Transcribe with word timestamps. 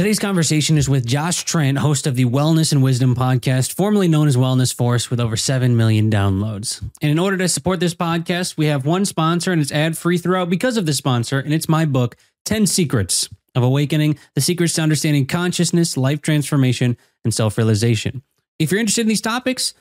Today's 0.00 0.18
conversation 0.18 0.78
is 0.78 0.88
with 0.88 1.04
Josh 1.04 1.44
Trent, 1.44 1.76
host 1.76 2.06
of 2.06 2.16
the 2.16 2.24
Wellness 2.24 2.72
and 2.72 2.82
Wisdom 2.82 3.14
podcast, 3.14 3.74
formerly 3.74 4.08
known 4.08 4.28
as 4.28 4.34
Wellness 4.34 4.74
Force, 4.74 5.10
with 5.10 5.20
over 5.20 5.36
7 5.36 5.76
million 5.76 6.10
downloads. 6.10 6.80
And 7.02 7.10
in 7.10 7.18
order 7.18 7.36
to 7.36 7.46
support 7.50 7.80
this 7.80 7.94
podcast, 7.94 8.56
we 8.56 8.64
have 8.64 8.86
one 8.86 9.04
sponsor 9.04 9.52
and 9.52 9.60
it's 9.60 9.70
ad 9.70 9.98
free 9.98 10.16
throughout 10.16 10.48
because 10.48 10.78
of 10.78 10.86
the 10.86 10.94
sponsor, 10.94 11.38
and 11.38 11.52
it's 11.52 11.68
my 11.68 11.84
book, 11.84 12.16
10 12.46 12.66
Secrets 12.66 13.28
of 13.54 13.62
Awakening 13.62 14.18
The 14.34 14.40
Secrets 14.40 14.72
to 14.72 14.80
Understanding 14.80 15.26
Consciousness, 15.26 15.98
Life 15.98 16.22
Transformation, 16.22 16.96
and 17.22 17.34
Self 17.34 17.58
Realization. 17.58 18.22
If 18.58 18.70
you're 18.70 18.80
interested 18.80 19.02
in 19.02 19.08
these 19.08 19.20
topics, 19.20 19.74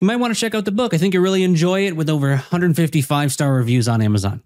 you 0.00 0.06
might 0.06 0.16
want 0.16 0.32
to 0.34 0.40
check 0.40 0.54
out 0.54 0.64
the 0.64 0.72
book. 0.72 0.94
I 0.94 0.96
think 0.96 1.12
you'll 1.12 1.22
really 1.22 1.44
enjoy 1.44 1.86
it 1.86 1.96
with 1.96 2.08
over 2.08 2.30
155 2.30 3.30
star 3.30 3.52
reviews 3.52 3.88
on 3.88 4.00
Amazon. 4.00 4.42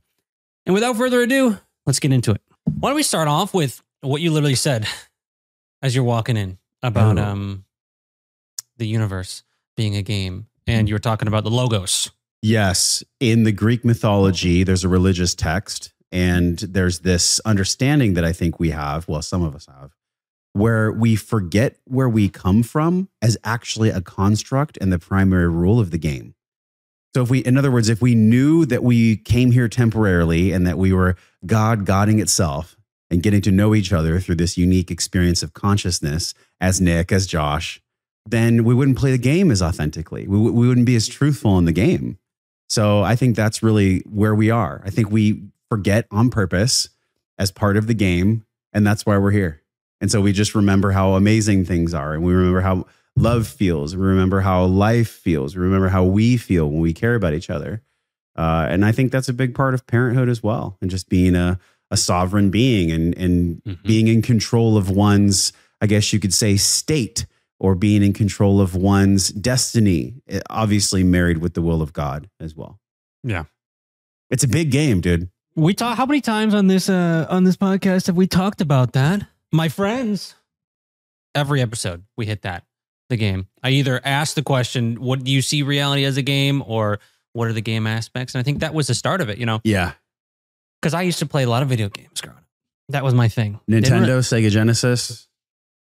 And 0.67 0.75
without 0.75 0.97
further 0.97 1.23
ado, 1.23 1.59
let's 1.87 2.01
get 2.01 2.13
into 2.13 2.33
it. 2.33 2.41
Why 2.81 2.89
don't 2.89 2.97
we 2.97 3.05
start 3.05 3.29
off 3.29 3.55
with 3.55 3.81
what 4.05 4.21
you 4.21 4.31
literally 4.31 4.55
said 4.55 4.87
as 5.83 5.95
you're 5.95 6.05
walking 6.05 6.37
in 6.37 6.59
about 6.83 7.19
Oh. 7.19 7.23
um 7.25 7.65
the 8.77 8.87
universe 8.87 9.43
being 9.77 9.97
a 9.97 10.03
game 10.03 10.47
and 10.67 10.89
you 10.89 10.95
were 10.95 10.99
talking 11.01 11.29
about 11.29 11.45
the 11.45 11.51
logos. 11.51 12.11
Yes. 12.43 13.03
In 13.21 13.45
the 13.45 13.53
Greek 13.53 13.85
mythology, 13.85 14.65
there's 14.65 14.85
a 14.85 14.89
religious 14.89 15.35
text, 15.35 15.93
and 16.13 16.59
there's 16.59 17.01
this 17.01 17.41
understanding 17.41 18.15
that 18.15 18.25
I 18.25 18.33
think 18.33 18.59
we 18.61 18.71
have, 18.71 19.09
well, 19.09 19.23
some 19.23 19.43
of 19.43 19.55
us 19.55 19.67
have, 19.67 19.93
where 20.53 20.91
we 20.93 21.17
forget 21.17 21.77
where 21.85 22.09
we 22.09 22.29
come 22.29 22.63
from 22.63 23.09
as 23.23 23.37
actually 23.45 23.91
a 23.91 24.01
construct 24.01 24.77
and 24.81 24.93
the 24.93 24.99
primary 24.99 25.49
rule 25.49 25.81
of 25.81 25.91
the 25.91 25.99
game. 25.99 26.35
So, 27.15 27.23
if 27.23 27.31
we, 27.31 27.39
in 27.41 27.57
other 27.57 27.71
words, 27.71 27.89
if 27.89 28.03
we 28.03 28.15
knew 28.15 28.67
that 28.67 28.83
we 28.83 29.17
came 29.17 29.53
here 29.53 29.69
temporarily 29.69 30.51
and 30.53 30.67
that 30.67 30.77
we 30.79 30.93
were 30.93 31.17
God 31.47 31.85
guiding 31.87 32.19
itself 32.19 32.77
and 33.11 33.23
getting 33.23 33.41
to 33.43 33.53
know 33.53 33.75
each 33.75 33.93
other 33.93 34.19
through 34.19 34.37
this 34.37 34.57
unique 34.57 34.91
experience 34.91 35.43
of 35.43 35.53
consciousness 35.53 36.35
as 36.61 36.81
Nick, 36.81 37.13
as 37.13 37.27
Josh, 37.27 37.81
then 38.27 38.65
we 38.65 38.75
wouldn't 38.75 38.99
play 38.99 39.11
the 39.11 39.19
game 39.19 39.51
as 39.51 39.63
authentically. 39.63 40.27
We, 40.27 40.39
we 40.39 40.67
wouldn't 40.67 40.87
be 40.87 40.97
as 40.97 41.07
truthful 41.07 41.59
in 41.59 41.67
the 41.67 41.73
game. 41.73 42.19
So 42.69 43.03
I 43.03 43.15
think 43.15 43.37
that's 43.37 43.63
really 43.63 44.01
where 44.01 44.35
we 44.35 44.51
are. 44.51 44.83
I 44.85 44.91
think 44.91 45.11
we 45.11 45.43
forget 45.69 46.07
on 46.11 46.31
purpose 46.31 46.89
as 47.39 47.51
part 47.51 47.77
of 47.77 47.87
the 47.87 47.95
game, 47.95 48.47
and 48.73 48.87
that's 48.87 49.05
why 49.05 49.19
we're 49.19 49.31
here. 49.31 49.63
And 50.01 50.11
so 50.11 50.21
we 50.21 50.33
just 50.33 50.55
remember 50.55 50.93
how 50.93 51.15
amazing 51.15 51.65
things 51.67 51.95
are, 51.95 52.15
and 52.15 52.23
we 52.23 52.33
remember 52.33 52.63
how 52.63 52.87
love 53.17 53.47
feels. 53.47 53.95
We 53.95 54.05
remember 54.05 54.41
how 54.41 54.65
life 54.65 55.09
feels. 55.09 55.57
We 55.57 55.63
remember 55.63 55.89
how 55.89 56.05
we 56.05 56.37
feel 56.37 56.69
when 56.69 56.81
we 56.81 56.93
care 56.93 57.15
about 57.15 57.35
each 57.35 57.51
other. 57.51 57.83
Uh, 58.37 58.67
and 58.69 58.85
I 58.85 58.93
think 58.93 59.13
that's 59.13 59.29
a 59.29 59.33
big 59.33 59.55
part 59.55 59.75
of 59.75 59.87
parenthood 59.87 60.29
as 60.29 60.43
well, 60.43 60.77
and 60.81 60.91
just 60.91 61.09
being 61.09 61.37
a, 61.37 61.61
a 61.91 61.97
sovereign 61.97 62.51
being 62.51 62.91
and 62.91 63.17
and 63.17 63.63
Mhm. 63.65 63.83
being 63.85 64.09
in 64.09 64.23
control 64.23 64.77
of 64.77 64.91
one's, 64.91 65.53
I 65.81 65.87
guess 65.87 66.13
you 66.13 66.19
could 66.21 66.35
say, 66.35 66.57
state 66.57 67.27
or 67.61 67.75
being 67.75 68.03
in 68.03 68.13
control 68.13 68.61
of 68.61 68.75
one's 68.75 69.29
destiny, 69.31 70.15
eh, 70.29 70.41
obviously 70.51 71.05
married 71.05 71.39
with 71.39 71.55
the 71.55 71.63
will 71.63 71.81
of 71.83 71.93
God 71.93 72.29
as 72.41 72.55
well. 72.55 72.81
Yeah. 73.23 73.45
It's 74.31 74.43
a 74.45 74.49
big 74.49 74.71
game, 74.71 75.01
dude. 75.01 75.29
We 75.57 75.73
talk 75.75 75.97
how 75.97 76.07
many 76.07 76.21
times 76.21 76.53
on 76.55 76.67
this 76.67 76.89
uh 76.89 77.27
on 77.31 77.45
this 77.45 77.57
podcast 77.57 78.07
have 78.09 78.17
we 78.17 78.27
talked 78.27 78.61
about 78.61 78.93
that? 78.95 79.27
My 79.53 79.69
friends. 79.69 80.35
Every 81.35 81.61
episode 81.61 82.05
we 82.17 82.27
hit 82.27 82.43
that. 82.43 82.65
The 83.11 83.17
game. 83.17 83.47
I 83.63 83.71
either 83.71 84.01
ask 84.05 84.35
the 84.35 84.43
question, 84.43 85.01
what 85.01 85.23
do 85.25 85.31
you 85.31 85.43
see 85.43 85.63
reality 85.63 86.05
as 86.05 86.17
a 86.17 86.23
game 86.23 86.63
or 86.67 86.99
what 87.35 87.49
are 87.49 87.53
the 87.53 87.61
game 87.61 87.87
aspects? 87.87 88.35
And 88.35 88.41
I 88.41 88.43
think 88.43 88.61
that 88.61 88.73
was 88.73 88.87
the 88.87 88.95
start 88.95 89.21
of 89.21 89.29
it, 89.29 89.39
you 89.39 89.47
know, 89.47 89.61
Yeah. 89.65 89.93
Because 90.85 90.93
I 90.95 91.01
used 91.01 91.21
to 91.21 91.27
play 91.27 91.45
a 91.45 91.49
lot 91.49 91.63
of 91.63 91.69
video 91.71 91.89
games 91.89 92.21
growing 92.21 92.37
up. 92.37 92.45
That 92.91 93.03
was 93.03 93.15
my 93.15 93.29
thing. 93.29 93.59
Nintendo, 93.67 94.19
Sega 94.19 94.51
Genesis. 94.51 95.27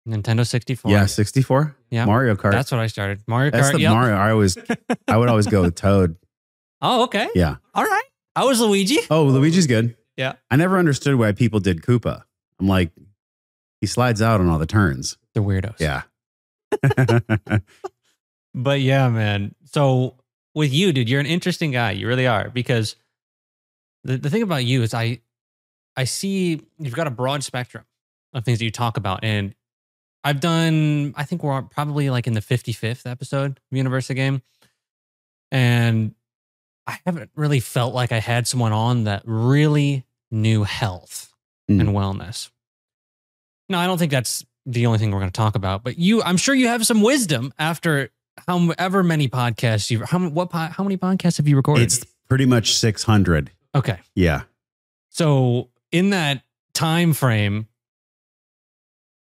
Nintendo 0.08 0.44
64. 0.44 0.90
Yeah, 0.90 1.06
64. 1.06 1.76
Yeah. 1.90 2.06
Mario 2.06 2.34
Kart. 2.34 2.50
That's 2.50 2.72
what 2.72 2.80
I 2.80 2.88
started. 2.88 3.22
Mario 3.28 3.52
That's 3.52 3.68
Kart. 3.68 3.74
the 3.74 3.80
yep. 3.82 3.92
Mario. 3.92 4.16
I 4.16 4.32
always 4.32 4.58
I 5.06 5.16
would 5.16 5.28
always 5.28 5.46
go 5.46 5.62
with 5.62 5.74
Toad. 5.76 6.16
Oh, 6.82 7.04
okay. 7.04 7.28
Yeah. 7.36 7.56
All 7.72 7.84
right. 7.84 8.02
I 8.34 8.44
was 8.44 8.60
Luigi. 8.60 8.98
Oh, 9.08 9.24
Luigi's 9.24 9.68
good. 9.68 9.96
Yeah. 10.16 10.32
I 10.50 10.56
never 10.56 10.78
understood 10.78 11.14
why 11.14 11.30
people 11.30 11.60
did 11.60 11.82
Koopa. 11.82 12.22
I'm 12.58 12.66
like, 12.66 12.90
he 13.80 13.86
slides 13.86 14.20
out 14.20 14.40
on 14.40 14.48
all 14.48 14.58
the 14.58 14.66
turns. 14.66 15.16
The 15.34 15.40
weirdos. 15.40 15.78
Yeah. 15.78 16.02
But 18.54 18.80
yeah, 18.80 19.08
man. 19.08 19.54
So 19.64 20.16
with 20.54 20.72
you, 20.72 20.92
dude, 20.92 21.08
you're 21.08 21.20
an 21.20 21.26
interesting 21.26 21.70
guy. 21.70 21.92
You 21.92 22.08
really 22.08 22.26
are. 22.26 22.50
Because 22.50 22.96
the, 24.04 24.16
the 24.18 24.30
thing 24.30 24.42
about 24.42 24.64
you 24.64 24.82
is 24.82 24.94
I 24.94 25.20
I 25.96 26.04
see 26.04 26.60
you've 26.78 26.94
got 26.94 27.06
a 27.06 27.10
broad 27.10 27.42
spectrum 27.44 27.84
of 28.32 28.44
things 28.44 28.58
that 28.58 28.64
you 28.64 28.70
talk 28.70 28.96
about. 28.96 29.24
And 29.24 29.54
I've 30.22 30.40
done, 30.40 31.14
I 31.16 31.24
think 31.24 31.42
we're 31.42 31.62
probably 31.62 32.10
like 32.10 32.26
in 32.26 32.32
the 32.34 32.40
55th 32.40 33.10
episode 33.10 33.52
of 33.70 33.76
Universe 33.76 34.08
of 34.10 34.16
Game. 34.16 34.42
And 35.50 36.14
I 36.86 36.98
haven't 37.06 37.30
really 37.34 37.60
felt 37.60 37.94
like 37.94 38.12
I 38.12 38.18
had 38.20 38.46
someone 38.46 38.72
on 38.72 39.04
that 39.04 39.22
really 39.24 40.04
knew 40.30 40.64
health 40.64 41.26
Mm. 41.70 41.80
and 41.80 41.88
wellness. 41.90 42.50
No, 43.68 43.78
I 43.78 43.86
don't 43.86 43.96
think 43.96 44.10
that's 44.10 44.44
the 44.66 44.86
only 44.86 44.98
thing 44.98 45.12
we're 45.12 45.20
going 45.20 45.30
to 45.30 45.36
talk 45.36 45.54
about. 45.54 45.84
But 45.84 45.98
you, 45.98 46.20
I'm 46.22 46.36
sure 46.36 46.52
you 46.52 46.66
have 46.66 46.84
some 46.84 47.00
wisdom 47.00 47.54
after 47.60 48.10
however 48.48 49.02
many 49.04 49.28
podcasts 49.28 49.90
you 49.90 50.04
how 50.04 50.18
what 50.30 50.50
how 50.52 50.82
many 50.82 50.96
podcasts 50.96 51.36
have 51.36 51.46
you 51.46 51.56
recorded? 51.56 51.82
it's 51.84 52.04
pretty 52.28 52.46
much 52.46 52.74
600. 52.74 53.50
Okay. 53.74 53.98
Yeah. 54.14 54.42
So 55.08 55.70
in 55.92 56.10
that 56.10 56.42
time 56.74 57.12
frame, 57.12 57.66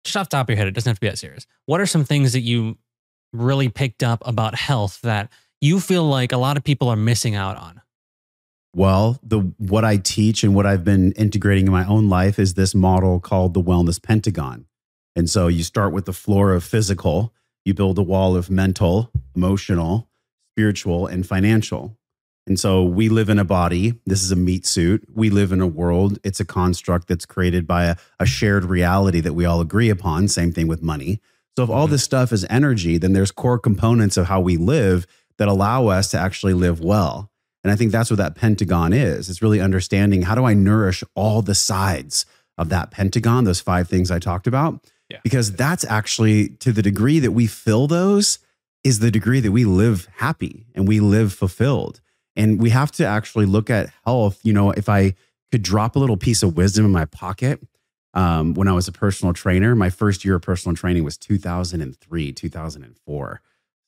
just 0.03 0.15
off 0.15 0.29
the 0.29 0.37
top 0.37 0.45
of 0.45 0.49
your 0.49 0.57
head, 0.57 0.67
it 0.67 0.71
doesn't 0.71 0.89
have 0.89 0.97
to 0.97 1.01
be 1.01 1.09
that 1.09 1.17
serious. 1.17 1.45
What 1.65 1.81
are 1.81 1.85
some 1.85 2.03
things 2.03 2.33
that 2.33 2.41
you 2.41 2.77
really 3.33 3.69
picked 3.69 4.03
up 4.03 4.21
about 4.25 4.55
health 4.55 5.01
that 5.01 5.31
you 5.61 5.79
feel 5.79 6.03
like 6.03 6.31
a 6.31 6.37
lot 6.37 6.57
of 6.57 6.63
people 6.63 6.89
are 6.89 6.95
missing 6.95 7.35
out 7.35 7.57
on? 7.57 7.81
Well, 8.75 9.19
the 9.23 9.39
what 9.57 9.83
I 9.83 9.97
teach 9.97 10.43
and 10.43 10.53
what 10.53 10.66
I've 10.66 10.83
been 10.83 11.11
integrating 11.13 11.66
in 11.66 11.71
my 11.71 11.85
own 11.85 12.07
life 12.07 12.37
is 12.37 12.53
this 12.53 12.75
model 12.75 13.19
called 13.19 13.53
the 13.53 13.61
wellness 13.61 14.01
pentagon. 14.01 14.66
And 15.16 15.29
so 15.29 15.47
you 15.47 15.63
start 15.63 15.91
with 15.91 16.05
the 16.05 16.13
floor 16.13 16.53
of 16.53 16.63
physical, 16.63 17.33
you 17.66 17.73
build 17.73 17.97
a 17.97 18.03
wall 18.03 18.35
of 18.35 18.49
mental, 18.49 19.11
emotional, 19.35 20.07
spiritual, 20.53 21.07
and 21.07 21.25
financial. 21.25 21.97
And 22.49 22.59
so 22.59 22.83
we 22.83 23.09
live 23.09 23.29
in 23.29 23.37
a 23.39 23.45
body. 23.45 23.93
This 24.07 24.23
is 24.23 24.31
a 24.31 24.35
meat 24.35 24.65
suit. 24.65 25.07
We 25.13 25.29
live 25.29 25.51
in 25.51 25.61
a 25.61 25.67
world. 25.67 26.17
It's 26.23 26.39
a 26.39 26.45
construct 26.45 27.07
that's 27.07 27.25
created 27.27 27.67
by 27.67 27.85
a, 27.85 27.95
a 28.19 28.25
shared 28.25 28.65
reality 28.65 29.21
that 29.21 29.33
we 29.33 29.45
all 29.45 29.61
agree 29.61 29.89
upon. 29.89 30.27
Same 30.27 30.51
thing 30.51 30.67
with 30.67 30.81
money. 30.81 31.21
So 31.55 31.63
if 31.63 31.69
all 31.69 31.87
Mhm. 31.87 31.91
this 31.91 32.03
stuff 32.03 32.33
is 32.33 32.45
energy, 32.49 32.97
then 32.97 33.13
there's 33.13 33.31
core 33.31 33.59
components 33.59 34.17
of 34.17 34.25
how 34.25 34.41
we 34.41 34.57
live 34.57 35.05
that 35.37 35.47
allow 35.47 35.87
us 35.87 36.09
to 36.11 36.17
actually 36.19 36.53
live 36.55 36.79
well. 36.79 37.29
And 37.63 37.71
I 37.71 37.75
think 37.75 37.91
that's 37.91 38.09
what 38.09 38.17
that 38.17 38.35
pentagon 38.35 38.93
is. 38.93 39.29
It's 39.29 39.41
really 39.41 39.61
understanding 39.61 40.23
how 40.23 40.33
do 40.33 40.43
I 40.45 40.53
nourish 40.55 41.03
all 41.16 41.41
the 41.43 41.55
sides 41.55 42.25
of 42.57 42.69
that 42.69 42.89
pentagon, 42.89 43.43
those 43.43 43.59
five 43.61 43.87
things 43.87 44.09
I 44.09 44.17
talked 44.19 44.47
about. 44.47 44.83
Yeah. 45.09 45.19
Because 45.23 45.51
that's 45.51 45.85
actually 45.85 46.49
to 46.61 46.71
the 46.71 46.81
degree 46.81 47.19
that 47.19 47.31
we 47.31 47.45
fill 47.45 47.85
those 47.87 48.39
is 48.83 48.99
the 48.99 49.11
degree 49.11 49.39
that 49.39 49.51
we 49.51 49.66
live 49.66 50.07
happy 50.17 50.66
and 50.73 50.87
we 50.87 50.99
live 50.99 51.31
fulfilled. 51.33 52.01
And 52.35 52.62
we 52.62 52.69
have 52.69 52.91
to 52.94 53.06
actually 53.06 53.45
look 53.45 53.69
at 53.69 53.91
health. 54.06 54.40
You 54.44 54.53
know, 54.53 54.72
if 54.72 54.88
I 54.90 55.16
could 55.51 55.63
drop 55.63 55.95
a 55.95 56.00
little 56.00 56.17
piece 56.17 56.44
of 56.44 56.56
wisdom 56.56 56.85
in 56.85 56.91
my 56.91 57.06
pocket, 57.06 57.59
um, 58.13 58.53
when 58.53 58.67
I 58.67 58.73
was 58.73 58.88
a 58.88 58.91
personal 58.91 59.34
trainer, 59.34 59.75
my 59.75 59.90
first 59.90 60.25
year 60.25 60.35
of 60.35 60.41
personal 60.41 60.75
training 60.75 61.03
was 61.03 61.17
2003, 61.17 62.31
2004. 62.31 63.41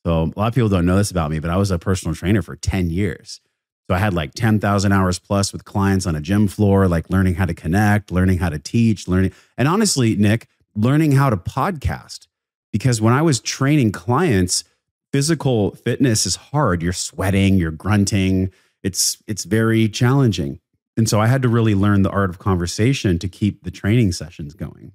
So 0.04 0.12
a 0.12 0.38
lot 0.38 0.48
of 0.48 0.54
people 0.54 0.68
don't 0.68 0.86
know 0.86 0.96
this 0.96 1.10
about 1.10 1.30
me, 1.30 1.38
but 1.38 1.50
I 1.50 1.56
was 1.56 1.70
a 1.70 1.78
personal 1.78 2.14
trainer 2.14 2.42
for 2.42 2.56
10 2.56 2.90
years. 2.90 3.40
So 3.88 3.94
I 3.94 3.98
had 3.98 4.14
like 4.14 4.34
10,000 4.34 4.92
hours 4.92 5.18
plus 5.18 5.52
with 5.52 5.64
clients 5.64 6.06
on 6.06 6.14
a 6.14 6.20
gym 6.20 6.48
floor, 6.48 6.88
like 6.88 7.10
learning 7.10 7.34
how 7.34 7.46
to 7.46 7.54
connect, 7.54 8.10
learning 8.10 8.38
how 8.38 8.48
to 8.48 8.58
teach, 8.58 9.08
learning. 9.08 9.32
And 9.58 9.68
honestly, 9.68 10.16
Nick, 10.16 10.46
learning 10.74 11.12
how 11.12 11.30
to 11.30 11.36
podcast. 11.36 12.26
Because 12.72 13.00
when 13.00 13.12
I 13.12 13.22
was 13.22 13.40
training 13.40 13.92
clients, 13.92 14.64
physical 15.12 15.72
fitness 15.72 16.26
is 16.26 16.36
hard. 16.36 16.82
You're 16.82 16.92
sweating, 16.92 17.56
you're 17.56 17.70
grunting. 17.70 18.50
It's 18.82 19.22
it's 19.26 19.44
very 19.44 19.88
challenging. 19.88 20.60
And 20.96 21.08
so 21.08 21.20
I 21.20 21.26
had 21.26 21.42
to 21.42 21.48
really 21.48 21.74
learn 21.74 22.02
the 22.02 22.10
art 22.10 22.30
of 22.30 22.38
conversation 22.38 23.18
to 23.20 23.28
keep 23.28 23.62
the 23.62 23.70
training 23.70 24.12
sessions 24.12 24.54
going. 24.54 24.92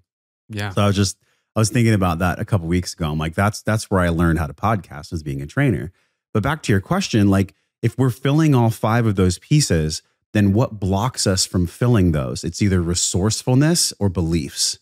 Yeah. 0.49 0.69
So 0.69 0.81
I 0.81 0.87
was 0.87 0.95
just 0.95 1.17
I 1.55 1.59
was 1.59 1.69
thinking 1.69 1.93
about 1.93 2.19
that 2.19 2.39
a 2.39 2.45
couple 2.45 2.67
weeks 2.67 2.93
ago. 2.93 3.09
I'm 3.09 3.17
like, 3.17 3.35
that's 3.35 3.61
that's 3.61 3.89
where 3.89 4.01
I 4.01 4.09
learned 4.09 4.39
how 4.39 4.47
to 4.47 4.53
podcast 4.53 5.13
as 5.13 5.23
being 5.23 5.41
a 5.41 5.47
trainer. 5.47 5.91
But 6.33 6.43
back 6.43 6.61
to 6.63 6.71
your 6.71 6.81
question, 6.81 7.29
like 7.29 7.55
if 7.81 7.97
we're 7.97 8.09
filling 8.09 8.53
all 8.53 8.69
five 8.69 9.05
of 9.05 9.15
those 9.15 9.39
pieces, 9.39 10.01
then 10.33 10.53
what 10.53 10.79
blocks 10.79 11.25
us 11.25 11.45
from 11.45 11.65
filling 11.65 12.11
those? 12.11 12.43
It's 12.43 12.61
either 12.61 12.81
resourcefulness 12.81 13.93
or 13.99 14.09
beliefs. 14.09 14.79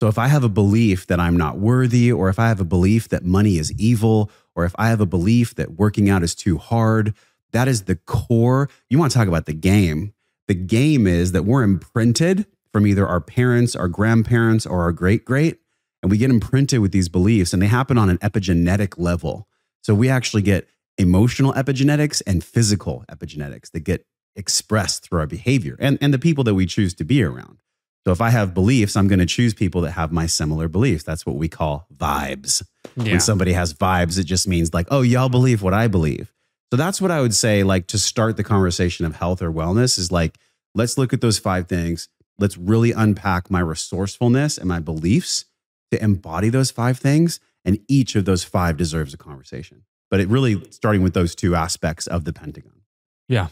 So 0.00 0.08
if 0.08 0.18
I 0.18 0.28
have 0.28 0.44
a 0.44 0.48
belief 0.48 1.06
that 1.06 1.20
I'm 1.20 1.36
not 1.36 1.58
worthy, 1.58 2.12
or 2.12 2.28
if 2.28 2.38
I 2.38 2.48
have 2.48 2.60
a 2.60 2.64
belief 2.64 3.08
that 3.08 3.24
money 3.24 3.58
is 3.58 3.72
evil, 3.72 4.30
or 4.54 4.64
if 4.64 4.74
I 4.76 4.88
have 4.88 5.00
a 5.00 5.06
belief 5.06 5.54
that 5.54 5.72
working 5.72 6.10
out 6.10 6.22
is 6.22 6.34
too 6.34 6.58
hard, 6.58 7.14
that 7.52 7.68
is 7.68 7.84
the 7.84 7.96
core. 7.96 8.68
You 8.90 8.98
want 8.98 9.12
to 9.12 9.18
talk 9.18 9.28
about 9.28 9.46
the 9.46 9.54
game. 9.54 10.12
The 10.48 10.54
game 10.54 11.06
is 11.06 11.32
that 11.32 11.44
we're 11.44 11.62
imprinted 11.62 12.46
from 12.72 12.86
either 12.86 13.06
our 13.06 13.20
parents, 13.20 13.76
our 13.76 13.88
grandparents, 13.88 14.66
or 14.66 14.82
our 14.82 14.92
great 14.92 15.24
great. 15.24 15.60
And 16.02 16.10
we 16.10 16.18
get 16.18 16.28
imprinted 16.28 16.80
with 16.80 16.92
these 16.92 17.08
beliefs, 17.08 17.52
and 17.52 17.62
they 17.62 17.66
happen 17.66 17.96
on 17.96 18.10
an 18.10 18.18
epigenetic 18.18 18.98
level. 18.98 19.48
So 19.82 19.94
we 19.94 20.10
actually 20.10 20.42
get 20.42 20.68
emotional 20.98 21.52
epigenetics 21.54 22.20
and 22.26 22.44
physical 22.44 23.04
epigenetics 23.10 23.70
that 23.70 23.80
get 23.80 24.04
expressed 24.36 25.04
through 25.04 25.20
our 25.20 25.26
behavior 25.26 25.76
and, 25.78 25.96
and 26.00 26.12
the 26.12 26.18
people 26.18 26.44
that 26.44 26.54
we 26.54 26.66
choose 26.66 26.94
to 26.94 27.04
be 27.04 27.22
around. 27.22 27.58
So 28.06 28.12
if 28.12 28.20
I 28.20 28.30
have 28.30 28.52
beliefs, 28.52 28.96
I'm 28.96 29.08
going 29.08 29.18
to 29.18 29.26
choose 29.26 29.54
people 29.54 29.80
that 29.82 29.92
have 29.92 30.12
my 30.12 30.26
similar 30.26 30.68
beliefs. 30.68 31.04
That's 31.04 31.24
what 31.24 31.36
we 31.36 31.48
call 31.48 31.86
vibes. 31.96 32.62
Yeah. 32.96 33.12
When 33.12 33.20
somebody 33.20 33.54
has 33.54 33.72
vibes, 33.72 34.18
it 34.18 34.24
just 34.24 34.46
means 34.46 34.74
like, 34.74 34.86
oh, 34.90 35.00
y'all 35.00 35.30
believe 35.30 35.62
what 35.62 35.72
I 35.72 35.88
believe. 35.88 36.30
So 36.70 36.76
that's 36.76 37.00
what 37.00 37.10
I 37.10 37.20
would 37.20 37.34
say, 37.34 37.62
like 37.62 37.86
to 37.88 37.98
start 37.98 38.36
the 38.36 38.44
conversation 38.44 39.06
of 39.06 39.16
health 39.16 39.40
or 39.40 39.50
wellness 39.50 39.98
is 39.98 40.12
like, 40.12 40.38
let's 40.74 40.98
look 40.98 41.12
at 41.12 41.20
those 41.20 41.38
five 41.38 41.66
things. 41.66 42.08
Let's 42.38 42.58
really 42.58 42.92
unpack 42.92 43.50
my 43.50 43.60
resourcefulness 43.60 44.58
and 44.58 44.68
my 44.68 44.80
beliefs 44.80 45.44
to 45.92 46.02
embody 46.02 46.50
those 46.50 46.70
five 46.70 46.98
things. 46.98 47.40
And 47.64 47.78
each 47.88 48.16
of 48.16 48.26
those 48.26 48.44
five 48.44 48.76
deserves 48.76 49.14
a 49.14 49.16
conversation. 49.16 49.84
But 50.10 50.20
it 50.20 50.28
really 50.28 50.70
starting 50.70 51.02
with 51.02 51.14
those 51.14 51.34
two 51.34 51.54
aspects 51.54 52.06
of 52.06 52.24
the 52.24 52.32
Pentagon. 52.32 52.82
Yeah. 53.28 53.48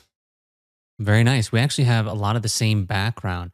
Very 0.99 1.25
nice. 1.25 1.51
We 1.51 1.61
actually 1.61 1.85
have 1.85 2.07
a 2.07 2.13
lot 2.13 2.37
of 2.37 2.43
the 2.43 2.49
same 2.49 2.85
background. 2.85 3.53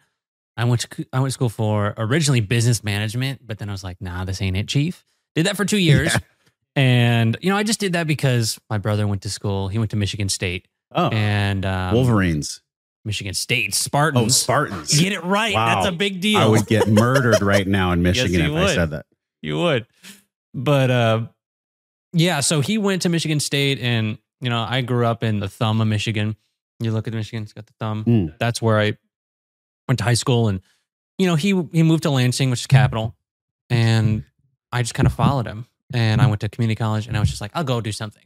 I 0.59 0.65
went 0.65 0.81
to 0.83 1.07
I 1.13 1.21
went 1.21 1.29
to 1.31 1.35
school 1.35 1.49
for 1.49 1.95
originally 1.97 2.41
business 2.41 2.83
management, 2.83 3.47
but 3.47 3.59
then 3.59 3.69
I 3.69 3.73
was 3.73 3.85
like, 3.85 4.01
nah, 4.01 4.25
this 4.25 4.43
ain't 4.43 4.57
it, 4.57 4.67
chief. 4.67 5.05
Did 5.37 5.47
that 5.47 5.57
for 5.57 5.65
two 5.65 5.79
years. 5.79 6.13
Yeah. 6.13 6.19
And 6.75 7.37
you 7.41 7.51
know, 7.51 7.57
I 7.57 7.63
just 7.63 7.79
did 7.79 7.93
that 7.95 8.07
because 8.09 8.59
my 8.69 8.79
brother 8.79 9.07
went 9.07 9.23
to 9.23 9.31
school. 9.31 9.69
He 9.69 9.79
went 9.79 9.93
to 9.93 9.97
Michigan 9.97 10.29
State. 10.29 10.67
Oh, 10.95 11.09
And 11.11 11.65
um, 11.65 11.95
Wolverines. 11.95 12.61
Michigan 13.05 13.35
State, 13.35 13.75
Spartans. 13.75 14.25
Oh, 14.25 14.29
Spartans. 14.29 14.91
Spartans. 14.91 15.01
Get 15.01 15.13
it 15.13 15.25
right. 15.25 15.55
Wow. 15.55 15.77
That's 15.77 15.89
a 15.89 15.97
big 15.97 16.21
deal. 16.21 16.39
I 16.39 16.47
would 16.47 16.67
get 16.67 16.89
murdered 16.89 17.41
right 17.41 17.67
now 17.67 17.93
in 17.93 18.03
Michigan 18.03 18.41
you 18.41 18.57
if 18.57 18.71
I 18.71 18.75
said 18.75 18.91
that. 18.91 19.07
You 19.41 19.59
would. 19.59 19.87
But 20.55 20.91
uh 20.91 21.27
yeah, 22.13 22.41
so 22.41 22.61
he 22.61 22.79
went 22.79 23.03
to 23.03 23.09
Michigan 23.09 23.39
State 23.39 23.79
and 23.81 24.19
you 24.41 24.51
know, 24.51 24.65
I 24.69 24.81
grew 24.81 25.07
up 25.07 25.23
in 25.23 25.41
the 25.41 25.49
thumb 25.49 25.81
of 25.81 25.87
Michigan. 25.89 26.37
You 26.81 26.91
look 26.93 27.07
at 27.07 27.15
Michigan, 27.15 27.43
it's 27.45 27.53
got 27.53 27.67
the 27.67 27.75
thumb. 27.79 28.05
Mm. 28.05 28.39
That's 28.39 28.61
where 28.63 28.79
I 28.79 28.97
went 29.89 29.99
to 29.99 30.05
high 30.05 30.15
school 30.15 30.49
and 30.49 30.61
you 31.19 31.27
know, 31.27 31.35
he 31.35 31.49
he 31.73 31.83
moved 31.83 32.05
to 32.05 32.11
Lansing, 32.11 32.49
which 32.51 32.61
is 32.61 32.67
capital, 32.69 33.17
and 33.71 34.23
I 34.71 34.83
just 34.83 34.95
kind 34.95 35.07
of 35.07 35.13
followed 35.13 35.47
him. 35.47 35.67
And 35.93 36.21
I 36.21 36.27
went 36.27 36.43
to 36.43 36.49
community 36.49 36.77
college 36.77 37.09
and 37.09 37.17
I 37.17 37.21
was 37.21 37.29
just 37.31 37.41
like, 37.41 37.51
I'll 37.55 37.65
go 37.65 37.81
do 37.81 37.91
something. 37.93 38.23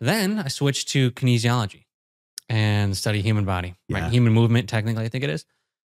Then 0.00 0.40
I 0.40 0.48
switched 0.48 0.88
to 0.88 1.12
kinesiology 1.12 1.84
and 2.48 2.96
study 2.96 3.22
human 3.22 3.44
body, 3.44 3.74
Yeah. 3.88 4.00
right? 4.00 4.12
Human 4.12 4.32
movement, 4.32 4.68
technically, 4.68 5.04
I 5.04 5.08
think 5.08 5.22
it 5.24 5.30
is. 5.30 5.46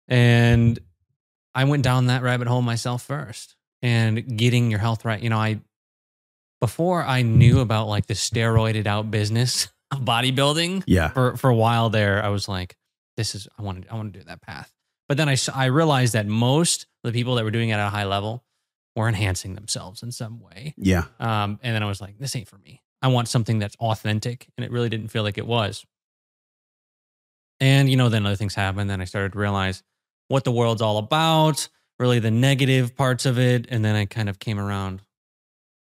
And 0.08 0.80
I 1.54 1.64
went 1.66 1.84
down 1.84 2.08
that 2.08 2.24
rabbit 2.24 2.48
hole 2.48 2.62
myself 2.64 3.04
first 3.04 3.56
and 3.84 4.38
getting 4.38 4.70
your 4.72 4.80
health 4.80 5.06
right. 5.06 5.22
You 5.22 5.30
know, 5.30 5.38
I 5.38 5.60
before 6.60 7.04
I 7.04 7.22
knew 7.22 7.60
about 7.60 7.88
like 7.88 8.08
the 8.08 8.14
steroided 8.16 8.88
out 8.88 9.10
business 9.12 9.70
of 9.92 10.00
bodybuilding 10.00 10.84
Yeah. 10.88 11.10
for 11.10 11.38
for 11.38 11.50
a 11.50 11.56
while 11.56 11.90
there, 11.90 12.24
I 12.24 12.30
was 12.30 12.48
like, 12.50 12.76
this 13.18 13.36
is 13.36 13.48
I 13.58 13.62
want 13.62 13.84
to 13.84 13.92
I 13.92 13.96
want 13.96 14.14
to 14.14 14.20
do 14.20 14.26
that 14.26 14.42
path. 14.42 14.72
But 15.08 15.18
then 15.18 15.30
I 15.30 15.36
I 15.54 15.66
realized 15.66 16.14
that 16.14 16.28
most 16.28 16.88
of 17.04 17.12
the 17.12 17.18
people 17.18 17.36
that 17.36 17.44
were 17.44 17.52
doing 17.52 17.70
it 17.70 17.74
at 17.74 17.86
a 17.86 17.90
high 17.90 18.06
level 18.06 18.44
were 18.96 19.08
enhancing 19.08 19.56
themselves 19.56 20.04
in 20.04 20.12
some 20.12 20.40
way. 20.40 20.74
Yeah. 20.78 21.06
Um, 21.20 21.60
and 21.64 21.76
then 21.76 21.84
I 21.84 21.86
was 21.86 22.02
like, 22.02 22.18
this 22.18 22.36
ain't 22.36 22.48
for 22.48 22.58
me. 22.58 22.82
I 23.02 23.08
want 23.08 23.28
something 23.28 23.60
that's 23.60 23.76
authentic. 23.78 24.48
And 24.58 24.66
it 24.66 24.72
really 24.72 24.90
didn't 24.90 25.08
feel 25.08 25.24
like 25.24 25.38
it 25.38 25.48
was. 25.48 25.86
And, 27.60 27.90
you 27.90 27.96
know, 27.96 28.10
then 28.10 28.26
other 28.26 28.36
things 28.36 28.56
happened. 28.56 28.90
Then 28.90 29.02
I 29.02 29.06
started 29.06 29.34
to 29.34 29.40
realize 29.40 29.84
what 30.28 30.44
the 30.44 30.52
world's 30.52 30.82
all 30.82 30.98
about, 30.98 31.70
really 32.00 32.20
the 32.20 32.32
negative 32.32 32.96
parts 32.96 33.26
of 33.26 33.38
it. 33.40 33.68
And 33.70 33.84
then 33.86 33.96
I 33.96 34.06
kind 34.06 34.30
of 34.30 34.40
came 34.40 34.60
around 34.60 35.02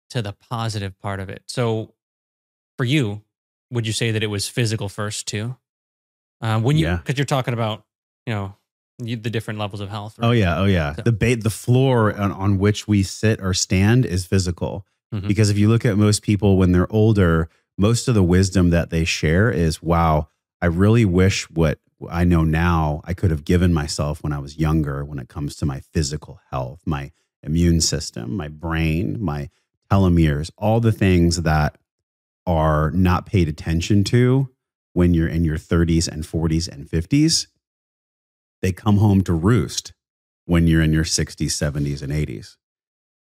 to 0.10 0.22
the 0.22 0.34
positive 0.34 0.98
part 1.00 1.20
of 1.20 1.30
it. 1.30 1.44
So 1.48 1.94
for 2.78 2.86
you, 2.86 3.22
would 3.70 3.86
you 3.86 3.94
say 3.94 4.12
that 4.12 4.24
it 4.24 4.28
was 4.28 4.48
physical 4.48 4.90
first 4.90 5.28
too? 5.28 5.58
Uh, 6.42 6.60
when 6.60 6.78
you, 6.78 6.86
Yeah. 6.86 6.98
because 6.98 7.18
you're 7.18 7.26
talking 7.26 7.54
about, 7.54 7.84
you 8.26 8.34
know, 8.34 8.56
you, 9.02 9.16
the 9.16 9.30
different 9.30 9.60
levels 9.60 9.80
of 9.82 9.90
health. 9.90 10.18
Right? 10.20 10.28
Oh 10.28 10.32
yeah. 10.32 10.58
Oh 10.60 10.66
yeah. 10.66 10.96
So- 10.96 11.02
The 11.04 11.12
ba- 11.12 11.36
the 11.36 11.50
floor 11.50 12.16
on, 12.16 12.32
on 12.32 12.58
which 12.58 12.88
we 12.88 13.04
sit 13.04 13.40
or 13.42 13.54
stand 13.54 14.06
is 14.06 14.26
physical. 14.26 14.86
Mhm. 15.14 15.28
Because 15.28 15.50
if 15.50 15.58
you 15.58 15.70
look 15.70 15.86
at 15.86 15.98
most 15.98 16.22
people 16.24 16.58
when 16.58 16.72
they're 16.74 16.92
older, 16.92 17.50
most 17.78 18.08
of 18.08 18.16
the 18.16 18.24
wisdom 18.24 18.72
that 18.72 18.90
they 18.90 19.06
share 19.06 19.50
is, 19.52 19.82
wow, 19.84 20.28
I 20.62 20.66
really 20.66 21.06
wish 21.06 21.50
what 21.52 21.80
I 22.10 22.24
know 22.26 22.44
now 22.44 23.02
I 23.06 23.14
could 23.14 23.32
have 23.32 23.46
given 23.46 23.74
myself 23.74 24.22
when 24.24 24.34
I 24.34 24.40
was 24.40 24.58
younger 24.58 25.06
when 25.06 25.20
it 25.20 25.30
comes 25.30 25.56
to 25.58 25.66
my 25.66 25.80
physical 25.80 26.40
health, 26.52 26.82
my 26.86 27.12
immune 27.44 27.82
system, 27.82 28.36
my 28.36 28.48
brain, 28.48 29.18
my 29.20 29.50
telomeres, 29.92 30.52
all 30.58 30.80
the 30.80 30.92
things 30.92 31.44
that 31.44 31.78
are 32.46 32.92
not 32.92 33.26
paid 33.26 33.48
attention 33.48 34.04
to 34.06 34.50
when 34.98 35.14
you're 35.14 35.28
in 35.28 35.46
your 35.46 35.58
30s 35.58 36.08
and 36.08 36.24
40s 36.24 36.68
and 36.68 36.90
50s. 36.90 37.46
They 38.64 38.72
come 38.72 38.98
home 38.98 39.22
to 39.26 39.34
roost 39.34 39.94
when 40.46 40.66
you're 40.66 40.82
in 40.82 40.92
your 40.92 41.04
60s, 41.04 41.52
70s, 41.52 42.02
and 42.02 42.12
80s. 42.12 42.58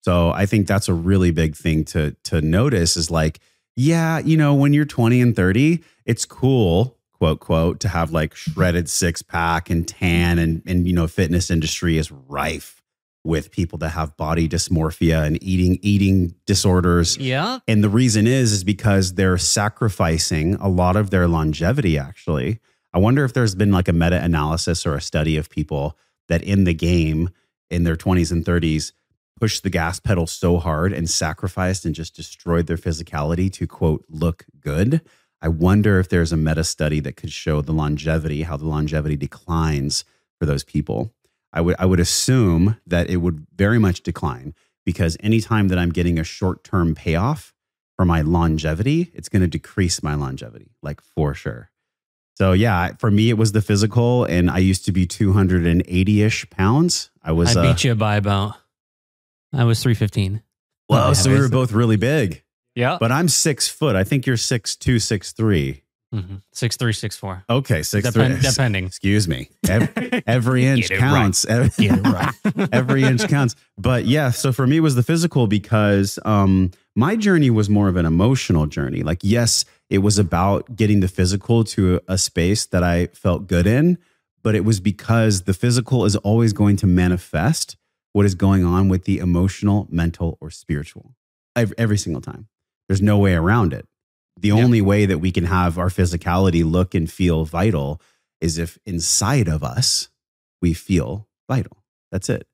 So 0.00 0.30
I 0.30 0.46
think 0.46 0.66
that's 0.66 0.88
a 0.88 0.94
really 0.94 1.32
big 1.32 1.54
thing 1.54 1.84
to 1.86 2.16
to 2.24 2.40
notice 2.40 2.96
is 2.96 3.10
like, 3.10 3.40
yeah, 3.74 4.20
you 4.20 4.38
know, 4.38 4.54
when 4.54 4.72
you're 4.72 4.86
20 4.86 5.20
and 5.20 5.36
30, 5.36 5.84
it's 6.06 6.24
cool, 6.24 6.96
quote 7.12 7.40
quote, 7.40 7.78
to 7.80 7.88
have 7.88 8.10
like 8.10 8.34
shredded 8.34 8.88
six 8.88 9.20
pack 9.20 9.68
and 9.68 9.86
tan 9.86 10.38
and 10.38 10.62
and 10.64 10.86
you 10.86 10.94
know, 10.94 11.06
fitness 11.06 11.50
industry 11.50 11.98
is 11.98 12.10
rife 12.10 12.82
with 13.26 13.50
people 13.50 13.78
that 13.78 13.90
have 13.90 14.16
body 14.16 14.48
dysmorphia 14.48 15.26
and 15.26 15.42
eating 15.42 15.78
eating 15.82 16.34
disorders. 16.46 17.16
Yeah. 17.18 17.58
And 17.66 17.82
the 17.82 17.88
reason 17.88 18.26
is 18.26 18.52
is 18.52 18.64
because 18.64 19.14
they're 19.14 19.38
sacrificing 19.38 20.54
a 20.56 20.68
lot 20.68 20.96
of 20.96 21.10
their 21.10 21.26
longevity 21.26 21.98
actually. 21.98 22.60
I 22.94 22.98
wonder 22.98 23.24
if 23.24 23.34
there's 23.34 23.54
been 23.54 23.72
like 23.72 23.88
a 23.88 23.92
meta 23.92 24.22
analysis 24.22 24.86
or 24.86 24.94
a 24.94 25.00
study 25.00 25.36
of 25.36 25.50
people 25.50 25.98
that 26.28 26.42
in 26.42 26.64
the 26.64 26.74
game 26.74 27.30
in 27.70 27.84
their 27.84 27.96
20s 27.96 28.32
and 28.32 28.44
30s 28.44 28.92
pushed 29.38 29.62
the 29.62 29.70
gas 29.70 30.00
pedal 30.00 30.26
so 30.26 30.58
hard 30.58 30.92
and 30.92 31.10
sacrificed 31.10 31.84
and 31.84 31.94
just 31.94 32.16
destroyed 32.16 32.66
their 32.66 32.78
physicality 32.78 33.52
to 33.52 33.66
quote 33.66 34.04
look 34.08 34.46
good. 34.60 35.02
I 35.42 35.48
wonder 35.48 35.98
if 36.00 36.08
there's 36.08 36.32
a 36.32 36.36
meta 36.36 36.64
study 36.64 37.00
that 37.00 37.16
could 37.16 37.30
show 37.30 37.60
the 37.60 37.72
longevity, 37.72 38.42
how 38.42 38.56
the 38.56 38.66
longevity 38.66 39.16
declines 39.16 40.04
for 40.38 40.46
those 40.46 40.64
people. 40.64 41.12
I 41.56 41.62
would 41.62 41.76
I 41.78 41.86
would 41.86 42.00
assume 42.00 42.76
that 42.86 43.08
it 43.08 43.16
would 43.16 43.46
very 43.56 43.78
much 43.78 44.02
decline 44.02 44.54
because 44.84 45.16
anytime 45.20 45.68
that 45.68 45.78
I'm 45.78 45.90
getting 45.90 46.18
a 46.18 46.24
short-term 46.24 46.94
payoff 46.94 47.54
for 47.96 48.04
my 48.04 48.20
longevity, 48.20 49.10
it's 49.14 49.30
going 49.30 49.40
to 49.40 49.48
decrease 49.48 50.02
my 50.02 50.14
longevity, 50.14 50.70
like 50.82 51.00
for 51.00 51.32
sure. 51.32 51.70
So 52.36 52.52
yeah, 52.52 52.92
for 52.98 53.10
me 53.10 53.30
it 53.30 53.38
was 53.38 53.52
the 53.52 53.62
physical, 53.62 54.24
and 54.24 54.50
I 54.50 54.58
used 54.58 54.84
to 54.84 54.92
be 54.92 55.06
280-ish 55.06 56.50
pounds. 56.50 57.10
I 57.22 57.32
was 57.32 57.56
I 57.56 57.60
uh, 57.60 57.72
beat 57.72 57.84
you 57.84 57.94
by 57.94 58.16
about, 58.16 58.56
I 59.50 59.64
was 59.64 59.82
315. 59.82 60.42
well, 60.90 61.14
so 61.14 61.30
we 61.30 61.40
were 61.40 61.48
both 61.48 61.72
really 61.72 61.96
big. 61.96 62.42
Yeah. 62.74 62.98
But 63.00 63.10
I'm 63.10 63.28
six 63.28 63.66
foot. 63.66 63.96
I 63.96 64.04
think 64.04 64.26
you're 64.26 64.36
six 64.36 64.76
two, 64.76 64.98
six 64.98 65.32
three. 65.32 65.82
Mm-hmm. 66.14 66.36
Six 66.52 66.76
three, 66.76 66.92
six 66.92 67.16
four. 67.16 67.44
Okay, 67.50 67.82
six 67.82 68.10
Depend, 68.10 68.40
three. 68.40 68.50
depending. 68.50 68.86
Excuse 68.86 69.26
me. 69.26 69.48
Every, 69.68 70.22
every 70.26 70.64
inch 70.64 70.90
it 70.90 71.00
right. 71.00 71.00
counts. 71.00 71.44
Every, 71.44 71.88
right. 71.88 72.34
every 72.72 73.02
inch 73.02 73.28
counts. 73.28 73.56
But 73.76 74.04
yeah, 74.04 74.30
so 74.30 74.52
for 74.52 74.66
me 74.66 74.78
it 74.78 74.80
was 74.80 74.94
the 74.94 75.02
physical 75.02 75.46
because 75.46 76.18
um 76.24 76.70
my 76.94 77.16
journey 77.16 77.50
was 77.50 77.68
more 77.68 77.88
of 77.88 77.96
an 77.96 78.06
emotional 78.06 78.66
journey. 78.66 79.02
Like 79.02 79.18
yes, 79.22 79.64
it 79.90 79.98
was 79.98 80.18
about 80.18 80.76
getting 80.76 81.00
the 81.00 81.08
physical 81.08 81.64
to 81.64 82.00
a 82.08 82.18
space 82.18 82.66
that 82.66 82.82
I 82.84 83.06
felt 83.08 83.48
good 83.48 83.66
in, 83.66 83.98
but 84.42 84.54
it 84.54 84.64
was 84.64 84.80
because 84.80 85.42
the 85.42 85.54
physical 85.54 86.04
is 86.04 86.14
always 86.16 86.52
going 86.52 86.76
to 86.76 86.86
manifest 86.86 87.76
what 88.12 88.24
is 88.24 88.34
going 88.34 88.64
on 88.64 88.88
with 88.88 89.04
the 89.04 89.18
emotional, 89.18 89.86
mental, 89.90 90.38
or 90.40 90.50
spiritual 90.50 91.14
every, 91.54 91.76
every 91.76 91.98
single 91.98 92.22
time. 92.22 92.48
There's 92.88 93.02
no 93.02 93.18
way 93.18 93.34
around 93.34 93.72
it. 93.72 93.86
The 94.38 94.48
Yeah. 94.48 94.54
only 94.54 94.80
way 94.82 95.06
that 95.06 95.18
we 95.18 95.32
can 95.32 95.44
have 95.44 95.78
our 95.78 95.88
physicality 95.88 96.64
look 96.64 96.94
and 96.94 97.10
feel 97.10 97.44
vital 97.44 98.00
is 98.40 98.58
if 98.58 98.78
inside 98.84 99.48
of 99.48 99.64
us 99.64 100.08
we 100.60 100.74
feel 100.74 101.26
vital. 101.48 101.82
That's 102.12 102.28
it. 102.28 102.46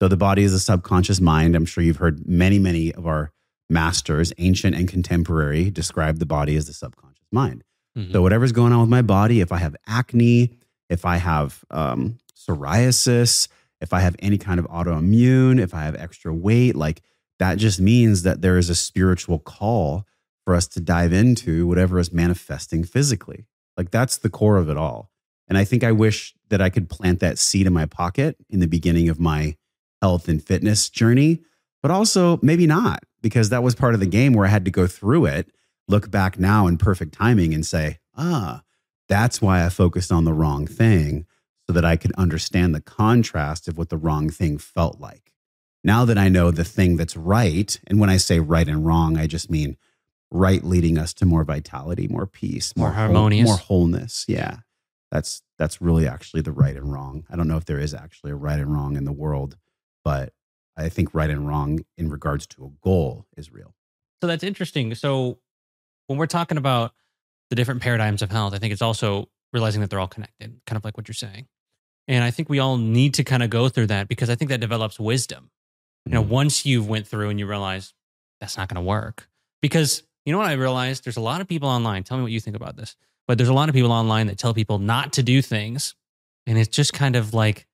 So 0.00 0.08
the 0.08 0.16
body 0.16 0.42
is 0.42 0.52
a 0.52 0.60
subconscious 0.60 1.20
mind. 1.20 1.54
I'm 1.54 1.64
sure 1.64 1.82
you've 1.82 1.96
heard 1.98 2.26
many, 2.26 2.58
many 2.58 2.92
of 2.92 3.06
our 3.06 3.30
masters, 3.70 4.32
ancient 4.38 4.74
and 4.76 4.88
contemporary, 4.88 5.70
describe 5.70 6.18
the 6.18 6.26
body 6.26 6.56
as 6.56 6.66
the 6.66 6.72
subconscious 6.74 7.26
mind. 7.32 7.64
Mhm. 7.96 8.12
So 8.12 8.20
whatever's 8.20 8.52
going 8.52 8.72
on 8.72 8.80
with 8.80 8.90
my 8.90 9.02
body, 9.02 9.40
if 9.40 9.52
I 9.52 9.58
have 9.58 9.76
acne, 9.86 10.58
if 10.90 11.04
I 11.06 11.16
have 11.16 11.64
um, 11.70 12.18
psoriasis, 12.36 13.48
if 13.80 13.92
I 13.92 14.00
have 14.00 14.16
any 14.18 14.38
kind 14.38 14.60
of 14.60 14.66
autoimmune, 14.66 15.58
if 15.60 15.72
I 15.74 15.82
have 15.84 15.94
extra 15.94 16.34
weight, 16.34 16.76
like 16.76 17.00
that 17.38 17.56
just 17.58 17.80
means 17.80 18.22
that 18.22 18.42
there 18.42 18.58
is 18.58 18.68
a 18.70 18.74
spiritual 18.74 19.38
call 19.38 20.06
for 20.44 20.54
us 20.54 20.66
to 20.68 20.80
dive 20.80 21.12
into 21.12 21.66
whatever 21.66 21.98
is 21.98 22.12
manifesting 22.12 22.84
physically. 22.84 23.46
Like 23.76 23.90
that's 23.90 24.18
the 24.18 24.30
core 24.30 24.56
of 24.56 24.68
it 24.68 24.76
all. 24.76 25.10
And 25.48 25.58
I 25.58 25.64
think 25.64 25.84
I 25.84 25.92
wish 25.92 26.34
that 26.48 26.60
I 26.60 26.70
could 26.70 26.88
plant 26.88 27.20
that 27.20 27.38
seed 27.38 27.66
in 27.66 27.72
my 27.72 27.86
pocket 27.86 28.36
in 28.48 28.60
the 28.60 28.66
beginning 28.66 29.08
of 29.08 29.20
my 29.20 29.56
health 30.00 30.28
and 30.28 30.42
fitness 30.42 30.88
journey, 30.88 31.40
but 31.82 31.90
also 31.90 32.38
maybe 32.42 32.66
not, 32.66 33.04
because 33.20 33.50
that 33.50 33.62
was 33.62 33.74
part 33.74 33.94
of 33.94 34.00
the 34.00 34.06
game 34.06 34.32
where 34.32 34.46
I 34.46 34.50
had 34.50 34.64
to 34.64 34.70
go 34.70 34.86
through 34.86 35.26
it, 35.26 35.50
look 35.88 36.10
back 36.10 36.38
now 36.38 36.66
in 36.66 36.78
perfect 36.78 37.14
timing 37.14 37.54
and 37.54 37.66
say, 37.66 37.98
ah, 38.16 38.62
that's 39.08 39.42
why 39.42 39.64
I 39.64 39.68
focused 39.68 40.10
on 40.12 40.24
the 40.24 40.32
wrong 40.32 40.66
thing 40.66 41.26
so 41.66 41.72
that 41.72 41.84
I 41.84 41.96
could 41.96 42.12
understand 42.14 42.74
the 42.74 42.80
contrast 42.80 43.68
of 43.68 43.78
what 43.78 43.88
the 43.88 43.96
wrong 43.96 44.30
thing 44.30 44.58
felt 44.58 45.00
like. 45.00 45.32
Now 45.84 46.04
that 46.04 46.18
I 46.18 46.28
know 46.28 46.50
the 46.50 46.64
thing 46.64 46.96
that's 46.96 47.16
right, 47.16 47.78
and 47.86 47.98
when 47.98 48.10
I 48.10 48.16
say 48.16 48.40
right 48.40 48.68
and 48.68 48.86
wrong, 48.86 49.16
I 49.16 49.26
just 49.26 49.50
mean 49.50 49.76
right 50.34 50.64
leading 50.64 50.96
us 50.98 51.12
to 51.14 51.26
more 51.26 51.44
vitality, 51.44 52.08
more 52.08 52.26
peace, 52.26 52.74
More 52.76 52.88
whole- 52.88 52.96
harmonious. 53.06 53.46
more 53.46 53.56
wholeness. 53.58 54.24
Yeah. 54.28 54.58
That's 55.10 55.42
that's 55.58 55.80
really 55.82 56.08
actually 56.08 56.40
the 56.42 56.52
right 56.52 56.74
and 56.74 56.90
wrong. 56.90 57.24
I 57.30 57.36
don't 57.36 57.46
know 57.46 57.58
if 57.58 57.66
there 57.66 57.78
is 57.78 57.92
actually 57.94 58.32
a 58.32 58.34
right 58.36 58.58
and 58.58 58.72
wrong 58.72 58.96
in 58.96 59.04
the 59.04 59.12
world, 59.12 59.58
but 60.04 60.32
I 60.76 60.88
think 60.88 61.12
right 61.12 61.28
and 61.30 61.46
wrong 61.46 61.80
in 61.98 62.08
regards 62.08 62.46
to 62.48 62.64
a 62.64 62.70
goal 62.82 63.26
is 63.36 63.52
real. 63.52 63.74
So 64.22 64.26
that's 64.26 64.42
interesting. 64.42 64.94
So 64.94 65.38
when 66.06 66.18
we're 66.18 66.26
talking 66.26 66.56
about 66.56 66.94
the 67.50 67.56
different 67.56 67.82
paradigms 67.82 68.22
of 68.22 68.30
health, 68.30 68.54
I 68.54 68.58
think 68.58 68.72
it's 68.72 68.80
also 68.82 69.28
realizing 69.52 69.82
that 69.82 69.90
they're 69.90 70.00
all 70.00 70.08
connected, 70.08 70.58
kind 70.66 70.78
of 70.78 70.84
like 70.84 70.96
what 70.96 71.06
you're 71.08 71.14
saying. 71.14 71.46
And 72.08 72.24
I 72.24 72.30
think 72.30 72.48
we 72.48 72.58
all 72.58 72.78
need 72.78 73.12
to 73.14 73.24
kind 73.24 73.42
of 73.42 73.50
go 73.50 73.68
through 73.68 73.88
that 73.88 74.08
because 74.08 74.30
I 74.30 74.34
think 74.34 74.48
that 74.48 74.60
develops 74.60 74.98
wisdom. 74.98 75.50
You 76.06 76.12
know, 76.12 76.24
Mhm. 76.24 76.28
once 76.28 76.64
you've 76.66 76.88
went 76.88 77.06
through 77.06 77.28
and 77.28 77.38
you 77.38 77.46
realize 77.46 77.92
that's 78.40 78.56
not 78.56 78.68
going 78.68 78.76
to 78.82 78.88
work. 78.88 79.28
Because 79.60 80.02
you 80.24 80.32
know 80.32 80.38
what 80.38 80.48
I 80.48 80.52
realized? 80.54 81.04
There's 81.04 81.16
a 81.16 81.20
lot 81.22 81.40
of 81.40 81.48
people 81.48 81.68
online. 81.68 82.04
Tell 82.04 82.16
me 82.16 82.22
what 82.22 82.32
you 82.32 82.40
think 82.40 82.56
about 82.56 82.76
this. 82.76 82.96
But 83.28 83.38
there's 83.38 83.48
a 83.48 83.54
lot 83.54 83.68
of 83.68 83.74
people 83.74 83.92
online 83.92 84.26
that 84.28 84.38
tell 84.38 84.52
people 84.54 84.78
not 84.78 85.12
to 85.14 85.22
do 85.22 85.42
things. 85.42 85.94
And 86.46 86.58
it's 86.58 86.68
just 86.74 86.92
kind 86.92 87.14
of 87.16 87.34
like 87.34 87.66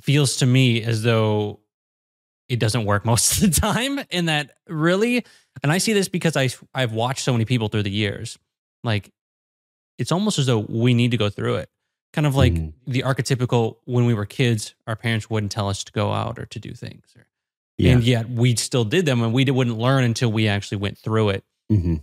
feels 0.00 0.36
to 0.36 0.46
me 0.46 0.82
as 0.82 1.02
though 1.02 1.60
it 2.48 2.58
doesn't 2.58 2.84
work 2.84 3.04
most 3.12 3.42
of 3.42 3.52
the 3.54 3.60
time. 3.60 4.00
And 4.10 4.28
that 4.28 4.52
really, 4.68 5.24
and 5.62 5.70
I 5.72 5.78
see 5.78 5.92
this 5.92 6.08
because 6.08 6.36
I 6.36 6.48
I've 6.74 6.92
watched 6.92 7.24
so 7.24 7.32
many 7.32 7.44
people 7.44 7.68
through 7.68 7.82
the 7.84 7.90
years. 7.90 8.38
Like 8.82 9.10
it's 9.98 10.12
almost 10.12 10.38
as 10.38 10.46
though 10.46 10.60
we 10.60 10.94
need 10.94 11.10
to 11.10 11.16
go 11.18 11.28
through 11.28 11.56
it. 11.56 11.68
Kind 12.12 12.26
of 12.26 12.34
like 12.34 12.54
Mhm. 12.54 12.72
the 12.86 13.02
archetypical 13.02 13.76
when 13.84 14.04
we 14.06 14.14
were 14.14 14.26
kids, 14.26 14.74
our 14.86 14.96
parents 14.96 15.28
wouldn't 15.30 15.52
tell 15.52 15.68
us 15.68 15.84
to 15.84 15.92
go 15.92 16.12
out 16.12 16.38
or 16.38 16.46
to 16.46 16.58
do 16.58 16.72
things. 16.74 17.04
Or, 17.16 17.26
Yeah. 17.80 17.92
And 17.92 18.02
yet 18.04 18.28
we 18.30 18.56
still 18.56 18.84
did 18.84 19.06
them 19.06 19.22
and 19.22 19.32
we 19.32 19.44
wouldn't 19.44 19.78
learn 19.78 20.04
until 20.04 20.30
we 20.30 20.48
actually 20.48 20.78
went 20.78 20.98
through 20.98 21.30
it. 21.30 21.44
Mhm. 21.70 22.02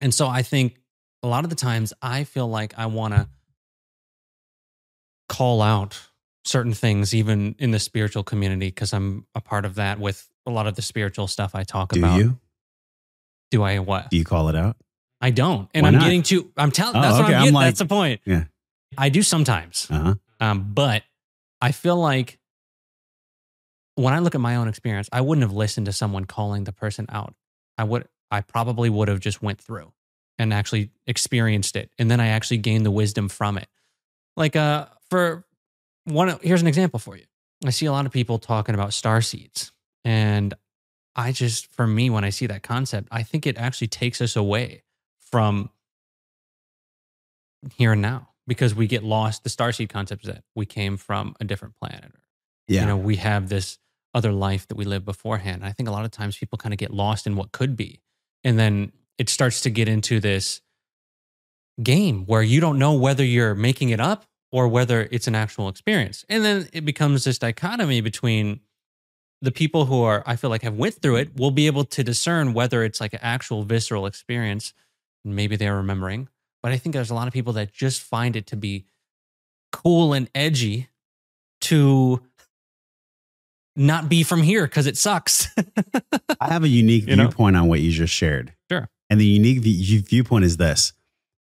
And 0.00 0.12
so 0.14 0.26
I 0.28 0.42
think 0.42 0.76
a 1.22 1.26
lot 1.28 1.44
of 1.44 1.50
the 1.50 1.56
times 1.56 1.92
I 2.02 2.24
feel 2.24 2.46
like 2.48 2.74
I 2.78 2.86
want 2.86 3.14
to 3.14 3.28
call 5.28 5.62
out 5.62 5.98
certain 6.44 6.74
things, 6.74 7.14
even 7.14 7.54
in 7.58 7.70
the 7.70 7.78
spiritual 7.78 8.22
community, 8.22 8.66
because 8.68 8.92
I'm 8.92 9.26
a 9.34 9.40
part 9.40 9.64
of 9.64 9.76
that 9.76 9.98
with 9.98 10.28
a 10.46 10.50
lot 10.50 10.66
of 10.66 10.74
the 10.74 10.82
spiritual 10.82 11.26
stuff 11.26 11.54
I 11.54 11.62
talk 11.64 11.92
Do 11.92 12.00
about. 12.00 12.18
you? 12.18 12.38
Do 13.50 13.62
I 13.62 13.78
what? 13.78 14.10
Do 14.10 14.16
you 14.16 14.24
call 14.24 14.48
it 14.48 14.56
out? 14.56 14.76
I 15.20 15.30
don't. 15.30 15.70
And 15.72 15.84
Why 15.84 15.88
I'm 15.88 15.94
not? 15.94 16.02
getting 16.02 16.22
to, 16.24 16.50
I'm 16.56 16.70
telling, 16.70 16.96
Oh, 16.96 17.00
that's 17.00 17.14
what 17.14 17.24
okay. 17.24 17.32
I'm 17.34 17.38
I'm 17.38 17.42
getting. 17.44 17.54
like- 17.54 17.66
that's 17.66 17.78
the 17.78 17.86
point. 17.86 18.20
Yeah. 18.26 18.44
I 18.98 19.08
do 19.08 19.22
sometimes. 19.22 19.86
Uh-huh. 19.90 20.14
Um, 20.40 20.72
but 20.74 21.02
I 21.62 21.72
feel 21.72 21.96
like 21.96 22.38
when 23.96 24.12
I 24.14 24.18
look 24.18 24.34
at 24.34 24.40
my 24.40 24.56
own 24.56 24.68
experience, 24.68 25.08
I 25.12 25.20
wouldn't 25.20 25.42
have 25.42 25.52
listened 25.52 25.86
to 25.86 25.92
someone 25.92 26.24
calling 26.24 26.64
the 26.64 26.72
person 26.72 27.06
out. 27.08 27.34
I 27.78 27.84
would, 27.84 28.08
I 28.30 28.40
probably 28.40 28.90
would 28.90 29.08
have 29.08 29.20
just 29.20 29.42
went 29.42 29.60
through 29.60 29.92
and 30.38 30.52
actually 30.52 30.90
experienced 31.06 31.76
it, 31.76 31.90
and 31.98 32.10
then 32.10 32.20
I 32.20 32.28
actually 32.28 32.58
gained 32.58 32.84
the 32.84 32.90
wisdom 32.90 33.28
from 33.28 33.56
it. 33.56 33.68
Like, 34.36 34.56
uh, 34.56 34.86
for 35.08 35.44
one, 36.04 36.36
here's 36.42 36.62
an 36.62 36.66
example 36.66 36.98
for 36.98 37.16
you. 37.16 37.24
I 37.64 37.70
see 37.70 37.86
a 37.86 37.92
lot 37.92 38.04
of 38.04 38.12
people 38.12 38.38
talking 38.38 38.74
about 38.74 38.92
star 38.92 39.22
seeds, 39.22 39.70
and 40.04 40.52
I 41.14 41.30
just, 41.30 41.72
for 41.72 41.86
me, 41.86 42.10
when 42.10 42.24
I 42.24 42.30
see 42.30 42.46
that 42.46 42.62
concept, 42.64 43.08
I 43.12 43.22
think 43.22 43.46
it 43.46 43.56
actually 43.56 43.86
takes 43.86 44.20
us 44.20 44.34
away 44.34 44.82
from 45.20 45.70
here 47.76 47.92
and 47.92 48.02
now 48.02 48.30
because 48.46 48.74
we 48.74 48.86
get 48.86 49.04
lost. 49.04 49.44
The 49.44 49.50
starseed 49.50 49.88
concept 49.88 50.24
is 50.24 50.34
that 50.34 50.42
we 50.54 50.66
came 50.66 50.96
from 50.96 51.36
a 51.40 51.44
different 51.44 51.76
planet. 51.76 52.12
Yeah. 52.66 52.82
You 52.82 52.86
know, 52.88 52.96
we 52.96 53.16
have 53.16 53.48
this 53.48 53.78
other 54.14 54.32
life 54.32 54.66
that 54.68 54.76
we 54.76 54.84
lived 54.84 55.04
beforehand. 55.04 55.64
I 55.64 55.72
think 55.72 55.88
a 55.88 55.92
lot 55.92 56.04
of 56.04 56.10
times 56.10 56.36
people 56.36 56.56
kind 56.56 56.72
of 56.72 56.78
get 56.78 56.92
lost 56.92 57.26
in 57.26 57.36
what 57.36 57.52
could 57.52 57.76
be. 57.76 58.00
And 58.44 58.58
then 58.58 58.92
it 59.18 59.28
starts 59.28 59.60
to 59.62 59.70
get 59.70 59.88
into 59.88 60.20
this 60.20 60.60
game 61.82 62.24
where 62.26 62.42
you 62.42 62.60
don't 62.60 62.78
know 62.78 62.94
whether 62.94 63.24
you're 63.24 63.54
making 63.54 63.90
it 63.90 64.00
up 64.00 64.24
or 64.52 64.68
whether 64.68 65.08
it's 65.10 65.26
an 65.26 65.34
actual 65.34 65.68
experience. 65.68 66.24
And 66.28 66.44
then 66.44 66.68
it 66.72 66.84
becomes 66.84 67.24
this 67.24 67.38
dichotomy 67.38 68.00
between 68.00 68.60
the 69.42 69.50
people 69.50 69.86
who 69.86 70.02
are, 70.02 70.22
I 70.26 70.36
feel 70.36 70.50
like, 70.50 70.62
have 70.62 70.76
went 70.76 70.94
through 70.94 71.16
it 71.16 71.36
will 71.36 71.50
be 71.50 71.66
able 71.66 71.84
to 71.84 72.04
discern 72.04 72.54
whether 72.54 72.84
it's 72.84 73.00
like 73.00 73.12
an 73.12 73.20
actual 73.22 73.64
visceral 73.64 74.06
experience. 74.06 74.72
Maybe 75.24 75.56
they're 75.56 75.76
remembering, 75.76 76.28
but 76.62 76.70
I 76.70 76.78
think 76.78 76.94
there's 76.94 77.10
a 77.10 77.14
lot 77.14 77.26
of 77.26 77.32
people 77.32 77.52
that 77.54 77.72
just 77.72 78.02
find 78.02 78.36
it 78.36 78.46
to 78.48 78.56
be 78.56 78.84
cool 79.72 80.12
and 80.12 80.30
edgy 80.34 80.88
to 81.62 82.22
not 83.76 84.08
be 84.08 84.22
from 84.22 84.42
here 84.42 84.66
because 84.66 84.86
it 84.86 84.96
sucks. 84.96 85.48
I 86.40 86.48
have 86.52 86.64
a 86.64 86.68
unique 86.68 87.06
You 87.08 87.16
know? 87.16 87.24
viewpoint 87.24 87.56
on 87.56 87.68
what 87.68 87.80
you 87.80 87.90
just 87.90 88.12
shared. 88.12 88.52
Sure. 88.70 88.88
And 89.10 89.20
the 89.20 89.26
unique 89.26 89.60
view- 89.60 90.02
viewpoint 90.02 90.44
is 90.44 90.56
this 90.56 90.92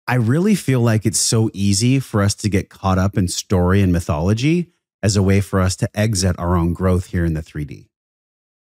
I 0.06 0.14
really 0.14 0.54
feel 0.54 0.80
like 0.80 1.04
it's 1.04 1.18
so 1.18 1.50
easy 1.52 2.00
for 2.00 2.22
us 2.22 2.34
to 2.36 2.48
get 2.48 2.70
caught 2.70 2.98
up 2.98 3.18
in 3.18 3.28
story 3.28 3.82
and 3.82 3.92
mythology 3.92 4.72
as 5.02 5.16
a 5.16 5.22
way 5.22 5.40
for 5.40 5.60
us 5.60 5.76
to 5.76 5.88
exit 5.94 6.36
our 6.38 6.56
own 6.56 6.72
growth 6.72 7.06
here 7.06 7.24
in 7.24 7.34
the 7.34 7.42
3D. 7.42 7.86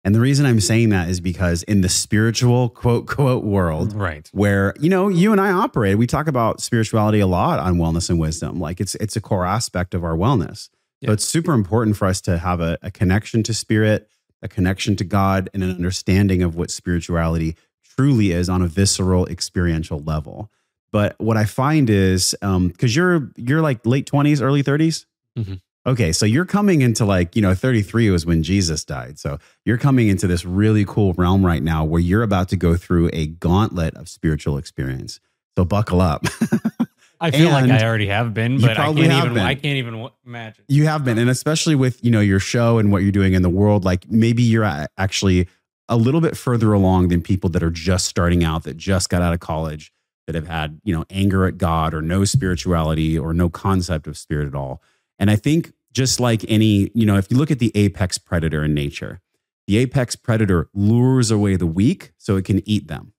And 0.03 0.15
the 0.15 0.21
reason 0.21 0.47
I'm 0.47 0.61
saying 0.61 0.91
that 0.91 1.09
is 1.09 1.21
because 1.21 1.65
in 1.65 1.81
the 1.81 1.89
spiritual 1.89 2.69
quote, 2.69 3.07
quote 3.09 3.43
world, 3.45 3.93
right. 3.93 4.31
where 4.33 4.73
you 4.79 4.89
know 4.89 5.09
you 5.09 5.33
and 5.33 5.41
I 5.41 5.51
operate. 5.51 5.99
We 5.99 6.07
talk 6.07 6.29
about 6.29 6.61
spirituality 6.61 7.19
a 7.19 7.27
lot 7.27 7.59
on 7.59 7.75
wellness 7.77 8.09
and 8.09 8.19
wisdom. 8.19 8.61
Like 8.61 8.81
it's 8.81 8.95
it's 8.97 9.17
a 9.17 9.21
core 9.21 9.45
aspect 9.45 9.95
of 9.95 10.05
our 10.05 10.17
wellness. 10.17 10.69
Yeah. 11.07 11.11
So 11.11 11.13
it's 11.15 11.25
super 11.25 11.53
important 11.53 11.97
for 11.97 12.07
us 12.07 12.21
to 12.23 12.39
have 12.39 12.61
a, 12.61 12.79
a 12.83 12.91
connection 12.91 13.43
to 13.45 13.55
spirit, 13.55 14.09
a 14.43 14.49
connection 14.49 14.97
to 14.97 15.05
God, 15.05 15.49
and 15.55 15.63
an 15.63 15.71
understanding 15.71 16.43
of 16.43 16.57
what 16.57 16.71
spirituality 16.71 17.57
truly 17.97 18.33
is 18.33 18.49
on 18.49 18.61
a 18.63 18.67
visceral, 18.67 19.27
experiential 19.27 20.01
level. 20.01 20.51
But 20.93 21.15
what 21.19 21.37
I 21.37 21.45
find 21.45 21.89
is 21.91 22.35
because 22.41 22.95
you're 22.95 23.31
you're 23.37 23.63
like 23.63 23.85
late 23.87 24.07
twenties, 24.07 24.41
early 24.43 24.63
30s 24.63 25.07
Mhm. 25.39 25.61
Okay, 25.87 26.11
so 26.11 26.27
you're 26.27 26.47
coming 26.47 26.81
into 26.81 27.05
like 27.05 27.37
you 27.37 27.43
know 27.43 27.55
33 27.55 28.11
was 28.11 28.27
when 28.27 28.43
Jesus 28.43 28.85
died. 28.85 29.19
So 29.19 29.39
you're 29.65 29.79
coming 29.79 30.09
into 30.09 30.27
this 30.27 30.45
really 30.45 30.85
cool 30.85 31.13
realm 31.13 31.47
right 31.47 31.63
now 31.63 31.85
where 31.85 32.01
you're 32.01 32.25
about 32.25 32.49
to 32.49 32.57
go 32.57 32.77
through 32.77 33.11
a 33.13 33.27
gauntlet 33.27 33.95
of 33.95 34.09
spiritual 34.09 34.59
experience. 34.59 35.21
So 35.57 35.65
buckle 35.65 36.01
up. 36.01 36.27
I 37.21 37.31
feel 37.31 37.51
like 37.51 37.71
I 37.71 37.85
already 37.85 38.09
have 38.09 38.35
been, 38.35 38.61
but 38.61 38.79
I 38.79 38.93
can't 38.93 38.99
even. 38.99 39.35
been. 39.35 39.43
I 39.43 39.55
can't 39.55 39.77
even 39.79 40.09
imagine. 40.25 40.65
You 40.69 40.87
have 40.87 41.05
been, 41.05 41.19
and 41.19 41.31
especially 41.31 41.75
with 41.75 42.05
you 42.05 42.11
know 42.11 42.21
your 42.21 42.41
show 42.41 42.79
and 42.79 42.93
what 42.93 43.03
you're 43.03 43.13
doing 43.13 43.35
in 43.35 43.43
the 43.43 43.51
world, 43.51 43.85
like 43.85 44.11
maybe 44.11 44.43
you're 44.43 44.65
actually 44.97 45.49
a 45.89 45.97
little 45.97 46.21
bit 46.21 46.37
further 46.37 46.73
along 46.73 47.09
than 47.09 47.23
people 47.23 47.49
that 47.51 47.63
are 47.63 47.71
just 47.71 48.07
starting 48.07 48.45
out, 48.45 48.65
that 48.65 48.77
just 48.77 49.09
got 49.09 49.23
out 49.23 49.33
of 49.33 49.41
college, 49.41 49.93
that 50.27 50.35
have 50.35 50.49
had 50.49 50.81
you 50.85 50.95
know 50.95 51.05
anger 51.11 51.47
at 51.47 51.59
God 51.59 51.95
or 51.95 52.03
no 52.03 52.25
spirituality 52.25 53.19
or 53.19 53.33
no 53.33 53.49
concept 53.49 54.07
of 54.07 54.17
spirit 54.17 54.47
at 54.47 54.55
all. 54.55 54.83
And 55.19 55.31
I 55.31 55.37
think 55.37 55.73
just 55.93 56.21
like 56.21 56.45
any, 56.47 56.91
you 56.95 57.07
know, 57.07 57.17
if 57.17 57.31
you 57.31 57.39
look 57.39 57.51
at 57.51 57.59
the 57.59 57.73
apex 57.75 58.19
predator 58.19 58.63
in 58.65 58.75
nature, 58.75 59.21
the 59.67 59.79
apex 59.79 60.15
predator 60.15 60.69
lures 60.75 61.31
away 61.31 61.57
the 61.57 61.67
weak 61.67 62.13
so 62.19 62.37
it 62.37 62.45
can 62.45 62.63
eat 62.69 62.87
them. 62.87 63.15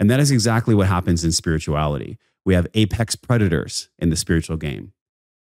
And 0.00 0.10
that 0.10 0.18
is 0.18 0.30
exactly 0.30 0.74
what 0.74 0.86
happens 0.86 1.22
in 1.22 1.32
spirituality. 1.32 2.18
We 2.48 2.54
have 2.54 2.66
apex 2.72 3.14
predators 3.14 3.90
in 3.98 4.08
the 4.08 4.16
spiritual 4.16 4.56
game. 4.56 4.94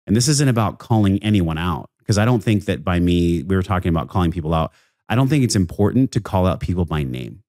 And 0.05 0.17
this 0.17 0.27
isn't 0.27 0.49
about 0.49 0.79
calling 0.79 1.17
anyone 1.23 1.57
out 1.57 1.89
because 1.99 2.17
I 2.17 2.25
don't 2.25 2.43
think 2.43 2.65
that 2.65 2.83
by 2.83 2.99
me, 2.99 3.41
we 3.41 3.55
were 3.55 3.63
talking 3.63 3.87
about 3.87 4.09
calling 4.09 4.31
people 4.31 4.53
out. 4.53 4.73
I 5.07 5.15
don't 5.15 5.29
think 5.29 5.45
it's 5.45 5.55
important 5.55 6.11
to 6.11 6.19
call 6.19 6.45
out 6.45 6.59
people 6.59 6.83
by 6.83 7.03
name 7.03 7.41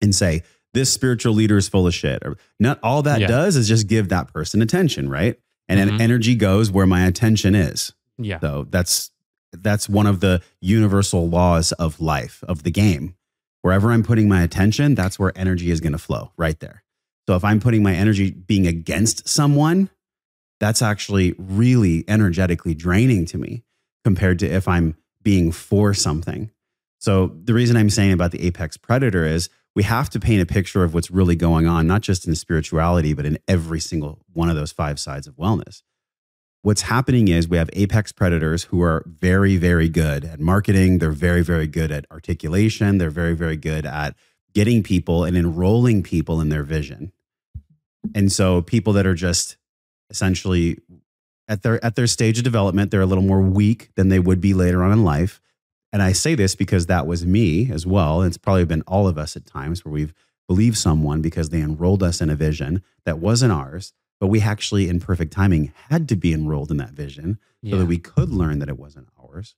and 0.00 0.14
say, 0.14 0.44
this 0.72 0.90
spiritual 0.90 1.34
leader 1.34 1.58
is 1.58 1.68
full 1.68 1.86
of 1.86 1.92
shit. 1.94 2.22
Or 2.24 2.38
not 2.58 2.80
all 2.82 3.02
that 3.02 3.20
Yeah. 3.20 3.26
does 3.26 3.54
is 3.54 3.68
just 3.68 3.86
give 3.86 4.08
that 4.08 4.32
person 4.32 4.62
attention, 4.62 5.10
right? 5.10 5.38
And 5.68 5.78
then 5.78 5.90
Mhm. 5.90 6.00
energy 6.00 6.34
goes 6.34 6.70
where 6.70 6.86
my 6.86 7.04
attention 7.06 7.54
is. 7.54 7.92
Yeah. 8.16 8.40
So 8.40 8.66
that's 8.70 9.10
that's 9.52 9.90
one 9.90 10.06
of 10.06 10.20
the 10.20 10.40
universal 10.62 11.28
laws 11.28 11.72
of 11.72 12.00
life, 12.00 12.42
of 12.48 12.62
the 12.62 12.70
game. 12.70 13.14
Wherever 13.60 13.92
I'm 13.92 14.02
putting 14.04 14.26
my 14.26 14.42
attention, 14.42 14.94
that's 14.94 15.18
where 15.18 15.36
energy 15.36 15.70
is 15.70 15.80
going 15.80 15.92
to 15.92 15.98
flow 15.98 16.32
right 16.38 16.58
there. 16.60 16.82
So 17.30 17.36
if 17.36 17.44
I'm 17.44 17.60
putting 17.60 17.84
my 17.84 17.94
energy 17.94 18.32
being 18.32 18.66
against 18.66 19.28
someone, 19.28 19.88
that's 20.58 20.82
actually 20.82 21.36
really 21.38 22.04
energetically 22.08 22.74
draining 22.74 23.24
to 23.26 23.38
me 23.38 23.62
compared 24.02 24.40
to 24.40 24.46
if 24.50 24.66
I'm 24.66 24.96
being 25.22 25.52
for 25.52 25.94
something. 25.94 26.50
So 26.98 27.36
the 27.44 27.54
reason 27.54 27.76
I'm 27.76 27.88
saying 27.88 28.14
about 28.14 28.32
the 28.32 28.44
apex 28.44 28.76
predator 28.76 29.24
is 29.24 29.48
we 29.76 29.84
have 29.84 30.10
to 30.10 30.18
paint 30.18 30.42
a 30.42 30.44
picture 30.44 30.82
of 30.82 30.92
what's 30.92 31.08
really 31.08 31.36
going 31.36 31.68
on, 31.68 31.86
not 31.86 32.00
just 32.00 32.26
in 32.26 32.34
spirituality, 32.34 33.14
but 33.14 33.24
in 33.24 33.38
every 33.46 33.78
single 33.78 34.18
one 34.32 34.50
of 34.50 34.56
those 34.56 34.72
five 34.72 34.98
sides 34.98 35.28
of 35.28 35.36
wellness. 35.36 35.82
what's 36.62 36.82
happening 36.82 37.28
is 37.28 37.46
we 37.46 37.58
have 37.58 37.70
apex 37.74 38.10
predators 38.10 38.64
who 38.64 38.82
are 38.82 39.04
very, 39.06 39.56
very 39.56 39.88
good 39.88 40.24
at 40.24 40.40
marketing. 40.40 40.98
They're 40.98 41.12
very, 41.12 41.44
very 41.44 41.68
good 41.68 41.92
at 41.92 42.06
articulation. 42.10 42.98
They're 42.98 43.08
very, 43.08 43.36
very 43.36 43.56
good 43.56 43.86
at 43.86 44.16
getting 44.52 44.82
people 44.82 45.22
and 45.22 45.36
enrolling 45.36 46.02
people 46.02 46.40
in 46.40 46.48
their 46.48 46.64
vision. 46.64 47.12
And 48.14 48.30
so 48.32 48.62
people 48.62 48.92
that 48.94 49.06
are 49.06 49.14
just 49.14 49.56
essentially 50.10 50.78
at 51.48 51.62
their 51.62 51.84
at 51.84 51.96
their 51.96 52.06
stage 52.06 52.38
of 52.38 52.44
development, 52.44 52.90
they're 52.90 53.00
a 53.00 53.06
little 53.06 53.24
more 53.24 53.40
weak 53.40 53.90
than 53.96 54.08
they 54.08 54.18
would 54.18 54.40
be 54.40 54.54
later 54.54 54.82
on 54.82 54.92
in 54.92 55.04
life. 55.04 55.40
And 55.92 56.02
I 56.02 56.12
say 56.12 56.34
this 56.34 56.54
because 56.54 56.86
that 56.86 57.06
was 57.06 57.26
me 57.26 57.70
as 57.72 57.84
well. 57.86 58.22
It's 58.22 58.38
probably 58.38 58.64
been 58.64 58.82
all 58.82 59.08
of 59.08 59.18
us 59.18 59.36
at 59.36 59.44
times 59.46 59.84
where 59.84 59.92
we've 59.92 60.14
believed 60.46 60.76
someone 60.78 61.20
because 61.20 61.48
they 61.50 61.60
enrolled 61.60 62.02
us 62.02 62.20
in 62.20 62.30
a 62.30 62.36
vision 62.36 62.82
that 63.04 63.18
wasn't 63.18 63.52
ours, 63.52 63.92
but 64.20 64.28
we 64.28 64.40
actually, 64.40 64.88
in 64.88 65.00
perfect 65.00 65.32
timing, 65.32 65.72
had 65.88 66.08
to 66.08 66.16
be 66.16 66.32
enrolled 66.32 66.70
in 66.70 66.76
that 66.76 66.90
vision 66.92 67.38
Yeah. 67.62 67.72
so 67.72 67.78
that 67.78 67.86
we 67.86 67.98
could 67.98 68.30
learn 68.30 68.58
that 68.60 68.68
it 68.68 68.78
wasn't 68.78 69.08
ours. 69.20 69.54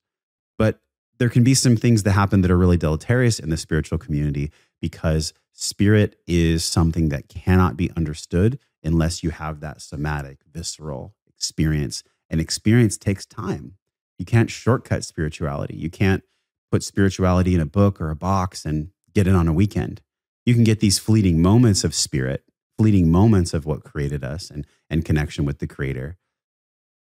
But 0.58 0.80
there 1.18 1.28
can 1.28 1.44
be 1.44 1.54
some 1.54 1.76
things 1.76 2.02
that 2.02 2.12
happen 2.12 2.40
that 2.42 2.50
are 2.50 2.58
really 2.58 2.76
deleterious 2.78 3.38
in 3.38 3.50
the 3.50 3.56
spiritual 3.56 3.98
community 3.98 4.50
because 4.82 5.32
spirit 5.54 6.16
is 6.26 6.62
something 6.62 7.08
that 7.08 7.28
cannot 7.28 7.78
be 7.78 7.90
understood 7.96 8.58
unless 8.84 9.22
you 9.22 9.30
have 9.30 9.60
that 9.60 9.80
somatic, 9.80 10.40
visceral 10.52 11.14
experience. 11.34 12.02
And 12.28 12.40
experience 12.40 12.98
takes 12.98 13.24
time. 13.24 13.76
You 14.18 14.26
can't 14.26 14.50
shortcut 14.50 15.04
spirituality. 15.04 15.76
You 15.76 15.88
can't 15.88 16.22
put 16.70 16.82
spirituality 16.82 17.54
in 17.54 17.60
a 17.60 17.66
book 17.66 18.00
or 18.00 18.10
a 18.10 18.16
box 18.16 18.64
and 18.64 18.90
get 19.14 19.26
it 19.26 19.34
on 19.34 19.48
a 19.48 19.52
weekend. 19.52 20.02
You 20.44 20.54
can 20.54 20.64
get 20.64 20.80
these 20.80 20.98
fleeting 20.98 21.40
moments 21.40 21.84
of 21.84 21.94
spirit, 21.94 22.44
fleeting 22.76 23.10
moments 23.10 23.54
of 23.54 23.64
what 23.64 23.84
created 23.84 24.24
us 24.24 24.50
and, 24.50 24.66
and 24.90 25.04
connection 25.04 25.44
with 25.44 25.58
the 25.58 25.66
creator, 25.66 26.16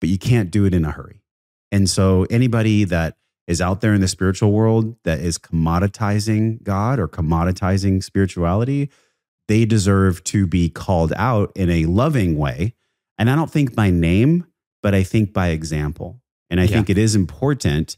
but 0.00 0.10
you 0.10 0.18
can't 0.18 0.50
do 0.50 0.64
it 0.66 0.74
in 0.74 0.84
a 0.84 0.90
hurry. 0.90 1.22
And 1.70 1.88
so, 1.88 2.26
anybody 2.28 2.84
that 2.84 3.16
is 3.46 3.60
out 3.60 3.80
there 3.80 3.92
in 3.94 4.00
the 4.00 4.08
spiritual 4.08 4.52
world 4.52 4.96
that 5.04 5.20
is 5.20 5.38
commoditizing 5.38 6.62
God 6.62 6.98
or 6.98 7.08
commoditizing 7.08 8.02
spirituality, 8.02 8.90
they 9.48 9.64
deserve 9.64 10.22
to 10.24 10.46
be 10.46 10.68
called 10.68 11.12
out 11.16 11.52
in 11.56 11.68
a 11.70 11.86
loving 11.86 12.38
way. 12.38 12.74
And 13.18 13.28
I 13.28 13.36
don't 13.36 13.50
think 13.50 13.74
by 13.74 13.90
name, 13.90 14.46
but 14.82 14.94
I 14.94 15.02
think 15.02 15.32
by 15.32 15.48
example. 15.48 16.20
And 16.50 16.60
I 16.60 16.64
Yeah. 16.64 16.70
think 16.76 16.90
it 16.90 16.98
is 16.98 17.14
important 17.14 17.96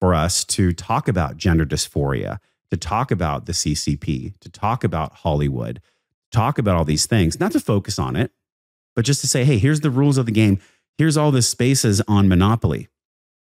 for 0.00 0.14
us 0.14 0.44
to 0.46 0.72
talk 0.72 1.08
about 1.08 1.36
gender 1.36 1.66
dysphoria, 1.66 2.38
to 2.70 2.76
talk 2.76 3.10
about 3.10 3.46
the 3.46 3.52
CCP, 3.52 4.34
to 4.40 4.48
talk 4.48 4.82
about 4.84 5.16
Hollywood, 5.16 5.80
talk 6.32 6.58
about 6.58 6.76
all 6.76 6.84
these 6.84 7.06
things, 7.06 7.38
not 7.38 7.52
to 7.52 7.60
focus 7.60 7.98
on 7.98 8.16
it, 8.16 8.32
but 8.96 9.04
just 9.04 9.20
to 9.20 9.28
say, 9.28 9.44
hey, 9.44 9.58
here's 9.58 9.80
the 9.80 9.90
rules 9.90 10.18
of 10.18 10.26
the 10.26 10.32
game. 10.32 10.58
Here's 10.98 11.16
all 11.16 11.30
the 11.30 11.42
spaces 11.42 12.00
on 12.08 12.28
Monopoly. 12.28 12.88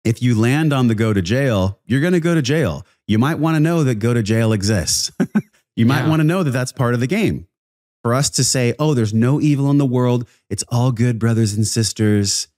If 0.05 0.23
you 0.23 0.39
land 0.39 0.73
on 0.73 0.89
the 0.89 0.95
go 0.95 1.13
to 1.13 1.21
jail, 1.21 1.79
you're 1.85 2.01
going 2.01 2.15
to 2.15 2.21
go 2.21 2.35
to 2.35 2.43
jail. 2.43 2.87
You 3.07 3.19
might 3.19 3.39
want 3.39 3.57
to 3.57 3.61
know 3.61 3.85
that 3.85 3.97
go 3.97 4.15
to 4.15 4.23
jail 4.23 4.53
exists. 4.53 5.11
you 5.77 5.85
might 5.85 6.03
Yeah. 6.05 6.09
want 6.09 6.21
to 6.21 6.25
know 6.27 6.43
that 6.43 6.53
that's 6.53 6.73
part 6.73 6.95
of 6.95 7.01
the 7.01 7.07
game. 7.07 7.47
For 8.03 8.15
us 8.15 8.31
to 8.31 8.45
say, 8.45 8.75
oh, 8.79 8.95
there's 8.95 9.13
no 9.13 9.41
evil 9.43 9.71
in 9.71 9.77
the 9.77 9.85
world. 9.85 10.27
It's 10.49 10.65
all 10.71 10.91
good, 10.91 11.19
brothers 11.19 11.53
and 11.53 11.67
sisters. 11.67 12.49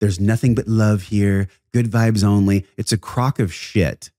There's 0.00 0.18
nothing 0.18 0.54
but 0.56 0.66
love 0.66 1.02
here, 1.02 1.48
good 1.72 1.86
vibes 1.90 2.24
only. 2.24 2.66
It's 2.76 2.92
a 2.92 2.98
crock 2.98 3.38
of 3.38 3.52
shit. 3.52 4.10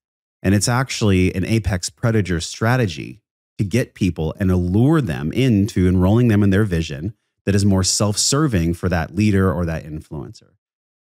And 0.41 0.55
it's 0.55 0.69
actually 0.69 1.33
an 1.35 1.43
apex 1.45 1.89
predator 1.89 2.39
strategy 2.39 3.21
to 3.57 3.65
get 3.65 3.93
people 3.93 4.33
and 4.39 4.49
allure 4.51 5.01
them 5.01 5.33
into 5.33 5.85
enrolling 5.85 6.29
them 6.29 6.43
in 6.43 6.49
their 6.49 6.63
vision 6.63 7.13
that 7.45 7.55
is 7.55 7.65
more 7.65 7.83
self 7.83 8.17
serving 8.17 8.73
for 8.73 8.87
that 8.87 9.13
leader 9.15 9.51
or 9.51 9.65
that 9.65 9.83
influencer. 9.83 10.51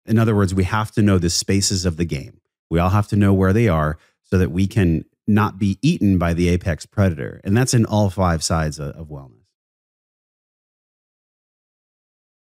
In 0.08 0.18
other 0.18 0.34
words, 0.34 0.54
we 0.54 0.64
have 0.64 0.90
to 0.92 1.02
know 1.02 1.18
the 1.18 1.30
spaces 1.30 1.84
of 1.84 1.96
the 1.96 2.04
game. 2.04 2.40
We 2.70 2.78
all 2.78 2.90
have 2.90 3.08
to 3.08 3.16
know 3.16 3.32
where 3.32 3.52
they 3.52 3.68
are 3.68 3.98
so 4.24 4.38
that 4.38 4.50
we 4.50 4.66
can 4.66 5.04
not 5.26 5.58
be 5.58 5.78
eaten 5.82 6.18
by 6.18 6.34
the 6.34 6.48
apex 6.48 6.86
predator. 6.86 7.40
And 7.44 7.56
that's 7.56 7.74
in 7.74 7.84
all 7.84 8.10
five 8.10 8.42
sides 8.42 8.78
of, 8.78 8.97
of 8.97 9.08
wellness. 9.08 9.34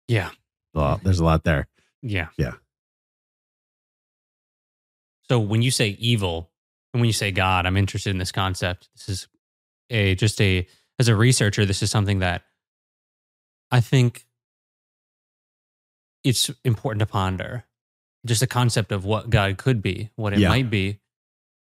Yeah. 0.08 0.30
Well, 0.74 1.00
there's 1.02 1.20
a 1.20 1.24
lot 1.24 1.44
there. 1.44 1.68
Yeah. 2.02 2.28
Yeah. 2.36 2.54
So 5.28 5.38
when 5.38 5.62
you 5.62 5.70
say 5.70 5.90
evil 6.00 6.50
and 6.92 7.00
when 7.00 7.06
you 7.06 7.12
say 7.12 7.30
God, 7.30 7.66
I'm 7.66 7.76
interested 7.76 8.10
in 8.10 8.18
this 8.18 8.32
concept. 8.32 8.88
This 8.96 9.08
is 9.08 9.28
a 9.90 10.14
just 10.16 10.40
a 10.40 10.66
as 10.98 11.08
a 11.08 11.14
researcher, 11.14 11.64
this 11.64 11.82
is 11.82 11.90
something 11.90 12.18
that 12.18 12.42
I 13.70 13.80
think 13.80 14.26
it's 16.24 16.50
important 16.64 17.00
to 17.00 17.06
ponder. 17.06 17.64
Just 18.26 18.40
the 18.40 18.46
concept 18.46 18.92
of 18.92 19.04
what 19.04 19.30
God 19.30 19.56
could 19.56 19.80
be, 19.82 20.10
what 20.16 20.32
it 20.32 20.40
Yeah. 20.40 20.48
might 20.48 20.68
be. 20.70 20.98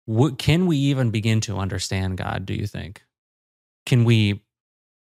What 0.06 0.38
can 0.38 0.66
we 0.66 0.76
even 0.76 1.10
begin 1.10 1.40
to 1.42 1.58
understand 1.58 2.16
God, 2.18 2.46
do 2.46 2.54
you 2.54 2.66
think? 2.66 3.04
Can 3.86 4.04
we 4.04 4.42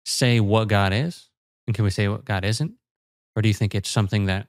say 0.05 0.40
what 0.40 0.68
God 0.68 0.92
is? 0.92 1.29
And 1.66 1.75
can 1.75 1.85
we 1.85 1.90
say 1.90 2.09
what 2.09 2.25
God 2.25 2.44
isn't? 2.44 2.75
Or 3.35 3.42
do 3.42 3.49
you 3.49 3.55
think 3.55 3.75
it's 3.75 3.90
something 3.90 4.27
that 4.27 4.49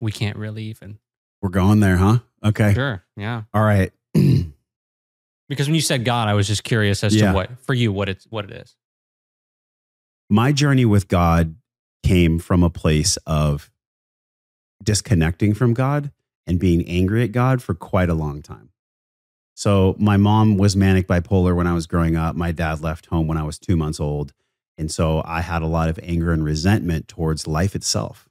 we 0.00 0.12
can't 0.12 0.36
really 0.36 0.64
even 0.64 0.98
We're 1.40 1.48
going 1.48 1.80
there, 1.80 1.96
huh? 1.96 2.18
Okay. 2.44 2.74
Sure. 2.74 3.02
Yeah. 3.16 3.44
All 3.54 3.62
right. 3.64 3.92
Because 5.48 5.66
when 5.66 5.74
you 5.74 5.80
said 5.82 6.04
God, 6.06 6.28
I 6.28 6.34
was 6.34 6.46
just 6.46 6.64
curious 6.64 7.04
as 7.04 7.14
Yeah. 7.14 7.28
to 7.30 7.34
what 7.34 7.58
for 7.66 7.74
you 7.74 7.92
what 7.92 8.08
it's 8.08 8.24
what 8.30 8.46
it 8.46 8.52
is. 8.52 8.74
My 10.30 10.52
journey 10.52 10.84
with 10.84 11.08
God 11.08 11.56
came 12.04 12.38
from 12.38 12.62
a 12.62 12.70
place 12.70 13.16
of 13.26 13.70
disconnecting 14.82 15.54
from 15.54 15.74
God 15.74 16.10
and 16.46 16.58
being 16.58 16.86
angry 16.88 17.22
at 17.22 17.32
God 17.32 17.62
for 17.62 17.74
quite 17.74 18.08
a 18.08 18.14
long 18.14 18.42
time. 18.42 18.70
So, 19.54 19.94
my 19.98 20.16
mom 20.16 20.56
was 20.56 20.74
manic 20.74 21.06
bipolar 21.06 21.54
when 21.54 21.66
I 21.66 21.74
was 21.74 21.86
growing 21.86 22.16
up. 22.16 22.34
My 22.34 22.52
dad 22.52 22.80
left 22.80 23.06
home 23.06 23.26
when 23.26 23.38
I 23.38 23.42
was 23.42 23.58
two 23.58 23.76
months 23.76 24.00
old. 24.00 24.32
And 24.78 24.90
so, 24.90 25.22
I 25.24 25.42
had 25.42 25.62
a 25.62 25.66
lot 25.66 25.88
of 25.88 26.00
anger 26.02 26.32
and 26.32 26.42
resentment 26.44 27.06
towards 27.06 27.46
life 27.46 27.74
itself. 27.74 28.28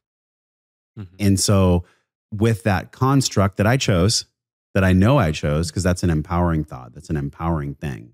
Mhm. 1.00 1.08
And 1.20 1.40
so, 1.40 1.86
with 2.34 2.64
that 2.64 2.92
construct 2.92 3.58
that 3.58 3.68
I 3.68 3.78
chose, 3.78 4.26
that 4.74 4.84
I 4.84 4.94
know 4.94 5.18
I 5.18 5.32
chose, 5.32 5.70
because 5.70 5.84
that's 5.84 6.04
an 6.04 6.10
empowering 6.10 6.64
thought, 6.64 6.94
that's 6.94 7.10
an 7.10 7.18
empowering 7.18 7.76
thing. 7.76 8.14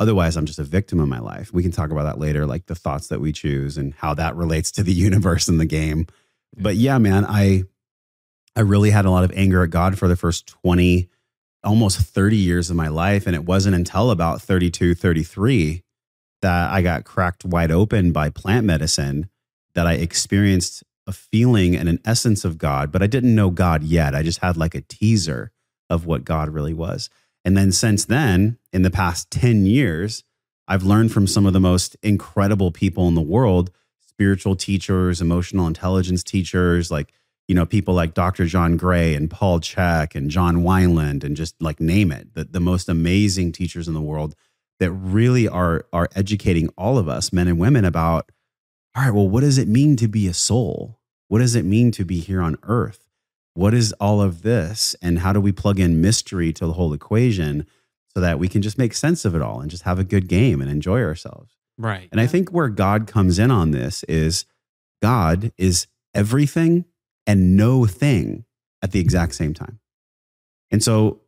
Otherwise, 0.00 0.36
I'm 0.36 0.46
just 0.46 0.58
a 0.58 0.64
victim 0.64 0.98
of 0.98 1.08
my 1.08 1.20
life. 1.20 1.52
We 1.52 1.62
can 1.62 1.72
talk 1.72 1.90
about 1.90 2.04
that 2.04 2.18
later, 2.18 2.46
like 2.46 2.66
the 2.66 2.74
thoughts 2.74 3.08
that 3.08 3.20
we 3.20 3.32
choose 3.32 3.76
and 3.76 3.94
how 3.94 4.14
that 4.14 4.34
relates 4.34 4.72
to 4.72 4.82
the 4.82 4.92
universe 5.08 5.46
and 5.46 5.60
the 5.60 5.66
game. 5.66 6.06
But 6.56 6.76
yeah, 6.76 6.98
man, 6.98 7.24
I 7.26 7.64
I 8.56 8.60
really 8.60 8.90
had 8.90 9.04
a 9.04 9.10
lot 9.10 9.24
of 9.24 9.32
anger 9.34 9.62
at 9.62 9.70
God 9.70 9.98
for 9.98 10.06
the 10.06 10.16
first 10.16 10.46
20, 10.46 11.08
almost 11.64 11.98
30 11.98 12.36
years 12.36 12.70
of 12.70 12.76
my 12.76 12.88
life. 12.88 13.26
And 13.26 13.34
it 13.34 13.44
wasn't 13.44 13.74
until 13.74 14.10
about 14.10 14.40
32, 14.40 14.94
33 14.94 15.82
that 16.42 16.70
I 16.70 16.82
got 16.82 17.04
cracked 17.04 17.44
wide 17.44 17.72
open 17.72 18.12
by 18.12 18.30
plant 18.30 18.66
medicine 18.66 19.28
that 19.74 19.86
I 19.86 19.94
experienced 19.94 20.84
a 21.06 21.12
feeling 21.12 21.74
and 21.74 21.88
an 21.88 21.98
essence 22.04 22.44
of 22.44 22.58
God, 22.58 22.92
but 22.92 23.02
I 23.02 23.06
didn't 23.06 23.34
know 23.34 23.50
God 23.50 23.82
yet. 23.82 24.14
I 24.14 24.22
just 24.22 24.38
had 24.38 24.56
like 24.56 24.74
a 24.74 24.80
teaser 24.82 25.50
of 25.90 26.06
what 26.06 26.24
God 26.24 26.48
really 26.48 26.72
was. 26.72 27.10
And 27.44 27.56
then 27.56 27.72
since 27.72 28.04
then, 28.04 28.58
in 28.72 28.82
the 28.82 28.90
past 28.90 29.30
10 29.30 29.66
years, 29.66 30.24
I've 30.66 30.82
learned 30.82 31.12
from 31.12 31.26
some 31.26 31.44
of 31.44 31.52
the 31.52 31.60
most 31.60 31.96
incredible 32.02 32.70
people 32.70 33.06
in 33.08 33.14
the 33.14 33.20
world 33.20 33.70
spiritual 34.14 34.56
teachers, 34.56 35.20
emotional 35.20 35.66
intelligence 35.66 36.22
teachers, 36.22 36.90
like, 36.90 37.12
you 37.48 37.54
know, 37.54 37.66
people 37.66 37.94
like 37.94 38.14
Dr. 38.14 38.46
John 38.46 38.76
Gray 38.76 39.14
and 39.14 39.30
Paul 39.30 39.60
Chek 39.60 40.14
and 40.14 40.30
John 40.30 40.58
Wineland, 40.58 41.24
and 41.24 41.36
just 41.36 41.60
like 41.60 41.80
name 41.80 42.10
it, 42.12 42.34
the, 42.34 42.44
the 42.44 42.60
most 42.60 42.88
amazing 42.88 43.52
teachers 43.52 43.88
in 43.88 43.94
the 43.94 44.00
world 44.00 44.34
that 44.80 44.90
really 44.92 45.46
are, 45.48 45.86
are 45.92 46.08
educating 46.14 46.68
all 46.78 46.96
of 46.96 47.08
us, 47.08 47.32
men 47.32 47.48
and 47.48 47.58
women, 47.58 47.84
about 47.84 48.30
all 48.96 49.02
right, 49.02 49.12
well, 49.12 49.28
what 49.28 49.40
does 49.40 49.58
it 49.58 49.66
mean 49.66 49.96
to 49.96 50.06
be 50.06 50.28
a 50.28 50.34
soul? 50.34 51.00
What 51.26 51.40
does 51.40 51.56
it 51.56 51.64
mean 51.64 51.90
to 51.92 52.04
be 52.04 52.20
here 52.20 52.40
on 52.40 52.56
earth? 52.62 53.10
What 53.54 53.74
is 53.74 53.92
all 53.94 54.20
of 54.20 54.42
this? 54.42 54.94
And 55.02 55.18
how 55.18 55.32
do 55.32 55.40
we 55.40 55.50
plug 55.50 55.80
in 55.80 56.00
mystery 56.00 56.52
to 56.52 56.66
the 56.66 56.74
whole 56.74 56.92
equation 56.92 57.66
so 58.14 58.20
that 58.20 58.38
we 58.38 58.48
can 58.48 58.62
just 58.62 58.78
make 58.78 58.94
sense 58.94 59.24
of 59.24 59.34
it 59.34 59.42
all 59.42 59.60
and 59.60 59.70
just 59.70 59.82
have 59.82 59.98
a 59.98 60.04
good 60.04 60.28
game 60.28 60.60
and 60.60 60.70
enjoy 60.70 61.02
ourselves? 61.02 61.56
Right. 61.78 62.08
And 62.12 62.20
I 62.20 62.26
think 62.26 62.50
where 62.50 62.68
God 62.68 63.06
comes 63.06 63.38
in 63.38 63.50
on 63.50 63.72
this 63.72 64.04
is 64.04 64.44
God 65.02 65.52
is 65.58 65.86
everything 66.14 66.84
and 67.26 67.56
no 67.56 67.84
thing 67.86 68.44
at 68.82 68.92
the 68.92 69.00
exact 69.00 69.34
same 69.34 69.54
time. 69.54 69.80
And 70.70 70.82
so 70.82 71.20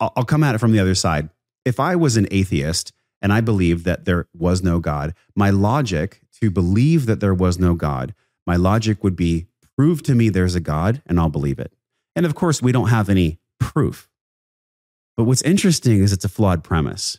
I'll, 0.00 0.12
I'll 0.16 0.24
come 0.24 0.44
at 0.44 0.54
it 0.54 0.58
from 0.58 0.72
the 0.72 0.80
other 0.80 0.94
side. 0.94 1.28
If 1.64 1.78
I 1.78 1.96
was 1.96 2.16
an 2.16 2.26
atheist 2.30 2.92
and 3.20 3.32
I 3.32 3.40
believed 3.40 3.84
that 3.84 4.04
there 4.04 4.28
was 4.34 4.62
no 4.62 4.80
God, 4.80 5.14
my 5.36 5.50
logic 5.50 6.20
to 6.40 6.50
believe 6.50 7.06
that 7.06 7.20
there 7.20 7.34
was 7.34 7.58
no 7.58 7.74
God, 7.74 8.14
my 8.46 8.56
logic 8.56 9.04
would 9.04 9.16
be 9.16 9.46
prove 9.76 10.02
to 10.04 10.14
me 10.14 10.28
there's 10.28 10.54
a 10.54 10.60
God 10.60 11.02
and 11.06 11.18
I'll 11.20 11.28
believe 11.28 11.58
it. 11.58 11.72
And 12.14 12.26
of 12.26 12.34
course, 12.34 12.60
we 12.60 12.72
don't 12.72 12.88
have 12.88 13.08
any 13.08 13.38
proof. 13.58 14.08
But 15.16 15.24
what's 15.24 15.42
interesting 15.42 16.02
is 16.02 16.12
it's 16.12 16.24
a 16.24 16.28
flawed 16.28 16.64
premise 16.64 17.18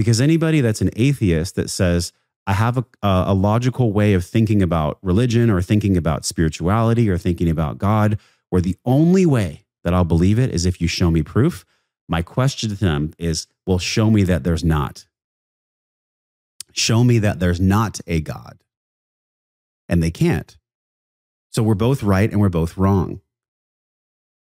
because 0.00 0.18
anybody 0.18 0.62
that's 0.62 0.80
an 0.80 0.88
atheist 0.96 1.56
that 1.56 1.68
says, 1.68 2.10
I 2.46 2.54
have 2.54 2.78
a, 2.78 2.84
a, 3.02 3.34
logical 3.34 3.92
way 3.92 4.14
of 4.14 4.24
thinking 4.24 4.62
about 4.62 4.96
religion 5.02 5.50
or 5.50 5.60
thinking 5.60 5.94
about 5.94 6.24
spirituality 6.24 7.10
or 7.10 7.18
thinking 7.18 7.50
about 7.50 7.76
God, 7.76 8.18
where 8.48 8.62
the 8.62 8.78
only 8.86 9.26
way 9.26 9.66
that 9.84 9.92
I'll 9.92 10.04
believe 10.04 10.38
it 10.38 10.54
is 10.54 10.64
if 10.64 10.80
you 10.80 10.88
show 10.88 11.10
me 11.10 11.22
proof. 11.22 11.66
My 12.08 12.22
question 12.22 12.70
to 12.70 12.76
them 12.76 13.12
is, 13.18 13.46
well, 13.66 13.78
show 13.78 14.10
me 14.10 14.22
that 14.22 14.42
there's 14.42 14.64
not. 14.64 15.04
Show 16.72 17.04
me 17.04 17.18
that 17.18 17.38
there's 17.38 17.60
not 17.60 18.00
a 18.06 18.22
God. 18.22 18.58
And 19.86 20.02
they 20.02 20.10
can't. 20.10 20.56
So 21.50 21.62
we're 21.62 21.74
both 21.74 22.02
right 22.02 22.30
and 22.30 22.40
we're 22.40 22.48
both 22.48 22.78
wrong. 22.78 23.20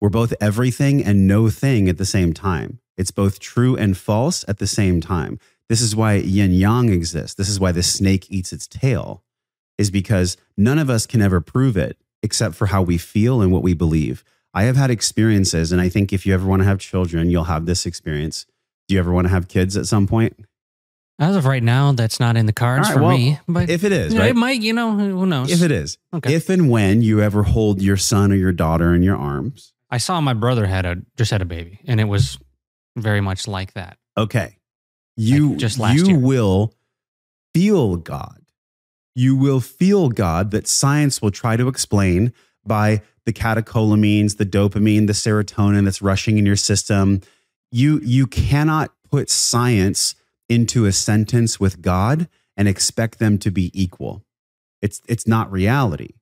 We're 0.01 0.11
both 0.11 0.33
everything 0.41 1.03
and 1.03 1.27
no 1.27 1.51
thing 1.51 1.89
at 1.89 1.99
the 1.99 2.07
same 2.07 2.35
time. 2.35 2.79
It's 2.97 3.11
both 3.11 3.39
true 3.41 3.77
and 3.77 3.97
false 3.97 4.45
at 4.49 4.59
the 4.59 4.67
same 4.67 5.01
time. 5.01 5.39
This 5.69 5.81
is 5.81 5.95
why 5.95 6.15
yin 6.15 6.53
yang 6.53 6.89
exists. 6.89 7.35
This 7.35 7.49
is 7.49 7.61
why 7.61 7.73
the 7.73 7.83
snake 7.83 8.27
eats 8.31 8.53
its 8.53 8.67
tail, 8.67 9.23
is 9.79 9.91
because 9.91 10.37
none 10.57 10.79
of 10.79 10.91
us 10.91 11.07
can 11.07 11.23
ever 11.23 11.41
prove 11.41 11.77
it 11.77 11.97
except 12.23 12.55
for 12.55 12.67
how 12.67 12.83
we 12.83 12.99
feel 12.99 13.41
and 13.41 13.51
what 13.53 13.63
we 13.63 13.73
believe. 13.75 14.23
I 14.53 14.65
have 14.65 14.77
had 14.77 14.91
experiences, 14.91 15.71
and 15.73 15.81
I 15.81 15.89
think 15.89 16.13
if 16.13 16.27
you 16.27 16.35
ever 16.35 16.47
want 16.47 16.61
to 16.61 16.67
have 16.67 16.79
children, 16.81 17.31
you'll 17.31 17.45
have 17.45 17.67
this 17.67 17.87
experience. 17.87 18.47
Do 18.89 18.95
you 18.95 18.99
ever 19.01 19.13
want 19.13 19.27
to 19.27 19.31
have 19.31 19.47
kids 19.49 19.77
at 19.77 19.87
some 19.87 20.07
point? 20.09 20.37
As 21.21 21.37
of 21.37 21.45
right 21.47 21.63
now, 21.63 21.93
that's 21.93 22.19
not 22.19 22.37
in 22.37 22.47
the 22.47 22.53
cards 22.53 22.89
right, 22.89 22.95
for 22.95 23.03
well, 23.03 23.17
me. 23.17 23.39
But 23.47 23.71
If 23.71 23.85
it 23.85 23.93
is, 23.93 24.17
right? 24.17 24.31
it 24.31 24.37
might, 24.37 24.61
you 24.63 24.73
know, 24.73 24.97
who 24.97 25.27
knows? 25.27 25.53
If 25.53 25.63
it 25.63 25.71
is, 25.71 25.99
Okay. 26.15 26.35
if 26.35 26.49
and 26.49 26.69
when 26.71 27.03
you 27.03 27.21
ever 27.21 27.43
hold 27.45 27.81
your 27.81 27.97
son 27.99 28.33
or 28.33 28.37
your 28.37 28.53
daughter 28.53 28.95
in 28.95 29.03
your 29.03 29.17
arms, 29.17 29.73
I 29.91 29.99
saw 29.99 30.21
my 30.21 30.35
brother 30.35 30.67
had 30.67 30.85
a 30.87 30.97
just 31.17 31.31
had 31.31 31.43
a 31.43 31.45
baby, 31.45 31.79
and 31.87 32.01
it 32.01 32.05
was 32.05 32.39
very 32.97 33.21
much 33.21 33.47
like 33.49 33.73
that. 33.75 33.97
okay, 34.17 34.57
you 35.17 35.57
just 35.57 35.79
last 35.79 35.97
you 35.97 36.07
year. 36.07 36.19
will 36.19 36.75
feel 37.55 37.97
God. 37.97 38.39
You 39.15 39.37
will 39.37 39.61
feel 39.61 40.09
God 40.09 40.51
that 40.53 40.67
science 40.67 41.21
will 41.21 41.31
try 41.33 41.57
to 41.57 41.69
explain 41.69 42.33
by 42.65 43.03
the 43.27 43.33
catecholamines, 43.33 44.37
the 44.37 44.47
dopamine, 44.47 45.07
the 45.07 45.13
serotonin 45.13 45.85
that's 45.85 46.01
rushing 46.01 46.39
in 46.39 46.47
your 46.47 46.57
system. 46.57 47.21
You 47.71 48.01
you 48.03 48.27
cannot 48.27 48.93
put 49.11 49.29
science 49.31 50.15
into 50.49 50.87
a 50.87 50.93
sentence 50.93 51.61
with 51.61 51.83
God 51.83 52.29
and 52.57 52.69
expect 52.69 53.19
them 53.19 53.39
to 53.39 53.51
be 53.51 53.71
equal. 53.75 54.25
It's 54.81 55.01
it's 55.09 55.27
not 55.27 55.51
reality. 55.53 56.15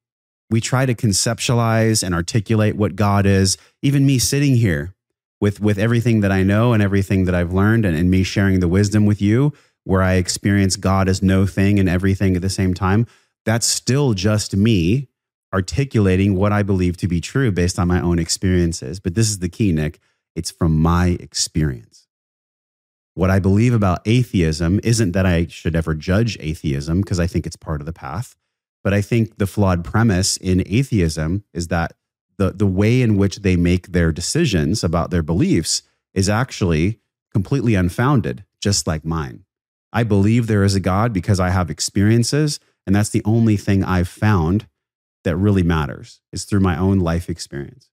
We 0.50 0.61
try 0.61 0.87
to 0.87 0.94
conceptualize 0.94 2.02
and 2.02 2.14
articulate 2.14 2.74
what 2.74 2.96
God 2.96 3.26
is. 3.26 3.59
Even 3.83 4.07
me 4.07 4.18
sitting 4.18 4.57
here 4.57 4.94
with 5.40 5.61
with 5.61 5.79
everything 5.79 6.20
that 6.20 6.33
I 6.33 6.42
know 6.42 6.72
and 6.72 6.83
everything 6.83 7.24
that 7.24 7.35
I've 7.35 7.53
learned 7.53 7.85
and, 7.85 7.96
and 7.96 8.11
me 8.11 8.22
sharing 8.22 8.61
the 8.61 8.68
wisdom 8.68 9.07
with 9.07 9.22
you, 9.22 9.53
where 9.85 10.03
I 10.03 10.14
experience 10.14 10.77
God 10.77 11.09
as 11.09 11.22
no 11.22 11.46
thing 11.46 11.79
and 11.79 11.88
everything 11.88 12.37
at 12.37 12.42
the 12.42 12.51
same 12.51 12.74
time, 12.74 13.07
that's 13.44 13.66
still 13.66 14.14
just 14.14 14.57
me 14.57 15.09
articulating 15.55 16.35
what 16.35 16.53
I 16.53 16.62
believe 16.62 16.96
to 16.98 17.09
be 17.09 17.20
true 17.20 17.51
based 17.51 17.79
on 17.79 17.88
my 17.88 18.01
own 18.01 18.18
experiences. 18.18 19.01
But 19.01 19.14
this 19.14 19.31
is 19.31 19.38
the 19.38 19.48
key, 19.48 19.72
Nick. 19.72 19.98
It's 20.37 20.51
from 20.51 20.79
my 20.79 21.16
experience. 21.20 22.07
What 23.14 23.31
I 23.31 23.40
believe 23.40 23.74
about 23.74 24.03
atheism 24.05 24.79
isn't 24.85 25.12
that 25.12 25.27
I 25.27 25.46
should 25.48 25.74
ever 25.74 25.94
judge 25.94 26.37
atheism 26.38 27.01
because 27.01 27.18
I 27.18 27.27
think 27.27 27.46
it's 27.46 27.57
part 27.57 27.81
of 27.81 27.87
the 27.87 27.92
path. 27.92 28.37
But 28.85 28.94
I 28.94 29.01
think 29.01 29.38
the 29.38 29.46
flawed 29.46 29.85
premise 29.85 30.37
in 30.37 30.62
atheism 30.66 31.42
is 31.53 31.68
that 31.68 31.94
the, 32.38 32.53
the 32.53 32.66
way 32.66 33.03
in 33.03 33.16
which 33.16 33.38
they 33.38 33.57
make 33.57 33.88
their 33.88 34.12
decisions 34.12 34.83
about 34.83 35.11
their 35.11 35.22
beliefs 35.22 35.83
is 36.14 36.29
actually 36.29 37.01
completely 37.33 37.74
unfounded, 37.74 38.44
just 38.61 38.87
like 38.87 39.05
mine. 39.05 39.44
I 39.92 40.05
believe 40.05 40.46
there 40.46 40.64
is 40.64 40.74
a 40.74 40.81
God 40.81 41.12
because 41.12 41.40
I 41.40 41.51
have 41.51 41.70
experiences, 41.70 42.61
and 42.87 42.94
that's 42.94 43.11
the 43.11 43.22
only 43.24 43.57
thing 43.57 43.85
I've 43.85 44.09
found 44.09 44.68
that 45.24 45.37
really 45.37 45.62
matters 45.62 46.20
is 46.33 46.44
through 46.44 46.61
my 46.61 46.79
own 46.79 46.98
life 47.01 47.29
experience. 47.29 47.90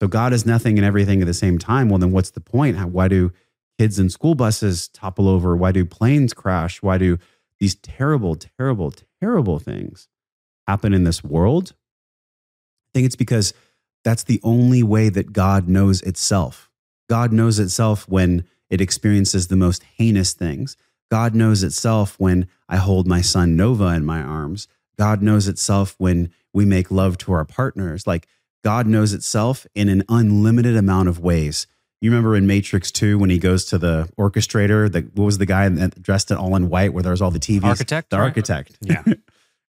So 0.00 0.08
God 0.08 0.32
is 0.32 0.46
nothing 0.46 0.78
and 0.78 0.84
everything 0.84 1.20
at 1.20 1.26
the 1.26 1.34
same 1.34 1.58
time. 1.58 1.88
Well, 1.88 1.98
then 1.98 2.12
what's 2.12 2.30
the 2.30 2.40
point? 2.40 2.78
Why 2.88 3.08
do 3.08 3.32
kids 3.78 3.98
in 3.98 4.08
school 4.08 4.34
buses 4.34 4.88
topple 4.88 5.28
over? 5.28 5.56
Why 5.56 5.72
do 5.72 5.84
planes 5.84 6.32
crash? 6.32 6.80
Why 6.80 6.96
do 6.96 7.18
these 7.58 7.74
terrible, 7.74 8.34
terrible, 8.34 8.92
terrible 9.20 9.58
things 9.58 10.08
happen 10.66 10.94
in 10.94 11.04
this 11.04 11.22
world? 11.22 11.74
I 11.74 12.90
think 12.94 13.06
it's 13.06 13.16
because 13.16 13.52
that's 14.04 14.22
the 14.24 14.40
only 14.42 14.82
way 14.82 15.08
that 15.08 15.32
God 15.32 15.68
knows 15.68 16.00
itself. 16.02 16.70
God 17.08 17.32
knows 17.32 17.58
itself 17.58 18.08
when 18.08 18.44
it 18.68 18.80
experiences 18.80 19.48
the 19.48 19.56
most 19.56 19.82
heinous 19.82 20.32
things. 20.32 20.76
God 21.10 21.34
knows 21.34 21.62
itself 21.62 22.14
when 22.18 22.46
I 22.68 22.76
hold 22.76 23.06
my 23.06 23.20
son 23.20 23.56
Nova 23.56 23.86
in 23.88 24.04
my 24.04 24.22
arms. 24.22 24.68
God 24.98 25.22
knows 25.22 25.48
itself 25.48 25.94
when 25.98 26.30
we 26.52 26.64
make 26.64 26.90
love 26.90 27.18
to 27.18 27.32
our 27.32 27.44
partners. 27.44 28.06
Like 28.06 28.28
God 28.62 28.86
knows 28.86 29.12
itself 29.12 29.66
in 29.74 29.88
an 29.88 30.04
unlimited 30.08 30.76
amount 30.76 31.08
of 31.08 31.18
ways. 31.18 31.66
You 32.00 32.10
remember 32.10 32.36
in 32.36 32.46
Matrix 32.46 32.90
2 32.92 33.18
when 33.18 33.28
he 33.28 33.38
goes 33.38 33.64
to 33.66 33.78
the 33.78 34.08
orchestrator, 34.18 34.90
the, 34.90 35.00
what 35.14 35.24
was 35.24 35.38
the 35.38 35.46
guy 35.46 35.68
that 35.68 36.00
dressed 36.02 36.30
it 36.30 36.38
all 36.38 36.54
in 36.56 36.68
white 36.70 36.92
where 36.94 37.02
there 37.02 37.10
was 37.12 37.20
all 37.20 37.30
the 37.30 37.38
TVs? 37.40 37.64
Architect, 37.64 38.10
The 38.10 38.18
right? 38.18 38.24
architect. 38.24 38.78
Yeah. 38.80 39.02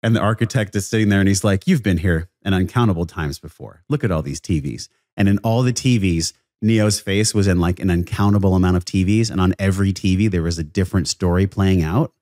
and 0.02 0.16
the 0.16 0.22
architect 0.22 0.76
is 0.76 0.88
sitting 0.88 1.10
there 1.10 1.20
and 1.20 1.28
he's 1.28 1.44
like, 1.44 1.68
You've 1.68 1.84
been 1.84 1.98
here 1.98 2.30
an 2.44 2.54
uncountable 2.54 3.06
times 3.06 3.40
before. 3.40 3.84
Look 3.90 4.04
at 4.04 4.12
all 4.12 4.22
these 4.22 4.42
TVs. 4.42 4.88
And 5.18 5.28
in 5.28 5.38
all 5.40 5.64
the 5.64 5.74
TVs, 5.74 6.34
Neo's 6.62 7.00
face 7.00 7.34
was 7.34 7.48
in 7.48 7.60
like 7.60 7.80
an 7.80 7.90
uncountable 7.90 8.56
amount 8.56 8.78
of 8.78 8.86
TVs. 8.86 9.30
And 9.30 9.40
on 9.40 9.54
every 9.60 9.94
TV, 9.94 10.30
there 10.30 10.44
was 10.44 10.60
a 10.60 10.64
different 10.64 11.08
story 11.08 11.48
playing 11.48 11.84
out. 11.84 12.14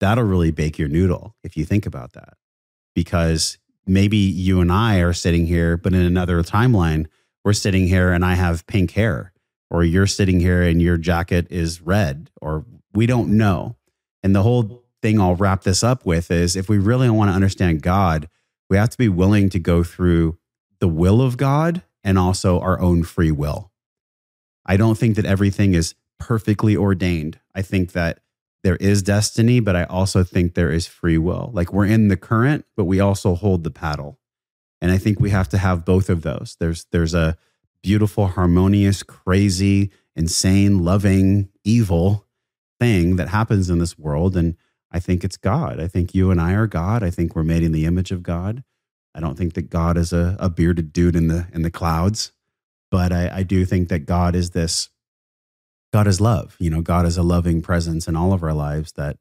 That'll 0.00 0.24
really 0.24 0.50
bake 0.50 0.78
your 0.78 0.88
noodle 0.88 1.36
if 1.44 1.56
you 1.56 1.64
think 1.64 1.86
about 1.86 2.12
that. 2.12 2.34
Because 2.94 3.58
maybe 3.86 4.16
you 4.16 4.60
and 4.60 4.70
I 4.70 4.98
are 4.98 5.12
sitting 5.12 5.46
here, 5.46 5.76
but 5.76 5.94
in 5.94 6.02
another 6.02 6.42
timeline, 6.42 7.06
we're 7.44 7.52
sitting 7.52 7.88
here 7.88 8.12
and 8.12 8.24
I 8.24 8.34
have 8.34 8.66
pink 8.66 8.92
hair, 8.92 9.32
or 9.70 9.82
you're 9.82 10.06
sitting 10.06 10.38
here 10.38 10.62
and 10.62 10.80
your 10.80 10.96
jacket 10.96 11.46
is 11.50 11.80
red, 11.80 12.30
or 12.40 12.64
we 12.92 13.06
don't 13.06 13.36
know. 13.36 13.76
And 14.22 14.34
the 14.34 14.42
whole 14.42 14.81
thing 15.02 15.20
I'll 15.20 15.34
wrap 15.34 15.62
this 15.62 15.82
up 15.82 16.06
with 16.06 16.30
is 16.30 16.56
if 16.56 16.68
we 16.68 16.78
really 16.78 17.10
want 17.10 17.30
to 17.30 17.34
understand 17.34 17.82
God, 17.82 18.28
we 18.70 18.76
have 18.76 18.90
to 18.90 18.98
be 18.98 19.08
willing 19.08 19.50
to 19.50 19.58
go 19.58 19.82
through 19.82 20.38
the 20.78 20.88
will 20.88 21.20
of 21.20 21.36
God 21.36 21.82
and 22.02 22.18
also 22.18 22.60
our 22.60 22.80
own 22.80 23.02
free 23.02 23.30
will. 23.30 23.70
I 24.64 24.76
don't 24.76 24.96
think 24.96 25.16
that 25.16 25.26
everything 25.26 25.74
is 25.74 25.94
perfectly 26.18 26.76
ordained. 26.76 27.40
I 27.54 27.62
think 27.62 27.92
that 27.92 28.20
there 28.62 28.76
is 28.76 29.02
destiny, 29.02 29.60
but 29.60 29.74
I 29.74 29.84
also 29.84 30.22
think 30.22 30.54
there 30.54 30.70
is 30.70 30.86
free 30.86 31.18
will. 31.18 31.50
Like 31.52 31.72
we're 31.72 31.86
in 31.86 32.08
the 32.08 32.16
current, 32.16 32.64
but 32.76 32.84
we 32.84 33.00
also 33.00 33.34
hold 33.34 33.64
the 33.64 33.70
paddle. 33.70 34.18
And 34.80 34.90
I 34.90 34.98
think 34.98 35.20
we 35.20 35.30
have 35.30 35.48
to 35.50 35.58
have 35.58 35.84
both 35.84 36.08
of 36.08 36.22
those. 36.22 36.56
There's 36.58 36.86
there's 36.92 37.14
a 37.14 37.36
beautiful, 37.82 38.28
harmonious, 38.28 39.02
crazy, 39.02 39.90
insane, 40.14 40.84
loving, 40.84 41.48
evil 41.64 42.26
thing 42.78 43.16
that 43.16 43.28
happens 43.28 43.68
in 43.68 43.78
this 43.78 43.98
world. 43.98 44.36
And 44.36 44.56
I 44.92 45.00
think 45.00 45.24
it's 45.24 45.38
God. 45.38 45.80
I 45.80 45.88
think 45.88 46.14
you 46.14 46.30
and 46.30 46.40
I 46.40 46.52
are 46.52 46.66
God. 46.66 47.02
I 47.02 47.10
think 47.10 47.34
we're 47.34 47.42
made 47.42 47.62
in 47.62 47.72
the 47.72 47.86
image 47.86 48.12
of 48.12 48.22
God. 48.22 48.62
I 49.14 49.20
don't 49.20 49.36
think 49.36 49.54
that 49.54 49.70
God 49.70 49.96
is 49.96 50.12
a, 50.12 50.36
a 50.38 50.50
bearded 50.50 50.92
dude 50.92 51.16
in 51.16 51.28
the 51.28 51.46
in 51.52 51.62
the 51.62 51.70
clouds, 51.70 52.32
but 52.90 53.12
I, 53.12 53.38
I 53.38 53.42
do 53.42 53.64
think 53.64 53.88
that 53.88 54.06
God 54.06 54.34
is 54.34 54.50
this. 54.50 54.90
God 55.92 56.06
is 56.06 56.20
love. 56.20 56.56
You 56.58 56.70
know, 56.70 56.80
God 56.80 57.04
is 57.06 57.18
a 57.18 57.22
loving 57.22 57.60
presence 57.60 58.06
in 58.06 58.16
all 58.16 58.32
of 58.32 58.42
our 58.42 58.54
lives 58.54 58.92
that 58.92 59.18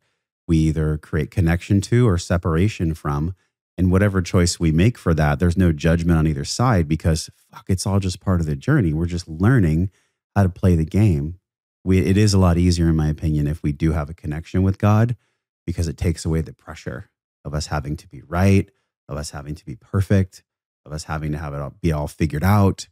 we 0.47 0.57
either 0.57 0.97
create 0.97 1.31
connection 1.31 1.81
to 1.81 2.07
or 2.07 2.17
separation 2.17 2.93
from. 2.93 3.35
And 3.77 3.91
whatever 3.91 4.21
choice 4.21 4.59
we 4.59 4.71
make 4.71 4.97
for 4.97 5.13
that, 5.13 5.39
there's 5.39 5.57
no 5.57 5.71
judgment 5.71 6.17
on 6.17 6.27
either 6.27 6.45
side 6.45 6.87
because 6.87 7.29
fuck, 7.51 7.65
it's 7.67 7.87
all 7.87 7.99
just 7.99 8.19
part 8.19 8.39
of 8.39 8.45
the 8.45 8.55
journey. 8.55 8.93
We're 8.93 9.05
just 9.05 9.27
learning 9.27 9.89
how 10.35 10.43
to 10.43 10.49
play 10.49 10.75
the 10.75 10.85
game. 10.85 11.39
We, 11.83 11.99
it 11.99 12.15
is 12.15 12.33
a 12.33 12.39
lot 12.39 12.57
easier, 12.57 12.89
in 12.89 12.95
my 12.95 13.07
opinion, 13.07 13.47
if 13.47 13.63
we 13.63 13.71
do 13.71 13.93
have 13.93 14.09
a 14.09 14.13
connection 14.13 14.61
with 14.61 14.77
God 14.77 15.15
because 15.65 15.87
it 15.87 15.97
takes 15.97 16.25
away 16.25 16.41
the 16.41 16.53
pressure 16.53 17.09
of 17.43 17.53
us 17.53 17.67
having 17.67 17.97
to 17.97 18.07
be 18.07 18.21
right, 18.21 18.69
of 19.07 19.17
us 19.17 19.31
having 19.31 19.55
to 19.55 19.65
be 19.65 19.75
perfect, 19.75 20.43
of 20.85 20.93
us 20.93 21.05
having 21.05 21.31
to 21.31 21.37
have 21.37 21.53
it 21.53 21.61
all, 21.61 21.73
be 21.81 21.91
all 21.91 22.07
figured 22.07 22.43
out. 22.43 22.87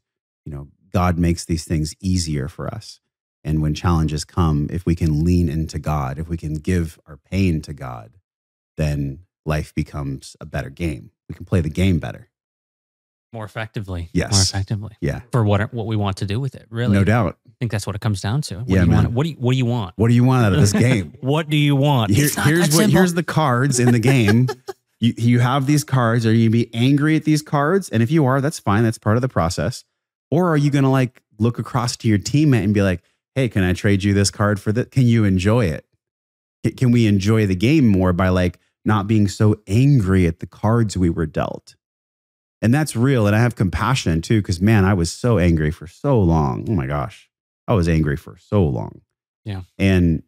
You 0.45 0.53
know, 0.53 0.67
God 0.91 1.17
makes 1.17 1.45
these 1.45 1.65
things 1.65 1.95
easier 2.01 2.47
for 2.47 2.67
us. 2.67 2.99
And 3.43 3.62
when 3.62 3.73
challenges 3.73 4.25
come, 4.25 4.67
if 4.69 4.86
we 4.86 4.95
can 4.95 5.23
lean 5.23 5.49
into 5.49 5.79
God, 5.79 6.19
if 6.19 6.27
we 6.27 6.38
can 6.38 6.55
give 6.55 6.99
our 7.05 7.17
pain 7.17 7.62
to 7.62 7.73
God, 7.73 8.17
then 8.75 9.19
life 9.45 9.73
becomes 9.73 10.36
a 10.41 10.45
better 10.45 10.69
game. 10.69 11.12
We 11.27 11.36
can 11.36 11.45
play 11.45 11.62
the 11.62 11.69
game 11.69 11.99
better. 11.99 12.29
More 13.32 13.46
effectively. 13.46 14.10
Yes. 14.13 14.32
More 14.32 14.42
effectively. 14.42 14.96
Yeah, 15.02 15.22
For 15.32 15.44
what 15.44 15.74
what 15.74 15.86
we 15.86 15.96
want 15.96 16.18
to 16.18 16.26
do 16.26 16.39
with 16.39 16.56
it. 16.56 16.65
Really. 16.70 16.94
no 16.94 17.04
doubt. 17.04 17.38
I 17.48 17.52
think 17.60 17.72
that's 17.72 17.86
what 17.86 17.96
it 17.96 18.02
comes 18.02 18.22
down 18.22 18.42
to. 18.44 18.60
What 18.60 18.70
Yeah, 18.70 18.80
do 18.80 18.86
you 18.86 18.92
man. 18.92 19.04
want? 19.04 19.12
What 19.13 19.24
do 19.24 19.30
you 19.30 19.36
what 19.36 19.52
do 19.52 19.58
you 19.58 19.65
want? 19.65 19.94
What 19.98 20.08
do 20.08 20.13
you 20.15 20.24
want 20.24 20.46
out 20.46 20.54
of 20.54 20.60
this 20.60 20.74
game? 20.74 21.13
What 21.22 21.50
do 21.50 21.58
you 21.58 21.76
want? 21.76 22.12
Here- 22.12 22.26
It's 22.26 22.38
not 22.38 22.48
here's 22.48 22.60
what 22.62 22.72
simple. 22.72 22.92
here's 22.98 23.13
the 23.13 23.24
cards 23.24 23.80
in 23.80 23.92
the 23.92 24.00
game. 24.00 24.48
you 25.00 25.13
you 25.18 25.39
have 25.39 25.68
these 25.68 25.84
cards. 25.84 26.26
Are 26.26 26.34
you 26.34 26.50
gonna 26.50 26.63
be 26.63 26.74
angry 26.74 27.15
at 27.15 27.24
these 27.24 27.42
cards? 27.42 27.89
And 27.89 28.02
if 28.02 28.10
you 28.12 28.26
are, 28.26 28.42
that's 28.42 28.60
fine. 28.60 28.84
That's 28.84 28.98
part 28.98 29.15
of 29.15 29.22
the 29.22 29.30
process. 29.30 29.84
Or 30.32 30.50
are 30.50 30.58
you 30.58 30.72
gonna 30.72 30.92
like 30.92 31.22
look 31.38 31.60
across 31.60 31.96
to 31.98 32.08
your 32.08 32.18
teammate 32.20 32.63
and 32.63 32.74
be 32.74 32.82
like, 32.82 33.02
"Hey, 33.36 33.48
can 33.50 33.63
I 33.63 33.74
trade 33.74 34.04
you 34.04 34.13
this 34.13 34.32
card 34.32 34.60
for 34.60 34.72
that? 34.72 34.89
Can 34.92 35.04
you 35.04 35.24
enjoy 35.24 35.65
it?" 35.65 35.86
Can 36.78 36.92
we 36.92 37.08
enjoy 37.08 37.46
the 37.46 37.56
game 37.56 37.88
more 37.88 38.12
by 38.12 38.30
like 38.30 38.60
not 38.84 39.08
being 39.08 39.28
so 39.30 39.56
angry 39.68 40.26
at 40.28 40.39
the 40.39 40.48
cards 40.48 40.98
we 40.98 41.10
were 41.10 41.26
dealt? 41.26 41.76
And 42.62 42.74
that's 42.74 42.95
real. 42.95 43.26
And 43.26 43.36
I 43.36 43.39
have 43.39 43.56
compassion 43.56 44.22
too, 44.22 44.41
because 44.41 44.60
man, 44.60 44.86
I 44.86 44.93
was 44.93 45.12
so 45.12 45.38
angry 45.38 45.72
for 45.72 45.88
so 45.88 46.19
long. 46.19 46.65
Oh 46.69 46.74
my 46.74 46.88
gosh. 46.88 47.30
I 47.67 47.74
was 47.74 47.88
angry 47.88 48.17
for 48.17 48.38
so 48.38 48.63
long. 48.63 49.02
Yeah. 49.45 49.62
And, 49.78 50.24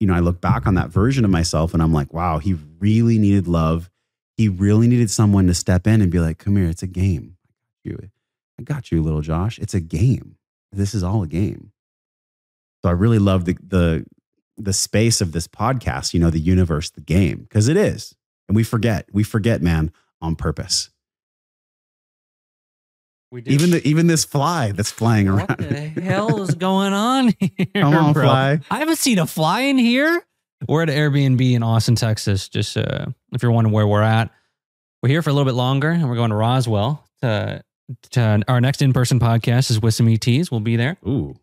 you 0.00 0.06
know, 0.06 0.14
I 0.14 0.20
look 0.20 0.40
back 0.40 0.66
on 0.66 0.74
that 0.74 0.88
version 0.88 1.24
of 1.24 1.30
myself 1.30 1.74
and 1.74 1.82
I'm 1.82 1.92
like, 1.92 2.12
wow, 2.12 2.38
he 2.38 2.54
really 2.78 3.18
needed 3.18 3.46
love. 3.46 3.90
He 4.36 4.48
really 4.48 4.88
needed 4.88 5.10
someone 5.10 5.46
to 5.46 5.54
step 5.54 5.86
in 5.86 6.00
and 6.00 6.10
be 6.10 6.18
like, 6.18 6.38
come 6.38 6.56
here, 6.56 6.68
it's 6.68 6.82
a 6.82 6.88
game. 6.88 7.36
I 7.86 7.90
got 7.90 8.02
you, 8.02 8.10
I 8.58 8.62
got 8.62 8.90
you 8.90 9.02
little 9.02 9.20
Josh. 9.20 9.58
It's 9.58 9.74
a 9.74 9.80
game. 9.80 10.36
This 10.72 10.94
is 10.94 11.02
all 11.02 11.22
a 11.22 11.26
game. 11.26 11.72
So 12.82 12.88
I 12.88 12.92
really 12.92 13.18
love 13.18 13.44
the, 13.44 13.56
the, 13.62 14.06
the 14.56 14.72
space 14.72 15.20
of 15.20 15.32
this 15.32 15.46
podcast, 15.46 16.14
you 16.14 16.20
know, 16.20 16.30
the 16.30 16.40
universe, 16.40 16.90
the 16.90 17.00
game, 17.00 17.40
because 17.40 17.68
it 17.68 17.76
is. 17.76 18.14
And 18.48 18.56
we 18.56 18.64
forget, 18.64 19.06
we 19.12 19.22
forget, 19.22 19.62
man, 19.62 19.92
on 20.20 20.34
purpose. 20.34 20.90
We 23.32 23.42
do. 23.42 23.50
Even 23.52 23.70
the, 23.70 23.86
even 23.86 24.06
this 24.08 24.24
fly 24.24 24.72
that's 24.72 24.90
flying 24.90 25.28
around. 25.28 25.48
what 25.48 25.58
the 25.58 25.72
hell 26.02 26.42
is 26.42 26.54
going 26.54 26.92
on 26.92 27.32
here? 27.38 27.66
Come 27.76 27.94
on, 27.94 28.12
bro? 28.12 28.24
fly. 28.24 28.60
I 28.70 28.78
haven't 28.78 28.96
seen 28.98 29.18
a 29.18 29.26
fly 29.26 29.60
in 29.62 29.78
here. 29.78 30.22
We're 30.68 30.82
at 30.82 30.90
an 30.90 30.96
Airbnb 30.96 31.52
in 31.52 31.62
Austin, 31.62 31.94
Texas. 31.94 32.48
Just 32.48 32.76
uh, 32.76 33.06
if 33.32 33.42
you're 33.42 33.52
wondering 33.52 33.72
where 33.72 33.86
we're 33.86 34.02
at, 34.02 34.30
we're 35.02 35.08
here 35.10 35.22
for 35.22 35.30
a 35.30 35.32
little 35.32 35.46
bit 35.50 35.54
longer, 35.54 35.90
and 35.90 36.08
we're 36.08 36.16
going 36.16 36.30
to 36.30 36.36
Roswell. 36.36 37.06
To, 37.22 37.62
to 38.10 38.42
our 38.48 38.60
next 38.60 38.82
in-person 38.82 39.20
podcast 39.20 39.70
is 39.70 39.80
with 39.80 39.94
some 39.94 40.08
ETs. 40.08 40.50
We'll 40.50 40.60
be 40.60 40.76
there. 40.76 40.96
Ooh. 41.06 41.36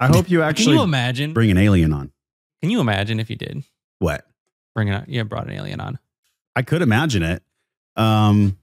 I 0.00 0.08
hope 0.08 0.28
you 0.30 0.42
actually. 0.42 0.66
Can 0.66 0.74
you 0.74 0.82
imagine? 0.82 1.32
bring 1.32 1.50
an 1.50 1.58
alien 1.58 1.92
on. 1.92 2.12
can 2.60 2.70
you 2.70 2.80
imagine 2.80 3.18
if 3.20 3.30
you 3.30 3.36
did 3.36 3.64
What? 3.98 4.26
bring 4.74 4.88
it? 4.88 4.94
on. 4.94 5.04
Yeah, 5.08 5.22
brought 5.22 5.46
an 5.46 5.52
alien 5.54 5.80
on. 5.80 5.98
I 6.54 6.62
could 6.62 6.82
imagine 6.82 7.22
it. 7.22 7.42
Um, 7.96 8.56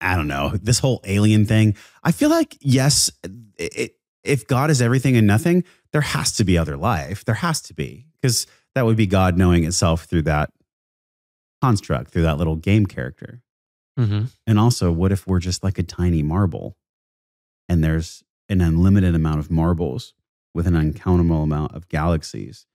I 0.00 0.16
don't 0.16 0.28
know. 0.28 0.52
This 0.62 0.78
whole 0.78 1.00
alien 1.04 1.46
thing. 1.46 1.76
I 2.02 2.12
feel 2.12 2.30
like 2.30 2.56
yes, 2.60 3.10
it, 3.58 3.96
if 4.22 4.46
God 4.46 4.70
is 4.70 4.82
everything 4.82 5.16
and 5.16 5.26
nothing, 5.26 5.64
there 5.92 6.00
has 6.00 6.32
to 6.32 6.44
be 6.44 6.58
other 6.58 6.76
life. 6.76 7.24
There 7.24 7.36
has 7.36 7.60
to 7.62 7.74
be 7.74 8.06
because 8.20 8.46
that 8.74 8.84
would 8.84 8.96
be 8.96 9.06
God 9.06 9.38
knowing 9.38 9.64
itself 9.64 10.04
through 10.04 10.22
that 10.22 10.50
construct, 11.62 12.10
through 12.10 12.22
that 12.22 12.38
little 12.38 12.56
game 12.56 12.86
character. 12.86 13.42
Mm-hmm. 13.98 14.24
And 14.46 14.58
also, 14.58 14.90
what 14.90 15.12
if 15.12 15.26
we're 15.26 15.38
just 15.38 15.62
like 15.62 15.78
a 15.78 15.82
tiny 15.82 16.22
marble, 16.22 16.76
and 17.68 17.82
there's 17.82 18.24
an 18.48 18.60
unlimited 18.60 19.14
amount 19.14 19.38
of 19.38 19.50
marbles 19.50 20.14
with 20.52 20.66
an 20.66 20.76
uncountable 20.76 21.42
amount 21.42 21.74
of 21.74 21.88
galaxies 21.88 22.66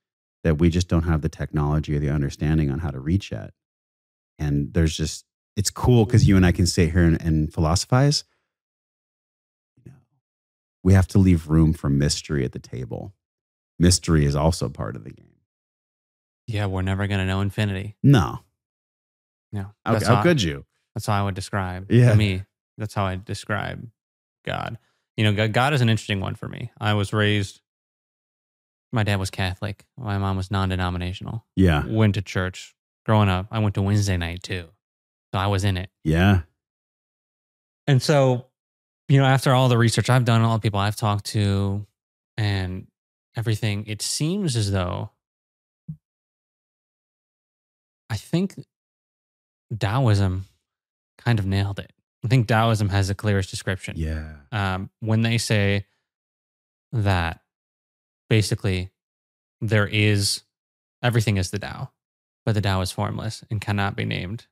that 0.43 0.57
we 0.57 0.69
just 0.69 0.87
don't 0.87 1.03
have 1.03 1.21
the 1.21 1.29
technology 1.29 1.95
or 1.95 1.99
the 1.99 2.09
understanding 2.09 2.71
on 2.71 2.79
how 2.79 2.89
to 2.89 2.99
reach 2.99 3.31
yet. 3.31 3.51
And 4.37 4.73
there's 4.73 4.95
just, 4.95 5.25
it's 5.59 5.69
cool 5.69 6.05
because 6.05 6.25
you 6.25 6.37
and 6.37 6.45
I 6.45 6.53
can 6.53 6.65
sit 6.65 6.91
here 6.93 7.03
and, 7.03 7.21
and 7.21 7.53
philosophize. 7.53 8.23
You 9.75 9.91
know, 9.91 9.97
we 10.85 10.93
have 10.93 11.05
to 11.09 11.17
leave 11.17 11.49
room 11.49 11.73
for 11.73 11.89
mystery 11.89 12.45
at 12.45 12.53
the 12.53 12.59
table. 12.59 13.13
Mystery 13.77 14.23
is 14.23 14.37
also 14.37 14.69
part 14.69 14.95
of 14.95 15.03
the 15.03 15.11
game. 15.11 15.35
Yeah, 16.47 16.67
we're 16.67 16.81
never 16.81 17.07
gonna 17.07 17.25
know 17.25 17.41
infinity. 17.41 17.97
No, 18.01 18.39
No, 19.51 19.73
how, 19.85 19.99
how 19.99 20.15
how, 20.15 20.23
could 20.23 20.41
you? 20.41 20.65
That's 20.95 21.05
how 21.07 21.19
I 21.21 21.25
would 21.25 21.35
describe. 21.35 21.91
Yeah. 21.91 22.15
me, 22.15 22.43
that's 22.77 22.93
how 22.93 23.03
I 23.05 23.17
describe 23.17 23.85
God. 24.45 24.77
You 25.17 25.25
know, 25.25 25.33
God- 25.33 25.51
God 25.51 25.73
is 25.73 25.81
an 25.81 25.89
interesting 25.89 26.21
one 26.21 26.35
for 26.35 26.47
me. 26.47 26.71
I 26.79 26.93
was 26.93 27.11
raised. 27.11 27.59
My 28.93 29.03
dad 29.03 29.19
was 29.19 29.29
Catholic. 29.29 29.85
My 29.97 30.17
mom 30.17 30.37
was 30.37 30.49
non-denominational. 30.51 31.45
Yeah, 31.57 31.85
Went 31.85 32.15
to 32.15 32.21
church 32.21 32.75
growing 33.05 33.27
up. 33.27 33.47
I 33.51 33.59
went 33.59 33.75
to 33.75 33.81
Wednesday 33.81 34.15
night 34.15 34.41
too, 34.41 34.69
so 35.33 35.39
I 35.39 35.47
was 35.47 35.63
in 35.63 35.77
it. 35.77 35.89
yeah, 36.03 36.41
And 37.87 38.01
so, 38.01 38.45
you 39.07 39.19
know, 39.19 39.25
after 39.25 39.53
all 39.53 39.69
the 39.69 39.77
research 39.77 40.09
I've 40.09 40.25
done, 40.25 40.41
all 40.41 40.57
the 40.57 40.61
people 40.61 40.79
I've 40.79 40.95
talked 40.95 41.25
to, 41.27 41.85
and 42.37 42.87
everything, 43.35 43.85
it 43.87 44.01
seems 44.01 44.55
as 44.55 44.71
though 44.71 45.11
I 48.09 48.17
think 48.17 48.55
Taoism 49.77 50.45
kind 51.17 51.39
of 51.39 51.45
nailed 51.45 51.79
it. 51.79 51.91
I 52.23 52.27
think 52.27 52.47
Taoism 52.47 52.89
has 52.89 53.07
the 53.07 53.15
clearest 53.15 53.49
description. 53.49 53.95
yeah. 53.97 54.33
Um, 54.51 54.89
when 54.99 55.21
they 55.21 55.37
say 55.37 55.85
that 56.91 57.41
basically 58.29 58.89
there 59.61 59.87
is 59.87 60.41
everything 61.03 61.37
is 61.37 61.51
the 61.51 61.59
Tao, 61.59 61.91
but 62.45 62.55
the 62.55 62.61
Tao 62.61 62.81
is 62.81 62.91
formless 62.91 63.43
and 63.49 63.61
cannot 63.61 63.95
be 63.95 64.05
named. 64.05 64.47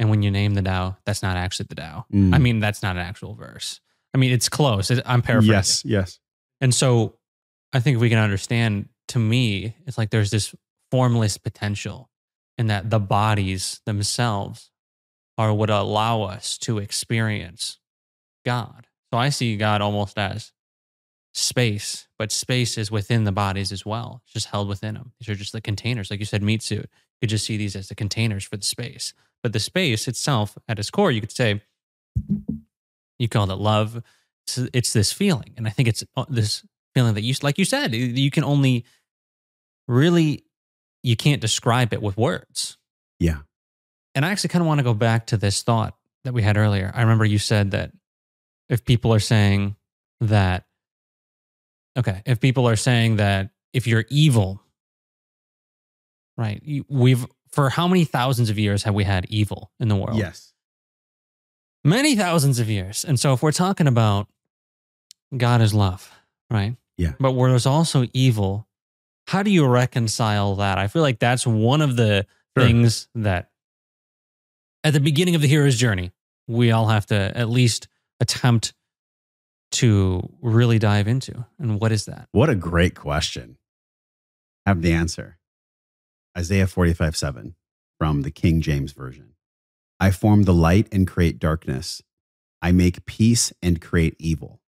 And 0.00 0.08
when 0.08 0.22
you 0.22 0.30
name 0.30 0.54
the 0.54 0.62
Tao, 0.62 0.96
that's 1.04 1.22
not 1.22 1.36
actually 1.36 1.66
the 1.68 1.74
Tao. 1.74 2.06
Mm. 2.12 2.34
I 2.34 2.38
mean, 2.38 2.58
that's 2.58 2.82
not 2.82 2.96
an 2.96 3.02
actual 3.02 3.34
verse. 3.34 3.80
I 4.14 4.18
mean, 4.18 4.32
it's 4.32 4.48
close. 4.48 4.90
I'm 5.04 5.20
paraphrasing. 5.20 5.52
yes, 5.52 5.84
yes. 5.84 6.18
And 6.60 6.74
so 6.74 7.18
I 7.74 7.80
think 7.80 8.00
we 8.00 8.08
can 8.08 8.18
understand, 8.18 8.88
to 9.08 9.18
me, 9.18 9.76
it's 9.86 9.98
like 9.98 10.08
there's 10.08 10.30
this 10.30 10.54
formless 10.90 11.36
potential 11.36 12.10
in 12.56 12.68
that 12.68 12.88
the 12.88 12.98
bodies 12.98 13.82
themselves 13.84 14.70
are 15.36 15.52
what 15.52 15.68
allow 15.68 16.22
us 16.22 16.56
to 16.58 16.78
experience 16.78 17.78
God. 18.44 18.86
So 19.12 19.18
I 19.18 19.28
see 19.28 19.56
God 19.58 19.82
almost 19.82 20.18
as 20.18 20.52
space, 21.34 22.08
but 22.18 22.32
space 22.32 22.78
is 22.78 22.90
within 22.90 23.24
the 23.24 23.32
bodies 23.32 23.70
as 23.70 23.84
well. 23.84 24.22
It's 24.24 24.32
just 24.32 24.48
held 24.48 24.66
within 24.66 24.94
them. 24.94 25.12
These 25.20 25.28
are 25.28 25.38
just 25.38 25.52
the 25.52 25.60
containers. 25.60 26.10
Like 26.10 26.20
you 26.20 26.26
said, 26.26 26.42
meat 26.42 26.62
suit. 26.62 26.88
You 27.20 27.26
could 27.26 27.30
just 27.30 27.46
see 27.46 27.56
these 27.56 27.76
as 27.76 27.88
the 27.88 27.94
containers 27.94 28.44
for 28.44 28.56
the 28.56 28.64
space. 28.64 29.12
But 29.42 29.52
the 29.52 29.60
space 29.60 30.08
itself, 30.08 30.56
at 30.68 30.78
its 30.78 30.90
core, 30.90 31.10
you 31.10 31.20
could 31.20 31.32
say, 31.32 31.62
you 33.18 33.28
called 33.28 33.50
it 33.50 33.56
love. 33.56 34.02
It's, 34.46 34.58
it's 34.72 34.92
this 34.92 35.12
feeling. 35.12 35.54
And 35.56 35.66
I 35.66 35.70
think 35.70 35.88
it's 35.88 36.04
uh, 36.16 36.24
this 36.28 36.64
feeling 36.94 37.14
that 37.14 37.22
you, 37.22 37.34
like 37.42 37.58
you 37.58 37.64
said, 37.64 37.94
you 37.94 38.30
can 38.30 38.44
only 38.44 38.84
really, 39.86 40.44
you 41.02 41.16
can't 41.16 41.40
describe 41.40 41.92
it 41.92 42.02
with 42.02 42.16
words. 42.16 42.78
Yeah. 43.18 43.38
And 44.14 44.24
I 44.24 44.30
actually 44.30 44.48
kind 44.48 44.62
of 44.62 44.66
want 44.66 44.78
to 44.78 44.84
go 44.84 44.94
back 44.94 45.26
to 45.28 45.36
this 45.36 45.62
thought 45.62 45.96
that 46.24 46.34
we 46.34 46.42
had 46.42 46.56
earlier. 46.56 46.90
I 46.94 47.02
remember 47.02 47.24
you 47.24 47.38
said 47.38 47.70
that 47.70 47.92
if 48.68 48.84
people 48.84 49.12
are 49.14 49.20
saying 49.20 49.76
that, 50.20 50.64
okay, 51.96 52.22
if 52.26 52.40
people 52.40 52.68
are 52.68 52.76
saying 52.76 53.16
that 53.16 53.50
if 53.72 53.86
you're 53.86 54.04
evil, 54.10 54.62
right, 56.40 56.62
we've, 56.88 57.26
for 57.52 57.68
how 57.70 57.86
many 57.86 58.04
thousands 58.04 58.50
of 58.50 58.58
years 58.58 58.82
have 58.84 58.94
we 58.94 59.04
had 59.04 59.26
evil 59.28 59.70
in 59.78 59.88
the 59.88 59.96
world? 59.96 60.16
Yes. 60.18 60.52
many 61.84 62.14
thousands 62.16 62.58
of 62.58 62.68
years. 62.68 63.04
And 63.04 63.18
so 63.18 63.32
if 63.32 63.42
we're 63.42 63.52
talking 63.52 63.86
about 63.86 64.26
God 65.36 65.60
is 65.60 65.72
love, 65.72 66.10
right? 66.50 66.76
Yeah. 66.98 67.12
But 67.20 67.32
where 67.32 67.50
there's 67.50 67.66
also 67.66 68.06
evil, 68.12 68.66
how 69.28 69.42
do 69.42 69.50
you 69.50 69.66
reconcile 69.66 70.56
that? 70.56 70.76
I 70.78 70.88
feel 70.88 71.02
like 71.02 71.18
that's 71.18 71.46
one 71.46 71.80
of 71.80 71.96
the 71.96 72.26
Sure. 72.58 72.66
things 72.66 73.08
that 73.14 73.48
at 74.82 74.92
the 74.92 74.98
beginning 75.00 75.36
of 75.36 75.40
the 75.40 75.46
hero's 75.46 75.76
journey, 75.76 76.10
we 76.48 76.72
all 76.72 76.88
have 76.88 77.06
to 77.06 77.14
at 77.36 77.48
least 77.48 77.86
attempt 78.18 78.74
to 79.72 80.28
really 80.42 80.80
dive 80.80 81.06
into. 81.06 81.46
And 81.60 81.80
what 81.80 81.92
is 81.92 82.06
that? 82.06 82.28
What 82.32 82.50
a 82.50 82.56
great 82.56 82.96
question. 82.96 83.56
I 84.66 84.70
have 84.70 84.82
the 84.82 84.92
answer. 84.92 85.38
Isaiah 86.40 86.66
45 86.66 87.14
7 87.14 87.54
from 87.98 88.22
the 88.22 88.30
King 88.30 88.62
James 88.62 88.92
Version. 88.92 89.34
I 90.00 90.10
form 90.10 90.44
the 90.44 90.54
light 90.54 90.88
and 90.90 91.06
create 91.06 91.38
darkness. 91.38 92.00
I 92.62 92.72
make 92.72 93.04
peace 93.04 93.52
and 93.60 93.78
create 93.78 94.16
evil. 94.18 94.62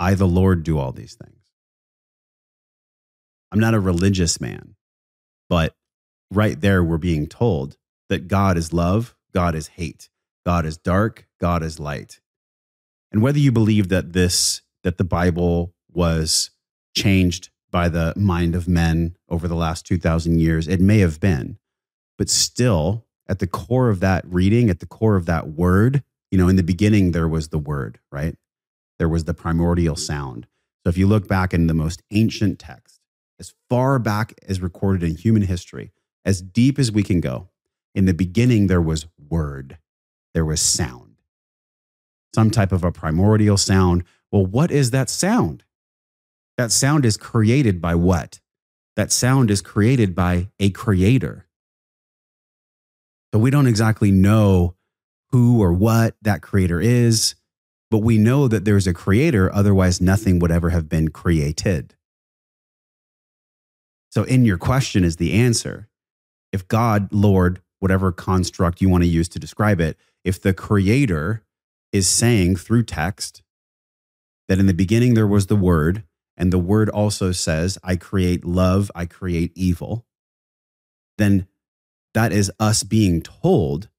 I, 0.00 0.14
the 0.14 0.26
Lord, 0.26 0.64
do 0.64 0.80
all 0.80 0.90
these 0.90 1.14
things. 1.14 1.44
I'm 3.52 3.60
not 3.60 3.74
a 3.74 3.78
religious 3.78 4.40
man, 4.40 4.74
but 5.48 5.76
right 6.28 6.60
there, 6.60 6.82
we're 6.82 6.98
being 6.98 7.28
told 7.28 7.76
that 8.08 8.26
God 8.26 8.56
is 8.56 8.72
love, 8.72 9.14
God 9.32 9.54
is 9.54 9.68
hate, 9.68 10.08
God 10.44 10.66
is 10.66 10.76
dark, 10.76 11.28
God 11.40 11.62
is 11.62 11.78
light. 11.78 12.18
And 13.12 13.22
whether 13.22 13.38
you 13.38 13.52
believe 13.52 13.90
that 13.90 14.12
this, 14.12 14.62
that 14.82 14.98
the 14.98 15.04
Bible 15.04 15.72
was 15.92 16.50
changed 16.96 17.50
by 17.70 17.88
the 17.88 18.12
mind 18.16 18.54
of 18.54 18.68
men 18.68 19.16
over 19.28 19.46
the 19.48 19.54
last 19.54 19.86
2,000 19.86 20.38
years, 20.40 20.68
it 20.68 20.80
may 20.80 20.98
have 20.98 21.20
been. 21.20 21.58
But 22.18 22.28
still, 22.28 23.06
at 23.28 23.38
the 23.38 23.46
core 23.46 23.88
of 23.88 24.00
that 24.00 24.24
reading, 24.26 24.70
at 24.70 24.80
the 24.80 24.86
core 24.86 25.16
of 25.16 25.26
that 25.26 25.48
word, 25.48 26.02
you 26.30 26.38
know, 26.38 26.48
in 26.48 26.56
the 26.56 26.62
beginning, 26.62 27.12
there 27.12 27.28
was 27.28 27.48
the 27.48 27.58
word, 27.58 27.98
right? 28.10 28.36
There 28.98 29.08
was 29.08 29.24
the 29.24 29.34
primordial 29.34 29.96
sound. 29.96 30.46
So 30.84 30.90
if 30.90 30.98
you 30.98 31.06
look 31.06 31.28
back 31.28 31.54
in 31.54 31.66
the 31.66 31.74
most 31.74 32.02
ancient 32.10 32.58
text, 32.58 33.00
as 33.38 33.54
far 33.68 33.98
back 33.98 34.34
as 34.46 34.60
recorded 34.60 35.08
in 35.08 35.16
human 35.16 35.42
history, 35.42 35.92
as 36.24 36.42
deep 36.42 36.78
as 36.78 36.92
we 36.92 37.02
can 37.02 37.20
go, 37.20 37.48
in 37.94 38.04
the 38.04 38.14
beginning, 38.14 38.66
there 38.66 38.80
was 38.80 39.06
word, 39.28 39.78
there 40.34 40.44
was 40.44 40.60
sound, 40.60 41.16
some 42.34 42.50
type 42.50 42.72
of 42.72 42.84
a 42.84 42.92
primordial 42.92 43.56
sound. 43.56 44.04
Well, 44.30 44.46
what 44.46 44.70
is 44.70 44.90
that 44.90 45.10
sound? 45.10 45.64
That 46.60 46.70
sound 46.72 47.04
is 47.06 47.16
created 47.16 47.80
by 47.80 47.94
what? 47.94 48.40
that 49.00 49.10
sound 49.10 49.50
is 49.50 49.62
created 49.62 50.14
by 50.14 50.48
a 50.58 50.68
creator. 50.68 51.46
So 53.32 53.38
we 53.38 53.50
don't 53.50 53.66
exactly 53.66 54.10
know 54.10 54.74
who 55.30 55.62
or 55.62 55.72
what 55.72 56.16
that 56.20 56.42
creator 56.42 56.78
is, 56.78 57.34
but 57.90 58.00
we 58.00 58.18
know 58.18 58.46
that 58.46 58.66
there's 58.66 58.86
a 58.86 58.92
creator, 58.92 59.50
otherwise, 59.54 60.02
nothing 60.02 60.38
would 60.40 60.50
ever 60.50 60.68
have 60.68 60.86
been 60.86 61.08
created. 61.08 61.94
So, 64.10 64.24
in 64.24 64.44
your 64.44 64.58
question 64.58 65.02
is 65.02 65.16
the 65.16 65.32
answer. 65.32 65.88
If 66.52 66.68
God, 66.68 67.10
Lord, 67.10 67.62
whatever 67.78 68.12
construct 68.12 68.82
you 68.82 68.90
want 68.90 69.04
to 69.04 69.08
use 69.08 69.30
to 69.30 69.38
describe 69.38 69.80
it, 69.80 69.96
if 70.24 70.42
the 70.42 70.52
creator 70.52 71.42
is 71.90 72.06
saying 72.06 72.56
through 72.56 72.82
text 72.82 73.42
that 74.46 74.58
in 74.58 74.66
the 74.66 74.74
beginning 74.74 75.14
there 75.14 75.26
was 75.26 75.46
the 75.46 75.56
word, 75.56 76.02
and 76.40 76.50
the 76.50 76.58
word 76.58 76.88
also 76.88 77.32
says, 77.32 77.76
I 77.84 77.96
create 77.96 78.46
love, 78.46 78.90
I 78.94 79.04
create 79.04 79.52
evil, 79.54 80.06
then 81.18 81.46
that 82.14 82.32
is 82.32 82.50
us 82.58 82.82
being 82.82 83.20
told 83.20 83.90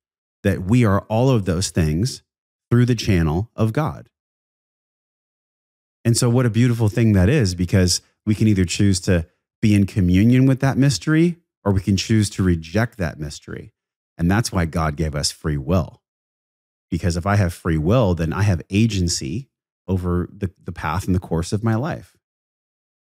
that 0.41 0.63
we 0.63 0.83
are 0.83 1.01
all 1.01 1.29
of 1.29 1.45
those 1.45 1.69
things 1.69 2.23
through 2.71 2.87
the 2.87 2.95
channel 2.95 3.51
of 3.55 3.73
God. 3.73 4.09
And 6.03 6.17
so, 6.17 6.31
what 6.31 6.47
a 6.47 6.49
beautiful 6.49 6.89
thing 6.89 7.13
that 7.13 7.29
is 7.29 7.53
because 7.53 8.01
we 8.25 8.33
can 8.33 8.47
either 8.47 8.65
choose 8.65 8.99
to 9.01 9.27
be 9.61 9.75
in 9.75 9.85
communion 9.85 10.47
with 10.47 10.61
that 10.61 10.79
mystery 10.79 11.37
or 11.63 11.71
we 11.71 11.81
can 11.81 11.95
choose 11.95 12.27
to 12.31 12.43
reject 12.43 12.97
that 12.97 13.19
mystery. 13.19 13.71
And 14.17 14.31
that's 14.31 14.51
why 14.51 14.65
God 14.65 14.95
gave 14.95 15.13
us 15.13 15.31
free 15.31 15.57
will. 15.57 16.01
Because 16.89 17.17
if 17.17 17.27
I 17.27 17.35
have 17.35 17.53
free 17.53 17.77
will, 17.77 18.15
then 18.15 18.33
I 18.33 18.41
have 18.41 18.63
agency 18.71 19.51
over 19.87 20.27
the, 20.35 20.49
the 20.63 20.71
path 20.71 21.05
and 21.05 21.13
the 21.13 21.19
course 21.19 21.53
of 21.53 21.63
my 21.63 21.75
life. 21.75 22.17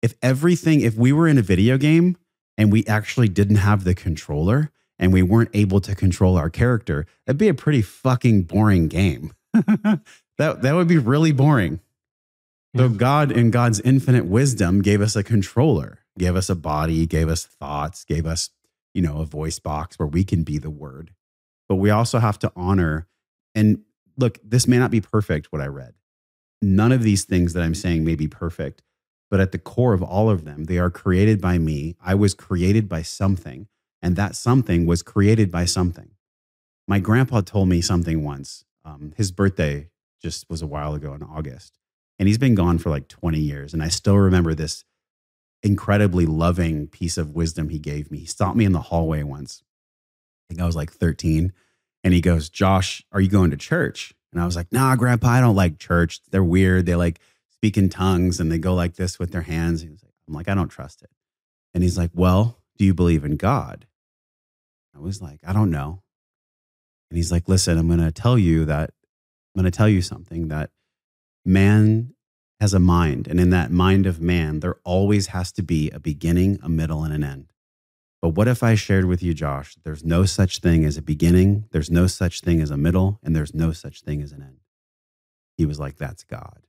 If 0.02 0.14
everything, 0.22 0.80
if 0.80 0.96
we 0.96 1.12
were 1.12 1.28
in 1.28 1.38
a 1.38 1.42
video 1.42 1.78
game 1.78 2.16
and 2.56 2.72
we 2.72 2.86
actually 2.86 3.28
didn't 3.28 3.56
have 3.56 3.84
the 3.84 3.94
controller 3.94 4.70
and 4.98 5.12
we 5.12 5.22
weren't 5.22 5.50
able 5.54 5.80
to 5.80 5.94
control 5.94 6.36
our 6.36 6.50
character, 6.50 7.06
that'd 7.26 7.38
be 7.38 7.48
a 7.48 7.54
pretty 7.54 7.82
fucking 7.82 8.42
boring 8.42 8.88
game. 8.88 9.34
that, 9.52 10.02
that 10.62 10.74
would 10.74 10.88
be 10.88 10.98
really 10.98 11.32
boring. 11.32 11.80
So 12.76 12.88
God, 12.88 13.32
in 13.32 13.50
God's 13.50 13.80
infinite 13.80 14.26
wisdom, 14.26 14.80
gave 14.80 15.00
us 15.00 15.16
a 15.16 15.24
controller 15.24 16.00
gave 16.20 16.36
us 16.36 16.50
a 16.50 16.54
body, 16.54 17.06
gave 17.06 17.28
us 17.28 17.44
thoughts, 17.44 18.04
gave 18.04 18.26
us, 18.26 18.50
you 18.94 19.02
know, 19.02 19.20
a 19.20 19.24
voice 19.24 19.58
box 19.58 19.98
where 19.98 20.06
we 20.06 20.22
can 20.22 20.42
be 20.42 20.58
the 20.58 20.70
word. 20.70 21.12
But 21.68 21.76
we 21.76 21.90
also 21.90 22.18
have 22.18 22.38
to 22.40 22.52
honor 22.54 23.06
and 23.54 23.80
look, 24.16 24.38
this 24.44 24.68
may 24.68 24.78
not 24.78 24.90
be 24.90 25.00
perfect 25.00 25.50
what 25.50 25.62
I 25.62 25.66
read. 25.66 25.94
None 26.62 26.92
of 26.92 27.02
these 27.02 27.24
things 27.24 27.54
that 27.54 27.62
I'm 27.62 27.74
saying 27.74 28.04
may 28.04 28.14
be 28.14 28.28
perfect, 28.28 28.82
but 29.30 29.40
at 29.40 29.52
the 29.52 29.58
core 29.58 29.94
of 29.94 30.02
all 30.02 30.28
of 30.28 30.44
them, 30.44 30.64
they 30.64 30.78
are 30.78 30.90
created 30.90 31.40
by 31.40 31.56
me. 31.56 31.96
I 32.04 32.14
was 32.14 32.34
created 32.34 32.88
by 32.88 33.02
something, 33.02 33.68
and 34.02 34.16
that 34.16 34.34
something 34.34 34.86
was 34.86 35.02
created 35.02 35.50
by 35.50 35.64
something. 35.64 36.10
My 36.88 36.98
grandpa 36.98 37.42
told 37.42 37.68
me 37.68 37.80
something 37.80 38.24
once. 38.24 38.64
Um, 38.84 39.12
his 39.16 39.30
birthday 39.30 39.88
just 40.20 40.50
was 40.50 40.62
a 40.62 40.66
while 40.66 40.94
ago 40.94 41.14
in 41.14 41.22
August, 41.22 41.72
and 42.18 42.26
he's 42.26 42.38
been 42.38 42.56
gone 42.56 42.78
for 42.78 42.90
like 42.90 43.08
20 43.08 43.38
years. 43.38 43.72
And 43.72 43.82
I 43.82 43.88
still 43.88 44.18
remember 44.18 44.54
this 44.54 44.84
incredibly 45.62 46.26
loving 46.26 46.88
piece 46.88 47.16
of 47.16 47.34
wisdom 47.34 47.68
he 47.68 47.78
gave 47.78 48.10
me. 48.10 48.18
He 48.18 48.26
stopped 48.26 48.56
me 48.56 48.64
in 48.64 48.72
the 48.72 48.80
hallway 48.80 49.22
once. 49.22 49.62
I 49.62 50.54
think 50.54 50.60
I 50.60 50.66
was 50.66 50.76
like 50.76 50.90
13. 50.90 51.52
And 52.02 52.14
he 52.14 52.20
goes, 52.20 52.48
Josh, 52.48 53.04
are 53.12 53.20
you 53.20 53.28
going 53.28 53.50
to 53.50 53.56
church? 53.56 54.14
And 54.32 54.40
I 54.40 54.46
was 54.46 54.56
like, 54.56 54.72
nah, 54.72 54.96
grandpa, 54.96 55.28
I 55.28 55.40
don't 55.40 55.56
like 55.56 55.78
church. 55.78 56.20
They're 56.30 56.42
weird. 56.42 56.86
They 56.86 56.94
like 56.94 57.20
speak 57.61 57.77
in 57.77 57.90
tongues 57.90 58.40
and 58.40 58.51
they 58.51 58.57
go 58.57 58.75
like 58.75 58.94
this 58.94 59.18
with 59.18 59.33
their 59.33 59.42
hands. 59.42 59.85
Like, 59.85 60.01
I'm 60.27 60.35
like, 60.35 60.49
I 60.49 60.55
don't 60.55 60.70
trust 60.70 61.03
it. 61.03 61.11
And 61.75 61.83
he's 61.83 61.99
like, 61.99 62.11
well, 62.14 62.57
do 62.79 62.87
you 62.87 62.94
believe 62.94 63.23
in 63.23 63.37
God? 63.37 63.87
I 64.96 64.99
was 64.99 65.20
like, 65.20 65.40
I 65.46 65.53
don't 65.53 65.70
know. 65.70 66.03
And 67.11 67.18
he's 67.18 67.31
like, 67.31 67.49
listen, 67.49 67.77
I'm 67.77 67.87
going 67.87 68.01
to 68.01 68.12
tell 68.12 68.38
you 68.38 68.64
that, 68.64 68.94
I'm 69.55 69.62
going 69.62 69.70
to 69.70 69.77
tell 69.77 69.90
you 69.90 70.01
something 70.01 70.49
that 70.49 70.70
man 71.44 72.14
has 72.61 72.73
a 72.73 72.79
mind, 72.79 73.27
and 73.27 73.38
in 73.38 73.51
that 73.51 73.70
mind 73.70 74.07
of 74.07 74.20
man, 74.20 74.61
there 74.61 74.77
always 74.85 75.29
has 75.29 75.53
to 75.53 75.62
be 75.62 75.90
a 75.90 75.99
beginning, 75.99 76.59
a 76.62 76.68
middle, 76.68 77.05
and 77.05 77.12
an 77.12 77.25
end. 77.25 77.53
But 78.23 78.31
what 78.31 78.49
if 78.49 78.62
I 78.62 78.75
shared 78.75 79.07
with 79.07 79.23
you, 79.23 79.35
Josh, 79.35 79.77
there's 79.85 80.05
no 80.05 80.25
such 80.25 80.59
thing 80.59 80.85
as 80.85 80.96
a 80.96 81.03
beginning, 81.03 81.64
there's 81.73 81.90
no 81.90 82.07
such 82.07 82.40
thing 82.40 82.61
as 82.61 82.70
a 82.70 82.77
middle, 82.77 83.18
and 83.23 83.37
there's 83.37 83.55
no 83.55 83.73
such 83.73 84.03
thing 84.03 84.23
as 84.23 84.33
an 84.33 84.42
end? 84.42 84.61
He 85.57 85.66
was 85.66 85.79
like, 85.79 85.96
That's 85.96 86.23
God. 86.23 86.61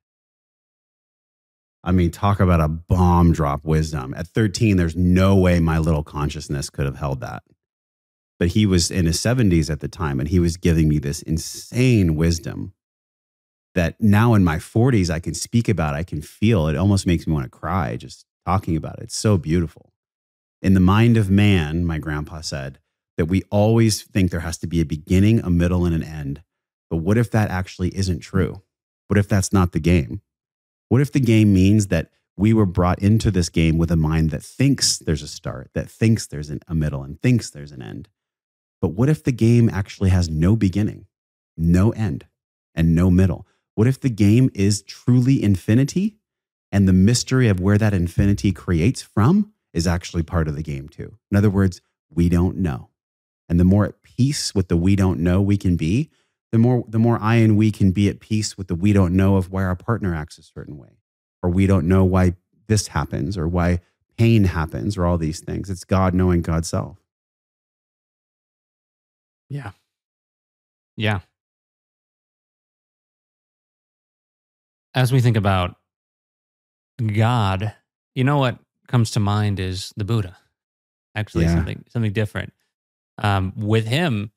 I 1.84 1.92
mean, 1.92 2.12
talk 2.12 2.40
about 2.40 2.62
a 2.62 2.68
bomb 2.68 3.34
drop 3.34 3.66
wisdom. 3.66 4.14
At 4.16 4.28
13, 4.28 4.78
there's 4.78 4.96
no 4.96 5.36
way 5.36 5.60
my 5.60 5.80
little 5.80 6.04
consciousness 6.04 6.70
could 6.70 6.86
have 6.86 6.98
held 6.98 7.22
that. 7.22 7.44
But 8.40 8.50
he 8.50 8.66
was 8.66 8.92
in 8.92 9.06
his 9.06 9.20
70s 9.20 9.70
at 9.70 9.80
the 9.80 9.88
time, 9.88 10.20
and 10.20 10.30
he 10.30 10.40
was 10.40 10.58
giving 10.58 10.88
me 10.90 11.00
this 11.00 11.22
insane 11.22 12.16
wisdom 12.16 12.74
that 13.74 13.96
now 14.00 14.34
in 14.34 14.44
my 14.44 14.58
40s 14.58 15.10
I 15.10 15.20
can 15.20 15.34
speak 15.34 15.70
about, 15.70 15.96
I 15.96 16.04
can 16.04 16.22
feel. 16.22 16.68
It 16.68 16.76
almost 16.76 17.08
makes 17.08 17.26
me 17.26 17.34
want 17.34 17.46
to 17.46 17.50
cry 17.50 17.96
just 17.96 18.26
talking 18.46 18.76
about 18.76 18.98
it. 19.00 19.06
It's 19.06 19.18
so 19.18 19.38
beautiful. 19.38 19.92
In 20.62 20.74
the 20.74 20.80
mind 20.80 21.18
of 21.18 21.30
man, 21.30 21.86
my 21.86 21.98
grandpa 21.98 22.42
said 22.42 22.80
that 23.18 23.26
we 23.26 23.44
always 23.50 24.02
think 24.04 24.30
there 24.30 24.42
has 24.42 24.58
to 24.60 24.68
be 24.68 24.82
a 24.82 24.86
beginning, 24.86 25.40
a 25.40 25.50
middle, 25.50 25.86
and 25.86 25.96
an 25.96 26.04
end. 26.04 26.44
But 26.90 26.98
what 26.98 27.18
if 27.18 27.32
that 27.32 27.50
actually 27.50 27.96
isn't 27.96 28.20
true? 28.20 28.62
What 29.08 29.18
if 29.18 29.28
that's 29.28 29.54
not 29.54 29.72
the 29.72 29.80
game? 29.80 30.22
What 30.92 31.00
if 31.00 31.14
the 31.14 31.22
game 31.22 31.54
means 31.54 31.88
that 31.88 32.10
we 32.36 32.52
were 32.52 32.66
brought 32.66 33.00
into 33.00 33.32
this 33.32 33.48
game 33.48 33.78
with 33.78 33.92
a 33.92 33.96
mind 33.96 34.30
that 34.32 34.44
thinks 34.44 34.98
there's 34.98 35.22
a 35.22 35.28
start, 35.30 35.70
that 35.74 35.90
thinks 35.90 36.28
there's 36.28 36.50
an, 36.50 36.60
a 36.68 36.76
middle, 36.76 37.02
and 37.02 37.18
thinks 37.22 37.50
there's 37.50 37.72
an 37.72 37.82
end? 37.82 38.10
But 38.82 38.90
what 38.90 39.08
if 39.08 39.24
the 39.24 39.32
game 39.32 39.70
actually 39.70 40.10
has 40.10 40.30
no 40.30 40.58
beginning, 40.58 41.06
no 41.56 41.92
end, 41.92 42.26
and 42.76 42.94
no 42.94 43.10
middle? 43.10 43.48
What 43.76 43.88
if 43.88 44.02
the 44.02 44.10
game 44.10 44.50
is 44.54 44.82
truly 44.82 45.42
infinity 45.42 46.18
and 46.74 46.90
the 46.90 46.94
mystery 46.94 47.48
of 47.48 47.62
where 47.62 47.78
that 47.78 47.94
infinity 47.94 48.52
creates 48.52 49.02
from 49.02 49.54
is 49.74 49.88
actually 49.88 50.24
part 50.24 50.50
of 50.50 50.58
the 50.58 50.62
game 50.62 50.90
too? 50.90 51.16
In 51.32 51.38
other 51.38 51.50
words, 51.50 51.80
we 52.10 52.28
don't 52.28 52.58
know. 52.58 52.90
And 53.48 53.58
the 53.58 53.64
more 53.64 53.86
at 53.86 54.04
peace 54.04 54.54
with 54.54 54.68
the 54.68 54.76
we 54.76 54.98
don't 54.98 55.22
know 55.22 55.42
we 55.42 55.56
can 55.56 55.78
be, 55.78 56.10
the 56.52 56.58
more 56.58 56.84
the 56.88 57.00
more 57.00 57.18
I 57.22 57.36
and 57.36 57.58
we 57.58 57.72
can 57.72 57.92
be 57.92 58.10
at 58.10 58.20
peace 58.20 58.58
with 58.58 58.68
the 58.68 58.76
we 58.76 58.94
don't 58.94 59.16
know 59.16 59.36
of 59.36 59.52
why 59.52 59.64
our 59.64 59.76
partner 59.76 60.14
acts 60.16 60.38
a 60.38 60.44
certain 60.44 60.78
way, 60.78 61.00
or 61.42 61.50
we 61.50 61.68
don't 61.68 61.88
know 61.88 62.04
why 62.04 62.36
this 62.68 62.88
happens, 62.88 63.38
or 63.38 63.48
why 63.48 63.80
pain 64.18 64.46
happens, 64.46 64.98
or 64.98 65.06
all 65.06 65.18
these 65.18 65.40
things. 65.40 65.70
It's 65.70 65.84
God 65.84 66.14
knowing 66.14 66.42
God's 66.42 66.70
self. 66.70 66.98
Yeah. 69.50 69.72
Yeah. 70.96 71.22
as 74.94 75.12
we 75.12 75.22
think 75.22 75.38
about 75.38 75.76
God, 77.14 77.74
you 78.16 78.24
know 78.24 78.38
what 78.38 78.60
comes 78.88 79.12
to 79.12 79.20
mind 79.20 79.60
is 79.60 79.94
the 79.96 80.04
Buddha. 80.04 80.38
Actually, 81.16 81.46
yeah. 81.46 81.56
something 81.56 81.86
something 81.90 82.14
different. 82.14 82.54
Um, 83.18 83.54
with 83.56 83.86
him, 83.86 84.32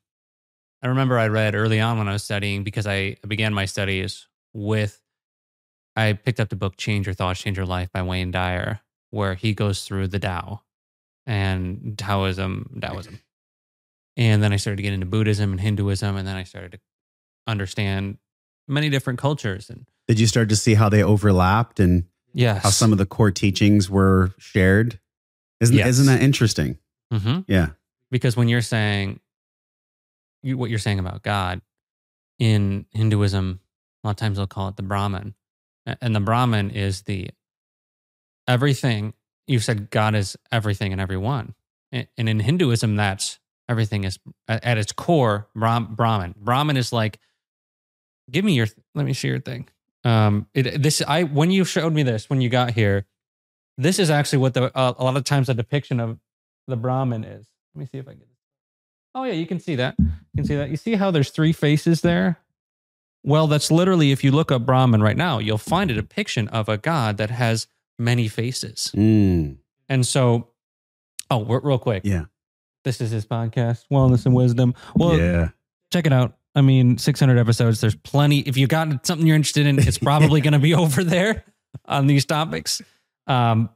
I 0.85 0.89
remember 0.89 1.17
I 1.17 1.29
read 1.29 1.55
early 1.55 1.81
on 1.81 1.97
when 1.97 2.07
I 2.07 2.13
was 2.13 2.23
studying 2.23 2.63
because 2.63 2.85
I 2.85 3.17
began 3.27 3.55
my 3.55 3.65
studies 3.65 4.27
with. 4.53 5.01
I 5.95 6.13
picked 6.13 6.39
up 6.39 6.49
the 6.49 6.55
book 6.55 6.77
"Change 6.77 7.07
Your 7.07 7.15
Thoughts, 7.15 7.41
Change 7.41 7.57
Your 7.57 7.65
Life" 7.65 7.91
by 7.91 8.03
Wayne 8.03 8.29
Dyer, 8.29 8.81
where 9.09 9.33
he 9.33 9.55
goes 9.55 9.83
through 9.83 10.09
the 10.09 10.19
Tao 10.19 10.61
and 11.25 11.97
Taoism, 11.97 12.77
Taoism, 12.79 13.19
and 14.15 14.43
then 14.43 14.53
I 14.53 14.57
started 14.57 14.77
to 14.77 14.83
get 14.83 14.93
into 14.93 15.07
Buddhism 15.07 15.53
and 15.53 15.59
Hinduism, 15.59 16.15
and 16.17 16.27
then 16.27 16.35
I 16.35 16.43
started 16.43 16.73
to 16.73 16.79
understand 17.47 18.19
many 18.67 18.89
different 18.89 19.17
cultures 19.17 19.71
and 19.71 19.87
did 20.07 20.19
you 20.19 20.27
start 20.27 20.49
to 20.49 20.55
see 20.55 20.75
how 20.75 20.89
they 20.89 21.01
overlapped 21.01 21.79
and 21.79 22.03
yes. 22.33 22.61
how 22.61 22.69
some 22.69 22.91
of 22.91 22.99
the 22.99 23.07
core 23.07 23.31
teachings 23.31 23.89
were 23.89 24.35
shared? 24.37 24.99
Isn't 25.61 25.75
yes. 25.75 25.87
isn't 25.87 26.05
that 26.05 26.21
interesting? 26.21 26.77
Mm-hmm. 27.11 27.39
Yeah, 27.47 27.69
because 28.11 28.37
when 28.37 28.49
you're 28.49 28.61
saying 28.61 29.19
you, 30.45 30.57
what 30.57 30.69
you're 30.69 30.79
saying 30.79 30.99
about 30.99 31.23
God 31.23 31.61
in 32.39 32.85
Hinduism, 32.91 33.59
a 34.03 34.07
lot 34.07 34.11
of 34.11 34.17
times 34.17 34.37
they'll 34.37 34.47
call 34.47 34.69
it 34.69 34.75
the 34.75 34.83
Brahman, 34.83 35.33
and 35.85 36.15
the 36.15 36.19
Brahman 36.19 36.69
is 36.69 37.03
the 37.03 37.29
everything. 38.47 39.13
You 39.47 39.59
said 39.59 39.89
God 39.89 40.15
is 40.15 40.37
everything 40.51 40.91
and 40.91 41.01
everyone, 41.01 41.55
and 41.91 42.07
in 42.17 42.39
Hinduism, 42.39 42.95
that's 42.95 43.39
everything 43.67 44.03
is 44.03 44.19
at 44.47 44.77
its 44.77 44.91
core 44.91 45.47
Brahman. 45.55 46.35
Brahman 46.37 46.77
is 46.77 46.93
like, 46.93 47.19
give 48.29 48.45
me 48.45 48.53
your. 48.53 48.67
Let 48.93 49.05
me 49.05 49.13
see 49.13 49.27
your 49.27 49.39
thing. 49.39 49.67
Um, 50.03 50.47
it, 50.53 50.81
this 50.81 51.01
I 51.07 51.23
when 51.23 51.49
you 51.51 51.65
showed 51.65 51.93
me 51.93 52.03
this 52.03 52.29
when 52.29 52.41
you 52.41 52.49
got 52.49 52.71
here, 52.71 53.05
this 53.77 53.97
is 53.97 54.09
actually 54.09 54.39
what 54.39 54.53
the 54.53 54.75
uh, 54.77 54.93
a 54.97 55.03
lot 55.03 55.17
of 55.17 55.23
times 55.23 55.47
the 55.47 55.53
depiction 55.53 55.99
of 55.99 56.19
the 56.67 56.75
Brahman 56.75 57.23
is. 57.23 57.47
Let 57.73 57.79
me 57.79 57.85
see 57.91 57.97
if 57.97 58.07
I 58.07 58.13
get. 58.13 58.27
Oh 59.15 59.23
yeah, 59.23 59.33
you 59.33 59.47
can 59.47 59.59
see 59.59 59.75
that. 59.75 59.95
You 59.97 60.07
can 60.37 60.45
see 60.45 60.55
that. 60.55 60.69
You 60.69 60.77
see 60.77 60.93
how 60.95 61.09
there's 61.09 61.31
three 61.31 61.53
faces 61.53 62.01
there. 62.01 62.37
Well, 63.23 63.47
that's 63.47 63.71
literally 63.71 64.11
if 64.11 64.23
you 64.23 64.31
look 64.31 64.51
up 64.51 64.65
Brahman 64.65 65.01
right 65.01 65.17
now, 65.17 65.39
you'll 65.39 65.57
find 65.57 65.89
a 65.89 65.95
depiction 65.95 66.47
of 66.49 66.69
a 66.69 66.77
god 66.77 67.17
that 67.17 67.31
has 67.31 67.65
many 67.97 68.27
faces. 68.27 68.91
Mm. 68.95 69.57
And 69.89 70.05
so 70.05 70.49
Oh, 71.29 71.43
real 71.43 71.79
quick. 71.79 72.03
Yeah. 72.05 72.25
This 72.83 73.01
is 73.01 73.09
his 73.11 73.25
podcast, 73.25 73.85
Wellness 73.91 74.25
and 74.25 74.35
Wisdom. 74.35 74.75
Well, 74.95 75.17
yeah. 75.17 75.49
check 75.91 76.05
it 76.05 76.13
out. 76.13 76.37
I 76.53 76.61
mean, 76.61 76.97
600 76.97 77.37
episodes. 77.37 77.81
There's 77.81 77.95
plenty. 77.95 78.39
If 78.39 78.57
you 78.57 78.67
got 78.67 79.05
something 79.05 79.25
you're 79.25 79.35
interested 79.35 79.65
in, 79.65 79.79
it's 79.79 79.97
probably 79.97 80.39
going 80.41 80.53
to 80.53 80.59
be 80.59 80.73
over 80.75 81.03
there 81.03 81.43
on 81.85 82.07
these 82.07 82.25
topics. 82.25 82.81
Um, 83.27 83.69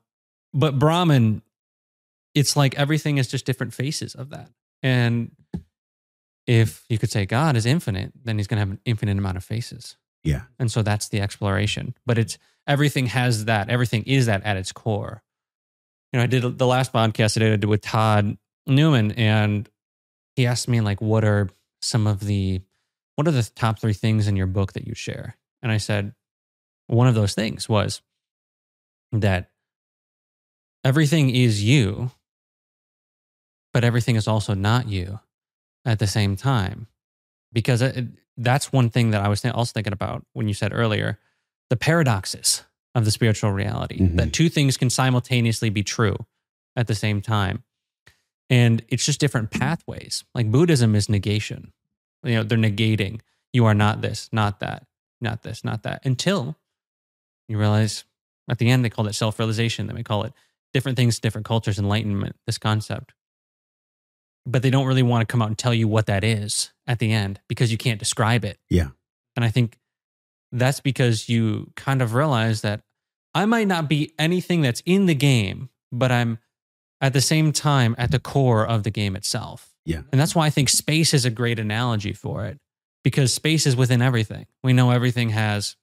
but 0.54 0.78
Brahman, 0.78 1.42
it's 2.36 2.56
like 2.56 2.78
everything 2.78 3.18
is 3.18 3.28
just 3.28 3.46
different 3.46 3.74
faces 3.74 4.14
of 4.14 4.30
that. 4.30 4.52
And 4.82 5.32
if 6.48 6.86
you 6.90 6.98
could 6.98 7.12
say 7.12 7.26
God 7.26 7.56
is 7.56 7.66
infinite, 7.66 8.12
then 8.24 8.38
he's 8.38 8.48
going 8.48 8.58
to 8.58 8.62
have 8.62 8.72
an 8.72 8.80
infinite 8.86 9.18
amount 9.18 9.38
of 9.38 9.44
faces. 9.44 9.98
Yeah. 10.24 10.44
And 10.58 10.72
so 10.72 10.82
that's 10.82 11.10
the 11.10 11.22
exploration. 11.22 11.96
But 12.06 12.18
it's 12.18 12.38
everything 12.68 13.08
has 13.08 13.46
that. 13.46 13.70
Everything 13.70 14.04
is 14.04 14.26
that 14.26 14.44
at 14.44 14.58
its 14.58 14.72
core. 14.72 15.24
You 16.12 16.18
know, 16.18 16.24
I 16.24 16.28
did 16.28 16.58
the 16.58 16.68
last 16.68 16.92
podcast 16.92 17.38
I 17.38 17.50
did 17.50 17.66
with 17.66 17.82
Todd 17.82 18.38
Newman, 18.66 19.12
and 19.12 19.70
he 20.36 20.48
asked 20.48 20.68
me 20.68 20.82
like, 20.82 21.02
"What 21.02 21.24
are 21.24 21.50
some 21.82 22.08
of 22.08 22.20
the, 22.20 22.62
what 23.16 23.28
are 23.28 23.32
the 23.32 23.44
top 23.44 23.80
three 23.80 23.94
things 23.94 24.28
in 24.28 24.36
your 24.36 24.48
book 24.48 24.74
that 24.74 24.88
you 24.88 24.96
share?" 24.96 25.38
And 25.62 25.72
I 25.72 25.78
said, 25.78 26.14
one 26.90 27.08
of 27.08 27.14
those 27.14 27.36
things 27.36 27.70
was 27.70 28.02
that 29.12 29.52
everything 30.84 31.30
is 31.30 31.64
you, 31.64 32.12
but 33.80 33.86
everything 33.86 34.18
is 34.18 34.28
also 34.28 34.54
not 34.54 34.90
you 34.90 35.22
at 35.86 36.00
the 36.00 36.06
same 36.06 36.36
time, 36.36 36.88
because 37.54 37.82
it, 37.82 38.08
that's 38.36 38.74
one 38.74 38.90
thing 38.90 39.12
that 39.12 39.22
I 39.22 39.30
was 39.30 39.46
also 39.46 39.72
thinking 39.72 39.94
about 39.94 40.26
when 40.34 40.50
you 40.50 40.54
said 40.54 40.74
earlier 40.74 41.18
the 41.70 41.78
paradoxes 41.78 42.64
of 42.94 43.06
the 43.06 43.12
spiritual 43.12 43.54
reality 43.54 44.00
Mhm. 44.00 44.18
that 44.18 44.34
two 44.34 44.50
things 44.50 44.76
can 44.76 44.90
simultaneously 44.90 45.70
be 45.70 45.82
true 45.82 46.18
at 46.76 46.88
the 46.88 46.94
same 46.96 47.22
time. 47.22 47.64
And 48.50 48.84
it's 48.90 49.06
just 49.06 49.22
different 49.22 49.50
pathways. 49.50 50.26
Like 50.36 50.52
Buddhism 50.52 50.94
is 50.94 51.08
negation. 51.08 51.72
You 52.24 52.36
know, 52.36 52.44
they're 52.44 52.58
negating. 52.58 53.22
You 53.54 53.64
are 53.66 53.74
not 53.76 54.02
this, 54.02 54.28
not 54.34 54.60
that, 54.60 54.88
not 55.22 55.44
this, 55.44 55.64
not 55.64 55.84
that, 55.84 56.06
until 56.06 56.58
you 57.48 57.58
realize 57.58 58.04
at 58.50 58.58
the 58.58 58.70
end, 58.70 58.84
they 58.84 58.90
call 58.90 59.08
it 59.08 59.14
self 59.14 59.40
realization. 59.40 59.88
Then 59.88 59.96
we 59.96 60.04
call 60.04 60.24
it 60.24 60.34
different 60.74 60.98
things, 60.98 61.18
different 61.18 61.46
cultures, 61.48 61.80
enlightenment, 61.80 62.36
this 62.46 62.58
concept. 62.58 63.14
But 64.46 64.64
they 64.64 64.70
don't 64.70 64.88
really 64.88 65.04
want 65.04 65.28
to 65.28 65.32
come 65.32 65.42
out 65.42 65.50
and 65.50 65.58
tell 65.58 65.74
you 65.74 65.88
what 65.88 66.08
that 66.08 66.24
is 66.24 66.72
at 66.88 67.00
the 67.00 67.12
end 67.12 67.40
because 67.48 67.72
you 67.72 67.78
can't 67.78 68.00
describe 68.00 68.44
it. 68.46 68.58
Yeah. 68.70 68.90
And 69.36 69.46
I 69.46 69.50
think 69.50 69.78
that's 70.52 70.80
because 70.80 71.30
you 71.30 71.72
kind 71.76 72.02
of 72.02 72.14
realize 72.14 72.62
that 72.62 72.82
I 73.36 73.46
might 73.46 73.68
not 73.68 73.88
be 73.88 74.14
anything 74.18 74.62
that's 74.62 74.82
in 74.86 75.06
the 75.06 75.14
game, 75.14 75.70
but 75.92 76.12
I'm 76.12 76.40
at 77.02 77.14
the 77.14 77.22
same 77.22 77.52
time 77.52 77.96
at 77.98 78.12
the 78.12 78.20
core 78.20 78.66
of 78.66 78.84
the 78.84 78.90
game 78.90 79.16
itself. 79.16 79.76
Yeah. 79.86 80.02
And 80.12 80.20
that's 80.20 80.36
why 80.36 80.46
I 80.46 80.50
think 80.50 80.70
space 80.70 81.14
is 81.14 81.26
a 81.26 81.30
great 81.30 81.60
analogy 81.60 82.14
for 82.14 82.46
it 82.46 82.60
because 83.04 83.34
space 83.34 83.66
is 83.66 83.76
within 83.76 84.02
everything. 84.02 84.46
We 84.64 84.74
know 84.74 84.92
everything 84.92 85.30
has 85.30 85.76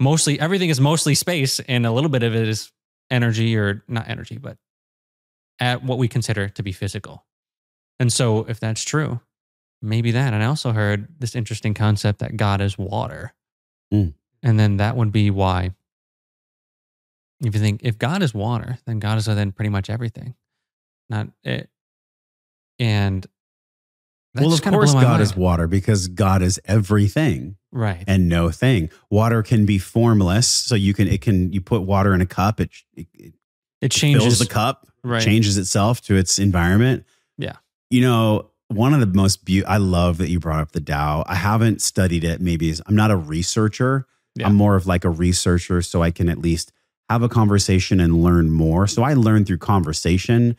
mostly, 0.00 0.40
everything 0.40 0.70
is 0.70 0.80
mostly 0.80 1.14
space, 1.14 1.60
and 1.60 1.84
a 1.84 1.92
little 1.92 2.10
bit 2.10 2.22
of 2.22 2.34
it 2.34 2.48
is 2.48 2.72
energy 3.10 3.56
or 3.56 3.84
not 3.88 4.08
energy, 4.08 4.38
but 4.38 4.56
at 5.60 5.84
what 5.84 5.98
we 5.98 6.08
consider 6.08 6.48
to 6.48 6.62
be 6.62 6.72
physical. 6.72 7.24
And 7.98 8.12
so, 8.12 8.40
if 8.48 8.58
that's 8.58 8.82
true, 8.82 9.20
maybe 9.80 10.10
that. 10.12 10.32
And 10.32 10.42
I 10.42 10.46
also 10.46 10.72
heard 10.72 11.08
this 11.18 11.34
interesting 11.34 11.74
concept 11.74 12.20
that 12.20 12.36
God 12.36 12.60
is 12.60 12.78
water. 12.78 13.34
Mm. 13.92 14.14
And 14.42 14.58
then 14.58 14.78
that 14.78 14.96
would 14.96 15.12
be 15.12 15.30
why, 15.30 15.70
if 17.44 17.54
you 17.54 17.60
think, 17.60 17.80
if 17.84 17.98
God 17.98 18.22
is 18.22 18.34
water, 18.34 18.78
then 18.86 18.98
God 18.98 19.18
is 19.18 19.28
within 19.28 19.52
pretty 19.52 19.68
much 19.68 19.90
everything. 19.90 20.34
Not 21.08 21.28
it. 21.44 21.68
And 22.78 23.26
well, 24.34 24.50
just 24.50 24.64
of 24.64 24.72
course, 24.72 24.94
God 24.94 25.02
mind. 25.04 25.22
is 25.22 25.36
water 25.36 25.66
because 25.66 26.08
God 26.08 26.40
is 26.40 26.58
everything 26.64 27.56
right. 27.70 28.02
and 28.06 28.28
no 28.28 28.50
thing. 28.50 28.88
Water 29.10 29.42
can 29.42 29.66
be 29.66 29.78
formless, 29.78 30.48
so 30.48 30.74
you 30.74 30.94
can 30.94 31.06
it 31.06 31.20
can 31.20 31.52
you 31.52 31.60
put 31.60 31.82
water 31.82 32.14
in 32.14 32.22
a 32.22 32.26
cup, 32.26 32.58
it 32.58 32.70
it, 32.94 33.06
it 33.12 33.34
It 33.82 33.90
changes 33.92 34.22
fills 34.22 34.38
the 34.38 34.46
cup, 34.46 34.86
right. 35.04 35.22
changes 35.22 35.58
itself 35.58 36.00
to 36.02 36.16
its 36.16 36.38
environment. 36.38 37.04
Yeah. 37.92 37.96
You 37.96 38.06
know, 38.06 38.50
one 38.68 38.94
of 38.94 39.00
the 39.00 39.06
most 39.06 39.44
beautiful, 39.44 39.72
I 39.72 39.76
love 39.76 40.18
that 40.18 40.30
you 40.30 40.40
brought 40.40 40.60
up 40.60 40.72
the 40.72 40.80
Tao. 40.80 41.24
I 41.26 41.34
haven't 41.34 41.82
studied 41.82 42.24
it. 42.24 42.40
Maybe 42.40 42.72
I'm 42.86 42.96
not 42.96 43.10
a 43.10 43.16
researcher. 43.16 44.06
Yeah. 44.34 44.46
I'm 44.46 44.54
more 44.54 44.76
of 44.76 44.86
like 44.86 45.04
a 45.04 45.10
researcher, 45.10 45.82
so 45.82 46.02
I 46.02 46.10
can 46.10 46.28
at 46.30 46.38
least 46.38 46.72
have 47.10 47.22
a 47.22 47.28
conversation 47.28 48.00
and 48.00 48.22
learn 48.22 48.50
more. 48.50 48.86
So 48.86 49.02
I 49.02 49.12
learn 49.12 49.44
through 49.44 49.58
conversation, 49.58 50.56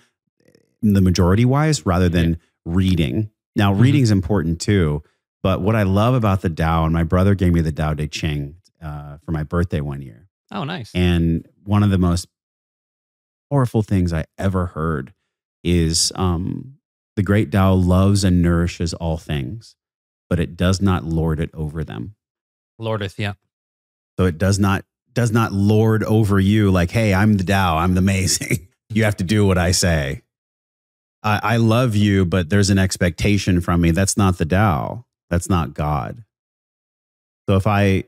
the 0.84 1.02
majority 1.02 1.44
wise, 1.46 1.86
rather 1.86 2.08
than 2.08 2.38
reading. 2.66 3.32
Now, 3.56 3.74
Mhm. 3.74 3.82
reading 3.82 4.02
is 4.04 4.12
important 4.12 4.62
too. 4.62 5.02
But 5.42 5.62
what 5.62 5.76
I 5.76 5.84
love 5.84 6.14
about 6.14 6.42
the 6.42 6.50
Tao, 6.50 6.86
and 6.86 6.94
my 6.94 7.04
brother 7.04 7.34
gave 7.36 7.52
me 7.54 7.62
the 7.62 7.72
Tao 7.72 7.94
Te 7.96 8.08
Ching 8.08 8.56
uh, 8.82 9.18
for 9.26 9.32
my 9.32 9.44
birthday 9.44 9.82
one 9.82 10.02
year. 10.02 10.28
Oh, 10.52 10.64
nice. 10.66 10.92
And 10.94 11.48
one 11.64 11.82
of 11.84 11.90
the 11.90 11.98
most 11.98 12.28
powerful 13.50 13.82
things 13.82 14.14
I 14.14 14.26
ever 14.38 14.68
heard 14.68 15.14
is 15.64 16.12
um, 16.16 16.76
the 17.16 17.24
great 17.24 17.52
Tao 17.52 17.74
loves 17.74 18.24
and 18.24 18.42
nourishes 18.42 18.94
all 18.94 19.18
things, 19.18 19.76
but 20.30 20.40
it 20.40 20.56
does 20.56 20.82
not 20.82 21.04
lord 21.04 21.40
it 21.40 21.52
over 21.54 21.84
them. 21.84 22.16
Lordeth, 22.80 23.18
yeah. 23.18 23.34
So 24.18 24.26
it 24.26 24.38
does 24.38 24.60
not 24.60 24.86
does 25.14 25.32
not 25.32 25.52
lord 25.52 26.04
over 26.04 26.40
you 26.40 26.72
like, 26.72 26.90
hey, 26.90 27.14
I'm 27.14 27.38
the 27.38 27.44
Tao, 27.44 27.78
I'm 27.78 27.94
the 27.94 28.00
amazing. 28.00 28.68
you 28.90 29.04
have 29.04 29.18
to 29.18 29.24
do 29.24 29.46
what 29.46 29.58
I 29.58 29.72
say. 29.72 30.24
I, 31.22 31.40
I 31.44 31.58
love 31.58 31.96
you, 31.96 32.26
but 32.26 32.50
there's 32.50 32.70
an 32.70 32.80
expectation 32.80 33.62
from 33.62 33.82
me. 33.82 33.92
That's 33.92 34.18
not 34.18 34.38
the 34.38 34.46
Tao. 34.46 35.06
That's 35.30 35.50
not 35.50 35.74
God. 35.74 36.24
So 37.48 37.56
if 37.56 37.68
I 37.68 38.06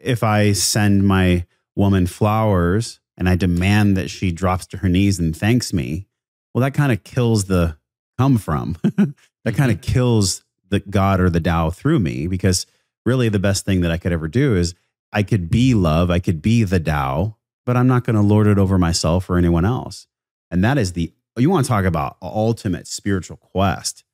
if 0.00 0.22
I 0.22 0.52
send 0.52 1.06
my 1.06 1.46
woman 1.76 2.06
flowers 2.06 3.00
and 3.16 3.28
I 3.28 3.36
demand 3.36 3.96
that 3.96 4.08
she 4.08 4.32
drops 4.32 4.66
to 4.68 4.78
her 4.78 4.88
knees 4.88 5.18
and 5.18 5.36
thanks 5.36 5.72
me, 5.72 6.06
well, 6.54 6.62
that 6.62 6.74
kind 6.74 6.92
of 6.92 7.04
kills 7.04 7.44
the 7.44 7.76
come 8.20 8.36
from. 8.36 8.76
that 8.82 9.54
kind 9.56 9.70
of 9.70 9.80
mm-hmm. 9.80 9.92
kills 9.92 10.44
the 10.68 10.80
God 10.80 11.20
or 11.20 11.30
the 11.30 11.40
Tao 11.40 11.70
through 11.70 12.00
me 12.00 12.26
because 12.26 12.66
really 13.06 13.30
the 13.30 13.38
best 13.38 13.64
thing 13.64 13.80
that 13.80 13.90
I 13.90 13.96
could 13.96 14.12
ever 14.12 14.28
do 14.28 14.56
is 14.56 14.74
I 15.10 15.22
could 15.22 15.48
be 15.48 15.72
love, 15.72 16.10
I 16.10 16.18
could 16.18 16.42
be 16.42 16.62
the 16.64 16.78
Tao, 16.78 17.38
but 17.64 17.78
I'm 17.78 17.86
not 17.86 18.04
going 18.04 18.16
to 18.16 18.22
lord 18.22 18.46
it 18.46 18.58
over 18.58 18.76
myself 18.76 19.30
or 19.30 19.38
anyone 19.38 19.64
else. 19.64 20.06
And 20.50 20.62
that 20.62 20.76
is 20.76 20.92
the, 20.92 21.14
you 21.38 21.48
want 21.48 21.64
to 21.64 21.68
talk 21.70 21.86
about 21.86 22.18
ultimate 22.20 22.86
spiritual 22.86 23.38
quest. 23.38 24.04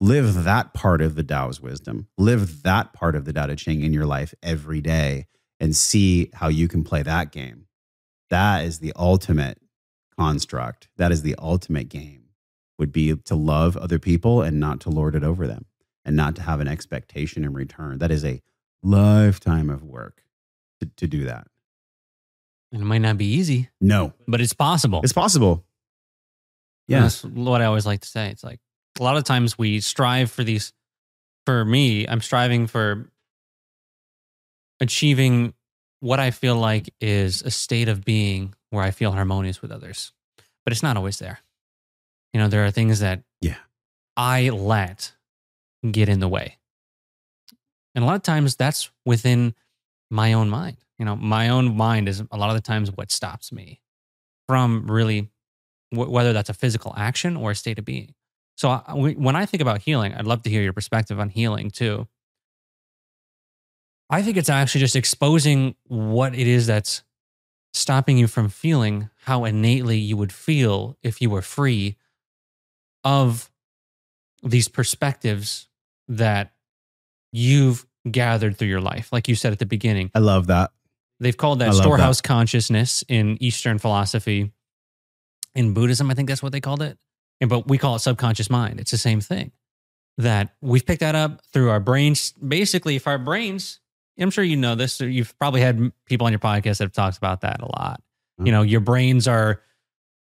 Live 0.00 0.44
that 0.44 0.72
part 0.72 1.02
of 1.02 1.16
the 1.16 1.24
Tao's 1.24 1.60
wisdom, 1.60 2.06
live 2.16 2.62
that 2.62 2.92
part 2.92 3.16
of 3.16 3.24
the 3.24 3.32
Tao 3.32 3.46
Te 3.46 3.56
Ching 3.56 3.82
in 3.82 3.92
your 3.92 4.06
life 4.06 4.32
every 4.40 4.80
day 4.80 5.26
and 5.58 5.74
see 5.74 6.30
how 6.34 6.46
you 6.46 6.68
can 6.68 6.84
play 6.84 7.02
that 7.02 7.32
game. 7.32 7.66
That 8.30 8.64
is 8.64 8.78
the 8.78 8.92
ultimate 8.94 9.58
construct. 10.16 10.86
That 10.96 11.10
is 11.10 11.22
the 11.22 11.34
ultimate 11.40 11.88
game 11.88 12.27
would 12.78 12.92
be 12.92 13.14
to 13.16 13.34
love 13.34 13.76
other 13.76 13.98
people 13.98 14.42
and 14.42 14.60
not 14.60 14.80
to 14.80 14.90
lord 14.90 15.14
it 15.14 15.24
over 15.24 15.46
them 15.46 15.66
and 16.04 16.14
not 16.16 16.36
to 16.36 16.42
have 16.42 16.60
an 16.60 16.68
expectation 16.68 17.44
in 17.44 17.52
return. 17.52 17.98
That 17.98 18.10
is 18.10 18.24
a 18.24 18.40
lifetime 18.82 19.68
of 19.68 19.82
work 19.82 20.22
to, 20.80 20.86
to 20.96 21.06
do 21.06 21.24
that. 21.24 21.46
And 22.72 22.82
it 22.82 22.84
might 22.84 22.98
not 22.98 23.16
be 23.18 23.26
easy, 23.26 23.70
No, 23.80 24.12
but 24.26 24.40
it's 24.40 24.52
possible. 24.52 25.00
it's 25.02 25.12
possible. 25.12 25.64
Yeah. 26.86 27.00
That's 27.02 27.24
what 27.24 27.60
I 27.60 27.64
always 27.66 27.86
like 27.86 28.00
to 28.00 28.08
say. 28.08 28.28
It's 28.30 28.44
like 28.44 28.60
a 28.98 29.02
lot 29.02 29.16
of 29.16 29.24
times 29.24 29.58
we 29.58 29.80
strive 29.80 30.30
for 30.30 30.44
these. 30.44 30.72
For 31.46 31.64
me, 31.64 32.06
I'm 32.06 32.20
striving 32.20 32.66
for 32.66 33.10
achieving 34.80 35.54
what 36.00 36.20
I 36.20 36.30
feel 36.30 36.56
like 36.56 36.92
is 37.00 37.42
a 37.42 37.50
state 37.50 37.88
of 37.88 38.04
being 38.04 38.54
where 38.70 38.84
I 38.84 38.90
feel 38.90 39.12
harmonious 39.12 39.60
with 39.62 39.72
others, 39.72 40.12
but 40.64 40.72
it's 40.72 40.82
not 40.82 40.96
always 40.96 41.18
there. 41.18 41.40
You 42.32 42.40
know, 42.40 42.48
there 42.48 42.64
are 42.64 42.70
things 42.70 43.00
that 43.00 43.22
Yeah. 43.40 43.56
I 44.16 44.50
let 44.50 45.12
get 45.90 46.08
in 46.08 46.20
the 46.20 46.28
way. 46.28 46.58
And 47.94 48.04
a 48.04 48.06
lot 48.06 48.16
of 48.16 48.22
times 48.22 48.56
that's 48.56 48.90
within 49.04 49.54
my 50.10 50.32
own 50.32 50.48
mind. 50.50 50.76
You 50.98 51.04
know, 51.04 51.16
my 51.16 51.48
own 51.48 51.76
mind 51.76 52.08
is 52.08 52.22
a 52.30 52.36
lot 52.36 52.50
of 52.50 52.54
the 52.56 52.60
times 52.60 52.90
what 52.90 53.10
stops 53.12 53.52
me 53.52 53.80
from 54.48 54.90
really 54.90 55.30
wh- 55.90 56.10
whether 56.10 56.32
that's 56.32 56.50
a 56.50 56.54
physical 56.54 56.94
action 56.96 57.36
or 57.36 57.52
a 57.52 57.54
state 57.54 57.78
of 57.78 57.84
being. 57.84 58.14
So 58.56 58.68
I, 58.70 58.94
we- 58.94 59.14
when 59.14 59.36
I 59.36 59.46
think 59.46 59.60
about 59.60 59.80
healing, 59.82 60.14
I'd 60.14 60.26
love 60.26 60.42
to 60.42 60.50
hear 60.50 60.62
your 60.62 60.72
perspective 60.72 61.18
on 61.20 61.28
healing 61.30 61.70
too. 61.70 62.08
I 64.10 64.22
think 64.22 64.36
it's 64.36 64.48
actually 64.48 64.80
just 64.80 64.96
exposing 64.96 65.74
what 65.86 66.34
it 66.34 66.46
is 66.46 66.66
that's 66.66 67.02
stopping 67.74 68.16
you 68.16 68.26
from 68.26 68.48
feeling 68.48 69.10
how 69.24 69.44
innately 69.44 69.98
you 69.98 70.16
would 70.16 70.32
feel 70.32 70.96
if 71.02 71.20
you 71.20 71.28
were 71.30 71.42
free 71.42 71.96
of 73.08 73.50
these 74.42 74.68
perspectives 74.68 75.66
that 76.08 76.52
you've 77.32 77.86
gathered 78.10 78.56
through 78.56 78.68
your 78.68 78.80
life. 78.80 79.12
Like 79.12 79.28
you 79.28 79.34
said 79.34 79.52
at 79.52 79.58
the 79.58 79.66
beginning, 79.66 80.10
I 80.14 80.18
love 80.20 80.46
that. 80.48 80.70
They've 81.20 81.36
called 81.36 81.58
that 81.60 81.74
storehouse 81.74 82.20
consciousness 82.20 83.02
in 83.08 83.36
Eastern 83.42 83.78
philosophy. 83.78 84.52
in 85.54 85.74
Buddhism, 85.74 86.08
I 86.10 86.14
think 86.14 86.28
that's 86.28 86.42
what 86.42 86.52
they 86.52 86.60
called 86.60 86.82
it. 86.82 86.98
And 87.40 87.48
but 87.50 87.66
we 87.66 87.78
call 87.78 87.96
it 87.96 88.00
subconscious 88.00 88.50
mind. 88.50 88.78
It's 88.78 88.90
the 88.90 88.98
same 88.98 89.20
thing. 89.20 89.50
That 90.18 90.54
we've 90.60 90.84
picked 90.84 91.00
that 91.00 91.14
up 91.14 91.42
through 91.52 91.70
our 91.70 91.80
brains. 91.80 92.32
Basically, 92.32 92.96
if 92.96 93.06
our 93.06 93.18
brains, 93.18 93.80
I'm 94.20 94.30
sure 94.30 94.44
you 94.44 94.56
know 94.56 94.74
this, 94.74 95.00
you've 95.00 95.36
probably 95.38 95.60
had 95.60 95.92
people 96.06 96.26
on 96.26 96.32
your 96.32 96.40
podcast 96.40 96.78
that 96.78 96.84
have 96.84 96.92
talked 96.92 97.16
about 97.16 97.40
that 97.40 97.60
a 97.60 97.66
lot. 97.66 98.02
Mhm. 98.40 98.46
You 98.46 98.52
know, 98.52 98.62
your 98.62 98.80
brains 98.80 99.26
are 99.26 99.62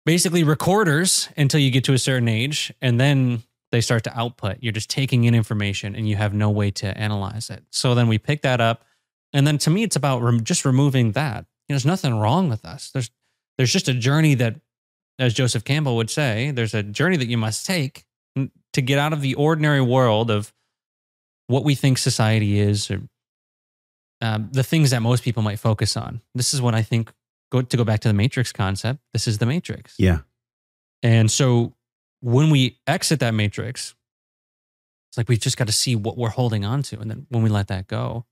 basically 0.05 0.43
recorders 0.43 1.29
until 1.37 1.59
you 1.59 1.71
get 1.71 1.83
to 1.85 1.93
a 1.93 1.99
certain 1.99 2.27
age, 2.27 2.73
and 2.81 2.99
then 2.99 3.43
they 3.71 3.81
start 3.81 4.03
to 4.03 4.17
output. 4.17 4.57
You're 4.59 4.73
just 4.73 4.89
taking 4.89 5.23
in 5.23 5.33
information 5.33 5.95
and 5.95 6.07
you 6.07 6.17
have 6.17 6.33
no 6.33 6.49
way 6.49 6.71
to 6.71 6.97
analyze 6.97 7.49
it. 7.49 7.63
So 7.71 7.95
then 7.95 8.07
we 8.07 8.17
pick 8.17 8.41
that 8.41 8.59
up. 8.59 8.83
And 9.33 9.47
then 9.47 9.57
to 9.59 9.69
me, 9.69 9.83
it's 9.83 9.95
about 9.95 10.21
rem- 10.21 10.43
just 10.43 10.65
removing 10.65 11.13
that. 11.13 11.45
You 11.67 11.73
know, 11.73 11.75
there's 11.75 11.85
nothing 11.85 12.19
wrong 12.19 12.49
with 12.49 12.65
us. 12.65 12.91
There's 12.91 13.09
there's 13.57 13.71
just 13.71 13.87
a 13.87 13.93
journey 13.93 14.33
that, 14.35 14.55
as 15.19 15.33
Joseph 15.33 15.63
Campbell 15.63 15.95
would 15.95 16.09
say, 16.09 16.51
there's 16.51 16.73
a 16.73 16.83
journey 16.83 17.15
that 17.17 17.27
you 17.27 17.37
must 17.37 17.65
take 17.65 18.05
to 18.73 18.81
get 18.81 18.97
out 18.97 19.13
of 19.13 19.21
the 19.21 19.35
ordinary 19.35 19.81
world 19.81 20.31
of 20.31 20.53
what 21.47 21.63
we 21.63 21.75
think 21.75 21.97
society 21.97 22.59
is, 22.59 22.89
or 22.89 23.01
um, 24.21 24.49
the 24.51 24.63
things 24.63 24.91
that 24.91 25.01
most 25.01 25.23
people 25.23 25.43
might 25.43 25.59
focus 25.59 25.95
on. 25.95 26.21
This 26.33 26.53
is 26.53 26.61
what 26.61 26.75
I 26.75 26.81
think. 26.81 27.13
Go 27.51 27.61
to 27.61 27.77
go 27.77 27.83
back 27.83 27.99
to 28.01 28.07
the 28.07 28.13
Matrix 28.13 28.51
concept. 28.51 28.99
This 29.13 29.27
is 29.27 29.37
the 29.37 29.45
Matrix. 29.45 29.95
Yeah. 29.97 30.19
And 31.03 31.29
so 31.29 31.73
when 32.21 32.49
we 32.49 32.79
exit 32.87 33.19
that 33.21 33.33
matrix, 33.33 33.95
it's 35.09 35.17
like 35.17 35.27
we've 35.27 35.39
just 35.39 35.57
got 35.57 35.67
to 35.67 35.73
see 35.73 35.95
what 35.95 36.17
we're 36.17 36.29
holding 36.29 36.63
on 36.63 36.83
to. 36.83 36.99
And 36.99 37.09
then 37.09 37.25
when 37.29 37.41
we 37.43 37.49
let 37.49 37.67
that 37.69 37.87
go, 37.87 38.25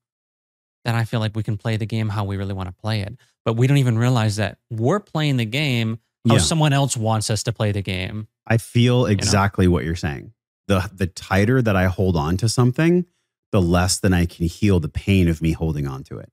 then 0.85 0.95
I 0.95 1.03
feel 1.03 1.19
like 1.19 1.35
we 1.35 1.43
can 1.43 1.57
play 1.57 1.75
the 1.77 1.85
game 1.87 2.07
how 2.09 2.23
we 2.23 2.37
really 2.37 2.53
want 2.53 2.69
to 2.69 2.73
play 2.81 3.01
it. 3.01 3.17
But 3.43 3.53
we 3.57 3.67
don't 3.67 3.77
even 3.77 3.97
realize 3.97 4.35
that 4.37 4.59
we're 4.69 4.99
playing 4.99 5.37
the 5.37 5.45
game 5.45 5.99
how 6.27 6.35
Yeah. 6.35 6.39
someone 6.41 6.71
else 6.73 6.95
wants 6.95 7.29
us 7.29 7.43
to 7.43 7.51
play 7.51 7.71
the 7.71 7.81
game. 7.81 8.27
I 8.45 8.57
feel 8.57 9.05
exactly 9.07 9.67
what 9.67 9.83
you're 9.83 9.95
saying. 9.95 10.33
The 10.67 10.89
the 10.93 11.07
tighter 11.07 11.61
that 11.61 11.75
I 11.75 11.85
hold 11.87 12.15
on 12.15 12.37
to 12.37 12.47
something, 12.47 13.05
the 13.51 13.61
less 13.61 13.99
than 13.99 14.13
I 14.13 14.25
can 14.27 14.45
heal 14.45 14.79
the 14.79 14.89
pain 14.89 15.27
of 15.27 15.41
me 15.41 15.53
holding 15.53 15.87
on 15.87 16.03
to 16.05 16.19
it. 16.19 16.31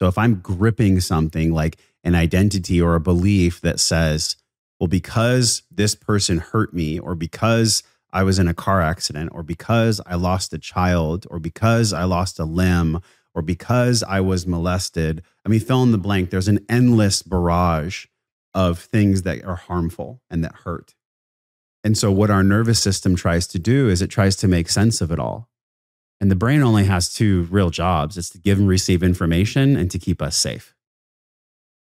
So 0.00 0.08
if 0.08 0.18
I'm 0.18 0.36
gripping 0.40 1.00
something 1.00 1.52
like 1.52 1.78
an 2.04 2.14
identity 2.14 2.80
or 2.80 2.94
a 2.94 3.00
belief 3.00 3.60
that 3.60 3.80
says, 3.80 4.36
well, 4.78 4.88
because 4.88 5.62
this 5.70 5.94
person 5.94 6.38
hurt 6.38 6.72
me, 6.72 6.98
or 6.98 7.14
because 7.14 7.82
I 8.12 8.22
was 8.22 8.38
in 8.38 8.48
a 8.48 8.54
car 8.54 8.80
accident, 8.80 9.30
or 9.32 9.42
because 9.42 10.00
I 10.06 10.14
lost 10.14 10.54
a 10.54 10.58
child, 10.58 11.26
or 11.30 11.38
because 11.38 11.92
I 11.92 12.04
lost 12.04 12.38
a 12.38 12.44
limb, 12.44 13.00
or 13.34 13.42
because 13.42 14.02
I 14.02 14.20
was 14.20 14.46
molested, 14.46 15.22
I 15.44 15.48
mean, 15.50 15.60
fill 15.60 15.82
in 15.82 15.92
the 15.92 15.98
blank, 15.98 16.30
there's 16.30 16.48
an 16.48 16.64
endless 16.68 17.22
barrage 17.22 18.06
of 18.54 18.78
things 18.78 19.22
that 19.22 19.44
are 19.44 19.56
harmful 19.56 20.22
and 20.30 20.42
that 20.44 20.54
hurt. 20.64 20.94
And 21.84 21.96
so, 21.96 22.10
what 22.10 22.30
our 22.30 22.42
nervous 22.42 22.80
system 22.80 23.16
tries 23.16 23.46
to 23.48 23.58
do 23.58 23.88
is 23.88 24.02
it 24.02 24.08
tries 24.08 24.36
to 24.36 24.48
make 24.48 24.68
sense 24.68 25.00
of 25.00 25.10
it 25.10 25.18
all. 25.18 25.48
And 26.20 26.30
the 26.30 26.36
brain 26.36 26.62
only 26.62 26.84
has 26.84 27.12
two 27.12 27.42
real 27.50 27.70
jobs 27.70 28.18
it's 28.18 28.28
to 28.30 28.38
give 28.38 28.58
and 28.58 28.68
receive 28.68 29.02
information 29.02 29.76
and 29.76 29.90
to 29.90 29.98
keep 29.98 30.20
us 30.20 30.36
safe. 30.36 30.74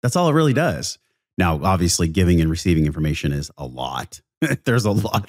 That's 0.03 0.17
all 0.17 0.29
it 0.29 0.35
really 0.35 0.53
does. 0.53 0.99
Now, 1.39 1.61
obviously, 1.63 2.09
giving 2.09 2.41
and 2.41 2.51
receiving 2.51 2.87
information 2.87 3.33
is 3.33 3.51
a 3.57 3.67
lot. 3.67 4.21
there's 4.65 4.85
a 4.85 4.91
lot. 4.91 5.29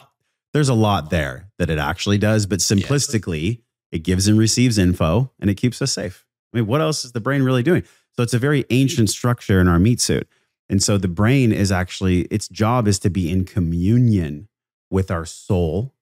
There's 0.54 0.70
a 0.70 0.74
lot 0.74 1.10
there 1.10 1.50
that 1.58 1.70
it 1.70 1.80
actually 1.80 2.18
does, 2.18 2.46
but 2.46 2.60
simplistically, 2.60 3.62
it 3.92 4.00
gives 4.00 4.28
and 4.28 4.38
receives 4.38 4.78
info 4.78 5.32
and 5.40 5.50
it 5.50 5.56
keeps 5.56 5.82
us 5.82 5.94
safe. 5.94 6.26
I 6.54 6.58
mean, 6.58 6.68
what 6.68 6.82
else 6.82 7.06
is 7.06 7.12
the 7.12 7.22
brain 7.22 7.44
really 7.44 7.64
doing? 7.64 7.84
So 8.16 8.22
it's 8.22 8.34
a 8.34 8.40
very 8.40 8.66
ancient 8.70 9.10
structure 9.10 9.60
in 9.60 9.68
our 9.68 9.80
meat 9.80 10.00
suit. 10.00 10.28
And 10.70 10.82
so 10.82 10.98
the 10.98 11.08
brain 11.08 11.52
is 11.52 11.72
actually, 11.72 12.22
its 12.24 12.48
job 12.48 12.88
is 12.88 13.00
to 13.00 13.10
be 13.10 13.32
in 13.32 13.46
communion 13.46 14.48
with 14.90 15.10
our 15.10 15.26
soul 15.26 15.94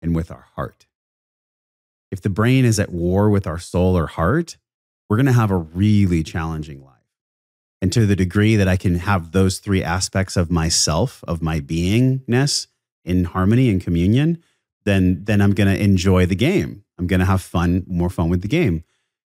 and 0.00 0.14
with 0.14 0.30
our 0.30 0.46
heart. 0.54 0.86
If 2.10 2.22
the 2.22 2.30
brain 2.30 2.64
is 2.64 2.80
at 2.80 2.90
war 2.90 3.28
with 3.28 3.46
our 3.46 3.58
soul 3.58 3.96
or 3.96 4.06
heart, 4.06 4.56
we're 5.08 5.16
going 5.16 5.26
to 5.26 5.32
have 5.32 5.50
a 5.50 5.56
really 5.56 6.22
challenging 6.22 6.82
life. 6.82 6.97
And 7.80 7.92
to 7.92 8.06
the 8.06 8.16
degree 8.16 8.56
that 8.56 8.66
I 8.68 8.76
can 8.76 8.96
have 8.96 9.32
those 9.32 9.58
three 9.58 9.82
aspects 9.84 10.36
of 10.36 10.50
myself, 10.50 11.22
of 11.28 11.40
my 11.42 11.60
beingness 11.60 12.66
in 13.04 13.24
harmony 13.24 13.70
and 13.70 13.80
communion, 13.80 14.42
then, 14.84 15.24
then 15.24 15.40
I'm 15.40 15.52
going 15.52 15.72
to 15.72 15.80
enjoy 15.82 16.26
the 16.26 16.34
game. 16.34 16.84
I'm 16.98 17.06
going 17.06 17.20
to 17.20 17.26
have 17.26 17.40
fun, 17.42 17.84
more 17.86 18.10
fun 18.10 18.28
with 18.30 18.42
the 18.42 18.48
game. 18.48 18.82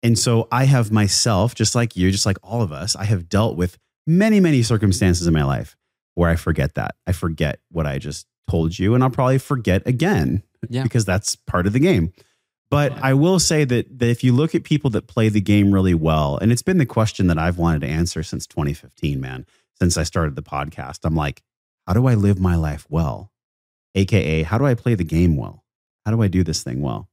And 0.01 0.17
so 0.17 0.47
I 0.51 0.63
have 0.65 0.91
myself, 0.91 1.53
just 1.55 1.75
like 1.75 1.97
you, 1.97 2.11
just 2.11 2.25
like 2.25 2.37
all 2.41 2.61
of 2.61 2.71
us, 2.71 2.95
I 2.95 3.03
have 3.05 3.27
dealt 3.27 3.57
with 3.57 3.77
many, 4.07 4.39
many 4.39 4.63
circumstances 4.63 5.27
in 5.27 5.33
my 5.33 5.43
life 5.43 5.75
where 6.15 6.29
I 6.29 6.35
forget 6.37 6.75
that. 6.75 6.95
I 7.05 7.11
forget 7.11 7.59
what 7.69 7.85
I 7.85 7.97
just 7.97 8.25
told 8.49 8.79
you, 8.79 8.95
and 8.95 9.03
I'll 9.03 9.09
probably 9.09 9.37
forget 9.37 9.85
again 9.85 10.43
Yeah. 10.69 10.83
because 10.83 11.03
that's 11.05 11.35
part 11.35 11.67
of 11.67 11.73
the 11.73 11.79
game. 11.79 12.13
But. 12.69 12.93
I 13.01 13.13
will 13.13 13.39
say 13.39 13.63
that, 13.65 13.99
that 13.99 14.09
if 14.09 14.23
you 14.23 14.33
look 14.33 14.53
at 14.53 14.63
people 14.63 14.89
that 14.91 15.07
play 15.07 15.29
the 15.29 15.41
game 15.41 15.71
really 15.71 15.93
well, 15.93 16.37
and 16.37 16.51
it's 16.51 16.61
been 16.61 16.77
the 16.77 16.85
question 16.85 17.27
that 17.27 17.37
I've 17.37 17.57
wanted 17.57 17.81
to 17.81 17.87
answer 17.87 18.23
since 18.23 18.45
2015, 18.45 19.19
man, 19.19 19.45
since 19.79 19.97
I 19.97 20.03
started 20.03 20.35
the 20.35 20.43
podcast, 20.43 20.99
I'm 21.03 21.15
like, 21.15 21.41
how 21.87 21.93
do 21.93 22.07
I 22.07 22.13
live 22.13 22.39
my 22.39 22.55
life 22.55 22.85
well? 22.89 23.31
AKA, 23.95 24.43
how 24.43 24.57
do 24.57 24.65
I 24.65 24.75
play 24.75 24.95
the 24.95 25.03
game 25.03 25.35
well? 25.35 25.63
How 26.05 26.11
do 26.11 26.21
I 26.21 26.27
do 26.27 26.43
this 26.43 26.63
thing 26.63 26.81
well? 26.81 27.09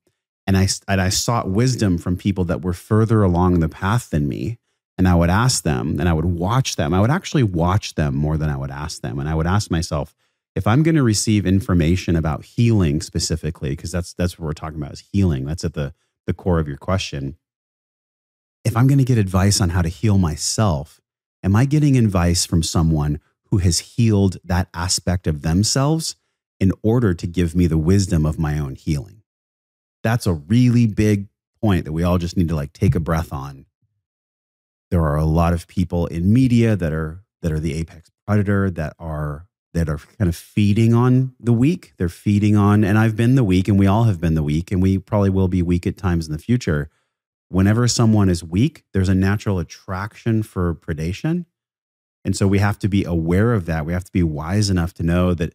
And 0.47 0.57
I, 0.57 0.69
and 0.87 1.01
I 1.01 1.09
sought 1.09 1.49
wisdom 1.49 1.99
from 1.99 2.17
people 2.17 2.45
that 2.45 2.63
were 2.63 2.73
further 2.73 3.23
along 3.23 3.61
the 3.61 3.69
path 3.69 4.11
than 4.11 4.29
me. 4.29 4.59
And 4.99 5.09
I 5.09 5.15
would 5.15 5.31
ask 5.31 5.63
them 5.63 5.99
and 5.99 6.09
I 6.09 6.13
would 6.13 6.25
watch 6.25 6.77
them. 6.77 6.95
I 6.95 7.01
would 7.01 7.11
actually 7.11 7.43
watch 7.43 7.95
them 7.95 8.15
more 8.15 8.37
than 8.37 8.49
I 8.49 8.57
would 8.57 8.71
ask 8.71 9.03
them. 9.03 9.19
And 9.19 9.29
I 9.29 9.35
would 9.35 9.47
ask 9.47 9.71
myself, 9.71 10.15
if 10.57 10.67
I'm 10.67 10.83
going 10.83 10.95
to 10.95 11.03
receive 11.03 11.47
information 11.47 12.17
about 12.17 12.45
healing 12.45 13.03
specifically, 13.03 13.71
because 13.71 13.93
that's 13.93 14.15
that's 14.15 14.39
what 14.39 14.47
we're 14.47 14.55
talking 14.55 14.81
about 14.81 14.95
is 14.95 15.05
healing. 15.13 15.45
That's 15.45 15.65
at 15.65 15.75
the 15.75 15.93
the 16.27 16.33
core 16.33 16.59
of 16.59 16.67
your 16.67 16.79
question. 16.79 17.37
If 18.65 18.77
I'm 18.77 18.89
going 18.89 18.99
to 18.99 19.05
get 19.05 19.19
advice 19.19 19.61
on 19.61 19.69
how 19.69 19.83
to 19.83 19.89
heal 19.89 20.19
myself, 20.19 21.01
am 21.45 21.55
I 21.55 21.67
getting 21.67 21.97
advice 21.97 22.47
from 22.47 22.63
someone 22.63 23.21
who 23.51 23.59
has 23.59 23.79
healed 23.81 24.39
that 24.43 24.69
aspect 24.75 25.27
of 25.29 25.43
themselves 25.43 26.17
in 26.59 26.73
order 26.83 27.13
to 27.15 27.27
give 27.27 27.55
me 27.55 27.67
the 27.67 27.79
wisdom 27.79 28.25
of 28.25 28.39
my 28.39 28.59
own 28.59 28.75
healing? 28.75 29.23
That's 30.03 30.27
a 30.27 30.33
really 30.33 30.87
big 30.87 31.29
point 31.63 31.85
that 31.85 31.93
we 31.93 32.03
all 32.03 32.19
just 32.19 32.37
need 32.37 32.49
to 32.49 32.57
like 32.57 32.73
take 32.73 32.95
a 32.95 33.01
breath 33.01 33.33
on. 33.33 33.67
There 34.91 35.03
are 35.03 35.17
a 35.17 35.25
lot 35.27 35.53
of 35.53 35.69
people 35.69 36.07
in 36.07 36.33
media 36.33 36.77
that 36.77 36.95
are 36.95 37.25
that 37.43 37.53
are 37.53 37.61
the 37.61 37.75
apex 37.75 38.11
predator 38.27 38.71
that 38.71 38.95
are 38.99 39.47
that 39.75 39.89
are 39.89 39.99
kind 40.19 40.29
of 40.29 40.37
feeding 40.37 40.95
on 40.95 41.35
the 41.39 41.53
weak. 41.53 41.93
They're 41.99 42.09
feeding 42.09 42.57
on, 42.57 42.83
and 42.85 42.99
I've 42.99 43.17
been 43.17 43.35
the 43.35 43.45
weak, 43.45 43.69
and 43.69 43.79
we 43.79 43.87
all 43.87 44.05
have 44.05 44.21
been 44.21 44.35
the 44.35 44.43
weak, 44.43 44.73
and 44.73 44.81
we 44.81 44.99
probably 44.99 45.31
will 45.31 45.49
be 45.49 45.63
weak 45.63 45.87
at 45.87 45.97
times 45.97 46.27
in 46.27 46.33
the 46.33 46.39
future. 46.39 46.89
Whenever 47.49 47.87
someone 47.87 48.29
is 48.29 48.43
weak, 48.43 48.85
there's 48.93 49.09
a 49.09 49.15
natural 49.15 49.59
attraction 49.59 50.43
for 50.43 50.75
predation. 50.75 51.45
And 52.25 52.37
so 52.37 52.49
we 52.49 52.59
have 52.59 52.79
to 52.81 52.89
be 52.89 53.05
aware 53.05 53.53
of 53.53 53.67
that. 53.67 53.87
We 53.87 53.93
have 53.93 54.05
to 54.05 54.13
be 54.13 54.23
wise 54.23 54.69
enough 54.69 54.93
to 54.95 55.05
know 55.05 55.33
that, 55.35 55.55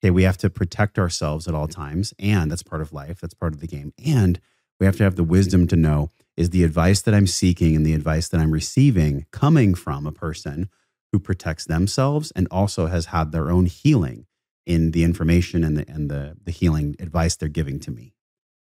okay, 0.00 0.10
we 0.10 0.22
have 0.22 0.38
to 0.38 0.48
protect 0.48 0.98
ourselves 0.98 1.46
at 1.46 1.54
all 1.54 1.68
times. 1.68 2.14
And 2.18 2.50
that's 2.50 2.62
part 2.62 2.80
of 2.80 2.92
life, 2.92 3.20
that's 3.20 3.34
part 3.34 3.52
of 3.52 3.60
the 3.60 3.66
game. 3.66 3.92
And 4.02 4.40
we 4.80 4.86
have 4.86 4.96
to 4.96 5.04
have 5.04 5.16
the 5.16 5.24
wisdom 5.24 5.66
to 5.66 5.76
know 5.76 6.10
is 6.36 6.50
the 6.50 6.64
advice 6.64 7.02
that 7.02 7.14
I'm 7.14 7.26
seeking 7.26 7.74
and 7.74 7.84
the 7.84 7.94
advice 7.94 8.28
that 8.28 8.40
I'm 8.40 8.52
receiving 8.52 9.26
coming 9.32 9.74
from 9.74 10.06
a 10.06 10.12
person 10.12 10.70
who 11.12 11.18
protects 11.18 11.64
themselves 11.64 12.30
and 12.32 12.46
also 12.50 12.86
has 12.86 13.06
had 13.06 13.32
their 13.32 13.50
own 13.50 13.66
healing 13.66 14.26
in 14.66 14.90
the 14.90 15.02
information 15.04 15.64
and 15.64 15.78
the 15.78 15.90
and 15.90 16.10
the 16.10 16.36
the 16.44 16.50
healing 16.50 16.94
advice 17.00 17.36
they're 17.36 17.48
giving 17.48 17.80
to 17.80 17.90
me. 17.90 18.14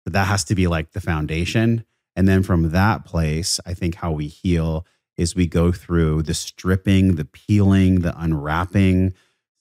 So 0.05 0.11
that 0.11 0.27
has 0.27 0.43
to 0.45 0.55
be 0.55 0.67
like 0.67 0.91
the 0.91 1.01
foundation. 1.01 1.85
And 2.15 2.27
then 2.27 2.43
from 2.43 2.71
that 2.71 3.05
place, 3.05 3.59
I 3.65 3.73
think 3.73 3.95
how 3.95 4.11
we 4.11 4.27
heal 4.27 4.85
is 5.17 5.35
we 5.35 5.47
go 5.47 5.71
through 5.71 6.23
the 6.23 6.33
stripping, 6.33 7.15
the 7.15 7.25
peeling, 7.25 8.01
the 8.01 8.13
unwrapping, 8.19 9.13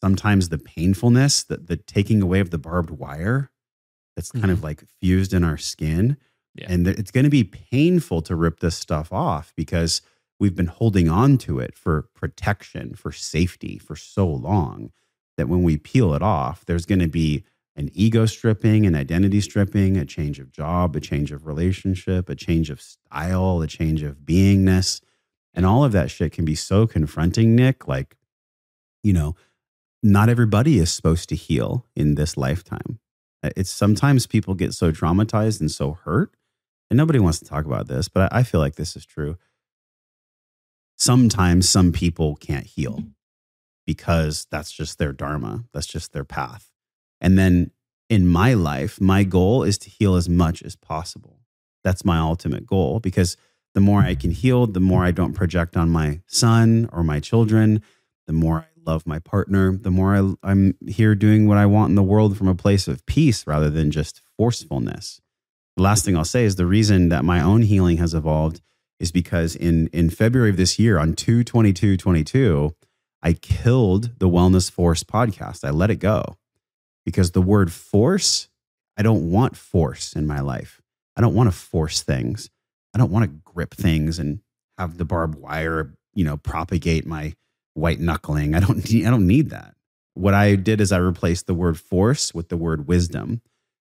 sometimes 0.02 0.48
the 0.48 0.58
painfulness, 0.58 1.44
the, 1.44 1.58
the 1.58 1.76
taking 1.76 2.20
away 2.20 2.40
of 2.40 2.50
the 2.50 2.58
barbed 2.58 2.90
wire 2.90 3.50
that's 4.16 4.32
kind 4.32 4.50
of 4.50 4.58
mm-hmm. 4.58 4.66
like 4.66 4.84
fused 5.00 5.32
in 5.32 5.44
our 5.44 5.56
skin. 5.56 6.16
Yeah. 6.54 6.66
And 6.68 6.84
th- 6.84 6.98
it's 6.98 7.10
going 7.10 7.24
to 7.24 7.30
be 7.30 7.44
painful 7.44 8.20
to 8.22 8.36
rip 8.36 8.60
this 8.60 8.76
stuff 8.76 9.12
off 9.12 9.52
because 9.56 10.02
we've 10.42 10.56
been 10.56 10.66
holding 10.66 11.08
on 11.08 11.38
to 11.38 11.60
it 11.60 11.72
for 11.72 12.08
protection, 12.16 12.96
for 12.96 13.12
safety 13.12 13.78
for 13.78 13.94
so 13.94 14.26
long 14.26 14.90
that 15.36 15.48
when 15.48 15.62
we 15.62 15.76
peel 15.76 16.14
it 16.14 16.20
off, 16.20 16.64
there's 16.64 16.84
going 16.84 16.98
to 16.98 17.06
be 17.06 17.44
an 17.76 17.88
ego 17.94 18.26
stripping, 18.26 18.84
an 18.84 18.96
identity 18.96 19.40
stripping, 19.40 19.96
a 19.96 20.04
change 20.04 20.40
of 20.40 20.50
job, 20.50 20.96
a 20.96 21.00
change 21.00 21.30
of 21.30 21.46
relationship, 21.46 22.28
a 22.28 22.34
change 22.34 22.70
of 22.70 22.80
style, 22.80 23.62
a 23.62 23.68
change 23.68 24.02
of 24.02 24.16
beingness. 24.16 25.00
And 25.54 25.64
all 25.64 25.84
of 25.84 25.92
that 25.92 26.10
shit 26.10 26.32
can 26.32 26.44
be 26.44 26.56
so 26.56 26.88
confronting, 26.88 27.54
Nick. 27.54 27.86
Like, 27.86 28.16
you 29.04 29.12
know, 29.12 29.36
not 30.02 30.28
everybody 30.28 30.80
is 30.80 30.90
supposed 30.90 31.28
to 31.28 31.36
heal 31.36 31.86
in 31.94 32.16
this 32.16 32.36
lifetime. 32.36 32.98
Uh, 33.44 33.50
It's 33.56 33.70
sometimes 33.70 34.26
people 34.26 34.54
get 34.54 34.74
so 34.74 34.90
traumatized 34.90 35.60
and 35.60 35.70
so 35.70 35.92
hurt, 35.92 36.34
and 36.90 36.96
nobody 36.96 37.20
wants 37.20 37.38
to 37.38 37.44
talk 37.44 37.64
about 37.64 37.86
this, 37.86 38.08
but 38.08 38.32
I 38.32 38.40
I 38.40 38.42
feel 38.42 38.60
like 38.60 38.74
this 38.74 38.96
is 38.96 39.06
true. 39.06 39.36
Sometimes 41.02 41.68
some 41.68 41.90
people 41.90 42.36
can't 42.36 42.64
heal. 42.64 43.02
because 43.84 44.46
that's 44.52 44.70
just 44.70 44.98
their 44.98 45.12
dharma, 45.12 45.64
that's 45.74 45.88
just 45.88 46.12
their 46.12 46.24
path. 46.24 46.70
And 47.20 47.36
then 47.36 47.72
in 48.08 48.28
my 48.28 48.54
life, 48.54 49.00
my 49.00 49.24
goal 49.24 49.64
is 49.64 49.78
to 49.78 49.90
heal 49.90 50.14
as 50.14 50.28
much 50.28 50.62
as 50.62 50.76
possible. 50.76 51.40
That's 51.82 52.04
my 52.04 52.18
ultimate 52.18 52.64
goal 52.64 53.00
because 53.00 53.36
the 53.74 53.80
more 53.80 54.02
I 54.02 54.14
can 54.14 54.30
heal, 54.30 54.68
the 54.68 54.78
more 54.78 55.04
I 55.04 55.10
don't 55.10 55.32
project 55.32 55.76
on 55.76 55.90
my 55.90 56.20
son 56.28 56.88
or 56.92 57.02
my 57.02 57.18
children, 57.18 57.82
the 58.28 58.32
more 58.32 58.58
I 58.60 58.90
love 58.90 59.04
my 59.04 59.18
partner, 59.18 59.76
the 59.76 59.90
more 59.90 60.14
I, 60.14 60.50
am 60.50 60.74
here 60.86 61.16
doing 61.16 61.48
what 61.48 61.58
I 61.58 61.66
want 61.66 61.90
in 61.90 61.96
the 61.96 62.02
world 62.04 62.38
from 62.38 62.46
a 62.46 62.54
place 62.54 62.86
of 62.86 63.04
peace 63.06 63.44
rather 63.44 63.70
than 63.70 63.90
just 63.90 64.20
forcefulness. 64.36 65.20
The 65.76 65.82
last 65.82 66.04
thing 66.04 66.16
I'll 66.16 66.24
say 66.24 66.44
is 66.44 66.54
the 66.54 66.66
reason 66.66 67.08
that 67.08 67.24
my 67.24 67.40
own 67.40 67.62
healing 67.62 67.96
has 67.96 68.14
evolved 68.14 68.60
is 69.02 69.10
because 69.10 69.56
in, 69.56 69.88
in 69.88 70.08
February 70.08 70.48
of 70.48 70.56
this 70.56 70.78
year, 70.78 70.96
on 70.96 71.14
2 71.14 71.42
22 71.42 71.96
22, 71.96 72.72
I 73.20 73.32
killed 73.32 74.18
the 74.20 74.28
Wellness 74.28 74.70
Force 74.70 75.02
podcast. 75.02 75.64
I 75.64 75.70
let 75.70 75.90
it 75.90 75.96
go 75.96 76.38
because 77.04 77.32
the 77.32 77.42
word 77.42 77.72
force, 77.72 78.48
I 78.96 79.02
don't 79.02 79.28
want 79.32 79.56
force 79.56 80.12
in 80.12 80.24
my 80.24 80.38
life. 80.38 80.80
I 81.16 81.20
don't 81.20 81.34
want 81.34 81.50
to 81.50 81.56
force 81.56 82.02
things. 82.02 82.48
I 82.94 82.98
don't 82.98 83.10
want 83.10 83.24
to 83.24 83.40
grip 83.44 83.74
things 83.74 84.20
and 84.20 84.38
have 84.78 84.98
the 84.98 85.04
barbed 85.04 85.34
wire, 85.34 85.94
you 86.14 86.24
know, 86.24 86.36
propagate 86.36 87.04
my 87.04 87.34
white 87.74 87.98
knuckling. 87.98 88.54
I 88.54 88.60
don't 88.60 88.88
need, 88.88 89.04
I 89.06 89.10
don't 89.10 89.26
need 89.26 89.50
that. 89.50 89.74
What 90.14 90.34
I 90.34 90.54
did 90.54 90.80
is 90.80 90.92
I 90.92 90.98
replaced 90.98 91.48
the 91.48 91.54
word 91.54 91.78
force 91.78 92.32
with 92.32 92.50
the 92.50 92.56
word 92.56 92.86
wisdom 92.86 93.40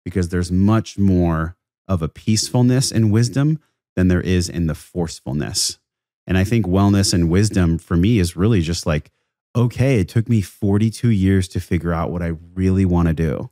because 0.05 0.29
there's 0.29 0.51
much 0.51 0.99
more 0.99 1.55
of 1.87 2.03
a 2.03 2.09
peacefulness 2.09 2.91
in 2.91 3.09
wisdom 3.09 3.59
than 3.97 4.07
there 4.09 4.21
is 4.21 4.47
in 4.47 4.67
the 4.67 4.75
forcefulness. 4.75 5.79
And 6.27 6.37
I 6.37 6.43
think 6.43 6.67
wellness 6.67 7.15
and 7.15 7.31
wisdom 7.31 7.79
for 7.79 7.97
me 7.97 8.19
is 8.19 8.37
really 8.37 8.61
just 8.61 8.85
like, 8.85 9.09
okay, 9.55 9.99
it 9.99 10.07
took 10.07 10.29
me 10.29 10.39
42 10.39 11.09
years 11.09 11.47
to 11.47 11.59
figure 11.59 11.93
out 11.93 12.11
what 12.11 12.21
I 12.21 12.33
really 12.53 12.85
want 12.85 13.07
to 13.07 13.13
do. 13.15 13.49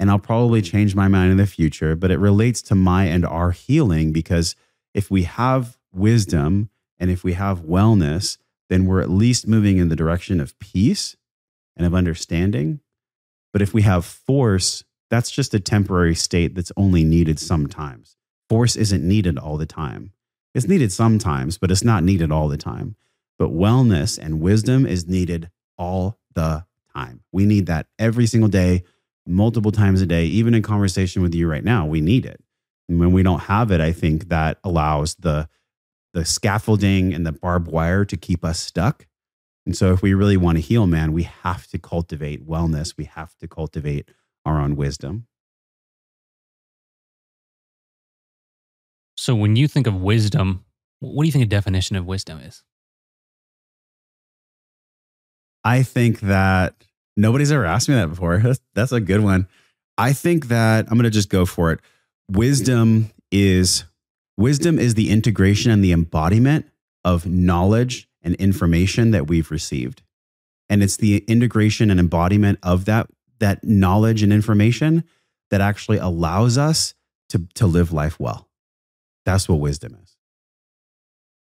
And 0.00 0.10
I'll 0.10 0.18
probably 0.18 0.62
mm. 0.62 0.68
change 0.68 0.96
my 0.96 1.06
mind 1.06 1.30
in 1.30 1.36
the 1.36 1.46
future, 1.46 1.94
but 1.94 2.10
it 2.10 2.18
relates 2.18 2.60
to 2.62 2.74
my 2.74 3.04
and 3.04 3.24
our 3.24 3.52
healing 3.52 4.12
because 4.12 4.56
if 4.94 5.12
we 5.12 5.22
have 5.22 5.78
wisdom 5.92 6.68
and 6.98 7.08
if 7.08 7.22
we 7.22 7.34
have 7.34 7.60
wellness, 7.60 8.38
then 8.68 8.84
we're 8.84 9.00
at 9.00 9.10
least 9.10 9.46
moving 9.46 9.78
in 9.78 9.90
the 9.90 9.96
direction 9.96 10.40
of 10.40 10.58
peace 10.58 11.16
and 11.76 11.86
of 11.86 11.94
understanding. 11.94 12.80
But 13.52 13.62
if 13.62 13.72
we 13.72 13.82
have 13.82 14.04
force, 14.04 14.82
that's 15.08 15.30
just 15.30 15.54
a 15.54 15.60
temporary 15.60 16.16
state 16.16 16.56
that's 16.56 16.72
only 16.76 17.04
needed 17.04 17.38
sometimes. 17.38 18.15
Force 18.48 18.76
isn't 18.76 19.06
needed 19.06 19.38
all 19.38 19.56
the 19.56 19.66
time. 19.66 20.12
It's 20.54 20.68
needed 20.68 20.92
sometimes, 20.92 21.58
but 21.58 21.70
it's 21.70 21.84
not 21.84 22.04
needed 22.04 22.32
all 22.32 22.48
the 22.48 22.56
time. 22.56 22.96
But 23.38 23.50
wellness 23.50 24.18
and 24.18 24.40
wisdom 24.40 24.86
is 24.86 25.06
needed 25.06 25.50
all 25.76 26.18
the 26.34 26.64
time. 26.94 27.22
We 27.32 27.44
need 27.44 27.66
that 27.66 27.88
every 27.98 28.26
single 28.26 28.48
day, 28.48 28.84
multiple 29.26 29.72
times 29.72 30.00
a 30.00 30.06
day, 30.06 30.26
even 30.26 30.54
in 30.54 30.62
conversation 30.62 31.22
with 31.22 31.34
you 31.34 31.48
right 31.48 31.64
now. 31.64 31.84
We 31.86 32.00
need 32.00 32.24
it. 32.24 32.40
And 32.88 33.00
when 33.00 33.12
we 33.12 33.22
don't 33.22 33.42
have 33.42 33.70
it, 33.70 33.80
I 33.80 33.92
think 33.92 34.28
that 34.28 34.58
allows 34.64 35.16
the 35.16 35.48
the 36.14 36.24
scaffolding 36.24 37.12
and 37.12 37.26
the 37.26 37.32
barbed 37.32 37.68
wire 37.68 38.06
to 38.06 38.16
keep 38.16 38.42
us 38.42 38.58
stuck. 38.58 39.06
And 39.66 39.76
so, 39.76 39.92
if 39.92 40.00
we 40.00 40.14
really 40.14 40.38
want 40.38 40.56
to 40.56 40.62
heal, 40.62 40.86
man, 40.86 41.12
we 41.12 41.24
have 41.24 41.66
to 41.68 41.78
cultivate 41.78 42.48
wellness. 42.48 42.96
We 42.96 43.04
have 43.04 43.36
to 43.38 43.48
cultivate 43.48 44.08
our 44.46 44.58
own 44.58 44.76
wisdom. 44.76 45.26
So, 49.26 49.34
when 49.34 49.56
you 49.56 49.66
think 49.66 49.88
of 49.88 50.02
wisdom, 50.02 50.64
what 51.00 51.24
do 51.24 51.26
you 51.26 51.32
think 51.32 51.46
a 51.46 51.48
definition 51.48 51.96
of 51.96 52.06
wisdom 52.06 52.38
is? 52.38 52.62
I 55.64 55.82
think 55.82 56.20
that 56.20 56.76
nobody's 57.16 57.50
ever 57.50 57.64
asked 57.64 57.88
me 57.88 57.96
that 57.96 58.08
before. 58.08 58.38
That's, 58.44 58.60
that's 58.72 58.92
a 58.92 59.00
good 59.00 59.20
one. 59.24 59.48
I 59.98 60.12
think 60.12 60.46
that 60.46 60.86
I'm 60.88 60.96
going 60.96 61.02
to 61.02 61.10
just 61.10 61.28
go 61.28 61.44
for 61.44 61.72
it. 61.72 61.80
Wisdom 62.30 63.10
is 63.32 63.82
Wisdom 64.36 64.78
is 64.78 64.94
the 64.94 65.10
integration 65.10 65.72
and 65.72 65.82
the 65.82 65.90
embodiment 65.90 66.70
of 67.04 67.26
knowledge 67.26 68.08
and 68.22 68.36
information 68.36 69.10
that 69.10 69.26
we've 69.26 69.50
received. 69.50 70.02
And 70.70 70.84
it's 70.84 70.98
the 70.98 71.24
integration 71.26 71.90
and 71.90 71.98
embodiment 71.98 72.60
of 72.62 72.84
that, 72.84 73.08
that 73.40 73.64
knowledge 73.64 74.22
and 74.22 74.32
information 74.32 75.02
that 75.50 75.60
actually 75.60 75.98
allows 75.98 76.56
us 76.56 76.94
to, 77.30 77.48
to 77.54 77.66
live 77.66 77.92
life 77.92 78.20
well. 78.20 78.45
That's 79.26 79.48
what 79.48 79.56
wisdom 79.60 79.98
is. 80.02 80.16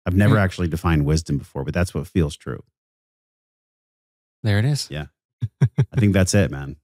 I've 0.06 0.16
never 0.16 0.36
mm. 0.36 0.42
actually 0.42 0.68
defined 0.68 1.06
wisdom 1.06 1.38
before, 1.38 1.64
but 1.64 1.74
that's 1.74 1.94
what 1.94 2.08
feels 2.08 2.36
true. 2.36 2.64
There 4.44 4.60
it 4.60 4.66
is. 4.66 4.90
Yeah. 4.90 5.06
I 5.62 6.00
think 6.00 6.14
that's 6.14 6.34
it, 6.34 6.52
man. 6.52 6.76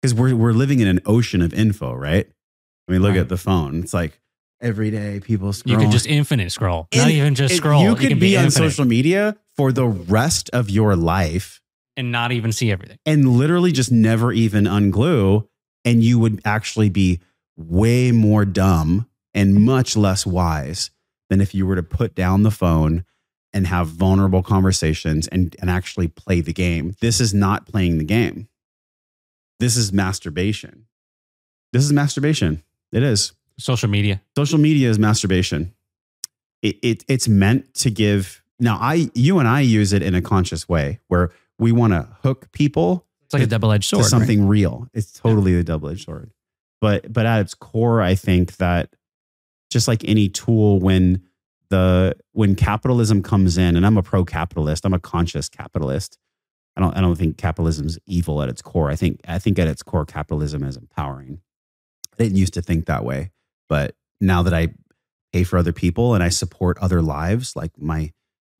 Because 0.00 0.14
we're, 0.14 0.34
we're 0.34 0.52
living 0.52 0.80
in 0.80 0.88
an 0.88 1.00
ocean 1.06 1.42
of 1.42 1.52
info, 1.52 1.92
right? 1.92 2.26
I 2.88 2.92
mean, 2.92 3.02
look 3.02 3.10
right. 3.10 3.20
at 3.20 3.28
the 3.28 3.36
phone. 3.36 3.82
It's 3.82 3.94
like 3.94 4.20
every 4.60 4.90
day 4.90 5.20
people 5.20 5.52
scroll. 5.52 5.78
You 5.78 5.84
could 5.84 5.92
just 5.92 6.06
infinite 6.06 6.50
scroll, 6.50 6.88
not 6.94 7.10
even 7.10 7.34
just 7.34 7.56
scroll. 7.56 7.82
You 7.82 7.94
could 7.94 8.08
be, 8.08 8.32
be 8.32 8.36
on 8.36 8.50
social 8.50 8.84
media 8.84 9.36
for 9.56 9.70
the 9.70 9.86
rest 9.86 10.50
of 10.52 10.70
your 10.70 10.96
life 10.96 11.60
and 11.96 12.10
not 12.10 12.32
even 12.32 12.52
see 12.52 12.72
everything, 12.72 12.98
and 13.04 13.28
literally 13.28 13.70
just 13.70 13.92
never 13.92 14.32
even 14.32 14.64
unglue, 14.64 15.46
and 15.84 16.02
you 16.02 16.18
would 16.18 16.40
actually 16.44 16.88
be 16.88 17.20
way 17.56 18.10
more 18.10 18.44
dumb 18.44 19.06
and 19.34 19.54
much 19.54 19.96
less 19.96 20.26
wise 20.26 20.90
than 21.30 21.40
if 21.40 21.54
you 21.54 21.66
were 21.66 21.76
to 21.76 21.82
put 21.82 22.14
down 22.14 22.42
the 22.42 22.50
phone 22.50 23.04
and 23.52 23.66
have 23.66 23.88
vulnerable 23.88 24.42
conversations 24.42 25.28
and, 25.28 25.54
and 25.60 25.70
actually 25.70 26.08
play 26.08 26.40
the 26.40 26.52
game. 26.52 26.94
This 27.00 27.20
is 27.20 27.34
not 27.34 27.66
playing 27.66 27.98
the 27.98 28.04
game. 28.04 28.48
This 29.60 29.76
is 29.76 29.92
masturbation. 29.92 30.86
This 31.72 31.84
is 31.84 31.92
masturbation. 31.92 32.62
It 32.92 33.02
is. 33.02 33.32
Social 33.58 33.88
media. 33.88 34.20
Social 34.36 34.58
media 34.58 34.90
is 34.90 34.98
masturbation. 34.98 35.74
It, 36.62 36.78
it 36.82 37.04
it's 37.08 37.28
meant 37.28 37.72
to 37.74 37.90
give. 37.90 38.42
Now, 38.58 38.78
I 38.80 39.10
you 39.14 39.38
and 39.38 39.48
I 39.48 39.60
use 39.60 39.92
it 39.92 40.02
in 40.02 40.14
a 40.14 40.22
conscious 40.22 40.68
way 40.68 41.00
where 41.08 41.30
we 41.58 41.72
want 41.72 41.92
to 41.92 42.08
hook 42.22 42.50
people. 42.52 43.06
It's 43.24 43.34
like 43.34 43.40
to, 43.40 43.46
a 43.46 43.50
double 43.50 43.72
edged 43.72 43.88
sword. 43.88 44.04
something 44.04 44.42
right? 44.42 44.48
real. 44.48 44.88
It's 44.92 45.12
totally 45.12 45.52
yeah. 45.52 45.60
a 45.60 45.62
double 45.62 45.90
edged 45.90 46.04
sword. 46.04 46.32
But 46.80 47.12
but 47.12 47.26
at 47.26 47.40
its 47.40 47.54
core, 47.54 48.02
I 48.02 48.14
think 48.14 48.56
that 48.56 48.94
just 49.72 49.88
like 49.88 50.04
any 50.04 50.28
tool, 50.28 50.78
when 50.78 51.22
the 51.70 52.14
when 52.32 52.54
capitalism 52.54 53.22
comes 53.22 53.56
in, 53.56 53.76
and 53.76 53.86
I'm 53.86 53.96
a 53.96 54.02
pro 54.02 54.24
capitalist, 54.24 54.84
I'm 54.84 54.94
a 54.94 55.00
conscious 55.00 55.48
capitalist. 55.48 56.18
I 56.76 56.80
don't 56.80 56.96
I 56.96 57.00
don't 57.00 57.16
think 57.16 57.38
capitalism's 57.38 57.98
evil 58.06 58.42
at 58.42 58.48
its 58.48 58.62
core. 58.62 58.90
I 58.90 58.96
think 58.96 59.20
I 59.26 59.38
think 59.38 59.58
at 59.58 59.68
its 59.68 59.82
core, 59.82 60.04
capitalism 60.04 60.62
is 60.62 60.76
empowering. 60.76 61.40
I 62.12 62.22
didn't 62.22 62.38
used 62.38 62.54
to 62.54 62.62
think 62.62 62.86
that 62.86 63.04
way. 63.04 63.30
But 63.68 63.94
now 64.20 64.42
that 64.42 64.54
I 64.54 64.68
pay 65.32 65.44
for 65.44 65.58
other 65.58 65.72
people 65.72 66.14
and 66.14 66.22
I 66.22 66.28
support 66.28 66.78
other 66.78 67.02
lives, 67.02 67.56
like 67.56 67.72
my 67.78 68.12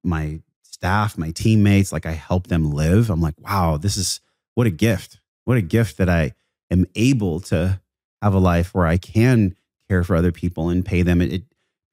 my 0.02 0.40
staff, 0.62 1.16
my 1.16 1.30
teammates, 1.30 1.92
like 1.92 2.06
I 2.06 2.12
help 2.12 2.48
them 2.48 2.72
live, 2.72 3.10
I'm 3.10 3.20
like, 3.20 3.38
wow, 3.38 3.76
this 3.76 3.96
is 3.96 4.20
what 4.54 4.66
a 4.66 4.70
gift. 4.70 5.20
What 5.44 5.56
a 5.56 5.62
gift 5.62 5.98
that 5.98 6.08
I 6.08 6.32
am 6.70 6.86
able 6.94 7.40
to 7.40 7.80
have 8.22 8.34
a 8.34 8.38
life 8.38 8.74
where 8.74 8.86
I 8.86 8.96
can 8.96 9.54
care 9.92 10.02
for 10.02 10.16
other 10.16 10.32
people 10.32 10.70
and 10.70 10.84
pay 10.84 11.02
them. 11.02 11.20
It, 11.20 11.32
it 11.32 11.42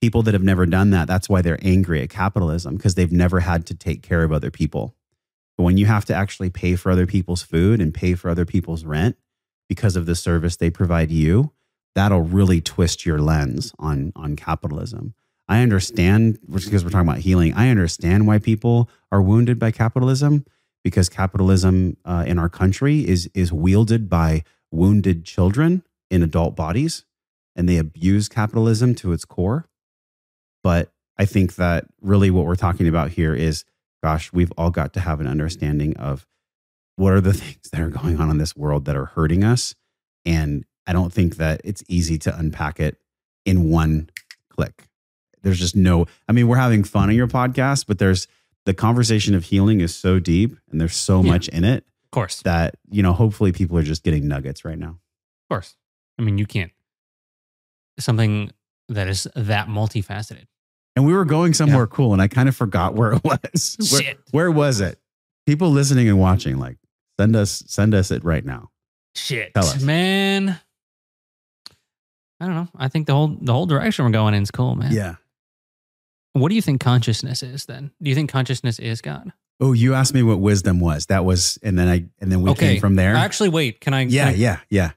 people 0.01 0.23
that 0.23 0.33
have 0.33 0.43
never 0.43 0.65
done 0.65 0.91
that, 0.91 1.07
that's 1.07 1.27
why 1.27 1.41
they're 1.41 1.59
angry 1.61 2.01
at 2.01 2.09
capitalism 2.09 2.77
because 2.77 2.95
they've 2.95 3.11
never 3.11 3.41
had 3.41 3.65
to 3.65 3.75
take 3.75 4.01
care 4.01 4.23
of 4.23 4.31
other 4.31 4.49
people. 4.49 4.95
But 5.57 5.63
when 5.63 5.75
you 5.75 5.85
have 5.87 6.05
to 6.05 6.15
actually 6.15 6.49
pay 6.49 6.77
for 6.77 6.89
other 6.89 7.05
people's 7.05 7.41
food 7.41 7.81
and 7.81 7.93
pay 7.93 8.15
for 8.15 8.29
other 8.29 8.45
people's 8.45 8.85
rent 8.85 9.17
because 9.67 9.97
of 9.97 10.05
the 10.05 10.15
service 10.15 10.55
they 10.55 10.69
provide 10.69 11.11
you, 11.11 11.51
that'll 11.95 12.21
really 12.21 12.61
twist 12.61 13.05
your 13.05 13.19
lens 13.19 13.73
on 13.77 14.13
on 14.15 14.37
capitalism. 14.37 15.13
I 15.49 15.61
understand 15.61 16.39
because 16.49 16.85
we're 16.85 16.91
talking 16.91 17.09
about 17.09 17.19
healing. 17.19 17.53
I 17.55 17.69
understand 17.69 18.25
why 18.25 18.39
people 18.39 18.89
are 19.11 19.21
wounded 19.21 19.59
by 19.59 19.71
capitalism 19.71 20.45
because 20.83 21.09
capitalism 21.09 21.97
uh, 22.05 22.23
in 22.25 22.39
our 22.39 22.49
country 22.49 23.05
is 23.05 23.29
is 23.33 23.51
wielded 23.51 24.09
by 24.09 24.43
wounded 24.71 25.25
children 25.25 25.83
in 26.09 26.23
adult 26.23 26.55
bodies, 26.55 27.03
and 27.59 27.67
they 27.67 27.77
abuse 27.77 28.29
capitalism 28.29 28.95
to 28.95 29.11
its 29.11 29.25
core. 29.25 29.67
But 30.63 30.93
I 31.17 31.25
think 31.25 31.55
that 31.55 31.87
really 32.01 32.31
what 32.31 32.45
we're 32.45 32.55
talking 32.55 32.87
about 32.87 33.11
here 33.11 33.35
is, 33.35 33.65
gosh, 34.01 34.31
we've 34.31 34.53
all 34.57 34.71
got 34.71 34.93
to 34.93 35.01
have 35.01 35.19
an 35.19 35.27
understanding 35.27 35.95
of 35.97 36.25
what 36.95 37.11
are 37.11 37.19
the 37.19 37.33
things 37.41 37.69
that 37.71 37.81
are 37.81 37.89
going 37.89 38.17
on 38.17 38.29
in 38.29 38.37
this 38.37 38.55
world 38.55 38.85
that 38.85 38.95
are 38.95 39.07
hurting 39.07 39.43
us, 39.43 39.75
and 40.25 40.63
I 40.87 40.93
don't 40.93 41.11
think 41.11 41.35
that 41.35 41.59
it's 41.65 41.83
easy 41.89 42.17
to 42.19 42.35
unpack 42.35 42.79
it 42.79 42.97
in 43.45 43.69
one 43.69 44.09
click. 44.49 44.87
There's 45.41 45.59
just 45.59 45.75
no, 45.75 46.05
I 46.29 46.31
mean, 46.31 46.47
we're 46.47 46.55
having 46.55 46.85
fun 46.85 47.09
on 47.09 47.15
your 47.15 47.27
podcast, 47.27 47.87
but 47.87 47.99
there's 47.99 48.25
the 48.65 48.73
conversation 48.73 49.35
of 49.35 49.43
healing 49.43 49.81
is 49.81 49.93
so 49.93 50.17
deep 50.17 50.55
and 50.71 50.79
there's 50.79 50.95
so 50.95 51.21
yeah. 51.21 51.31
much 51.31 51.49
in 51.49 51.65
it. 51.65 51.85
Of 52.05 52.11
course. 52.11 52.41
That, 52.41 52.75
you 52.89 53.03
know, 53.03 53.13
hopefully 53.13 53.51
people 53.51 53.77
are 53.77 53.83
just 53.83 54.03
getting 54.03 54.27
nuggets 54.27 54.63
right 54.63 54.77
now. 54.77 54.89
Of 54.89 55.49
course. 55.49 55.75
I 56.17 56.21
mean, 56.21 56.37
you 56.37 56.45
can't, 56.45 56.71
something 57.99 58.51
that 58.89 59.07
is 59.07 59.27
that 59.35 59.67
multifaceted. 59.67 60.45
And 60.95 61.05
we 61.05 61.13
were 61.13 61.25
going 61.25 61.53
somewhere 61.53 61.83
yeah. 61.83 61.95
cool 61.95 62.13
and 62.13 62.21
I 62.21 62.27
kind 62.27 62.49
of 62.49 62.55
forgot 62.55 62.95
where 62.95 63.13
it 63.13 63.23
was. 63.23 63.77
Where, 63.91 64.01
Shit. 64.01 64.19
where 64.31 64.51
was 64.51 64.81
it? 64.81 64.99
People 65.45 65.69
listening 65.71 66.09
and 66.09 66.19
watching, 66.19 66.57
like 66.57 66.77
send 67.19 67.35
us 67.35 67.63
send 67.67 67.93
us 67.93 68.11
it 68.11 68.23
right 68.23 68.43
now. 68.43 68.69
Shit, 69.15 69.53
Tell 69.53 69.65
us. 69.65 69.81
man. 69.81 70.59
I 72.41 72.45
don't 72.45 72.55
know. 72.55 72.67
I 72.75 72.87
think 72.87 73.07
the 73.07 73.13
whole 73.13 73.37
the 73.39 73.53
whole 73.53 73.65
direction 73.65 74.05
we're 74.05 74.11
going 74.11 74.33
in 74.33 74.43
is 74.43 74.51
cool, 74.51 74.75
man. 74.75 74.91
Yeah. 74.91 75.15
What 76.33 76.49
do 76.49 76.55
you 76.55 76.61
think 76.61 76.79
consciousness 76.81 77.43
is 77.43 77.65
then? 77.65 77.91
Do 78.01 78.09
you 78.09 78.15
think 78.15 78.31
consciousness 78.31 78.79
is 78.79 79.01
God? 79.01 79.31
Oh, 79.59 79.73
you 79.73 79.93
asked 79.93 80.13
me 80.13 80.23
what 80.23 80.39
wisdom 80.39 80.79
was. 80.79 81.07
That 81.07 81.25
was, 81.25 81.59
and 81.63 81.77
then 81.77 81.89
I, 81.89 82.05
and 82.19 82.31
then 82.31 82.41
we 82.41 82.51
Okay. 82.51 82.73
came 82.73 82.79
from 82.79 82.95
there. 82.95 83.13
Actually, 83.15 83.49
wait. 83.49 83.81
Can 83.81 83.93
I? 83.93 84.03
yeah, 84.03 84.25
can 84.25 84.33
I- 84.35 84.37
yeah, 84.37 84.59
yeah. 84.69 84.91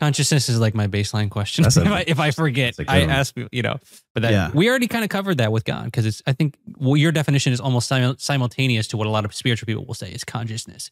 Consciousness 0.00 0.48
is 0.48 0.58
like 0.58 0.74
my 0.74 0.86
baseline 0.86 1.30
question. 1.30 1.64
If, 1.66 1.76
I, 1.76 2.04
if 2.06 2.18
I 2.18 2.30
forget, 2.30 2.76
that's 2.76 2.78
a 2.78 2.84
good 2.84 2.90
I 2.92 3.00
one. 3.02 3.10
ask 3.10 3.36
you. 3.36 3.48
You 3.52 3.62
know, 3.62 3.76
but 4.14 4.22
that 4.22 4.32
Yeah. 4.32 4.50
we 4.54 4.68
already 4.68 4.88
kind 4.88 5.04
of 5.04 5.10
covered 5.10 5.38
that 5.38 5.52
with 5.52 5.64
God 5.64 5.84
because 5.84 6.06
it's. 6.06 6.22
I 6.26 6.32
think 6.32 6.56
well, 6.78 6.96
your 6.96 7.12
definition 7.12 7.52
is 7.52 7.60
almost 7.60 7.90
simu- 7.90 8.18
simultaneous 8.20 8.88
to 8.88 8.96
what 8.96 9.06
a 9.06 9.10
lot 9.10 9.24
of 9.24 9.34
spiritual 9.34 9.66
people 9.66 9.84
will 9.84 9.94
say 9.94 10.10
is 10.10 10.24
consciousness. 10.24 10.90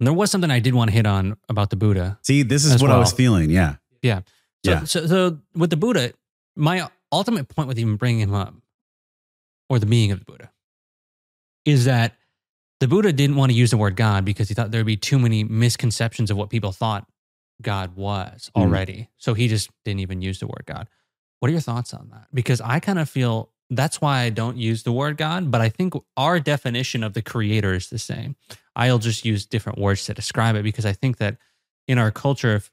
And 0.00 0.06
there 0.06 0.14
was 0.14 0.30
something 0.30 0.50
I 0.50 0.58
did 0.60 0.74
want 0.74 0.90
to 0.90 0.94
hit 0.96 1.06
on 1.06 1.36
about 1.48 1.70
the 1.70 1.76
Buddha. 1.76 2.18
See, 2.22 2.42
this 2.42 2.64
is 2.64 2.82
what 2.82 2.90
I 2.90 2.98
was 2.98 3.12
feeling. 3.12 3.50
Yeah. 3.50 3.74
So, 4.02 4.22
Yeah. 4.64 4.84
so, 4.84 5.06
so 5.06 5.38
with 5.54 5.70
the 5.70 5.76
Buddha, 5.76 6.12
my 6.56 6.88
ultimate 7.12 7.48
point 7.48 7.68
with 7.68 7.78
even 7.78 7.96
bringing 7.96 8.20
him 8.20 8.34
up, 8.34 8.54
or 9.68 9.78
the 9.78 9.86
being 9.86 10.10
of 10.10 10.18
the 10.18 10.24
Buddha, 10.24 10.50
is 11.64 11.84
that 11.84 12.16
the 12.80 12.88
Buddha 12.88 13.12
didn't 13.12 13.36
want 13.36 13.52
to 13.52 13.56
use 13.56 13.70
the 13.70 13.76
word 13.76 13.94
God 13.94 14.24
because 14.24 14.48
he 14.48 14.54
thought 14.54 14.70
there 14.72 14.80
would 14.80 14.86
be 14.86 14.96
too 14.96 15.18
many 15.18 15.44
misconceptions 15.44 16.30
of 16.30 16.36
what 16.36 16.50
people 16.50 16.72
thought 16.72 17.06
God 17.62 17.96
was 17.96 18.50
Mm. 18.56 18.60
already. 18.62 19.08
So 19.16 19.34
he 19.34 19.48
just 19.48 19.70
didn't 19.84 20.00
even 20.00 20.22
use 20.22 20.38
the 20.40 20.46
word 20.46 20.64
God. 20.66 20.88
What 21.40 21.48
are 21.48 21.52
your 21.52 21.60
thoughts 21.60 21.92
on 21.94 22.08
that? 22.10 22.28
Because 22.32 22.60
I 22.60 22.80
kind 22.80 22.98
of 22.98 23.08
feel 23.08 23.50
that's 23.70 24.00
why 24.00 24.20
I 24.20 24.30
don't 24.30 24.56
use 24.58 24.82
the 24.82 24.92
word 24.92 25.16
God, 25.16 25.50
but 25.50 25.60
I 25.60 25.68
think 25.70 25.94
our 26.16 26.38
definition 26.38 27.02
of 27.02 27.14
the 27.14 27.22
creator 27.22 27.72
is 27.74 27.88
the 27.88 27.98
same. 27.98 28.36
I'll 28.76 28.98
just 28.98 29.24
use 29.24 29.46
different 29.46 29.78
words 29.78 30.04
to 30.06 30.14
describe 30.14 30.56
it 30.56 30.62
because 30.62 30.84
I 30.84 30.92
think 30.92 31.16
that 31.18 31.38
in 31.88 31.98
our 31.98 32.10
culture, 32.10 32.56
if 32.56 32.70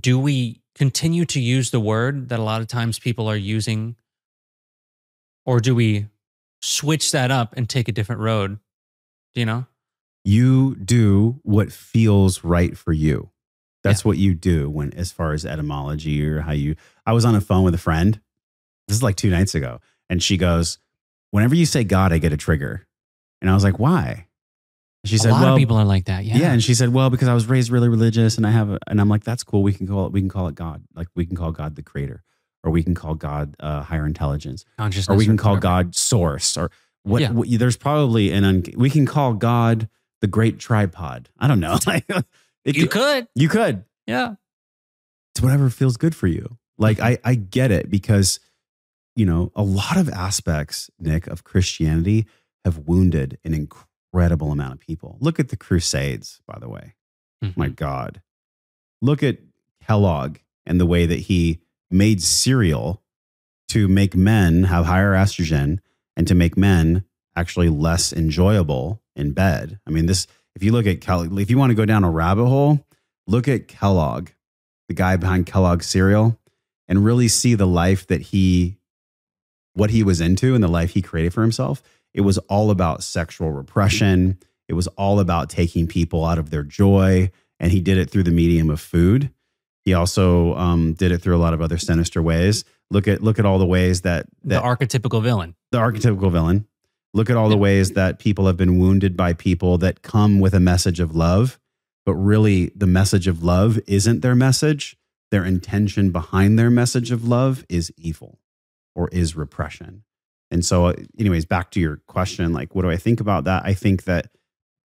do 0.00 0.18
we 0.18 0.62
continue 0.74 1.24
to 1.26 1.40
use 1.40 1.70
the 1.70 1.80
word 1.80 2.28
that 2.28 2.38
a 2.38 2.42
lot 2.42 2.60
of 2.60 2.68
times 2.68 2.98
people 2.98 3.28
are 3.28 3.36
using 3.36 3.96
or 5.44 5.60
do 5.60 5.74
we 5.74 6.06
switch 6.60 7.12
that 7.12 7.30
up 7.30 7.54
and 7.56 7.68
take 7.68 7.88
a 7.88 7.92
different 7.92 8.20
road 8.20 8.58
do 9.34 9.40
you 9.40 9.46
know 9.46 9.66
You 10.24 10.74
do 10.74 11.38
what 11.44 11.70
feels 11.70 12.42
right 12.42 12.76
for 12.76 12.92
you. 12.92 13.30
That's 13.88 14.04
what 14.04 14.18
you 14.18 14.34
do 14.34 14.68
when, 14.70 14.92
as 14.94 15.12
far 15.12 15.32
as 15.32 15.44
etymology 15.46 16.26
or 16.26 16.40
how 16.40 16.52
you. 16.52 16.76
I 17.04 17.12
was 17.12 17.24
on 17.24 17.34
a 17.34 17.40
phone 17.40 17.64
with 17.64 17.74
a 17.74 17.78
friend. 17.78 18.20
This 18.88 18.96
is 18.96 19.02
like 19.02 19.16
two 19.16 19.30
nights 19.30 19.54
ago, 19.54 19.80
and 20.08 20.22
she 20.22 20.36
goes, 20.36 20.78
"Whenever 21.30 21.54
you 21.54 21.66
say 21.66 21.84
God, 21.84 22.12
I 22.12 22.18
get 22.18 22.32
a 22.32 22.36
trigger," 22.36 22.86
and 23.40 23.50
I 23.50 23.54
was 23.54 23.64
like, 23.64 23.78
"Why?" 23.78 24.26
She 25.04 25.16
a 25.16 25.18
said, 25.20 25.30
lot 25.32 25.42
"Well, 25.42 25.54
of 25.54 25.58
people 25.58 25.76
are 25.76 25.84
like 25.84 26.06
that 26.06 26.24
yeah 26.24 26.36
Yeah. 26.36 26.52
and 26.52 26.62
she 26.62 26.74
said, 26.74 26.92
"Well, 26.92 27.10
because 27.10 27.28
I 27.28 27.34
was 27.34 27.46
raised 27.46 27.70
really 27.70 27.88
religious, 27.88 28.36
and 28.36 28.46
I 28.46 28.50
have," 28.50 28.70
a, 28.70 28.78
and 28.88 29.00
I'm 29.00 29.08
like, 29.08 29.24
"That's 29.24 29.44
cool. 29.44 29.62
We 29.62 29.72
can 29.72 29.86
call 29.86 30.06
it. 30.06 30.12
We 30.12 30.20
can 30.20 30.28
call 30.28 30.48
it 30.48 30.54
God. 30.54 30.82
Like 30.94 31.08
we 31.14 31.24
can 31.26 31.36
call 31.36 31.52
God 31.52 31.76
the 31.76 31.82
Creator, 31.82 32.22
or 32.64 32.70
we 32.72 32.82
can 32.82 32.94
call 32.94 33.14
God 33.14 33.54
uh, 33.60 33.82
higher 33.82 34.06
intelligence, 34.06 34.64
consciousness 34.78 35.14
or 35.14 35.16
we 35.16 35.26
can 35.26 35.36
call 35.36 35.52
whatever. 35.54 35.62
God 35.84 35.94
Source, 35.94 36.56
or 36.56 36.70
what? 37.04 37.22
Yeah. 37.22 37.30
what 37.30 37.48
there's 37.50 37.76
probably 37.76 38.32
an. 38.32 38.44
Un, 38.44 38.64
we 38.76 38.90
can 38.90 39.06
call 39.06 39.34
God 39.34 39.88
the 40.20 40.26
Great 40.26 40.58
Tripod. 40.58 41.28
I 41.38 41.46
don't 41.46 41.60
know. 41.60 41.78
It 42.66 42.76
you 42.76 42.88
could- 42.88 43.28
you 43.34 43.48
could. 43.48 43.84
yeah 44.06 44.34
It's 45.34 45.42
whatever 45.42 45.70
feels 45.70 45.96
good 45.96 46.14
for 46.14 46.26
you. 46.26 46.58
Like 46.78 46.98
Mm-hmm. 46.98 47.06
I, 47.24 47.30
I 47.32 47.34
get 47.36 47.70
it 47.70 47.88
because, 47.90 48.38
you 49.14 49.24
know, 49.24 49.50
a 49.54 49.62
lot 49.62 49.96
of 49.96 50.08
aspects, 50.10 50.90
Nick, 50.98 51.26
of 51.26 51.42
Christianity 51.44 52.26
have 52.64 52.78
wounded 52.88 53.38
an 53.44 53.54
incredible 53.54 54.52
amount 54.52 54.74
of 54.74 54.80
people. 54.80 55.16
Look 55.20 55.38
at 55.40 55.48
the 55.48 55.56
Crusades, 55.56 56.40
by 56.46 56.58
the 56.58 56.68
way. 56.68 56.94
Mhm. 57.42 57.56
My 57.56 57.68
God. 57.68 58.20
Look 59.00 59.22
at 59.22 59.38
Kellogg 59.86 60.38
and 60.66 60.80
the 60.80 60.86
way 60.86 61.06
that 61.06 61.20
he 61.20 61.60
made 61.90 62.22
cereal 62.22 63.02
to 63.68 63.88
make 63.88 64.14
men 64.16 64.64
have 64.64 64.86
higher 64.86 65.12
estrogen 65.12 65.78
and 66.16 66.26
to 66.26 66.34
make 66.34 66.56
men 66.56 67.04
actually 67.36 67.68
less 67.68 68.12
enjoyable 68.12 69.02
in 69.14 69.32
bed. 69.32 69.78
I 69.86 69.90
mean, 69.90 70.06
this, 70.06 70.26
if 70.56 70.62
you 70.62 70.72
look 70.72 70.86
at 70.86 71.02
Kellogg, 71.02 71.38
if 71.38 71.50
you 71.50 71.58
want 71.58 71.70
to 71.70 71.74
go 71.74 71.84
down 71.84 72.02
a 72.02 72.10
rabbit 72.10 72.46
hole, 72.46 72.84
look 73.26 73.46
at 73.46 73.68
Kellogg, 73.68 74.30
the 74.88 74.94
guy 74.94 75.16
behind 75.16 75.44
Kellogg 75.44 75.82
cereal, 75.82 76.40
and 76.88 77.04
really 77.04 77.28
see 77.28 77.54
the 77.54 77.66
life 77.66 78.06
that 78.06 78.22
he, 78.22 78.78
what 79.74 79.90
he 79.90 80.02
was 80.02 80.18
into 80.18 80.54
and 80.54 80.64
the 80.64 80.68
life 80.68 80.92
he 80.92 81.02
created 81.02 81.34
for 81.34 81.42
himself. 81.42 81.82
It 82.14 82.22
was 82.22 82.38
all 82.38 82.70
about 82.70 83.04
sexual 83.04 83.52
repression. 83.52 84.38
It 84.66 84.72
was 84.72 84.86
all 84.88 85.20
about 85.20 85.50
taking 85.50 85.86
people 85.86 86.24
out 86.24 86.38
of 86.38 86.48
their 86.48 86.62
joy. 86.62 87.30
And 87.60 87.70
he 87.70 87.80
did 87.82 87.98
it 87.98 88.08
through 88.08 88.22
the 88.22 88.30
medium 88.30 88.70
of 88.70 88.80
food. 88.80 89.30
He 89.84 89.92
also 89.92 90.54
um, 90.56 90.94
did 90.94 91.12
it 91.12 91.18
through 91.18 91.36
a 91.36 91.38
lot 91.38 91.52
of 91.52 91.60
other 91.60 91.76
sinister 91.76 92.22
ways. 92.22 92.64
Look 92.90 93.06
at 93.06 93.22
look 93.22 93.38
at 93.38 93.46
all 93.46 93.58
the 93.58 93.66
ways 93.66 94.02
that 94.02 94.26
the 94.42 94.60
archetypical 94.60 95.22
villain 95.22 95.54
the 95.70 95.78
archetypical 95.78 96.30
villain. 96.30 96.66
Look 97.16 97.30
at 97.30 97.36
all 97.38 97.48
the 97.48 97.56
ways 97.56 97.92
that 97.92 98.18
people 98.18 98.46
have 98.46 98.58
been 98.58 98.78
wounded 98.78 99.16
by 99.16 99.32
people 99.32 99.78
that 99.78 100.02
come 100.02 100.38
with 100.38 100.52
a 100.52 100.60
message 100.60 101.00
of 101.00 101.16
love, 101.16 101.58
but 102.04 102.12
really 102.12 102.70
the 102.76 102.86
message 102.86 103.26
of 103.26 103.42
love 103.42 103.80
isn't 103.86 104.20
their 104.20 104.34
message. 104.34 104.98
Their 105.30 105.42
intention 105.42 106.10
behind 106.10 106.58
their 106.58 106.68
message 106.68 107.10
of 107.10 107.26
love 107.26 107.64
is 107.70 107.90
evil 107.96 108.38
or 108.94 109.08
is 109.12 109.34
repression. 109.34 110.04
And 110.50 110.62
so, 110.62 110.88
uh, 110.88 110.92
anyways, 111.18 111.46
back 111.46 111.70
to 111.70 111.80
your 111.80 112.02
question, 112.06 112.52
like, 112.52 112.74
what 112.74 112.82
do 112.82 112.90
I 112.90 112.98
think 112.98 113.18
about 113.18 113.44
that? 113.44 113.64
I 113.64 113.72
think 113.72 114.04
that 114.04 114.28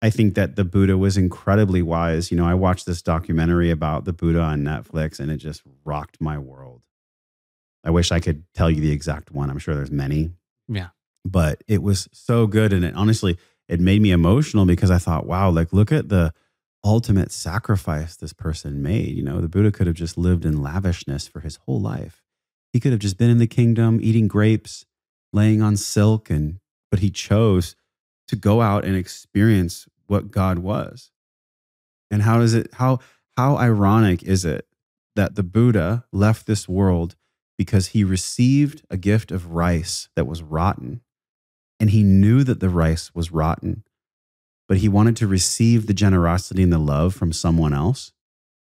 I 0.01 0.09
think 0.09 0.35
that 0.35 0.57
the 0.57 0.65
Buddha 0.65 0.97
was 0.97 1.15
incredibly 1.15 1.81
wise. 1.81 2.29
You 2.29 2.35
know, 2.35 2.45
I 2.45 2.55
watched 2.55 2.85
this 2.85 3.01
documentary 3.01 3.71
about 3.71 4.03
the 4.03 4.11
Buddha 4.11 4.41
on 4.41 4.63
Netflix 4.63 5.21
and 5.21 5.31
it 5.31 5.37
just 5.37 5.61
rocked 5.85 6.19
my 6.19 6.37
world. 6.37 6.81
I 7.85 7.89
wish 7.91 8.11
I 8.11 8.19
could 8.19 8.43
tell 8.53 8.69
you 8.69 8.81
the 8.81 8.91
exact 8.91 9.31
one. 9.31 9.49
I'm 9.49 9.59
sure 9.59 9.75
there's 9.75 9.89
many. 9.89 10.31
Yeah. 10.67 10.89
But 11.29 11.63
it 11.67 11.83
was 11.83 12.07
so 12.11 12.47
good. 12.47 12.73
And 12.73 12.85
it 12.85 12.95
honestly, 12.95 13.37
it 13.67 13.79
made 13.79 14.01
me 14.01 14.11
emotional 14.11 14.65
because 14.65 14.91
I 14.91 14.97
thought, 14.97 15.25
wow, 15.25 15.49
like, 15.49 15.73
look 15.73 15.91
at 15.91 16.09
the 16.09 16.33
ultimate 16.83 17.31
sacrifice 17.31 18.15
this 18.15 18.33
person 18.33 18.81
made. 18.81 19.15
You 19.15 19.23
know, 19.23 19.41
the 19.41 19.49
Buddha 19.49 19.71
could 19.71 19.87
have 19.87 19.95
just 19.95 20.17
lived 20.17 20.45
in 20.45 20.61
lavishness 20.61 21.27
for 21.27 21.41
his 21.41 21.57
whole 21.57 21.81
life. 21.81 22.23
He 22.71 22.79
could 22.79 22.91
have 22.91 23.01
just 23.01 23.17
been 23.17 23.29
in 23.29 23.39
the 23.39 23.47
kingdom, 23.47 23.99
eating 24.01 24.27
grapes, 24.27 24.85
laying 25.33 25.61
on 25.61 25.75
silk, 25.77 26.29
and 26.29 26.59
but 26.89 26.99
he 26.99 27.09
chose 27.09 27.75
to 28.27 28.35
go 28.35 28.61
out 28.61 28.85
and 28.85 28.95
experience 28.95 29.87
what 30.07 30.31
God 30.31 30.59
was. 30.59 31.11
And 32.09 32.21
how 32.21 32.39
is 32.39 32.53
it 32.53 32.69
how 32.73 32.99
how 33.35 33.57
ironic 33.57 34.23
is 34.23 34.45
it 34.45 34.67
that 35.15 35.35
the 35.35 35.43
Buddha 35.43 36.05
left 36.11 36.45
this 36.45 36.69
world 36.69 37.15
because 37.57 37.87
he 37.87 38.03
received 38.03 38.85
a 38.89 38.97
gift 38.97 39.31
of 39.31 39.51
rice 39.51 40.09
that 40.15 40.27
was 40.27 40.43
rotten 40.43 41.01
and 41.79 41.91
he 41.91 42.03
knew 42.03 42.43
that 42.43 42.59
the 42.59 42.69
rice 42.69 43.13
was 43.13 43.31
rotten 43.31 43.83
but 44.67 44.77
he 44.77 44.89
wanted 44.89 45.15
to 45.15 45.27
receive 45.27 45.87
the 45.87 45.93
generosity 45.93 46.61
and 46.63 46.73
the 46.73 46.77
love 46.77 47.13
from 47.13 47.31
someone 47.31 47.73
else 47.73 48.11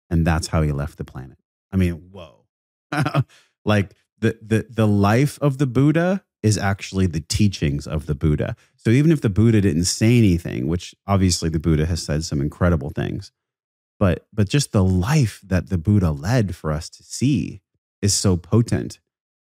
and 0.09 0.25
that's 0.25 0.47
how 0.47 0.61
he 0.61 0.71
left 0.71 0.97
the 0.97 1.03
planet. 1.03 1.37
I 1.71 1.77
mean, 1.77 2.09
whoa. 2.11 2.45
like 3.65 3.95
the 4.19 4.37
the 4.41 4.65
the 4.69 4.87
life 4.87 5.37
of 5.41 5.57
the 5.57 5.67
Buddha 5.67 6.23
is 6.43 6.57
actually 6.57 7.07
the 7.07 7.21
teachings 7.21 7.87
of 7.87 8.05
the 8.05 8.15
Buddha. 8.15 8.55
So 8.77 8.91
even 8.91 9.11
if 9.11 9.21
the 9.21 9.29
Buddha 9.29 9.61
didn't 9.61 9.85
say 9.85 10.17
anything, 10.17 10.67
which 10.67 10.93
obviously 11.07 11.49
the 11.49 11.59
Buddha 11.59 11.85
has 11.87 12.03
said 12.03 12.23
some 12.23 12.39
incredible 12.39 12.91
things, 12.91 13.31
but 13.99 14.27
but 14.31 14.47
just 14.47 14.71
the 14.71 14.83
life 14.83 15.41
that 15.43 15.69
the 15.69 15.77
Buddha 15.77 16.11
led 16.11 16.55
for 16.55 16.71
us 16.71 16.89
to 16.91 17.03
see 17.03 17.61
is 18.01 18.13
so 18.13 18.37
potent 18.37 18.99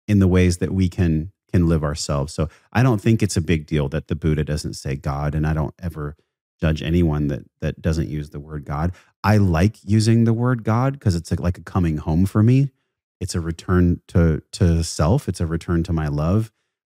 in 0.07 0.19
the 0.19 0.27
ways 0.27 0.57
that 0.57 0.73
we 0.73 0.89
can 0.89 1.31
can 1.51 1.67
live 1.67 1.83
ourselves. 1.83 2.33
So 2.33 2.49
I 2.71 2.83
don't 2.83 3.01
think 3.01 3.21
it's 3.21 3.37
a 3.37 3.41
big 3.41 3.65
deal 3.65 3.89
that 3.89 4.07
the 4.07 4.15
Buddha 4.15 4.43
doesn't 4.43 4.73
say 4.73 4.95
God 4.95 5.35
and 5.35 5.45
I 5.45 5.53
don't 5.53 5.73
ever 5.79 6.15
judge 6.59 6.81
anyone 6.83 7.27
that 7.27 7.45
that 7.61 7.81
doesn't 7.81 8.09
use 8.09 8.29
the 8.29 8.39
word 8.39 8.65
God. 8.65 8.91
I 9.23 9.37
like 9.37 9.77
using 9.83 10.23
the 10.23 10.33
word 10.33 10.63
God 10.63 10.93
because 10.93 11.15
it's 11.15 11.31
like, 11.31 11.57
a 11.57 11.61
coming 11.61 11.97
home 11.97 12.25
for 12.25 12.43
me. 12.43 12.71
It's 13.19 13.35
a 13.35 13.41
return 13.41 14.01
to 14.09 14.41
to 14.53 14.83
self. 14.83 15.27
It's 15.27 15.41
a 15.41 15.45
return 15.47 15.83
to 15.83 15.93
my 15.93 16.07
love. 16.07 16.51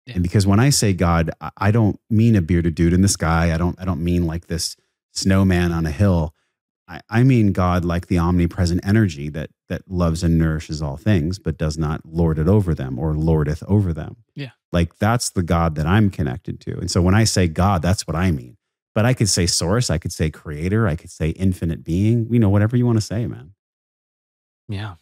Yeah. 0.05 0.15
And 0.15 0.23
because 0.23 0.45
when 0.47 0.59
I 0.59 0.69
say 0.69 0.93
God, 0.93 1.31
I- 1.41 1.51
I 1.57 1.71
don't 1.71 1.99
mean 2.09 2.35
a 2.35 2.41
bearded 2.41 2.75
dude 2.75 2.93
in 2.93 3.01
the 3.01 3.07
sky. 3.07 3.53
I 3.53 3.57
don't 3.57 3.79
I 3.79 3.85
don't 3.85 4.03
mean 4.03 4.25
like 4.25 4.47
this 4.47 4.75
snowman 5.11 5.71
on 5.71 5.85
a 5.85 5.91
hill. 5.91 6.33
I, 6.87 7.01
I 7.09 7.23
mean 7.23 7.51
God 7.53 7.85
like 7.85 8.07
the 8.07 8.17
omnipresent 8.19 8.81
energy 8.85 9.29
that 9.29 9.49
that 9.69 9.89
loves 9.89 10.23
and 10.23 10.37
nourishes 10.37 10.81
all 10.81 10.97
things, 10.97 11.39
but 11.39 11.57
does 11.57 11.77
not 11.77 12.01
lord 12.05 12.37
it 12.37 12.47
over 12.47 12.75
them 12.75 12.99
or 12.99 13.13
lordeth 13.15 13.63
over 13.67 13.93
them. 13.93 14.17
Yeah. 14.35 14.51
Like 14.71 14.97
that's 14.99 15.29
the 15.31 15.43
God 15.43 15.75
that 15.75 15.85
I'm 15.87 16.09
connected 16.09 16.59
to. 16.61 16.77
And 16.77 16.91
so 16.91 17.01
when 17.01 17.15
I 17.15 17.23
say 17.23 17.47
God, 17.47 17.81
that's 17.81 18.05
what 18.05 18.15
I 18.15 18.31
mean. 18.31 18.57
But 18.95 19.05
I 19.05 19.13
could 19.13 19.29
say 19.29 19.45
source, 19.47 19.89
I 19.89 19.97
could 19.97 20.11
say 20.11 20.29
creator, 20.29 20.87
I 20.87 20.95
could 20.95 21.09
say 21.09 21.29
infinite 21.29 21.83
being, 21.83 22.27
you 22.31 22.39
know, 22.39 22.49
whatever 22.49 22.75
you 22.77 22.85
want 22.85 22.97
to 22.97 23.01
say, 23.05 23.25
man. 23.27 23.53
yeah 24.69 24.95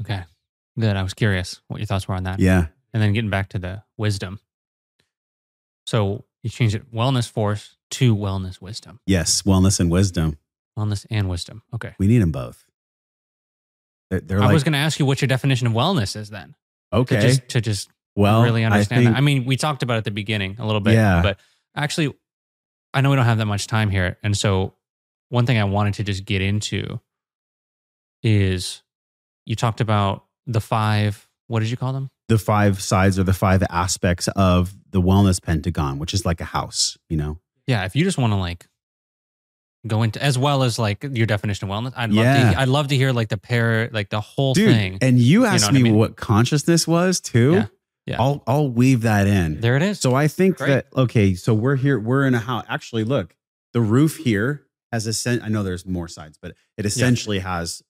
okay 0.00 0.24
good 0.78 0.96
i 0.96 1.02
was 1.04 1.14
curious 1.14 1.60
what 1.68 1.78
your 1.78 1.86
thoughts 1.86 2.08
were 2.08 2.16
on 2.16 2.24
that 2.24 2.40
Yeah. 2.40 2.66
and 2.92 3.00
then 3.02 3.12
getting 3.12 3.30
back 3.30 3.48
to 3.50 3.58
the 3.60 3.82
wisdom 3.96 4.40
so 5.86 6.24
You 6.44 6.50
changed 6.50 6.74
it 6.74 6.92
wellness 6.92 7.28
force 7.28 7.76
to 7.92 8.14
wellness 8.14 8.60
wisdom. 8.60 9.00
Yes, 9.06 9.42
wellness 9.42 9.80
and 9.80 9.90
wisdom. 9.90 10.36
Wellness 10.78 11.06
and 11.10 11.28
wisdom. 11.28 11.62
Okay. 11.74 11.94
We 11.98 12.06
need 12.06 12.18
them 12.18 12.32
both. 12.32 12.66
They're, 14.10 14.20
they're 14.20 14.42
I 14.42 14.46
like 14.46 14.52
was 14.52 14.62
going 14.62 14.74
to 14.74 14.78
ask 14.78 14.98
you 14.98 15.06
what 15.06 15.22
your 15.22 15.26
definition 15.28 15.66
of 15.66 15.72
wellness 15.72 16.14
is 16.16 16.28
then. 16.28 16.54
To 16.92 16.98
okay. 16.98 17.20
just, 17.20 17.48
to 17.48 17.62
just 17.62 17.88
well, 18.14 18.42
really 18.42 18.62
understand 18.62 19.00
I 19.00 19.04
think, 19.04 19.14
that. 19.14 19.18
I 19.18 19.22
mean, 19.22 19.46
we 19.46 19.56
talked 19.56 19.82
about 19.82 19.94
it 19.94 19.98
at 19.98 20.04
the 20.04 20.10
beginning 20.10 20.56
a 20.58 20.66
little 20.66 20.82
bit, 20.82 20.92
Yeah. 20.92 21.22
but 21.22 21.40
actually, 21.74 22.14
I 22.92 23.00
know 23.00 23.08
we 23.08 23.16
don't 23.16 23.24
have 23.24 23.38
that 23.38 23.46
much 23.46 23.66
time 23.66 23.88
here. 23.88 24.18
And 24.22 24.36
so, 24.36 24.74
one 25.30 25.46
thing 25.46 25.58
I 25.58 25.64
wanted 25.64 25.94
to 25.94 26.04
just 26.04 26.26
get 26.26 26.42
into 26.42 27.00
is 28.22 28.82
you 29.46 29.56
talked 29.56 29.80
about 29.80 30.26
the 30.46 30.60
five, 30.60 31.26
what 31.46 31.60
did 31.60 31.70
you 31.70 31.78
call 31.78 31.94
them? 31.94 32.10
the 32.28 32.38
five 32.38 32.82
sides 32.82 33.18
or 33.18 33.22
the 33.22 33.34
five 33.34 33.62
aspects 33.68 34.28
of 34.28 34.74
the 34.94 35.02
wellness 35.02 35.42
pentagon, 35.42 35.98
which 35.98 36.14
is 36.14 36.24
like 36.24 36.40
a 36.40 36.44
house. 36.46 36.96
You 37.10 37.16
know. 37.18 37.38
Yeah. 37.66 37.84
If 37.84 37.94
you 37.96 38.04
just 38.04 38.16
want 38.16 38.32
to 38.32 38.36
like 38.36 38.66
go 39.86 40.02
into, 40.02 40.22
as 40.22 40.38
well 40.38 40.62
as 40.62 40.78
like 40.78 41.04
your 41.12 41.26
definition 41.26 41.68
of 41.68 41.74
wellness, 41.76 41.92
I'd 41.96 42.10
love 42.10 42.24
Yeah. 42.24 42.52
to, 42.52 42.60
I'd 42.60 42.68
love 42.68 42.88
to 42.88 42.96
hear 42.96 43.12
like 43.12 43.28
the 43.28 43.36
pair, 43.36 43.90
like 43.92 44.08
the 44.08 44.20
whole 44.20 44.54
Dude, 44.54 44.68
thing. 44.70 44.98
and 45.02 45.18
you 45.18 45.44
asked 45.44 45.64
what 45.66 45.70
I 45.70 45.74
me 45.74 45.82
mean? 45.84 45.94
what 45.96 46.16
consciousness 46.16 46.86
was 46.88 47.20
too. 47.20 47.52
Yeah. 47.52 47.66
Yeah. 48.06 48.16
I'll 48.22 48.42
I'll 48.46 48.68
weave 48.68 49.02
that 49.02 49.26
in. 49.26 49.60
There 49.60 49.76
it 49.76 49.82
is. 49.82 49.98
So 50.00 50.14
I 50.14 50.28
think 50.28 50.58
Great. 50.58 50.68
that 50.68 50.86
okay, 50.94 51.34
so 51.34 51.54
we're 51.54 51.76
here, 51.76 51.98
we're 51.98 52.26
in 52.26 52.34
a 52.34 52.38
house. 52.38 52.64
Actually, 52.68 53.04
look, 53.04 53.34
the 53.72 53.80
roof 53.80 54.18
here 54.18 54.62
has 54.92 55.06
a 55.26 55.42
I 55.42 55.48
know 55.48 55.62
there's 55.62 55.86
more 55.86 56.06
sides, 56.08 56.38
but 56.40 56.54
it 56.76 56.84
essentially 56.86 57.38
has 57.40 57.82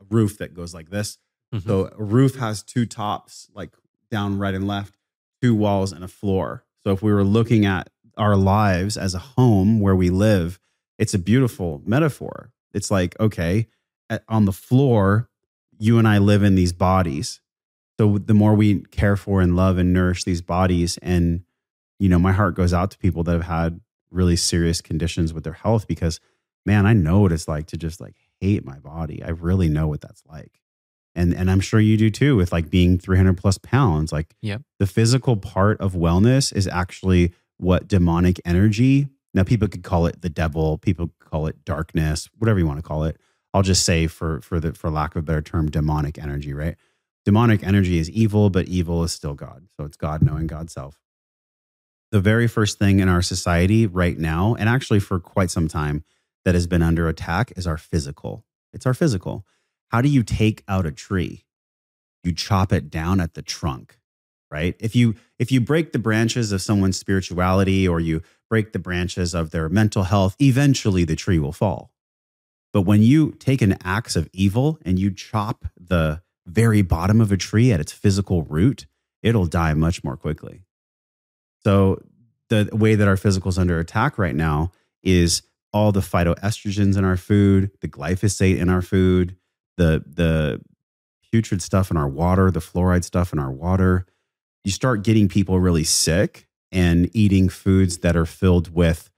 a 0.00 0.04
roof 0.14 0.38
that 0.38 0.54
goes 0.54 0.72
like 0.74 0.90
this. 0.90 1.18
Mhm. 1.52 1.64
So 1.66 1.90
a 1.98 2.02
roof 2.02 2.36
has 2.36 2.62
two 2.62 2.86
tops, 2.86 3.48
like 3.54 3.70
down 4.12 4.38
right 4.38 4.54
and 4.54 4.66
left, 4.66 4.96
two 5.42 5.54
walls 5.54 5.92
and 5.92 6.04
a 6.04 6.08
floor. 6.08 6.64
So 6.84 6.92
if 6.92 7.02
we 7.02 7.12
were 7.12 7.24
looking 7.24 7.66
at 7.66 7.90
our 8.16 8.36
lives 8.36 8.96
as 8.96 9.14
a 9.14 9.18
home 9.18 9.80
where 9.80 9.96
we 9.96 10.10
live, 10.10 10.58
it's 10.98 11.14
a 11.14 11.18
beautiful 11.18 11.82
metaphor. 11.84 12.52
It's 12.72 12.90
like, 12.90 13.18
okay, 13.20 13.68
at, 14.10 14.24
on 14.28 14.44
the 14.44 14.52
floor, 14.52 15.28
you 15.78 15.98
and 15.98 16.08
I 16.08 16.18
live 16.18 16.42
in 16.42 16.54
these 16.54 16.72
bodies. 16.72 17.40
So 17.98 18.18
the 18.18 18.34
more 18.34 18.54
we 18.54 18.80
care 18.80 19.16
for 19.16 19.40
and 19.40 19.56
love 19.56 19.78
and 19.78 19.92
nourish 19.92 20.24
these 20.24 20.42
bodies, 20.42 20.98
and 20.98 21.42
you 21.98 22.08
know, 22.08 22.18
my 22.18 22.32
heart 22.32 22.54
goes 22.54 22.72
out 22.72 22.90
to 22.92 22.98
people 22.98 23.24
that 23.24 23.32
have 23.32 23.44
had 23.44 23.80
really 24.10 24.36
serious 24.36 24.80
conditions 24.80 25.32
with 25.32 25.44
their 25.44 25.52
health 25.52 25.86
because, 25.86 26.20
man, 26.64 26.86
I 26.86 26.92
know 26.92 27.20
what 27.20 27.32
it's 27.32 27.48
like 27.48 27.66
to 27.68 27.76
just 27.76 28.00
like 28.00 28.14
hate 28.40 28.64
my 28.64 28.78
body. 28.78 29.22
I 29.22 29.30
really 29.30 29.68
know 29.68 29.88
what 29.88 30.00
that's 30.00 30.22
like, 30.26 30.60
and 31.18 31.34
and 31.34 31.50
I'm 31.50 31.60
sure 31.60 31.80
you 31.80 31.96
do 31.96 32.10
too 32.10 32.36
with 32.36 32.52
like 32.52 32.70
being 32.70 32.98
300 32.98 33.36
plus 33.36 33.58
pounds. 33.58 34.12
Like, 34.12 34.34
Yep. 34.42 34.62
the 34.78 34.86
physical 34.86 35.36
part 35.36 35.80
of 35.80 35.92
wellness 35.92 36.52
is 36.54 36.66
actually 36.68 37.32
what 37.58 37.88
demonic 37.88 38.40
energy. 38.44 39.08
Now, 39.34 39.42
people 39.42 39.68
could 39.68 39.82
call 39.82 40.06
it 40.06 40.22
the 40.22 40.30
devil. 40.30 40.78
People 40.78 41.08
could 41.18 41.30
call 41.30 41.46
it 41.48 41.64
darkness, 41.64 42.28
whatever 42.38 42.58
you 42.58 42.66
want 42.66 42.78
to 42.78 42.82
call 42.82 43.04
it. 43.04 43.18
I'll 43.52 43.62
just 43.62 43.84
say, 43.84 44.06
for 44.06 44.40
for 44.40 44.60
the 44.60 44.72
for 44.72 44.90
lack 44.90 45.16
of 45.16 45.20
a 45.20 45.22
better 45.22 45.42
term, 45.42 45.70
demonic 45.70 46.18
energy. 46.18 46.54
Right? 46.54 46.76
Demonic 47.24 47.62
energy 47.62 47.98
is 47.98 48.08
evil, 48.10 48.48
but 48.48 48.68
evil 48.68 49.02
is 49.04 49.12
still 49.12 49.34
God. 49.34 49.68
So 49.76 49.84
it's 49.84 49.96
God 49.96 50.22
knowing 50.22 50.46
God's 50.46 50.72
self. 50.72 50.98
The 52.10 52.20
very 52.20 52.46
first 52.48 52.78
thing 52.78 53.00
in 53.00 53.08
our 53.08 53.20
society 53.20 53.86
right 53.86 54.18
now, 54.18 54.54
and 54.58 54.66
actually 54.68 55.00
for 55.00 55.20
quite 55.20 55.50
some 55.50 55.68
time, 55.68 56.04
that 56.46 56.54
has 56.54 56.66
been 56.66 56.80
under 56.80 57.06
attack 57.08 57.52
is 57.56 57.66
our 57.66 57.76
physical. 57.76 58.46
It's 58.72 58.86
our 58.86 58.94
physical. 58.94 59.44
How 59.88 60.02
do 60.02 60.08
you 60.08 60.22
take 60.22 60.62
out 60.68 60.86
a 60.86 60.92
tree? 60.92 61.44
You 62.24 62.32
chop 62.32 62.72
it 62.72 62.90
down 62.90 63.20
at 63.20 63.34
the 63.34 63.42
trunk, 63.42 63.98
right? 64.50 64.74
If 64.80 64.94
you 64.94 65.14
if 65.38 65.50
you 65.50 65.60
break 65.60 65.92
the 65.92 65.98
branches 65.98 66.52
of 66.52 66.62
someone's 66.62 66.98
spirituality 66.98 67.88
or 67.88 68.00
you 68.00 68.22
break 68.50 68.72
the 68.72 68.78
branches 68.78 69.34
of 69.34 69.50
their 69.50 69.68
mental 69.68 70.04
health, 70.04 70.36
eventually 70.40 71.04
the 71.04 71.16
tree 71.16 71.38
will 71.38 71.52
fall. 71.52 71.92
But 72.72 72.82
when 72.82 73.02
you 73.02 73.32
take 73.32 73.62
an 73.62 73.78
axe 73.82 74.14
of 74.14 74.28
evil 74.32 74.78
and 74.84 74.98
you 74.98 75.10
chop 75.10 75.66
the 75.78 76.22
very 76.46 76.82
bottom 76.82 77.20
of 77.20 77.32
a 77.32 77.36
tree 77.36 77.72
at 77.72 77.80
its 77.80 77.92
physical 77.92 78.42
root, 78.42 78.86
it'll 79.22 79.46
die 79.46 79.74
much 79.74 80.04
more 80.04 80.16
quickly. 80.16 80.62
So 81.64 82.02
the 82.48 82.68
way 82.72 82.94
that 82.94 83.08
our 83.08 83.16
physical 83.16 83.48
is 83.48 83.58
under 83.58 83.78
attack 83.78 84.18
right 84.18 84.34
now 84.34 84.72
is 85.02 85.42
all 85.72 85.92
the 85.92 86.00
phytoestrogens 86.00 86.96
in 86.96 87.04
our 87.04 87.16
food, 87.16 87.70
the 87.80 87.88
glyphosate 87.88 88.58
in 88.58 88.68
our 88.68 88.82
food, 88.82 89.36
the 89.78 90.04
the 90.06 90.60
putrid 91.32 91.62
stuff 91.62 91.90
in 91.90 91.96
our 91.96 92.08
water, 92.08 92.50
the 92.50 92.60
fluoride 92.60 93.04
stuff 93.04 93.32
in 93.32 93.38
our 93.38 93.50
water. 93.50 94.06
You 94.64 94.70
start 94.70 95.02
getting 95.02 95.28
people 95.28 95.58
really 95.60 95.84
sick 95.84 96.46
and 96.70 97.08
eating 97.14 97.48
foods 97.48 97.98
that 97.98 98.16
are 98.16 98.26
filled 98.26 98.74
with 98.74 99.10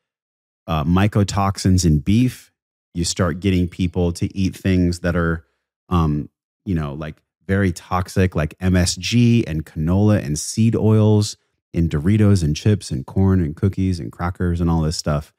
uh, 0.67 0.85
mycotoxins 0.85 1.85
in 1.85 1.99
beef. 1.99 2.53
You 2.95 3.05
start 3.05 3.41
getting 3.41 3.69
people 3.69 4.13
to 4.13 4.37
eat 4.37 4.55
things 4.55 5.01
that 5.01 5.17
are, 5.17 5.45
um, 5.89 6.29
you 6.65 6.75
know, 6.75 6.95
like 6.95 7.17
very 7.47 7.73
toxic, 7.73 8.37
like 8.37 8.57
MSG 8.59 9.45
and 9.47 9.65
canola 9.65 10.25
and 10.25 10.39
seed 10.39 10.77
oils 10.77 11.37
in 11.73 11.89
Doritos 11.89 12.43
and 12.43 12.55
chips 12.55 12.91
and 12.91 13.07
corn 13.07 13.41
and 13.41 13.57
cookies 13.57 13.99
and 13.99 14.13
crackers 14.13 14.61
and 14.61 14.69
all 14.69 14.83
this 14.83 14.97
stuff. 14.97 15.33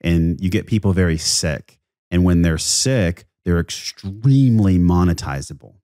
And 0.00 0.40
you 0.40 0.50
get 0.50 0.66
people 0.66 0.92
very 0.92 1.18
sick. 1.18 1.78
And 2.10 2.24
when 2.24 2.42
they're 2.42 2.58
sick, 2.58 3.27
they're 3.48 3.58
extremely 3.58 4.78
monetizable. 4.78 5.76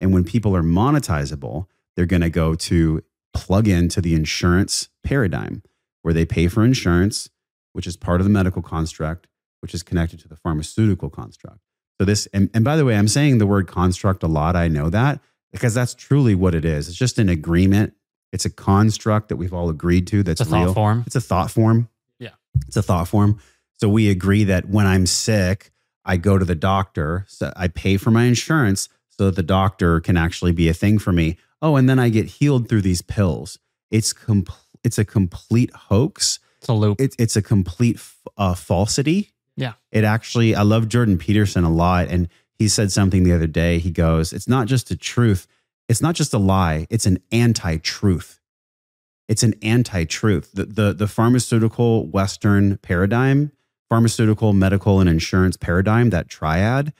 And 0.00 0.14
when 0.14 0.24
people 0.24 0.56
are 0.56 0.62
monetizable, 0.62 1.66
they're 1.94 2.06
going 2.06 2.22
to 2.22 2.30
go 2.30 2.54
to 2.54 3.04
plug 3.34 3.68
into 3.68 4.00
the 4.00 4.14
insurance 4.14 4.88
paradigm 5.02 5.62
where 6.00 6.14
they 6.14 6.24
pay 6.24 6.48
for 6.48 6.64
insurance, 6.64 7.28
which 7.74 7.86
is 7.86 7.94
part 7.94 8.22
of 8.22 8.24
the 8.24 8.30
medical 8.30 8.62
construct, 8.62 9.26
which 9.60 9.74
is 9.74 9.82
connected 9.82 10.18
to 10.20 10.28
the 10.28 10.36
pharmaceutical 10.36 11.10
construct. 11.10 11.58
So, 12.00 12.06
this, 12.06 12.24
and, 12.32 12.48
and 12.54 12.64
by 12.64 12.74
the 12.76 12.86
way, 12.86 12.96
I'm 12.96 13.06
saying 13.06 13.36
the 13.36 13.46
word 13.46 13.66
construct 13.68 14.22
a 14.22 14.26
lot. 14.26 14.56
I 14.56 14.68
know 14.68 14.88
that 14.88 15.20
because 15.52 15.74
that's 15.74 15.92
truly 15.92 16.34
what 16.34 16.54
it 16.54 16.64
is. 16.64 16.88
It's 16.88 16.96
just 16.96 17.18
an 17.18 17.28
agreement, 17.28 17.92
it's 18.32 18.46
a 18.46 18.50
construct 18.50 19.28
that 19.28 19.36
we've 19.36 19.52
all 19.52 19.68
agreed 19.68 20.06
to 20.06 20.22
that's 20.22 20.40
it's 20.40 20.48
a 20.48 20.50
thought 20.50 20.64
real. 20.64 20.72
form. 20.72 21.04
It's 21.06 21.16
a 21.16 21.20
thought 21.20 21.50
form. 21.50 21.90
Yeah. 22.18 22.30
It's 22.66 22.78
a 22.78 22.82
thought 22.82 23.08
form. 23.08 23.40
So 23.74 23.90
we 23.90 24.08
agree 24.08 24.44
that 24.44 24.70
when 24.70 24.86
I'm 24.86 25.04
sick, 25.04 25.70
I 26.04 26.16
go 26.16 26.38
to 26.38 26.44
the 26.44 26.54
doctor. 26.54 27.24
So 27.28 27.52
I 27.56 27.68
pay 27.68 27.96
for 27.96 28.10
my 28.10 28.24
insurance 28.24 28.88
so 29.10 29.26
that 29.26 29.36
the 29.36 29.42
doctor 29.42 30.00
can 30.00 30.16
actually 30.16 30.52
be 30.52 30.68
a 30.68 30.74
thing 30.74 30.98
for 30.98 31.12
me. 31.12 31.36
Oh, 31.62 31.76
and 31.76 31.88
then 31.88 31.98
I 31.98 32.08
get 32.08 32.26
healed 32.26 32.68
through 32.68 32.82
these 32.82 33.02
pills. 33.02 33.58
It's 33.90 34.12
com- 34.12 34.46
it's 34.82 34.98
a 34.98 35.04
complete 35.04 35.72
hoax. 35.74 36.38
It's 36.58 36.68
a 36.68 36.72
loop. 36.72 37.00
It's 37.00 37.16
it's 37.18 37.36
a 37.36 37.42
complete 37.42 38.00
uh, 38.36 38.54
falsity. 38.54 39.32
Yeah. 39.56 39.74
It 39.92 40.04
actually 40.04 40.54
I 40.54 40.62
love 40.62 40.88
Jordan 40.88 41.18
Peterson 41.18 41.64
a 41.64 41.70
lot 41.70 42.08
and 42.08 42.28
he 42.58 42.68
said 42.68 42.92
something 42.92 43.24
the 43.24 43.32
other 43.32 43.46
day. 43.46 43.78
He 43.78 43.90
goes, 43.90 44.32
"It's 44.32 44.48
not 44.48 44.66
just 44.66 44.90
a 44.90 44.96
truth. 44.96 45.46
It's 45.88 46.00
not 46.00 46.14
just 46.14 46.34
a 46.34 46.38
lie. 46.38 46.86
It's 46.90 47.06
an 47.06 47.18
anti-truth." 47.32 48.40
It's 49.26 49.42
an 49.42 49.54
anti-truth. 49.62 50.52
The, 50.52 50.66
the 50.66 50.92
the 50.92 51.08
pharmaceutical 51.08 52.06
Western 52.06 52.76
paradigm, 52.78 53.52
pharmaceutical, 53.94 54.52
medical, 54.52 54.98
and 54.98 55.08
insurance 55.08 55.56
paradigm, 55.56 56.10
that 56.10 56.28
triad, 56.28 56.92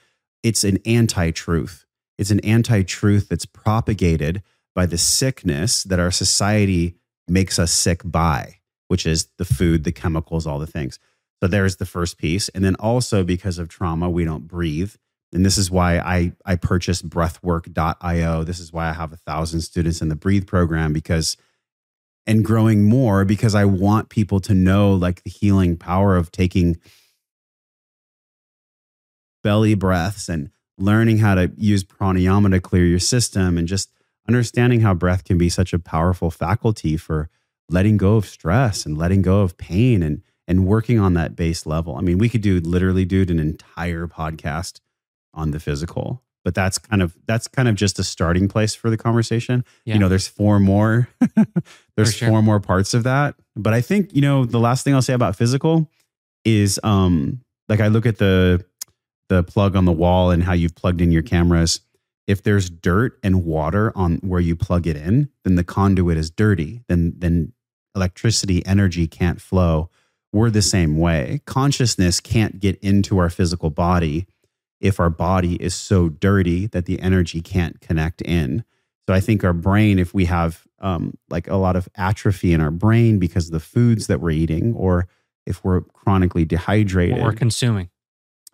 it's 0.45 0.63
an 0.63 0.79
anti-truth. 0.87 1.87
It's 2.19 2.31
an 2.31 2.39
anti-truth 2.45 3.29
that's 3.29 3.47
propagated 3.47 4.45
by 4.77 4.87
the 4.87 4.97
sickness 4.97 5.83
that 5.83 5.99
our 5.99 6.13
society 6.13 6.95
makes 7.27 7.59
us 7.59 7.73
sick 7.73 8.03
by, 8.05 8.59
which 8.87 9.07
is 9.07 9.27
the 9.39 9.45
food, 9.45 9.83
the 9.83 9.91
chemicals, 9.91 10.47
all 10.47 10.61
the 10.61 10.69
things. 10.69 11.01
So 11.43 11.49
there's 11.49 11.79
the 11.79 11.85
first 11.85 12.17
piece. 12.17 12.49
And 12.51 12.65
then 12.65 12.77
also 12.77 13.25
because 13.25 13.59
of 13.59 13.69
trauma, 13.69 14.09
we 14.09 14.25
don't 14.25 14.47
breathe. 14.47 14.95
And 15.33 15.45
this 15.45 15.59
is 15.59 15.73
why 15.73 15.99
I, 15.99 16.31
I 16.47 16.55
purchased 16.55 17.09
breathwork.io. 17.09 18.45
This 18.45 18.61
is 18.61 18.73
why 18.73 18.89
I 18.89 18.93
have 18.93 19.13
a 19.13 19.17
thousand 19.17 19.63
students 19.63 20.01
in 20.01 20.11
the 20.11 20.15
breathe 20.15 20.47
program 20.47 20.93
because 20.93 21.37
and 22.27 22.45
growing 22.45 22.85
more 22.85 23.25
because 23.25 23.55
I 23.55 23.65
want 23.65 24.09
people 24.09 24.41
to 24.41 24.55
know 24.55 24.95
like 24.95 25.23
the 25.23 25.31
healing 25.31 25.77
power 25.77 26.17
of 26.17 26.33
taking 26.33 26.79
belly 29.43 29.75
breaths 29.75 30.29
and 30.29 30.51
learning 30.79 31.19
how 31.19 31.35
to 31.35 31.53
use 31.57 31.85
pranayama 31.85 32.51
to 32.51 32.61
clear 32.61 32.85
your 32.87 32.99
system 32.99 33.59
and 33.59 33.69
just 33.69 33.91
understanding 34.29 34.81
how 34.81 34.95
breath 34.95 35.25
can 35.25 35.37
be 35.37 35.49
such 35.49 35.73
a 35.73 35.79
powerful 35.79 36.31
faculty 36.31 36.97
for 36.97 37.29
letting 37.69 37.97
go 37.97 38.17
of 38.17 38.27
stress 38.27 38.87
and 38.87 38.97
letting 38.97 39.23
go 39.23 39.41
of 39.41 39.57
pain 39.57 40.03
and 40.03 40.23
and 40.47 40.67
working 40.67 40.99
on 40.99 41.15
that 41.15 41.35
base 41.35 41.65
level. 41.65 41.97
I 41.97 42.03
mean, 42.03 42.19
we 42.19 42.29
could 42.29 42.43
do 42.43 42.61
literally 42.61 43.07
do 43.07 43.23
an 43.23 43.39
entire 43.39 44.07
podcast 44.07 44.81
on 45.33 45.53
the 45.53 45.61
physical, 45.61 46.23
but 46.45 46.55
that's 46.55 46.79
kind 46.79 47.03
of 47.03 47.17
that's 47.27 47.49
kind 47.49 47.69
of 47.69 47.75
just 47.75 47.99
a 47.99 48.05
starting 48.05 48.47
place 48.47 48.75
for 48.75 48.91
the 48.91 48.97
conversation. 48.97 49.65
Yeah. 49.85 49.95
You 49.95 50.01
know, 50.01 50.09
there's 50.09 50.29
four 50.29 50.61
more 50.61 51.09
there's 51.97 52.15
sure. 52.15 52.29
four 52.29 52.43
more 52.43 52.61
parts 52.61 52.95
of 52.95 53.03
that. 53.05 53.35
But 53.57 53.73
I 53.73 53.81
think, 53.81 54.15
you 54.15 54.21
know, 54.21 54.45
the 54.45 54.61
last 54.61 54.85
thing 54.85 54.95
I'll 54.95 55.03
say 55.03 55.15
about 55.15 55.35
physical 55.35 55.91
is 56.45 56.79
um 56.85 57.41
like 57.69 57.81
I 57.81 57.89
look 57.89 58.07
at 58.07 58.19
the 58.19 58.65
the 59.29 59.43
plug 59.43 59.75
on 59.75 59.87
the 59.87 59.93
wall 59.93 60.31
and 60.31 60.43
how 60.43 60.53
you've 60.53 60.75
plugged 60.75 61.01
in 61.01 61.11
your 61.11 61.23
cameras. 61.23 61.81
If 62.27 62.43
there's 62.43 62.71
dirt 62.71 63.19
and 63.23 63.45
water 63.45 63.93
on 63.95 64.17
where 64.17 64.41
you 64.41 64.55
plug 64.55 64.87
it 64.87 64.97
in, 64.97 65.31
then 65.45 65.57
the 65.57 65.65
conduit 65.65 66.19
is 66.19 66.31
dirty. 66.31 66.83
Then 66.89 67.15
then 67.17 67.53
electricity, 67.97 68.65
energy 68.67 69.07
can't 69.07 69.41
flow. 69.41 69.89
We're 70.33 70.51
the 70.51 70.63
same 70.63 70.99
way. 70.99 71.41
Consciousness 71.47 72.21
can't 72.21 72.59
get 72.59 72.77
into 72.81 73.19
our 73.19 73.31
physical 73.31 73.71
body 73.71 74.27
if 74.81 75.01
our 75.01 75.11
body 75.11 75.55
is 75.57 75.75
so 75.75 76.09
dirty 76.09 76.67
that 76.69 76.87
the 76.87 77.01
energy 77.01 77.41
can't 77.41 77.81
connect 77.81 78.21
in. 78.23 78.65
So 79.09 79.15
I 79.15 79.21
think 79.21 79.45
our 79.45 79.53
brain, 79.53 79.99
if 79.99 80.15
we 80.15 80.25
have 80.27 80.63
um, 80.81 81.15
like 81.31 81.49
a 81.49 81.57
lot 81.57 81.77
of 81.77 81.89
atrophy 81.95 82.53
in 82.53 82.61
our 82.61 82.71
brain 82.71 83.19
because 83.19 83.47
of 83.47 83.53
the 83.53 83.61
foods 83.61 84.07
that 84.09 84.21
we're 84.21 84.31
eating, 84.31 84.75
or 84.75 85.09
if 85.47 85.63
we're 85.65 85.83
chronically 85.83 86.45
dehydrated, 86.45 87.17
What 87.19 87.25
we're 87.25 87.33
consuming. 87.33 87.89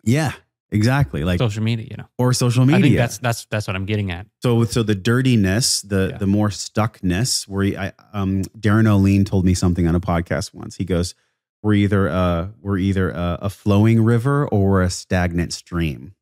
yeah, 0.03 0.33
exactly, 0.71 1.23
like 1.23 1.39
social 1.39 1.63
media, 1.63 1.87
you 1.89 1.97
know. 1.97 2.05
or 2.17 2.33
social 2.33 2.65
media. 2.65 2.79
I 2.79 2.81
think 2.81 2.95
that's 2.97 3.17
that's 3.17 3.45
that's 3.49 3.67
what 3.67 3.75
I'm 3.75 3.85
getting 3.85 4.11
at. 4.11 4.27
So, 4.41 4.63
so 4.65 4.83
the 4.83 4.95
dirtiness, 4.95 5.81
the 5.81 6.09
Yeah. 6.11 6.17
the 6.17 6.27
more 6.27 6.49
stuckness. 6.49 7.47
Where 7.47 7.63
he- 7.63 7.77
I, 7.77 7.93
um, 8.13 8.41
Darin 8.59 8.85
Olien 8.85 9.25
told 9.25 9.45
me 9.45 9.53
something 9.53 9.87
on 9.87 9.95
a 9.95 9.99
podcast 10.01 10.53
once. 10.53 10.75
He 10.75 10.85
goes, 10.85 11.15
"We're 11.61 11.73
either 11.75 12.09
uh, 12.09 12.47
we're 12.61 12.77
either 12.77 13.09
a, 13.11 13.39
a 13.43 13.49
flowing 13.49 14.03
river 14.03 14.47
or 14.47 14.81
a 14.81 14.89
stagnant 14.89 15.53
stream." 15.53 16.13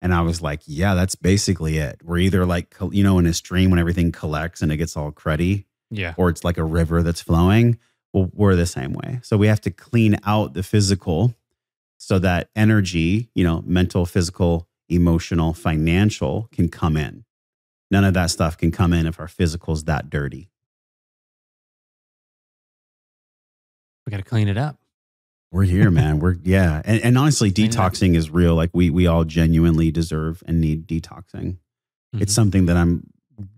And 0.00 0.14
I 0.14 0.20
was 0.22 0.40
like, 0.40 0.60
"Yeah, 0.66 0.94
that's 0.94 1.14
basically 1.16 1.78
it. 1.78 2.00
We're 2.04 2.18
either 2.18 2.46
like 2.46 2.74
you 2.92 3.02
know 3.02 3.18
in 3.18 3.26
a 3.26 3.34
stream 3.34 3.70
when 3.70 3.78
everything 3.80 4.12
collects 4.12 4.62
and 4.62 4.70
it 4.72 4.76
gets 4.76 4.96
all 4.96 5.10
cruddy, 5.12 5.64
Yeah. 5.90 6.14
or 6.16 6.28
it's 6.28 6.44
like 6.44 6.58
a 6.58 6.64
river 6.64 7.02
that's 7.02 7.20
flowing. 7.20 7.78
Well, 8.12 8.30
we're 8.32 8.56
the 8.56 8.66
same 8.66 8.92
way. 8.94 9.20
So 9.22 9.36
we 9.36 9.48
have 9.48 9.60
to 9.62 9.70
clean 9.70 10.18
out 10.24 10.54
the 10.54 10.62
physical 10.62 11.34
so 11.98 12.18
that 12.20 12.48
energy, 12.56 13.28
you 13.34 13.44
know, 13.44 13.62
mental, 13.66 14.06
physical, 14.06 14.66
emotional, 14.88 15.52
financial 15.52 16.48
can 16.52 16.68
come 16.68 16.96
in. 16.96 17.24
None 17.90 18.04
of 18.04 18.14
that 18.14 18.30
stuff 18.30 18.56
can 18.56 18.70
come 18.70 18.92
in 18.92 19.06
if 19.06 19.18
our 19.18 19.28
physical's 19.28 19.84
that 19.84 20.08
dirty. 20.08 20.48
We 24.08 24.10
got 24.10 24.16
to 24.16 24.22
clean 24.22 24.48
it 24.48 24.56
up. 24.56 24.78
We're 25.52 25.64
here, 25.64 25.90
man. 25.90 26.18
We're 26.18 26.36
yeah. 26.42 26.80
And, 26.82 27.04
and 27.04 27.18
honestly, 27.18 27.52
Clean 27.52 27.68
it 27.68 27.76
up. 27.76 27.92
detoxing 27.92 28.16
is 28.16 28.30
real. 28.30 28.54
Like 28.54 28.70
we 28.72 28.88
we 28.88 29.06
all 29.06 29.24
genuinely 29.24 29.90
deserve 29.90 30.42
and 30.46 30.62
need 30.62 30.86
detoxing. 30.86 31.58
It's 32.14 32.32
Mhm. 32.32 32.34
something 32.34 32.66
that 32.66 32.78
I'm 32.78 33.10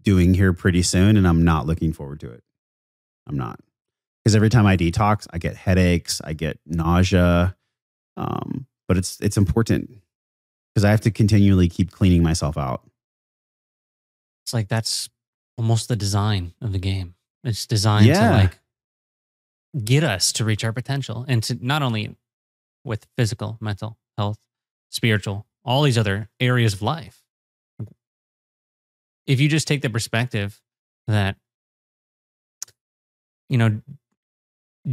doing 0.03 0.35
here 0.35 0.53
pretty 0.53 0.83
soon 0.83 1.17
and 1.17 1.25
I'm 1.29 1.45
not 1.45 1.67
looking 1.67 1.93
forward 1.93 2.19
to 2.21 2.31
it. 2.33 2.43
I'm 3.29 3.37
not. 3.37 3.61
Because 4.25 4.35
every 4.35 4.49
time 4.51 4.67
I 4.67 4.77
detox, 4.77 5.29
I 5.31 5.39
get 5.39 5.55
headaches, 5.57 6.21
I 6.25 6.33
get 6.33 6.59
nausea. 6.67 7.55
Um, 8.17 8.67
but 8.89 8.97
it's 8.97 9.21
it's 9.21 9.37
important 9.37 10.03
because 10.75 10.85
I 10.85 10.91
have 10.91 11.01
to 11.03 11.13
continually 11.13 11.69
keep 11.69 11.93
cleaning 11.93 12.25
myself 12.25 12.59
out. 12.59 12.83
It's 14.45 14.53
like 14.53 14.67
that's 14.67 15.09
almost 15.57 15.87
the 15.89 15.95
design 15.97 16.55
of 16.61 16.73
the 16.73 16.81
game. 16.81 17.15
It's 17.45 17.67
designed 17.67 18.07
Yeah. 18.07 18.31
to 18.31 18.37
like 18.37 18.59
get 19.85 20.03
us 20.03 20.33
to 20.33 20.45
reach 20.45 20.65
our 20.65 20.73
potential 20.73 21.25
and 21.29 21.43
to 21.45 21.59
not 21.65 21.83
only 21.83 22.17
with 22.85 23.07
physical, 23.17 23.57
mental 23.61 23.99
health, 24.19 24.39
spiritual, 24.91 25.47
all 25.65 25.83
these 25.83 25.99
other 25.99 26.29
areas 26.41 26.75
of 26.75 26.83
life. 26.83 27.23
If 29.27 29.41
you 29.41 29.49
just 29.49 29.69
take 29.69 29.83
the 29.83 29.91
perspective 29.91 30.61
that, 31.07 31.37
you 33.49 33.59
know, 33.59 33.81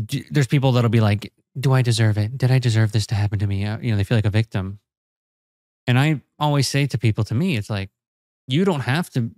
d- 0.05 0.25
there's 0.29 0.47
people 0.47 0.73
that'll 0.73 0.89
be 0.89 0.99
like, 1.01 1.33
do 1.59 1.73
I 1.73 1.81
deserve 1.81 2.17
it? 2.17 2.37
Did 2.37 2.51
I 2.51 2.59
deserve 2.59 2.91
this 2.91 3.07
to 3.07 3.15
happen 3.15 3.39
to 3.39 3.47
me? 3.47 3.65
Uh, 3.65 3.79
You 3.79 3.91
know, 3.91 3.97
they 3.97 4.03
feel 4.03 4.17
like 4.17 4.25
a 4.25 4.29
victim. 4.29 4.79
And 5.87 5.97
I 5.97 6.21
always 6.37 6.67
say 6.67 6.85
to 6.87 6.97
people, 6.97 7.23
to 7.23 7.33
me, 7.33 7.57
it's 7.57 7.69
like, 7.69 7.89
you 8.47 8.63
don't 8.65 8.81
have 8.81 9.09
to 9.11 9.31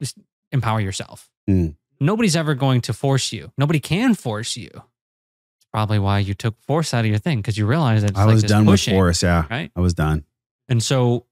just 0.00 0.16
empower 0.52 0.80
yourself. 0.80 1.28
Mm. 1.50 1.74
Nobody's 2.00 2.36
ever 2.36 2.54
going 2.54 2.80
to 2.82 2.92
force 2.92 3.32
you. 3.32 3.52
Nobody 3.58 3.80
can 3.80 4.14
force 4.14 4.56
you. 4.56 4.70
It's 4.72 5.66
probably 5.72 5.98
why 5.98 6.18
you 6.20 6.34
took 6.34 6.60
force 6.62 6.92
out 6.94 7.00
of 7.04 7.06
your 7.10 7.18
thing 7.18 7.38
because 7.38 7.56
you 7.58 7.66
realized 7.66 8.04
that 8.04 8.10
it's 8.10 8.18
I 8.20 8.24
was 8.26 8.42
done 8.42 8.64
pushing, 8.66 8.94
with 8.94 8.98
force. 9.00 9.22
Yeah, 9.22 9.46
right? 9.50 9.70
I 9.74 9.80
was 9.80 9.94
done. 9.94 10.24
And 10.68 10.82
so, 10.82 11.26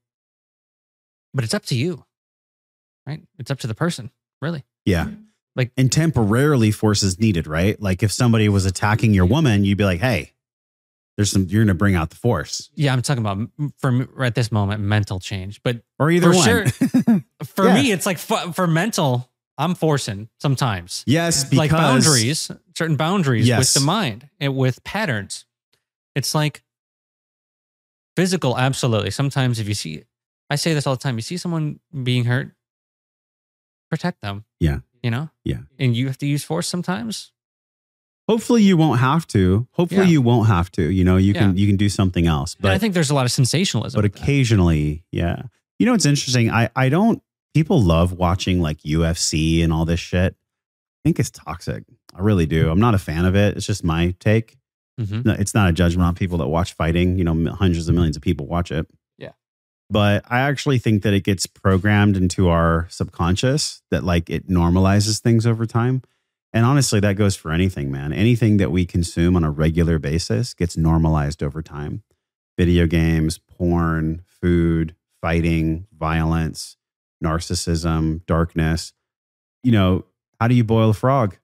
but 1.33 1.43
it's 1.43 1.53
up 1.53 1.65
to 1.65 1.75
you, 1.75 2.05
right? 3.05 3.21
It's 3.37 3.51
up 3.51 3.59
to 3.59 3.67
the 3.67 3.75
person, 3.75 4.11
really. 4.41 4.63
Yeah. 4.85 5.09
Like- 5.55 5.71
and 5.77 5.91
temporarily 5.91 6.71
force 6.71 7.03
is 7.03 7.19
needed, 7.19 7.47
right? 7.47 7.79
Like 7.81 8.03
if 8.03 8.11
somebody 8.11 8.49
was 8.49 8.65
attacking 8.65 9.13
your 9.13 9.25
woman, 9.25 9.63
you'd 9.65 9.77
be 9.77 9.85
like, 9.85 9.99
"Hey, 10.01 10.33
there's 11.15 11.31
some. 11.31 11.45
You're 11.47 11.61
going 11.61 11.67
to 11.69 11.73
bring 11.73 11.95
out 11.95 12.09
the 12.09 12.17
force." 12.17 12.69
Yeah, 12.75 12.91
I'm 12.91 13.01
talking 13.01 13.23
about 13.25 13.47
for 13.77 13.91
right 14.13 14.35
this 14.35 14.51
moment 14.51 14.81
mental 14.81 15.19
change, 15.19 15.61
but 15.63 15.81
Or 15.97 16.11
either 16.11 16.31
For 16.33 16.35
one. 16.35 16.45
sure. 16.45 16.65
for 17.45 17.65
Yeah. 17.67 17.73
me, 17.73 17.91
it's 17.93 18.05
like 18.05 18.17
for, 18.17 18.51
for 18.53 18.67
mental. 18.67 19.29
I'm 19.57 19.73
forcing 19.75 20.27
sometimes. 20.39 21.03
yes, 21.07 21.43
because 21.45 21.57
like 21.57 21.71
boundaries, 21.71 22.51
certain 22.77 22.95
boundaries 22.97 23.47
Yes. 23.47 23.73
with 23.75 23.81
the 23.81 23.85
mind 23.85 24.29
and 24.39 24.55
with 24.55 24.83
patterns. 24.83 25.45
It's 26.15 26.35
like 26.35 26.63
physical, 28.15 28.57
absolutely. 28.57 29.11
Sometimes 29.11 29.59
if 29.59 29.67
you 29.67 29.73
see, 29.73 30.03
I 30.49 30.55
say 30.55 30.73
this 30.73 30.85
all 30.87 30.95
the 30.95 31.01
time, 31.01 31.15
you 31.17 31.21
see 31.21 31.37
someone 31.37 31.79
being 32.03 32.25
hurt, 32.25 32.51
protect 33.89 34.21
them. 34.21 34.45
Yeah. 34.59 34.79
You 35.03 35.11
know? 35.11 35.29
Yeah. 35.43 35.59
And 35.79 35.95
you 35.95 36.07
have 36.07 36.17
to 36.19 36.25
use 36.25 36.43
force 36.43 36.67
sometimes. 36.67 37.31
Hopefully 38.27 38.63
you 38.63 38.75
won't 38.75 38.99
have 38.99 39.27
to. 39.27 39.67
Hopefully 39.73 40.01
Yeah. 40.05 40.07
you 40.09 40.21
won't 40.21 40.47
have 40.47 40.71
to. 40.71 40.81
You 40.91 41.03
know, 41.03 41.17
you 41.17 41.33
can 41.33 41.55
you 41.57 41.67
can 41.67 41.77
do 41.77 41.89
something 41.89 42.25
else. 42.25 42.55
But 42.59 42.71
I 42.71 42.79
think 42.79 42.93
there's 42.95 43.11
a 43.11 43.13
lot 43.13 43.25
of 43.25 43.31
sensationalism. 43.31 43.97
but 43.97 44.05
occasionally, 44.05 45.03
yeah. 45.11 45.43
You 45.77 45.85
know 45.85 45.91
what's 45.91 46.05
interesting? 46.07 46.49
I 46.49 46.69
I 46.75 46.89
don't 46.89 47.21
people 47.55 47.81
love 47.81 48.11
watching 48.11 48.59
like 48.59 48.79
UFC 48.81 49.63
and 49.63 49.71
all 49.71 49.85
this 49.85 49.99
shit. 50.01 50.33
I 50.35 50.99
think 51.05 51.19
it's 51.21 51.29
toxic. 51.29 51.85
I 52.13 52.19
really 52.19 52.45
do. 52.45 52.69
I'm 52.69 52.81
not 52.81 52.95
a 52.95 52.99
fan 52.99 53.23
of 53.23 53.33
it. 53.33 53.55
It's 53.55 53.65
just 53.65 53.81
my 53.81 54.13
take. 54.19 54.57
Mhm. 54.99 55.23
No, 55.23 55.31
it's 55.31 55.53
not 55.53 55.69
a 55.69 55.71
judgment 55.71 56.05
on 56.05 56.15
people 56.15 56.37
that 56.39 56.47
watch 56.47 56.73
fighting. 56.73 57.17
You 57.17 57.23
know, 57.23 57.53
hundreds 57.53 57.87
of 57.87 57.95
millions 57.95 58.17
of 58.17 58.21
people 58.21 58.45
watch 58.45 58.73
it. 58.73 58.87
Yeah. 59.17 59.31
But 59.89 60.25
I 60.27 60.41
actually 60.41 60.79
think 60.79 61.03
that 61.03 61.13
it 61.13 61.23
gets 61.23 61.47
programmed 61.47 62.17
into 62.17 62.49
our 62.49 62.87
subconscious 62.89 63.81
that 63.89 64.03
like 64.03 64.29
it 64.29 64.49
normalizes 64.49 65.21
things 65.21 65.47
over 65.47 65.65
time. 65.65 66.01
And 66.51 66.65
honestly, 66.65 66.99
that 66.99 67.15
goes 67.15 67.37
for 67.37 67.51
anything, 67.53 67.89
man. 67.89 68.11
Anything 68.11 68.57
that 68.57 68.71
we 68.71 68.85
consume 68.85 69.37
on 69.37 69.45
a 69.45 69.51
regular 69.51 69.97
basis 69.97 70.53
gets 70.53 70.75
normalized 70.75 71.41
over 71.41 71.61
time. 71.61 72.03
Video 72.57 72.85
games, 72.85 73.37
porn, 73.37 74.23
food, 74.27 74.93
fighting, 75.21 75.87
violence, 75.97 76.75
narcissism, 77.23 78.25
darkness. 78.25 78.93
You 79.63 79.71
know, 79.71 80.05
how 80.39 80.47
do 80.47 80.55
you 80.55 80.63
boil 80.63 80.91
a 80.91 80.93
frog? 80.93 81.37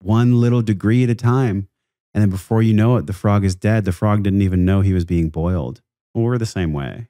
One 0.00 0.40
little 0.40 0.62
degree 0.62 1.04
at 1.04 1.10
a 1.10 1.14
time. 1.14 1.68
And 2.12 2.22
then 2.22 2.30
before 2.30 2.62
you 2.62 2.72
know 2.72 2.96
it, 2.96 3.06
the 3.06 3.12
frog 3.12 3.44
is 3.44 3.54
dead. 3.54 3.84
The 3.84 3.92
frog 3.92 4.22
didn't 4.22 4.42
even 4.42 4.64
know 4.64 4.80
he 4.80 4.94
was 4.94 5.04
being 5.04 5.28
boiled. 5.28 5.82
Well, 6.14 6.24
we're 6.24 6.38
the 6.38 6.46
same 6.46 6.72
way. 6.72 7.08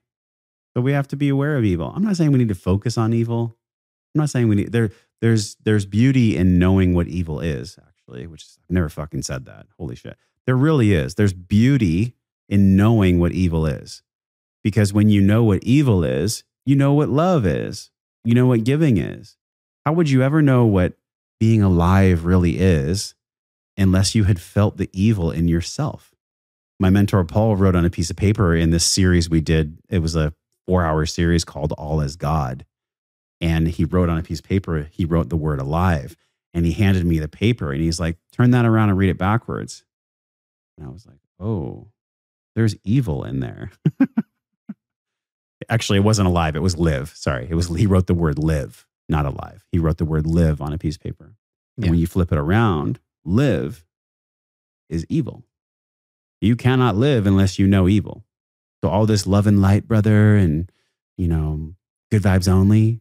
So 0.74 0.80
we 0.80 0.92
have 0.92 1.08
to 1.08 1.16
be 1.16 1.28
aware 1.28 1.56
of 1.56 1.64
evil. 1.64 1.92
I'm 1.94 2.02
not 2.02 2.16
saying 2.16 2.32
we 2.32 2.38
need 2.38 2.48
to 2.48 2.54
focus 2.54 2.98
on 2.98 3.12
evil. 3.12 3.56
I'm 4.14 4.20
not 4.20 4.30
saying 4.30 4.48
we 4.48 4.56
need 4.56 4.72
there. 4.72 4.90
There's 5.20 5.56
there's 5.64 5.86
beauty 5.86 6.36
in 6.36 6.58
knowing 6.58 6.92
what 6.92 7.06
evil 7.06 7.40
is, 7.40 7.78
actually, 7.86 8.26
which 8.26 8.44
I've 8.58 8.74
never 8.74 8.88
fucking 8.88 9.22
said 9.22 9.46
that. 9.46 9.66
Holy 9.78 9.96
shit. 9.96 10.18
There 10.44 10.56
really 10.56 10.92
is. 10.92 11.14
There's 11.14 11.32
beauty 11.32 12.14
in 12.48 12.76
knowing 12.76 13.18
what 13.18 13.32
evil 13.32 13.64
is. 13.64 14.02
Because 14.62 14.92
when 14.92 15.08
you 15.08 15.20
know 15.20 15.44
what 15.44 15.62
evil 15.62 16.04
is, 16.04 16.44
you 16.66 16.74
know 16.76 16.92
what 16.92 17.08
love 17.08 17.46
is. 17.46 17.90
You 18.24 18.34
know 18.34 18.46
what 18.46 18.64
giving 18.64 18.98
is. 18.98 19.36
How 19.86 19.92
would 19.92 20.10
you 20.10 20.22
ever 20.22 20.42
know 20.42 20.66
what 20.66 20.94
being 21.38 21.62
alive 21.62 22.24
really 22.24 22.58
is 22.58 23.14
unless 23.76 24.16
you 24.16 24.24
had 24.24 24.40
felt 24.40 24.76
the 24.76 24.90
evil 24.92 25.30
in 25.30 25.46
yourself? 25.46 26.12
My 26.80 26.90
mentor 26.90 27.24
Paul 27.24 27.56
wrote 27.56 27.76
on 27.76 27.84
a 27.84 27.90
piece 27.90 28.10
of 28.10 28.16
paper 28.16 28.54
in 28.54 28.70
this 28.70 28.84
series 28.84 29.30
we 29.30 29.40
did. 29.40 29.78
It 29.88 30.00
was 30.00 30.16
a 30.16 30.34
four 30.66 30.84
hour 30.84 31.06
series 31.06 31.44
called 31.44 31.72
All 31.72 32.00
as 32.00 32.16
God. 32.16 32.66
And 33.40 33.68
he 33.68 33.84
wrote 33.84 34.08
on 34.08 34.18
a 34.18 34.22
piece 34.22 34.40
of 34.40 34.44
paper, 34.44 34.88
he 34.90 35.04
wrote 35.04 35.28
the 35.28 35.36
word 35.36 35.60
alive 35.60 36.16
and 36.52 36.66
he 36.66 36.72
handed 36.72 37.04
me 37.04 37.20
the 37.20 37.28
paper 37.28 37.72
and 37.72 37.80
he's 37.80 38.00
like, 38.00 38.16
turn 38.32 38.50
that 38.50 38.66
around 38.66 38.88
and 38.88 38.98
read 38.98 39.10
it 39.10 39.18
backwards. 39.18 39.84
And 40.76 40.86
I 40.86 40.90
was 40.90 41.06
like, 41.06 41.20
oh, 41.38 41.88
there's 42.56 42.74
evil 42.82 43.22
in 43.24 43.40
there. 43.40 43.70
Actually, 45.68 45.98
it 45.98 46.04
wasn't 46.04 46.28
alive. 46.28 46.54
It 46.56 46.62
was 46.62 46.76
live. 46.76 47.10
Sorry. 47.16 47.46
It 47.50 47.54
was, 47.54 47.68
he 47.68 47.86
wrote 47.86 48.06
the 48.06 48.14
word 48.14 48.38
live, 48.38 48.86
not 49.08 49.26
alive. 49.26 49.64
He 49.72 49.78
wrote 49.78 49.98
the 49.98 50.04
word 50.04 50.26
live 50.26 50.60
on 50.60 50.72
a 50.72 50.78
piece 50.78 50.96
of 50.96 51.02
paper. 51.02 51.34
And 51.76 51.84
Yeah. 51.86 51.90
when 51.90 51.98
you 52.00 52.06
flip 52.06 52.30
it 52.32 52.38
around, 52.38 53.00
live 53.24 53.84
is 54.88 55.04
evil. 55.08 55.44
You 56.40 56.54
cannot 56.56 56.96
live 56.96 57.26
unless 57.26 57.58
you 57.58 57.66
know 57.66 57.88
evil. 57.88 58.24
So 58.84 58.90
all 58.90 59.06
this 59.06 59.26
love 59.26 59.46
and 59.46 59.60
light, 59.60 59.88
brother, 59.88 60.36
and 60.36 60.70
you 61.16 61.26
know, 61.26 61.74
good 62.10 62.22
vibes 62.22 62.46
only, 62.46 63.00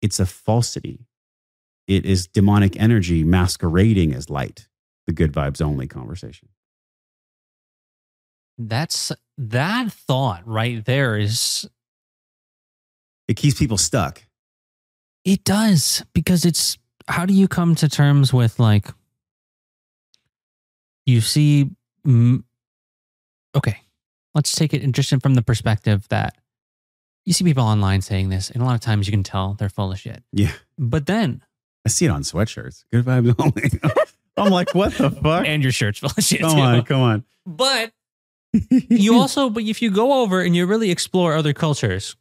it's 0.00 0.18
a 0.18 0.26
falsity. 0.26 1.06
It 1.86 2.06
is 2.06 2.26
demonic 2.26 2.80
energy 2.80 3.22
masquerading 3.22 4.14
as 4.14 4.30
light, 4.30 4.66
the 5.06 5.12
good 5.12 5.30
vibes 5.32 5.60
only 5.60 5.86
conversation. 5.86 6.48
That's 8.56 9.12
that 9.36 9.92
thought 9.92 10.46
right 10.46 10.84
there 10.84 11.16
is 11.18 11.68
It 13.28 13.34
keeps 13.36 13.58
people 13.58 13.78
stuck. 13.78 14.22
It 15.24 15.44
does 15.44 16.04
because 16.12 16.44
it's 16.44 16.78
how 17.08 17.26
do 17.26 17.32
you 17.34 17.48
come 17.48 17.74
to 17.76 17.88
terms 17.88 18.32
with 18.32 18.58
like 18.58 18.88
you 21.06 21.20
see, 21.20 21.70
okay, 22.06 23.76
let's 24.34 24.54
take 24.54 24.74
it 24.74 24.90
just 24.92 25.14
from 25.22 25.34
the 25.34 25.42
perspective 25.42 26.06
that 26.08 26.36
you 27.24 27.32
see 27.32 27.44
people 27.44 27.64
online 27.64 28.02
saying 28.02 28.28
this, 28.28 28.50
and 28.50 28.62
a 28.62 28.66
lot 28.66 28.74
of 28.74 28.80
times 28.80 29.06
you 29.06 29.10
can 29.10 29.22
tell 29.22 29.54
they're 29.54 29.68
full 29.68 29.92
of 29.92 29.98
shit. 29.98 30.22
Yeah. 30.32 30.52
But 30.78 31.06
then, 31.06 31.42
I 31.86 31.88
see 31.88 32.04
it 32.06 32.10
on 32.10 32.22
sweatshirts. 32.22 32.84
Good 32.92 33.04
vibes 33.04 33.34
only. 33.38 33.70
I'm 34.36 34.50
like, 34.50 34.74
what 34.74 34.92
the 34.94 35.10
fuck? 35.10 35.46
and 35.46 35.62
your 35.62 35.72
shirt's 35.72 36.00
full 36.00 36.10
of 36.16 36.22
shit 36.24 36.40
come 36.40 36.56
too. 36.56 36.60
on, 36.60 36.82
come 36.82 37.00
on. 37.00 37.24
But 37.46 37.92
you 38.70 39.14
also, 39.14 39.48
but 39.48 39.62
if 39.62 39.80
you 39.80 39.90
go 39.90 40.22
over 40.22 40.40
and 40.40 40.54
you 40.54 40.66
really 40.66 40.90
explore 40.90 41.34
other 41.34 41.52
cultures, 41.52 42.16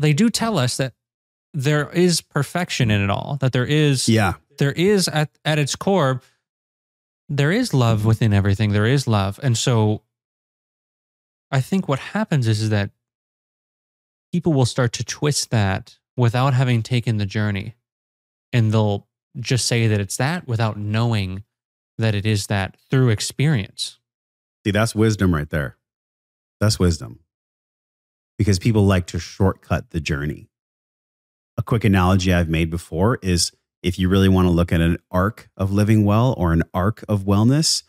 they 0.00 0.12
do 0.12 0.30
tell 0.30 0.58
us 0.58 0.76
that 0.78 0.94
there 1.52 1.90
is 1.90 2.20
perfection 2.20 2.90
in 2.90 3.02
it 3.02 3.10
all. 3.10 3.38
That 3.40 3.52
there 3.52 3.66
is, 3.66 4.08
yeah, 4.08 4.34
there 4.58 4.72
is 4.72 5.08
at 5.08 5.30
at 5.44 5.58
its 5.58 5.76
core, 5.76 6.22
there 7.28 7.52
is 7.52 7.74
love 7.74 8.04
within 8.04 8.32
everything. 8.32 8.72
There 8.72 8.86
is 8.86 9.06
love, 9.06 9.38
and 9.42 9.56
so 9.56 10.02
I 11.50 11.60
think 11.60 11.88
what 11.88 11.98
happens 11.98 12.46
is, 12.46 12.62
is 12.62 12.70
that 12.70 12.90
people 14.32 14.52
will 14.52 14.66
start 14.66 14.92
to 14.94 15.04
twist 15.04 15.50
that 15.50 15.98
without 16.16 16.54
having 16.54 16.82
taken 16.82 17.18
the 17.18 17.26
journey, 17.26 17.74
and 18.52 18.72
they'll 18.72 19.06
just 19.38 19.66
say 19.66 19.86
that 19.86 20.00
it's 20.00 20.16
that 20.16 20.48
without 20.48 20.76
knowing 20.76 21.44
that 21.98 22.14
it 22.14 22.26
is 22.26 22.46
that 22.46 22.76
through 22.90 23.10
experience. 23.10 23.98
See, 24.64 24.70
that's 24.70 24.94
wisdom 24.94 25.34
right 25.34 25.48
there. 25.48 25.76
That's 26.60 26.78
wisdom. 26.78 27.20
Because 28.40 28.58
people 28.58 28.86
like 28.86 29.04
to 29.08 29.18
shortcut 29.18 29.90
the 29.90 30.00
journey. 30.00 30.48
A 31.58 31.62
quick 31.62 31.84
analogy 31.84 32.32
I've 32.32 32.48
made 32.48 32.70
before 32.70 33.18
is 33.20 33.52
if 33.82 33.98
you 33.98 34.08
really 34.08 34.30
want 34.30 34.46
to 34.46 34.50
look 34.50 34.72
at 34.72 34.80
an 34.80 34.96
arc 35.10 35.50
of 35.58 35.72
living 35.72 36.06
well 36.06 36.34
or 36.38 36.54
an 36.54 36.62
arc 36.72 37.04
of 37.06 37.24
wellness, 37.24 37.82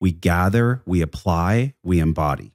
we 0.00 0.12
gather, 0.12 0.80
we 0.86 1.02
apply, 1.02 1.74
we 1.82 1.98
embody. 1.98 2.52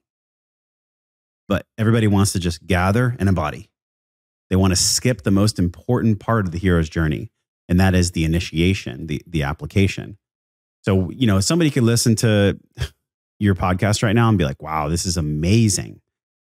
But 1.46 1.66
everybody 1.76 2.06
wants 2.06 2.32
to 2.32 2.40
just 2.40 2.66
gather 2.66 3.16
and 3.18 3.28
embody. 3.28 3.68
They 4.48 4.56
want 4.56 4.70
to 4.70 4.76
skip 4.76 5.20
the 5.20 5.30
most 5.30 5.58
important 5.58 6.20
part 6.20 6.46
of 6.46 6.52
the 6.52 6.58
hero's 6.58 6.88
journey, 6.88 7.30
and 7.68 7.78
that 7.78 7.94
is 7.94 8.12
the 8.12 8.24
initiation, 8.24 9.08
the, 9.08 9.22
the 9.26 9.42
application. 9.42 10.16
So, 10.86 11.10
you 11.10 11.26
know, 11.26 11.40
somebody 11.40 11.70
could 11.70 11.82
listen 11.82 12.16
to 12.16 12.58
your 13.38 13.54
podcast 13.54 14.02
right 14.02 14.14
now 14.14 14.30
and 14.30 14.38
be 14.38 14.46
like, 14.46 14.62
wow, 14.62 14.88
this 14.88 15.04
is 15.04 15.18
amazing. 15.18 16.00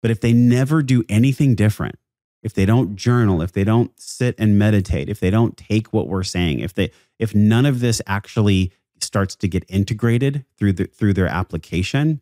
But 0.03 0.11
if 0.11 0.19
they 0.21 0.33
never 0.33 0.83
do 0.83 1.03
anything 1.09 1.55
different, 1.55 1.95
if 2.43 2.53
they 2.53 2.65
don't 2.65 2.95
journal, 2.97 3.41
if 3.41 3.53
they 3.53 3.63
don't 3.63 3.97
sit 3.99 4.35
and 4.37 4.59
meditate, 4.59 5.07
if 5.09 5.19
they 5.21 5.31
don't 5.31 5.57
take 5.57 5.93
what 5.93 6.07
we're 6.09 6.23
saying, 6.23 6.59
if 6.59 6.73
they 6.75 6.91
if 7.17 7.33
none 7.33 7.65
of 7.65 7.79
this 7.79 8.01
actually 8.05 8.71
starts 8.99 9.35
to 9.37 9.47
get 9.47 9.63
integrated 9.69 10.45
through 10.57 10.73
the 10.73 10.85
through 10.85 11.13
their 11.13 11.27
application, 11.27 12.21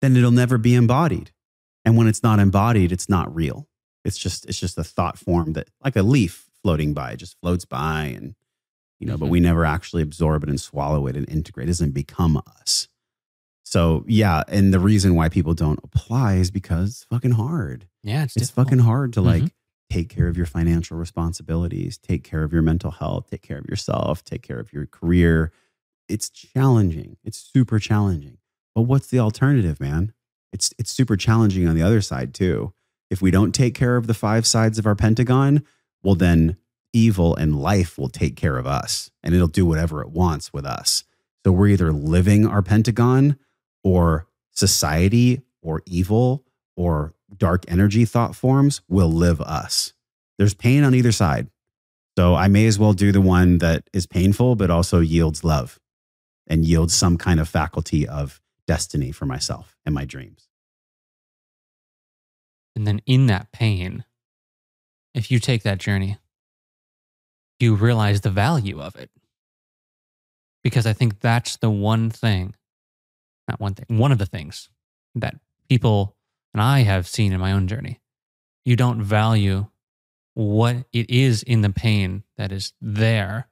then 0.00 0.16
it'll 0.16 0.30
never 0.30 0.56
be 0.58 0.74
embodied. 0.74 1.30
And 1.84 1.96
when 1.96 2.08
it's 2.08 2.22
not 2.22 2.38
embodied, 2.40 2.92
it's 2.92 3.08
not 3.08 3.32
real. 3.34 3.68
It's 4.04 4.16
just 4.18 4.46
it's 4.46 4.58
just 4.58 4.78
a 4.78 4.84
thought 4.84 5.18
form 5.18 5.52
that 5.52 5.68
like 5.84 5.96
a 5.96 6.02
leaf 6.02 6.48
floating 6.62 6.94
by, 6.94 7.12
it 7.12 7.16
just 7.18 7.38
floats 7.40 7.66
by 7.66 8.04
and 8.16 8.34
you 8.98 9.06
know, 9.06 9.16
but 9.16 9.26
Mhm. 9.26 9.30
we 9.30 9.40
never 9.40 9.64
actually 9.64 10.02
absorb 10.02 10.42
it 10.44 10.50
and 10.50 10.60
swallow 10.60 11.06
it 11.06 11.16
and 11.16 11.28
integrate. 11.28 11.68
It 11.68 11.72
doesn't 11.72 11.92
become 11.92 12.42
us. 12.60 12.88
So 13.62 14.04
yeah, 14.08 14.42
and 14.48 14.72
the 14.74 14.80
reason 14.80 15.14
why 15.14 15.28
people 15.28 15.54
don't 15.54 15.78
apply 15.84 16.34
is 16.34 16.50
because 16.50 16.88
it's 16.90 17.04
fucking 17.04 17.32
hard. 17.32 17.86
Yeah, 18.02 18.24
it's, 18.24 18.36
It's 18.36 18.50
fucking 18.50 18.80
hard 18.80 19.12
to 19.14 19.20
like 19.20 19.42
Mhm. 19.44 19.50
take 19.90 20.08
care 20.08 20.28
of 20.28 20.36
your 20.36 20.46
financial 20.46 20.96
responsibilities, 20.96 21.98
take 21.98 22.24
care 22.24 22.42
of 22.42 22.52
your 22.52 22.62
mental 22.62 22.90
health, 22.90 23.28
take 23.30 23.42
care 23.42 23.58
of 23.58 23.66
yourself, 23.66 24.24
take 24.24 24.42
care 24.42 24.58
of 24.58 24.72
your 24.72 24.86
career. 24.86 25.52
It's 26.08 26.28
challenging. 26.30 27.16
It's 27.22 27.38
super 27.38 27.78
challenging. 27.78 28.38
But 28.74 28.82
what's 28.82 29.08
the 29.08 29.18
alternative, 29.20 29.78
man? 29.80 30.12
It's 30.52 30.72
it's 30.78 30.90
super 30.90 31.16
challenging 31.16 31.68
on 31.68 31.74
the 31.76 31.82
other 31.82 32.00
side 32.00 32.34
too. 32.34 32.72
If 33.10 33.20
we 33.22 33.30
don't 33.30 33.52
take 33.54 33.74
care 33.74 33.96
of 33.96 34.06
the 34.06 34.14
five 34.14 34.46
sides 34.46 34.78
of 34.78 34.86
our 34.86 34.96
pentagon, 34.96 35.62
well 36.02 36.14
then 36.16 36.56
evil 36.92 37.36
and 37.36 37.54
life 37.60 37.96
will 37.98 38.08
take 38.08 38.34
care 38.34 38.56
of 38.58 38.66
us 38.66 39.10
and 39.22 39.32
it'll 39.34 39.46
do 39.46 39.64
whatever 39.64 40.00
it 40.02 40.10
wants 40.10 40.52
with 40.52 40.64
us. 40.64 41.04
So 41.44 41.52
we're 41.52 41.68
either 41.68 41.92
living 41.92 42.46
our 42.46 42.62
pentagon 42.62 43.36
or 43.82 44.26
society 44.50 45.42
or 45.62 45.82
evil 45.86 46.44
or 46.76 47.14
dark 47.36 47.64
energy 47.68 48.04
thought 48.04 48.34
forms 48.34 48.80
will 48.88 49.10
live 49.10 49.40
us. 49.40 49.92
There's 50.38 50.54
pain 50.54 50.84
on 50.84 50.94
either 50.94 51.12
side. 51.12 51.48
So 52.18 52.34
I 52.34 52.48
may 52.48 52.66
as 52.66 52.78
well 52.78 52.92
do 52.92 53.12
the 53.12 53.20
one 53.20 53.58
that 53.58 53.88
is 53.92 54.06
painful, 54.06 54.56
but 54.56 54.70
also 54.70 55.00
yields 55.00 55.44
love 55.44 55.78
and 56.46 56.64
yields 56.64 56.92
some 56.92 57.16
kind 57.16 57.40
of 57.40 57.48
faculty 57.48 58.06
of 58.06 58.40
destiny 58.66 59.12
for 59.12 59.26
myself 59.26 59.76
and 59.86 59.94
my 59.94 60.04
dreams. 60.04 60.48
And 62.76 62.86
then 62.86 63.00
in 63.06 63.26
that 63.26 63.52
pain, 63.52 64.04
if 65.14 65.30
you 65.30 65.38
take 65.38 65.62
that 65.62 65.78
journey, 65.78 66.18
you 67.58 67.74
realize 67.74 68.22
the 68.22 68.30
value 68.30 68.80
of 68.80 68.96
it. 68.96 69.10
Because 70.62 70.86
I 70.86 70.92
think 70.92 71.20
that's 71.20 71.56
the 71.56 71.70
one 71.70 72.10
thing, 72.10 72.54
not 73.50 73.60
one 73.60 73.74
thing, 73.74 73.98
one 73.98 74.12
of 74.12 74.18
the 74.18 74.26
things 74.26 74.68
that 75.14 75.36
people 75.68 76.16
and 76.52 76.62
I 76.62 76.80
have 76.80 77.06
seen 77.06 77.32
in 77.32 77.40
my 77.40 77.52
own 77.52 77.68
journey. 77.68 78.00
You 78.64 78.76
don't 78.76 79.02
value 79.02 79.66
what 80.34 80.84
it 80.92 81.10
is 81.10 81.42
in 81.42 81.62
the 81.62 81.70
pain 81.70 82.24
that 82.36 82.52
is 82.52 82.72
there. 82.80 83.48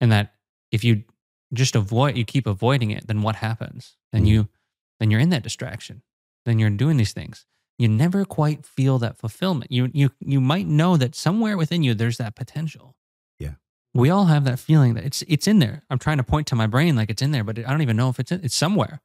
And 0.00 0.10
that 0.12 0.34
if 0.70 0.84
you 0.84 1.04
just 1.52 1.76
avoid, 1.76 2.16
you 2.16 2.24
keep 2.24 2.46
avoiding 2.46 2.90
it, 2.90 3.06
then 3.06 3.22
what 3.22 3.36
happens? 3.36 3.96
Then 4.12 4.26
you, 4.26 4.44
mm-hmm. 4.44 4.52
then 5.00 5.10
you're 5.10 5.20
in 5.20 5.30
that 5.30 5.42
distraction. 5.42 6.02
Then 6.44 6.58
you're 6.58 6.70
doing 6.70 6.96
these 6.96 7.12
things 7.12 7.46
you 7.82 7.88
never 7.88 8.24
quite 8.24 8.64
feel 8.64 8.98
that 9.00 9.18
fulfillment. 9.18 9.72
You 9.72 9.90
you 9.92 10.10
you 10.20 10.40
might 10.40 10.66
know 10.66 10.96
that 10.96 11.16
somewhere 11.16 11.56
within 11.56 11.82
you 11.82 11.94
there's 11.94 12.18
that 12.18 12.36
potential. 12.36 12.94
Yeah. 13.40 13.54
We 13.92 14.08
all 14.08 14.26
have 14.26 14.44
that 14.44 14.60
feeling 14.60 14.94
that 14.94 15.04
it's 15.04 15.22
it's 15.22 15.48
in 15.48 15.58
there. 15.58 15.82
I'm 15.90 15.98
trying 15.98 16.18
to 16.18 16.22
point 16.22 16.46
to 16.48 16.56
my 16.56 16.68
brain 16.68 16.94
like 16.94 17.10
it's 17.10 17.22
in 17.22 17.32
there, 17.32 17.42
but 17.42 17.58
I 17.58 17.62
don't 17.62 17.82
even 17.82 17.96
know 17.96 18.08
if 18.08 18.20
it's 18.20 18.30
in, 18.30 18.44
it's 18.44 18.54
somewhere. 18.54 19.00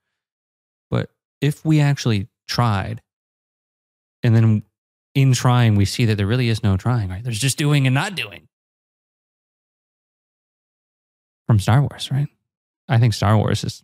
But 0.89 1.09
if 1.41 1.63
we 1.65 1.79
actually 1.79 2.27
tried 2.47 3.01
and 4.23 4.35
then 4.35 4.63
in 5.13 5.33
trying 5.33 5.75
we 5.75 5.85
see 5.85 6.05
that 6.05 6.15
there 6.15 6.27
really 6.27 6.49
is 6.49 6.63
no 6.63 6.77
trying, 6.77 7.09
right? 7.09 7.23
There's 7.23 7.39
just 7.39 7.57
doing 7.57 7.87
and 7.87 7.93
not 7.93 8.15
doing. 8.15 8.47
From 11.47 11.59
Star 11.59 11.81
Wars, 11.81 12.11
right? 12.11 12.27
I 12.89 12.99
think 12.99 13.13
Star 13.13 13.37
Wars 13.37 13.63
is 13.63 13.83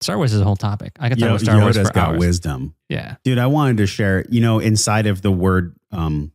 Star 0.00 0.16
Wars 0.16 0.32
is 0.32 0.40
a 0.40 0.44
whole 0.44 0.56
topic. 0.56 0.92
I 0.98 1.08
could 1.08 1.18
talk 1.18 1.28
about 1.28 1.40
Star 1.40 1.60
Wars 1.60 1.76
Yoda's 1.76 1.88
for 1.88 1.94
got 1.94 2.08
hours. 2.10 2.18
wisdom. 2.18 2.74
Yeah. 2.88 3.16
Dude, 3.24 3.38
I 3.38 3.46
wanted 3.46 3.78
to 3.78 3.86
share, 3.86 4.24
you 4.28 4.40
know, 4.40 4.58
inside 4.58 5.06
of 5.06 5.22
the 5.22 5.30
word 5.32 5.76
um, 5.92 6.32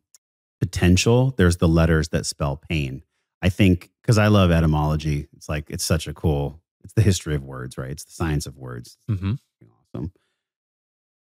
potential, 0.60 1.34
there's 1.38 1.57
the 1.57 1.68
letters 1.68 2.10
that 2.10 2.26
spell 2.26 2.57
pain. 2.57 3.03
I 3.41 3.49
think 3.49 3.91
because 4.01 4.18
I 4.18 4.27
love 4.27 4.49
etymology, 4.49 5.27
it's 5.35 5.47
like, 5.47 5.69
it's 5.69 5.84
such 5.84 6.07
a 6.07 6.14
cool, 6.14 6.60
it's 6.84 6.93
the 6.93 7.01
history 7.01 7.35
of 7.35 7.43
words, 7.43 7.77
right? 7.77 7.91
It's 7.91 8.06
the 8.06 8.11
science 8.11 8.45
of 8.47 8.57
words. 8.57 8.97
hmm 9.07 9.14
Awesome. 9.14 9.39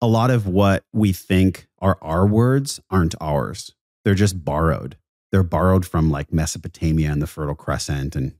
A 0.00 0.06
lot 0.06 0.30
of 0.30 0.46
what 0.46 0.84
we 0.92 1.12
think 1.12 1.66
are 1.80 1.98
our 2.02 2.26
words 2.26 2.80
aren't 2.90 3.14
ours, 3.20 3.74
they're 4.04 4.14
just 4.14 4.44
borrowed. 4.44 4.96
They're 5.32 5.42
borrowed 5.42 5.84
from 5.84 6.10
like 6.10 6.32
Mesopotamia 6.32 7.10
and 7.10 7.20
the 7.20 7.26
Fertile 7.26 7.56
Crescent 7.56 8.14
and 8.14 8.32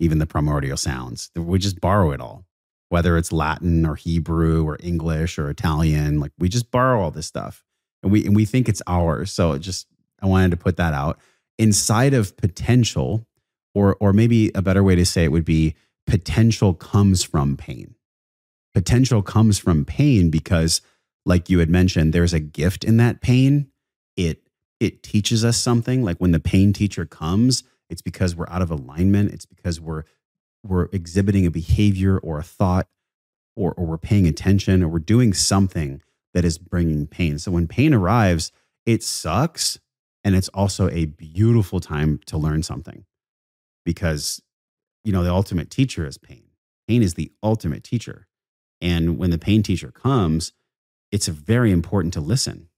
even 0.00 0.18
the 0.18 0.26
primordial 0.26 0.76
sounds. 0.76 1.30
We 1.36 1.58
just 1.58 1.80
borrow 1.80 2.10
it 2.10 2.20
all 2.20 2.44
whether 2.92 3.16
it's 3.16 3.32
Latin 3.32 3.86
or 3.86 3.94
Hebrew 3.94 4.68
or 4.68 4.76
English 4.82 5.38
or 5.38 5.48
Italian. 5.48 6.20
Like 6.20 6.32
we 6.38 6.50
just 6.50 6.70
borrow 6.70 7.00
all 7.00 7.10
this 7.10 7.26
stuff 7.26 7.64
and 8.02 8.12
we 8.12 8.26
and 8.26 8.36
we 8.36 8.44
think 8.44 8.68
it's 8.68 8.82
ours. 8.86 9.32
So 9.32 9.52
it 9.52 9.60
just 9.60 9.86
I 10.20 10.26
wanted 10.26 10.50
to 10.50 10.58
put 10.58 10.76
that 10.76 10.92
out. 10.92 11.18
Inside 11.58 12.12
of 12.12 12.36
potential, 12.36 13.26
or 13.74 13.96
or 13.98 14.12
maybe 14.12 14.50
a 14.54 14.60
better 14.60 14.82
way 14.82 14.94
to 14.94 15.06
say 15.06 15.24
it 15.24 15.32
would 15.32 15.46
be 15.46 15.74
potential 16.06 16.74
comes 16.74 17.22
from 17.22 17.56
pain. 17.56 17.94
Potential 18.74 19.22
comes 19.22 19.58
from 19.58 19.86
pain 19.86 20.28
because, 20.28 20.82
like 21.24 21.48
you 21.48 21.58
had 21.60 21.70
mentioned, 21.70 22.12
there's 22.12 22.32
a 22.32 22.40
gift 22.40 22.84
in 22.84 22.96
that 22.98 23.20
pain. 23.20 23.68
It 24.16 24.42
it 24.80 25.02
teaches 25.02 25.44
us 25.44 25.56
something. 25.56 26.02
Like 26.02 26.18
when 26.18 26.32
the 26.32 26.40
pain 26.40 26.72
teacher 26.72 27.04
comes, 27.06 27.62
it's 27.88 28.02
because 28.02 28.34
we're 28.34 28.48
out 28.48 28.62
of 28.62 28.70
alignment. 28.70 29.32
It's 29.32 29.46
because 29.46 29.80
we're 29.80 30.04
we're 30.64 30.88
exhibiting 30.92 31.46
a 31.46 31.50
behavior 31.50 32.18
or 32.18 32.38
a 32.38 32.42
thought 32.42 32.88
or, 33.56 33.72
or 33.74 33.84
we're 33.84 33.98
paying 33.98 34.26
attention 34.26 34.82
or 34.82 34.88
we're 34.88 34.98
doing 34.98 35.32
something 35.32 36.00
that 36.34 36.44
is 36.44 36.58
bringing 36.58 37.06
pain. 37.06 37.38
So 37.38 37.50
when 37.50 37.66
pain 37.68 37.92
arrives, 37.92 38.52
it 38.86 39.02
sucks. 39.02 39.78
And 40.24 40.36
it's 40.36 40.48
also 40.50 40.88
a 40.90 41.06
beautiful 41.06 41.80
time 41.80 42.20
to 42.26 42.38
learn 42.38 42.62
something 42.62 43.04
because, 43.84 44.40
you 45.04 45.12
know, 45.12 45.24
the 45.24 45.32
ultimate 45.32 45.68
teacher 45.68 46.06
is 46.06 46.16
pain. 46.16 46.44
Pain 46.86 47.02
is 47.02 47.14
the 47.14 47.32
ultimate 47.42 47.82
teacher. 47.82 48.28
And 48.80 49.18
when 49.18 49.30
the 49.30 49.38
pain 49.38 49.62
teacher 49.62 49.90
comes, 49.90 50.52
it's 51.12 51.28
very 51.28 51.70
important 51.70 52.14
to 52.14 52.20
listen. 52.20 52.68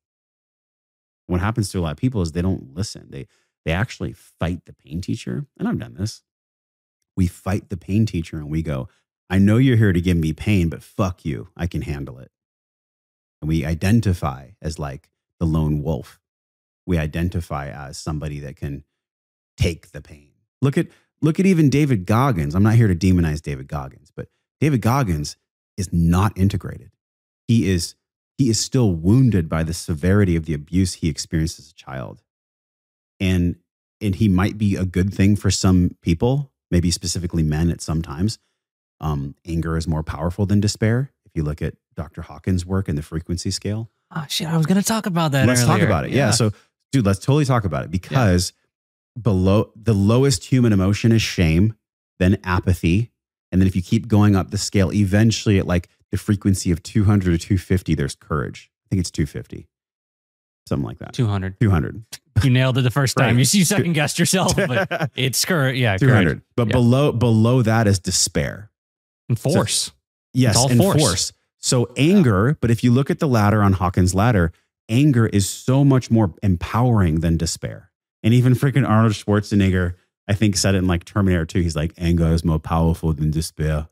What 1.26 1.40
happens 1.40 1.70
to 1.70 1.78
a 1.78 1.80
lot 1.80 1.92
of 1.92 1.96
people 1.96 2.20
is 2.20 2.32
they 2.32 2.42
don't 2.42 2.74
listen. 2.74 3.08
They 3.10 3.26
they 3.64 3.72
actually 3.72 4.12
fight 4.12 4.66
the 4.66 4.74
pain 4.74 5.00
teacher. 5.00 5.46
And 5.58 5.66
I've 5.66 5.78
done 5.78 5.94
this 5.94 6.22
we 7.16 7.26
fight 7.26 7.68
the 7.68 7.76
pain 7.76 8.06
teacher 8.06 8.36
and 8.36 8.50
we 8.50 8.62
go, 8.62 8.88
I 9.30 9.38
know 9.38 9.56
you're 9.56 9.76
here 9.76 9.92
to 9.92 10.00
give 10.00 10.16
me 10.16 10.32
pain, 10.32 10.68
but 10.68 10.82
fuck 10.82 11.24
you. 11.24 11.48
I 11.56 11.66
can 11.66 11.82
handle 11.82 12.18
it. 12.18 12.30
And 13.40 13.48
we 13.48 13.64
identify 13.64 14.50
as 14.60 14.78
like 14.78 15.10
the 15.38 15.46
lone 15.46 15.82
wolf. 15.82 16.20
We 16.86 16.98
identify 16.98 17.68
as 17.68 17.96
somebody 17.96 18.40
that 18.40 18.56
can 18.56 18.84
take 19.56 19.92
the 19.92 20.00
pain. 20.00 20.32
Look 20.60 20.76
at 20.76 20.88
look 21.22 21.40
at 21.40 21.46
even 21.46 21.70
David 21.70 22.06
Goggins. 22.06 22.54
I'm 22.54 22.62
not 22.62 22.74
here 22.74 22.88
to 22.88 22.94
demonize 22.94 23.40
David 23.40 23.68
Goggins, 23.68 24.10
but 24.14 24.28
David 24.60 24.82
Goggins 24.82 25.36
is 25.76 25.92
not 25.92 26.36
integrated. 26.36 26.90
He 27.48 27.70
is 27.70 27.94
he 28.36 28.48
is 28.50 28.58
still 28.58 28.92
wounded 28.92 29.48
by 29.48 29.62
the 29.62 29.74
severity 29.74 30.36
of 30.36 30.44
the 30.46 30.54
abuse 30.54 30.94
he 30.94 31.08
experienced 31.08 31.58
as 31.58 31.70
a 31.70 31.74
child. 31.74 32.22
And 33.20 33.56
and 34.00 34.16
he 34.16 34.28
might 34.28 34.58
be 34.58 34.76
a 34.76 34.84
good 34.84 35.14
thing 35.14 35.36
for 35.36 35.50
some 35.50 35.96
people, 36.02 36.50
maybe 36.70 36.90
specifically 36.90 37.42
men 37.42 37.70
at 37.70 37.80
some 37.80 38.02
times. 38.02 38.38
Um, 39.00 39.34
anger 39.46 39.76
is 39.76 39.86
more 39.88 40.02
powerful 40.02 40.46
than 40.46 40.60
despair. 40.60 41.10
If 41.24 41.32
you 41.34 41.42
look 41.42 41.62
at 41.62 41.74
Dr. 41.94 42.22
Hawkins' 42.22 42.66
work 42.66 42.88
in 42.88 42.96
the 42.96 43.02
frequency 43.02 43.50
scale, 43.50 43.90
Oh 44.10 44.24
shit! 44.28 44.48
I 44.48 44.56
was 44.56 44.66
gonna 44.66 44.82
talk 44.82 45.06
about 45.06 45.32
that. 45.32 45.46
let's 45.46 45.64
talk 45.64 45.80
about 45.80 46.04
it. 46.04 46.10
Yeah. 46.12 46.30
So, 46.32 46.52
dude, 46.92 47.06
let's 47.06 47.18
totally 47.20 47.44
talk 47.44 47.64
about 47.64 47.84
it 47.84 47.90
because 47.90 48.52
below 49.20 49.70
the 49.76 49.94
lowest 49.94 50.44
human 50.44 50.72
emotion 50.72 51.12
is 51.12 51.22
shame, 51.22 51.74
then 52.18 52.38
apathy, 52.44 53.10
and 53.52 53.60
then 53.60 53.66
if 53.68 53.74
you 53.76 53.82
keep 53.82 54.08
going 54.08 54.36
up 54.36 54.50
the 54.50 54.58
scale, 54.58 54.92
eventually 54.92 55.58
it 55.58 55.66
like 55.66 55.88
the 56.14 56.18
frequency 56.18 56.70
of 56.70 56.80
200 56.82 57.34
or 57.34 57.38
250, 57.38 57.94
there's 57.96 58.14
courage. 58.14 58.70
I 58.86 58.88
think 58.90 59.00
it's 59.00 59.10
250, 59.10 59.66
something 60.68 60.86
like 60.86 60.98
that. 60.98 61.12
two 61.12 61.26
hundred. 61.26 61.58
200. 61.60 62.04
You 62.44 62.50
nailed 62.50 62.78
it 62.78 62.82
the 62.82 62.90
first 62.90 63.16
time. 63.16 63.38
You, 63.38 63.44
you 63.50 63.64
second 63.64 63.92
guessed 63.94 64.18
yourself, 64.18 64.54
but 64.56 65.10
it's 65.16 65.44
courage. 65.44 65.76
Yeah, 65.76 65.96
200. 65.96 66.24
courage. 66.24 66.42
But 66.56 66.68
Yeah. 66.68 66.72
below 66.72 67.12
below 67.12 67.62
that 67.62 67.86
is 67.88 67.98
despair. 67.98 68.70
and 69.28 69.38
force. 69.38 69.90
Yes, 70.32 70.56
all 70.56 70.70
and 70.70 70.78
force. 70.80 71.00
force. 71.02 71.32
So 71.58 71.90
anger, 71.96 72.56
but 72.60 72.70
if 72.70 72.84
you 72.84 72.92
look 72.92 73.10
at 73.10 73.18
the 73.20 73.26
ladder 73.28 73.62
on 73.62 73.72
Hawkins' 73.72 74.14
ladder, 74.14 74.52
anger 74.88 75.26
is 75.26 75.48
so 75.48 75.84
much 75.84 76.10
more 76.10 76.34
empowering 76.42 77.20
than 77.20 77.36
despair. 77.36 77.90
And 78.22 78.32
even 78.34 78.52
freaking 78.54 78.88
Arnold 78.88 79.14
Schwarzenegger, 79.14 79.94
I 80.28 80.34
think, 80.34 80.56
said 80.56 80.74
it 80.74 80.78
in 80.78 80.86
like 80.86 81.04
Terminator 81.04 81.46
2. 81.46 81.60
He's 81.60 81.74
like, 81.76 81.92
anger 81.98 82.26
is 82.32 82.44
more 82.44 82.58
powerful 82.58 83.12
than 83.14 83.30
despair. 83.30 83.88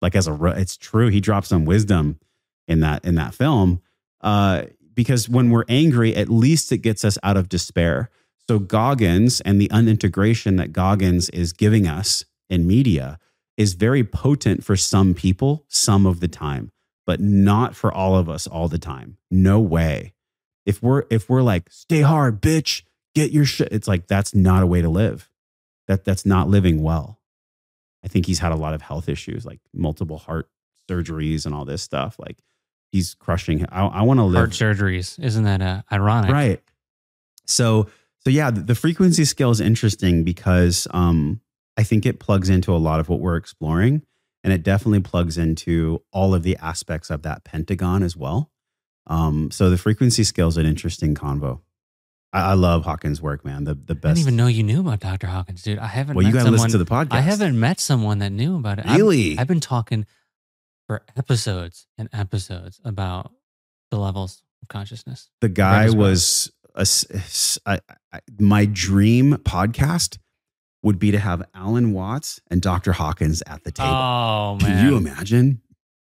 Like 0.00 0.14
as 0.14 0.26
a, 0.28 0.44
it's 0.56 0.76
true. 0.76 1.08
He 1.08 1.20
drops 1.20 1.48
some 1.48 1.64
wisdom 1.64 2.18
in 2.66 2.80
that 2.80 3.04
in 3.04 3.16
that 3.16 3.34
film, 3.34 3.82
uh, 4.20 4.64
because 4.94 5.28
when 5.28 5.50
we're 5.50 5.64
angry, 5.68 6.14
at 6.14 6.28
least 6.28 6.72
it 6.72 6.78
gets 6.78 7.04
us 7.04 7.18
out 7.22 7.36
of 7.36 7.48
despair. 7.48 8.10
So 8.48 8.58
Goggins 8.58 9.40
and 9.42 9.60
the 9.60 9.70
unintegration 9.70 10.56
that 10.56 10.72
Goggins 10.72 11.28
is 11.30 11.52
giving 11.52 11.86
us 11.86 12.24
in 12.48 12.66
media 12.66 13.18
is 13.56 13.74
very 13.74 14.02
potent 14.02 14.64
for 14.64 14.74
some 14.74 15.14
people 15.14 15.64
some 15.68 16.06
of 16.06 16.20
the 16.20 16.28
time 16.28 16.72
but 17.06 17.20
not 17.20 17.76
for 17.76 17.92
all 17.92 18.16
of 18.16 18.28
us 18.28 18.46
all 18.46 18.68
the 18.68 18.78
time 18.78 19.18
no 19.30 19.60
way 19.60 20.14
if 20.64 20.82
we're 20.82 21.04
if 21.10 21.28
we're 21.28 21.42
like 21.42 21.70
stay 21.70 22.00
hard 22.00 22.40
bitch 22.40 22.82
get 23.14 23.30
your 23.30 23.44
shit 23.44 23.68
it's 23.70 23.86
like 23.86 24.06
that's 24.06 24.34
not 24.34 24.62
a 24.62 24.66
way 24.66 24.80
to 24.80 24.88
live 24.88 25.30
that 25.86 26.04
that's 26.04 26.24
not 26.24 26.48
living 26.48 26.82
well 26.82 27.19
i 28.04 28.08
think 28.08 28.26
he's 28.26 28.38
had 28.38 28.52
a 28.52 28.56
lot 28.56 28.74
of 28.74 28.82
health 28.82 29.08
issues 29.08 29.44
like 29.44 29.60
multiple 29.72 30.18
heart 30.18 30.48
surgeries 30.90 31.46
and 31.46 31.54
all 31.54 31.64
this 31.64 31.82
stuff 31.82 32.16
like 32.18 32.38
he's 32.92 33.14
crushing 33.14 33.64
i, 33.70 33.86
I 33.86 34.02
want 34.02 34.18
to 34.18 34.24
live 34.24 34.38
Heart 34.38 34.50
surgeries. 34.50 35.22
Isn't 35.22 35.44
that 35.44 35.62
uh, 35.62 35.82
ironic? 35.92 36.30
Right. 36.32 36.62
So 37.46 37.88
so 38.20 38.30
yeah, 38.30 38.50
the, 38.50 38.60
the 38.60 38.74
frequency 38.74 39.24
scale 39.24 39.50
is 39.50 39.60
interesting 39.60 40.24
because 40.24 40.86
um, 40.90 41.40
I 41.76 41.82
think 41.82 42.04
it 42.06 42.20
plugs 42.20 42.48
into 42.48 42.74
a 42.74 42.78
lot 42.78 43.00
of 43.00 43.08
what 43.08 43.20
we're 43.20 43.36
exploring, 43.36 44.02
and 44.44 44.52
it 44.52 44.62
definitely 44.62 45.00
plugs 45.00 45.38
into 45.38 46.02
all 46.12 46.34
of 46.34 46.42
the 46.42 46.56
aspects 46.58 47.10
of 47.10 47.22
that 47.22 47.44
pentagon 47.44 48.02
as 48.02 48.16
well. 48.16 48.50
Um, 49.06 49.50
so 49.50 49.70
the 49.70 49.78
frequency 49.78 50.24
scale 50.24 50.48
is 50.48 50.56
an 50.56 50.66
interesting 50.66 51.14
convo. 51.14 51.60
I, 52.32 52.50
I 52.50 52.54
love 52.54 52.84
Hawkins' 52.84 53.20
work, 53.20 53.44
man. 53.44 53.64
The 53.64 53.74
the 53.74 53.94
best. 53.94 54.04
I 54.04 54.08
didn't 54.14 54.18
even 54.20 54.36
know 54.36 54.46
you 54.46 54.62
knew 54.62 54.80
about 54.80 55.00
Dr. 55.00 55.26
Hawkins, 55.26 55.62
dude. 55.62 55.78
I 55.78 55.86
haven't. 55.86 56.14
well, 56.16 56.24
you 56.26 56.32
met 56.32 56.40
got 56.40 56.44
to 56.46 56.50
listen 56.52 56.70
to 56.70 56.78
the 56.78 56.84
podcast. 56.86 57.12
I 57.12 57.20
haven't 57.20 57.58
met 57.58 57.80
someone 57.80 58.18
that 58.20 58.30
knew 58.30 58.56
about 58.56 58.78
it. 58.78 58.86
I've- 58.86 59.00
really. 59.00 59.38
I've 59.38 59.48
been 59.48 59.60
talking 59.60 60.06
for 60.86 61.02
episodes 61.16 61.86
and 61.98 62.08
episodes 62.12 62.80
about 62.84 63.32
the 63.90 63.98
levels 63.98 64.42
of 64.62 64.68
consciousness. 64.68 65.28
the 65.40 65.48
guy 65.48 65.84
as 65.84 65.94
well. 65.96 66.10
was 66.10 66.50
a, 67.64 67.80
my 68.38 68.64
dream 68.64 69.32
podcast 69.42 70.18
would 70.82 70.98
be 70.98 71.10
to 71.10 71.18
have 71.18 71.42
Alan 71.54 71.92
Watts 71.92 72.40
and 72.50 72.62
Dr. 72.62 72.92
Hawkins 72.92 73.42
at 73.46 73.64
the 73.64 73.72
table. 73.72 73.90
Oh 73.90 74.58
man. 74.62 74.78
Can 74.78 74.86
you 74.86 74.96
imagine? 74.96 75.60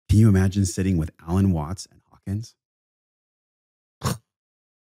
Can 0.09 0.18
you 0.18 0.28
imagine 0.28 0.64
sitting 0.66 0.96
with 0.96 1.10
Alan 1.26 1.52
Watts 1.52 1.86
and 1.90 2.01
Hawkins? 2.10 2.55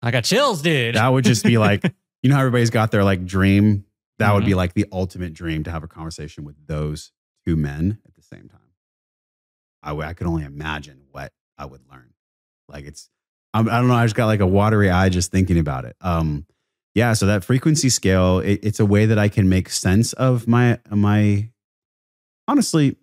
I 0.05 0.11
got 0.11 0.23
chills, 0.23 0.61
dude. 0.61 0.95
That 0.95 1.07
would 1.07 1.25
just 1.25 1.43
be 1.43 1.57
like, 1.57 1.83
you 2.23 2.29
know 2.29 2.35
how 2.35 2.41
everybody's 2.41 2.69
got 2.69 2.91
their 2.91 3.03
like 3.03 3.25
dream? 3.25 3.85
That 4.19 4.33
would 4.33 4.45
be 4.45 4.51
Mm-hmm. 4.51 4.57
like 4.57 4.73
the 4.73 4.85
ultimate 4.91 5.33
dream 5.33 5.63
to 5.65 5.71
have 5.71 5.83
a 5.83 5.87
conversation 5.87 6.45
with 6.45 6.55
those 6.67 7.11
two 7.45 7.55
men 7.57 7.99
at 8.05 8.13
the 8.15 8.21
same 8.21 8.47
time. 8.47 8.59
I 9.83 9.91
I 9.93 10.13
could 10.13 10.27
only 10.27 10.45
imagine 10.45 11.01
what 11.11 11.33
I 11.57 11.65
would 11.65 11.81
learn. 11.91 12.13
Like 12.69 12.85
it's, 12.85 13.09
I'm, 13.53 13.67
I 13.67 13.79
don't 13.79 13.87
know. 13.87 13.95
I 13.95 14.05
just 14.05 14.15
got 14.15 14.27
like 14.27 14.39
a 14.39 14.47
watery 14.47 14.89
eye 14.89 15.09
just 15.09 15.31
thinking 15.31 15.57
about 15.59 15.85
it. 15.85 15.95
Um, 16.01 16.45
yeah. 16.93 17.13
So 17.13 17.25
that 17.25 17.43
frequency 17.43 17.89
scale, 17.89 18.39
it, 18.39 18.59
it's 18.63 18.79
a 18.79 18.85
way 18.85 19.05
that 19.07 19.19
I 19.19 19.27
can 19.27 19.49
make 19.49 19.69
sense 19.69 20.13
of 20.13 20.47
my 20.47 20.79
my, 20.89 21.49
honestly, 22.47 22.95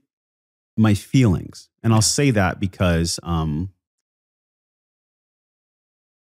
my 0.77 0.95
feelings, 0.95 1.69
and 1.83 1.93
I'll 1.93 2.01
say 2.03 2.31
that 2.31 2.59
because, 2.59 3.21
um, 3.23 3.71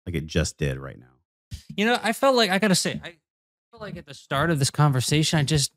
like 0.06 0.16
it 0.16 0.26
just 0.26 0.58
did 0.58 0.78
right 0.78 1.00
now. 1.00 1.06
You 1.76 1.86
know, 1.86 1.98
I 2.02 2.14
felt 2.14 2.36
like 2.36 2.50
I 2.50 2.60
gotta 2.60 2.76
say, 2.76 3.00
I 3.04 3.16
felt 3.72 3.82
like 3.82 3.98
at 3.98 4.06
the 4.06 4.14
start 4.14 4.50
of 4.50 4.60
this 4.60 4.70
conversation, 4.70 5.40
I 5.40 5.44
just 5.44 5.72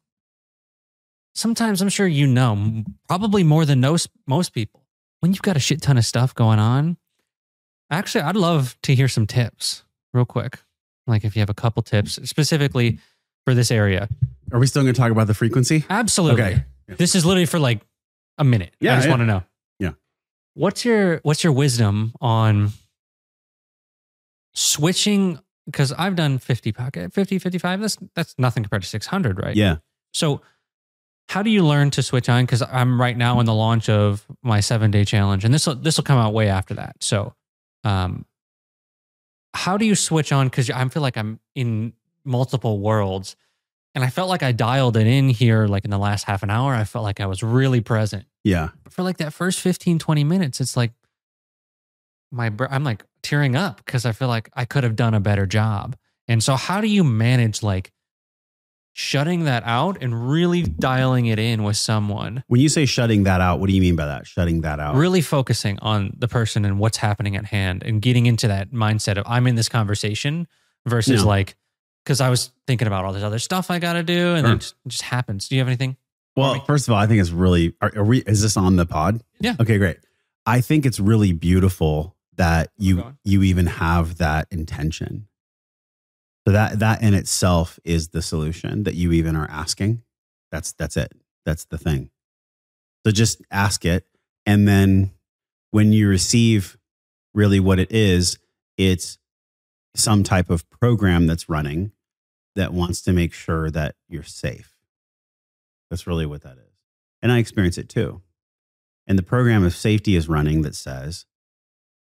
sometimes 1.34 1.82
I'm 1.82 1.88
sure 1.88 2.06
you 2.06 2.26
know, 2.26 2.84
probably 3.08 3.44
more 3.44 3.64
than 3.64 3.80
most 3.80 4.08
most 4.26 4.50
people, 4.50 4.82
when 5.20 5.32
you've 5.32 5.42
got 5.42 5.56
a 5.56 5.60
shit 5.60 5.82
ton 5.82 5.98
of 5.98 6.04
stuff 6.04 6.34
going 6.34 6.58
on. 6.58 6.96
Actually, 7.90 8.22
I'd 8.22 8.36
love 8.36 8.76
to 8.82 8.94
hear 8.94 9.08
some 9.08 9.26
tips, 9.26 9.84
real 10.12 10.24
quick. 10.24 10.58
Like 11.06 11.24
if 11.24 11.36
you 11.36 11.40
have 11.40 11.50
a 11.50 11.54
couple 11.54 11.82
tips 11.82 12.18
specifically 12.28 12.98
for 13.44 13.54
this 13.54 13.70
area. 13.70 14.08
Are 14.52 14.58
we 14.58 14.66
still 14.66 14.82
going 14.82 14.94
to 14.94 15.00
talk 15.00 15.10
about 15.10 15.26
the 15.26 15.34
frequency? 15.34 15.84
Absolutely. 15.90 16.42
Okay. 16.42 16.64
Yeah. 16.88 16.94
This 16.96 17.14
is 17.14 17.24
literally 17.24 17.46
for 17.46 17.58
like 17.58 17.80
a 18.38 18.44
minute. 18.44 18.74
Yeah, 18.80 18.92
I 18.92 18.96
just 18.96 19.06
yeah. 19.06 19.12
want 19.12 19.20
to 19.20 19.26
know. 19.26 19.42
Yeah. 19.78 19.90
What's 20.54 20.84
your 20.84 21.20
what's 21.22 21.44
your 21.44 21.52
wisdom 21.52 22.14
on 22.20 22.72
switching 24.54 25.38
because 25.66 25.92
I've 25.92 26.16
done 26.16 26.38
50 26.38 26.72
pocket 26.72 27.12
50 27.12 27.38
55 27.38 27.80
that's 27.80 27.98
that's 28.14 28.34
nothing 28.38 28.62
compared 28.62 28.82
to 28.82 28.88
600, 28.88 29.38
right? 29.38 29.56
Yeah. 29.56 29.76
So 30.12 30.42
how 31.28 31.42
do 31.42 31.50
you 31.50 31.64
learn 31.64 31.90
to 31.90 32.02
switch 32.02 32.28
on 32.28 32.46
cuz 32.46 32.62
I'm 32.62 33.00
right 33.00 33.16
now 33.16 33.40
in 33.40 33.46
the 33.46 33.54
launch 33.54 33.88
of 33.88 34.26
my 34.42 34.58
7-day 34.58 35.04
challenge 35.04 35.44
and 35.44 35.52
this 35.52 35.66
will 35.66 35.74
this 35.74 35.96
will 35.96 36.04
come 36.04 36.18
out 36.18 36.32
way 36.32 36.48
after 36.48 36.74
that. 36.74 36.96
So 37.02 37.34
um 37.82 38.26
how 39.54 39.76
do 39.76 39.86
you 39.86 39.94
switch 39.94 40.32
on 40.32 40.50
cuz 40.50 40.70
I 40.70 40.88
feel 40.88 41.02
like 41.02 41.16
I'm 41.16 41.40
in 41.54 41.94
multiple 42.24 42.78
worlds 42.78 43.36
and 43.94 44.02
I 44.02 44.10
felt 44.10 44.28
like 44.28 44.42
I 44.42 44.52
dialed 44.52 44.96
it 44.96 45.06
in 45.06 45.28
here 45.28 45.66
like 45.66 45.84
in 45.84 45.90
the 45.90 45.98
last 45.98 46.24
half 46.24 46.42
an 46.42 46.50
hour. 46.50 46.74
I 46.74 46.84
felt 46.84 47.04
like 47.04 47.20
I 47.20 47.26
was 47.26 47.42
really 47.42 47.80
present. 47.80 48.26
Yeah. 48.42 48.70
But 48.82 48.92
for 48.92 49.02
like 49.02 49.18
that 49.18 49.32
first 49.32 49.60
15, 49.60 49.98
20 49.98 50.24
minutes, 50.24 50.60
it's 50.60 50.76
like 50.76 50.92
my 52.30 52.50
I'm 52.70 52.84
like 52.84 53.04
tearing 53.24 53.56
up 53.56 53.78
because 53.84 54.06
I 54.06 54.12
feel 54.12 54.28
like 54.28 54.48
I 54.54 54.64
could 54.64 54.84
have 54.84 54.94
done 54.94 55.14
a 55.14 55.20
better 55.20 55.46
job. 55.46 55.96
And 56.28 56.42
so 56.42 56.54
how 56.54 56.80
do 56.80 56.86
you 56.86 57.02
manage 57.02 57.62
like 57.62 57.90
shutting 58.92 59.44
that 59.44 59.64
out 59.66 59.98
and 60.00 60.30
really 60.30 60.62
dialing 60.62 61.26
it 61.26 61.38
in 61.38 61.64
with 61.64 61.76
someone, 61.76 62.44
When 62.46 62.60
you 62.60 62.68
say 62.68 62.86
shutting 62.86 63.24
that 63.24 63.40
out, 63.40 63.58
what 63.58 63.68
do 63.68 63.74
you 63.74 63.80
mean 63.80 63.96
by 63.96 64.06
that? 64.06 64.24
Shutting 64.26 64.60
that 64.60 64.78
out? 64.78 64.94
really 64.94 65.20
focusing 65.20 65.78
on 65.80 66.12
the 66.16 66.28
person 66.28 66.64
and 66.64 66.78
what's 66.78 66.98
happening 66.98 67.34
at 67.36 67.44
hand 67.46 67.82
and 67.82 68.00
getting 68.00 68.26
into 68.26 68.46
that 68.48 68.70
mindset 68.70 69.16
of 69.18 69.24
I'm 69.26 69.46
in 69.48 69.56
this 69.56 69.68
conversation 69.68 70.46
versus 70.86 71.22
Yeah. 71.22 71.26
like 71.28 71.56
because 72.04 72.20
I 72.20 72.28
was 72.30 72.52
thinking 72.68 72.86
about 72.86 73.04
all 73.04 73.12
this 73.12 73.22
other 73.24 73.38
stuff 73.40 73.70
I 73.70 73.78
got 73.80 73.94
to 73.94 74.02
do 74.04 74.34
and 74.34 74.44
then 74.46 74.52
Sure. 74.52 74.54
it 74.54 74.60
just, 74.60 74.74
it 74.84 74.88
just 74.90 75.02
happens. 75.02 75.48
Do 75.48 75.56
you 75.56 75.60
have 75.60 75.68
anything? 75.68 75.96
Well, 76.36 76.60
first 76.64 76.86
of 76.88 76.92
all, 76.94 76.98
I 77.00 77.06
think 77.06 77.20
it's 77.20 77.30
really. 77.30 77.74
Are, 77.80 77.92
are 77.96 78.04
we? 78.04 78.18
Is 78.22 78.42
this 78.42 78.56
on 78.56 78.74
the 78.76 78.84
pod? 78.86 79.22
Yeah. 79.40 79.54
Okay, 79.60 79.78
great. 79.78 79.98
I 80.44 80.60
think 80.60 80.84
it's 80.84 80.98
really 80.98 81.32
beautiful 81.32 82.13
that 82.36 82.70
you 82.76 83.16
you 83.24 83.42
even 83.42 83.66
have 83.66 84.18
that 84.18 84.48
intention. 84.50 85.28
So 86.46 86.52
that 86.52 86.78
that 86.80 87.02
in 87.02 87.14
itself 87.14 87.78
is 87.84 88.08
the 88.08 88.22
solution 88.22 88.84
that 88.84 88.94
you 88.94 89.12
even 89.12 89.36
are 89.36 89.48
asking. 89.50 90.02
That's 90.50 90.72
that's 90.72 90.96
it. 90.96 91.12
That's 91.44 91.64
the 91.64 91.78
thing. 91.78 92.10
So 93.04 93.12
just 93.12 93.42
ask 93.50 93.84
it, 93.84 94.06
and 94.46 94.66
then 94.66 95.10
when 95.70 95.92
you 95.92 96.08
receive 96.08 96.78
really 97.34 97.60
what 97.60 97.78
it 97.78 97.90
is, 97.90 98.38
it's 98.78 99.18
some 99.94 100.22
type 100.22 100.50
of 100.50 100.68
program 100.70 101.26
that's 101.26 101.48
running 101.48 101.92
that 102.54 102.72
wants 102.72 103.02
to 103.02 103.12
make 103.12 103.32
sure 103.32 103.70
that 103.70 103.94
you're 104.08 104.22
safe. 104.22 104.74
That's 105.90 106.06
really 106.06 106.26
what 106.26 106.42
that 106.42 106.56
is. 106.58 106.74
And 107.22 107.32
I 107.32 107.38
experience 107.38 107.78
it 107.78 107.88
too. 107.88 108.22
And 109.06 109.18
the 109.18 109.22
program 109.22 109.64
of 109.64 109.74
safety 109.74 110.16
is 110.16 110.28
running 110.28 110.62
that 110.62 110.74
says, 110.74 111.26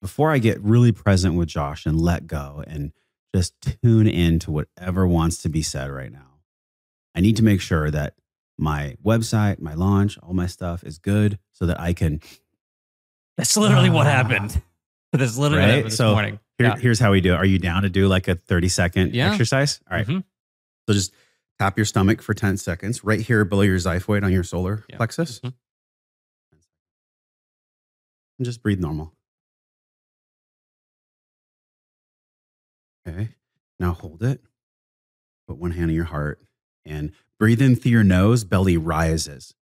before 0.01 0.31
I 0.31 0.39
get 0.39 0.59
really 0.61 0.91
present 0.91 1.35
with 1.35 1.47
Josh 1.49 1.85
and 1.85 1.99
let 1.99 2.27
go 2.27 2.63
and 2.67 2.91
just 3.35 3.53
tune 3.83 4.07
in 4.07 4.39
to 4.39 4.51
whatever 4.51 5.07
wants 5.07 5.41
to 5.43 5.49
be 5.49 5.61
said 5.61 5.89
right 5.91 6.11
now, 6.11 6.39
I 7.15 7.21
need 7.21 7.37
to 7.37 7.43
make 7.43 7.61
sure 7.61 7.89
that 7.91 8.15
my 8.57 8.95
website, 9.03 9.59
my 9.59 9.73
launch, 9.73 10.17
all 10.19 10.33
my 10.33 10.47
stuff 10.47 10.83
is 10.83 10.97
good 10.97 11.39
so 11.53 11.65
that 11.65 11.79
I 11.79 11.93
can. 11.93 12.19
That's 13.37 13.55
literally 13.57 13.89
what 13.89 14.07
Ah. 14.07 14.11
happened. 14.11 14.61
That's 15.13 15.37
literally 15.37 15.61
what 15.61 15.67
Right? 15.67 15.73
happened 15.75 15.91
this 15.91 15.97
So, 15.97 16.11
morning. 16.13 16.39
Here, 16.57 16.67
Yeah. 16.67 16.77
Here's 16.77 16.99
how 16.99 17.11
we 17.11 17.21
do 17.21 17.33
it. 17.33 17.37
Are 17.37 17.45
you 17.45 17.59
down 17.59 17.83
to 17.83 17.89
do 17.89 18.07
like 18.07 18.27
a 18.27 18.35
30 18.35 18.69
second 18.69 19.13
Yeah. 19.15 19.31
exercise? 19.31 19.79
All 19.89 19.97
right. 19.97 20.05
Mhm. 20.07 20.23
So 20.87 20.93
just 20.93 21.13
tap 21.59 21.77
your 21.77 21.85
stomach 21.85 22.21
for 22.21 22.33
10 22.33 22.57
seconds 22.57 23.03
right 23.03 23.19
here 23.19 23.43
below 23.45 23.61
your 23.61 23.77
xiphoid 23.77 24.23
on 24.23 24.31
your 24.31 24.43
solar 24.43 24.83
Yeah. 24.89 24.97
plexus. 24.97 25.39
Mhm. 25.39 25.53
And 28.39 28.45
just 28.45 28.61
breathe 28.63 28.79
normal. 28.79 29.13
Okay. 33.07 33.29
Now 33.79 33.93
hold 33.93 34.21
it. 34.23 34.41
Put 35.47 35.57
one 35.57 35.71
hand 35.71 35.89
on 35.89 35.95
your 35.95 36.05
heart 36.05 36.39
and 36.85 37.11
breathe 37.39 37.61
in 37.61 37.75
through 37.75 37.91
your 37.91 38.03
nose, 38.03 38.43
belly 38.43 38.77
rises. 38.77 39.53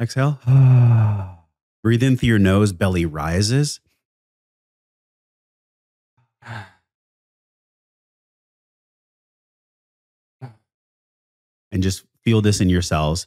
Exhale. 0.00 0.38
breathe 1.82 2.02
in 2.02 2.16
through 2.16 2.28
your 2.28 2.38
nose, 2.38 2.72
belly 2.72 3.06
rises. 3.06 3.80
and 11.72 11.82
just 11.82 12.04
feel 12.22 12.40
this 12.40 12.60
in 12.60 12.68
yourselves. 12.68 13.26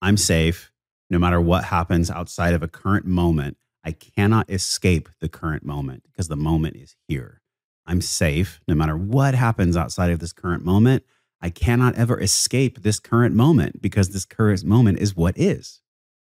I'm 0.00 0.16
safe 0.16 0.72
no 1.10 1.18
matter 1.18 1.40
what 1.40 1.64
happens 1.64 2.10
outside 2.10 2.54
of 2.54 2.62
a 2.62 2.68
current 2.68 3.04
moment. 3.06 3.58
I 3.84 3.92
cannot 3.92 4.50
escape 4.50 5.10
the 5.20 5.28
current 5.28 5.64
moment 5.64 6.02
because 6.04 6.28
the 6.28 6.36
moment 6.36 6.76
is 6.76 6.96
here. 7.06 7.42
I'm 7.86 8.00
safe 8.00 8.60
no 8.66 8.74
matter 8.74 8.96
what 8.96 9.34
happens 9.34 9.76
outside 9.76 10.10
of 10.10 10.18
this 10.18 10.32
current 10.32 10.64
moment. 10.64 11.04
I 11.40 11.50
cannot 11.50 11.96
ever 11.96 12.18
escape 12.20 12.82
this 12.82 12.98
current 12.98 13.34
moment 13.34 13.82
because 13.82 14.10
this 14.10 14.24
current 14.24 14.64
moment 14.64 14.98
is 14.98 15.14
what 15.14 15.36
is. 15.36 15.82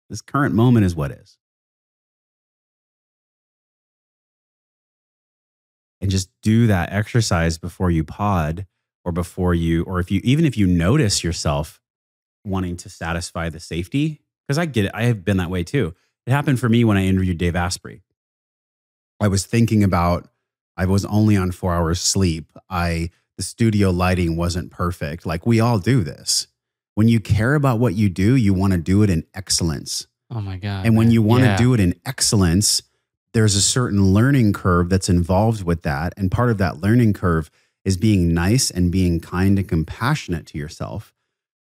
This 0.08 0.22
current 0.22 0.54
moment 0.54 0.86
is 0.86 0.96
what 0.96 1.10
is. 1.10 1.36
And 6.00 6.10
just 6.10 6.30
do 6.42 6.66
that 6.66 6.92
exercise 6.92 7.58
before 7.58 7.90
you 7.90 8.02
pod 8.02 8.66
or 9.04 9.12
before 9.12 9.54
you, 9.54 9.82
or 9.84 10.00
if 10.00 10.10
you, 10.10 10.20
even 10.24 10.46
if 10.46 10.56
you 10.56 10.66
notice 10.66 11.22
yourself 11.22 11.80
wanting 12.44 12.78
to 12.78 12.88
satisfy 12.88 13.50
the 13.50 13.60
safety, 13.60 14.22
because 14.46 14.56
I 14.56 14.64
get 14.64 14.86
it. 14.86 14.90
I 14.94 15.02
have 15.04 15.24
been 15.24 15.36
that 15.36 15.50
way 15.50 15.62
too. 15.62 15.94
It 16.26 16.30
happened 16.30 16.58
for 16.58 16.68
me 16.68 16.84
when 16.84 16.96
I 16.96 17.04
interviewed 17.04 17.38
Dave 17.38 17.54
Asprey. 17.56 18.02
I 19.20 19.28
was 19.28 19.44
thinking 19.44 19.84
about, 19.84 20.28
I 20.80 20.86
was 20.86 21.04
only 21.04 21.36
on 21.36 21.50
four 21.50 21.74
hours 21.74 22.00
sleep. 22.00 22.52
I, 22.70 23.10
the 23.36 23.42
studio 23.42 23.90
lighting 23.90 24.34
wasn't 24.34 24.70
perfect. 24.70 25.26
Like 25.26 25.44
we 25.44 25.60
all 25.60 25.78
do 25.78 26.02
this. 26.02 26.46
When 26.94 27.06
you 27.06 27.20
care 27.20 27.54
about 27.54 27.78
what 27.78 27.94
you 27.94 28.08
do, 28.08 28.34
you 28.34 28.54
want 28.54 28.72
to 28.72 28.78
do 28.78 29.02
it 29.02 29.10
in 29.10 29.24
excellence. 29.34 30.06
Oh 30.30 30.40
my 30.40 30.56
God. 30.56 30.86
And 30.86 30.96
when 30.96 31.08
man. 31.08 31.12
you 31.12 31.20
want 31.20 31.44
Yeah. 31.44 31.56
to 31.58 31.62
do 31.62 31.74
it 31.74 31.80
in 31.80 32.00
excellence, 32.06 32.80
there's 33.34 33.54
a 33.56 33.60
certain 33.60 34.14
learning 34.14 34.54
curve 34.54 34.88
that's 34.88 35.10
involved 35.10 35.64
with 35.64 35.82
that. 35.82 36.14
And 36.16 36.30
part 36.30 36.48
of 36.50 36.56
that 36.56 36.80
learning 36.80 37.12
curve 37.12 37.50
is 37.84 37.98
being 37.98 38.32
nice 38.32 38.70
and 38.70 38.90
being 38.90 39.20
kind 39.20 39.58
and 39.58 39.68
compassionate 39.68 40.46
to 40.46 40.58
yourself 40.58 41.12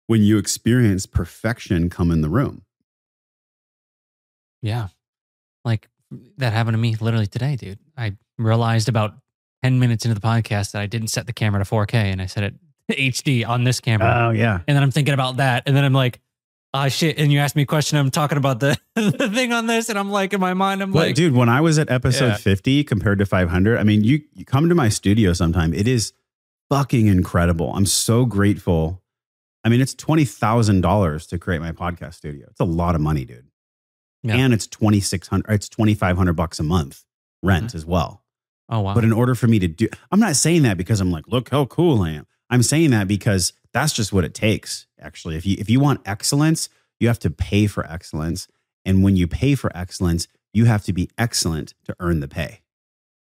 when 0.07 0.23
you 0.23 0.39
experience 0.39 1.05
perfection 1.05 1.91
come 1.91 2.11
in 2.11 2.23
the 2.23 2.31
room. 2.31 2.63
Yeah. 4.63 4.89
Like 5.67 5.91
that 6.39 6.55
happened 6.55 6.75
to 6.75 6.79
me 6.79 6.97
literally 6.97 7.27
today, 7.27 7.57
dude. 7.57 7.79
I 8.03 8.17
realized 8.39 8.89
about 8.89 9.15
10 9.63 9.79
minutes 9.79 10.05
into 10.05 10.15
the 10.19 10.27
podcast 10.27 10.73
that 10.73 10.83
I 10.83 10.87
didn't 10.87 11.09
set 11.09 11.27
the 11.27 11.33
camera 11.33 11.65
to 11.65 11.71
4K 11.71 11.95
and 11.95 12.21
I 12.21 12.27
set 12.27 12.43
it 12.45 12.55
to 12.91 12.97
HD 12.97 13.47
on 13.47 13.65
this 13.65 13.81
camera. 13.81 14.27
Oh, 14.29 14.31
yeah. 14.31 14.61
and 14.67 14.77
then 14.77 14.83
I'm 14.83 14.91
thinking 14.91 15.15
about 15.15 15.37
that. 15.37 15.63
And 15.67 15.77
then 15.77 15.85
I'm 15.85 15.93
like, 15.93 16.21
ah, 16.75 16.89
shit. 16.89 17.19
And 17.19 17.31
you 17.31 17.39
asked 17.39 17.55
me 17.55 17.63
a 17.63 17.67
question. 17.67 17.99
I'm 17.99 18.11
talking 18.11 18.39
about 18.39 18.61
the, 18.61 18.77
the 18.97 19.31
thing 19.33 19.53
on 19.53 19.67
this. 19.67 19.89
And 19.89 19.99
I'm 19.99 20.11
like, 20.11 20.33
in 20.33 20.41
my 20.41 20.55
mind, 20.55 20.83
I'm 20.83 20.93
Well, 20.93 21.07
like, 21.07 21.15
dude, 21.15 21.35
when 21.35 21.49
I 21.49 21.61
was 21.61 21.79
at 21.79 21.91
episode 21.91 22.29
Yeah. 22.29 22.37
50 22.37 22.85
compared 22.85 23.19
to 23.21 23.27
500, 23.27 23.79
I 23.79 23.85
mean, 23.85 24.03
you, 24.03 24.23
you 24.35 24.45
come 24.45 24.69
to 24.69 24.75
my 24.75 24.89
studio 24.89 25.33
sometime. 25.33 25.73
It 25.75 25.87
is 25.87 26.13
fucking 26.71 27.07
incredible. 27.07 27.73
I'm 27.75 27.87
so 27.87 28.25
grateful. 28.25 29.01
I 29.65 29.69
mean, 29.69 29.81
it's 29.81 29.95
$20,000 29.95 31.29
to 31.29 31.39
create 31.39 31.61
my 31.61 31.71
podcast 31.73 32.15
studio. 32.15 32.47
It's 32.51 32.61
a 32.61 32.65
lot 32.65 32.95
of 32.97 33.01
money, 33.01 33.25
dude. 33.25 33.47
Yeah. 34.25 34.37
And 34.37 34.55
it's 34.55 34.67
2600 34.67 35.53
it's 35.53 35.69
2500 35.69 36.33
bucks 36.35 36.59
a 36.61 36.63
month 36.63 37.05
rent 37.43 37.69
mm-hmm. 37.69 37.77
as 37.77 37.87
well. 37.87 38.23
oh, 38.69 38.81
wow. 38.81 38.95
But 38.95 39.05
in 39.05 39.13
order 39.13 39.35
for 39.35 39.47
me 39.47 39.59
to 39.59 39.69
do 39.69 39.89
I'm 40.11 40.21
not 40.21 40.37
saying 40.37 40.63
that 40.63 40.77
because 40.77 41.01
I'm 41.01 41.11
like, 41.11 41.29
look 41.29 41.51
how 41.51 41.67
cool 41.67 42.03
I 42.03 42.11
am. 42.11 42.27
I'm 42.51 42.63
saying 42.63 42.91
that 42.91 43.09
because 43.09 43.53
that's 43.73 43.93
just 43.93 44.13
what 44.13 44.25
it 44.25 44.35
takes. 44.35 44.87
Actually, 45.01 45.37
if 45.37 45.47
you 45.47 45.57
if 45.59 45.69
you 45.71 45.81
want 45.81 46.01
excellence, 46.05 46.69
you 47.01 47.09
have 47.09 47.19
to 47.21 47.31
pay 47.31 47.67
for 47.67 47.85
excellence. 47.87 48.49
And 48.85 49.03
when 49.03 49.17
you 49.17 49.27
pay 49.27 49.55
for 49.55 49.75
excellence, 49.77 50.29
you 50.53 50.67
have 50.67 50.85
to 50.85 50.93
be 50.93 51.09
excellent 51.19 51.75
to 51.85 51.97
earn 51.99 52.21
the 52.21 52.29
pay. 52.29 52.63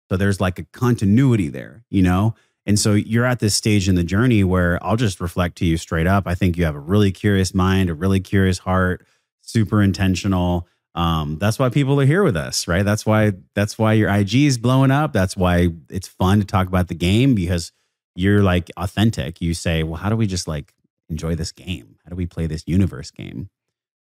So 0.10 0.18
there's 0.18 0.42
like 0.42 0.60
a 0.60 0.64
continuity 0.66 1.48
there, 1.48 1.86
you 1.90 2.02
know? 2.02 2.36
And 2.66 2.78
so 2.78 2.94
you're 2.94 3.26
at 3.26 3.40
this 3.40 3.56
stage 3.56 3.90
in 3.90 3.96
the 3.96 4.04
journey 4.04 4.44
where 4.44 4.78
I'll 4.84 4.98
just 4.98 5.20
reflect 5.20 5.58
to 5.60 5.66
you 5.66 5.78
straight 5.78 6.06
up. 6.06 6.28
I 6.28 6.36
think 6.36 6.58
you 6.58 6.66
have 6.66 6.76
a 6.76 6.80
really 6.80 7.12
curious 7.12 7.54
mind, 7.54 7.90
a 7.90 7.94
really 7.94 8.20
curious 8.20 8.60
heart, 8.60 9.06
super 9.42 9.82
intentional. 9.82 10.68
Um, 10.94 11.38
that's 11.40 11.58
why 11.58 11.70
people 11.70 12.00
are 12.02 12.06
here 12.06 12.24
with 12.24 12.36
us, 12.36 12.68
right? 12.68 12.84
That's 12.84 13.06
why 13.06 13.34
that's 13.56 13.78
why 13.78 13.94
your 13.94 14.10
IG 14.10 14.36
is 14.36 14.58
blowing 14.58 14.92
up. 14.92 15.14
That's 15.14 15.38
why 15.38 15.70
it's 15.90 16.08
fun 16.08 16.40
to 16.40 16.46
talk 16.46 16.68
about 16.68 16.90
the 16.90 16.96
game 16.96 17.34
because 17.34 17.72
you're 18.16 18.44
like 18.44 18.70
authentic. 18.76 19.40
You 19.42 19.54
say, 19.54 19.84
well, 19.84 19.96
how 19.96 20.10
do 20.10 20.18
we 20.18 20.28
just 20.28 20.48
like 20.50 20.74
enjoy 21.10 21.36
this 21.36 21.54
game? 21.54 21.96
How 22.04 22.10
do 22.10 22.16
we 22.18 22.26
play 22.26 22.46
this 22.46 22.64
universe 22.68 23.10
game? 23.12 23.50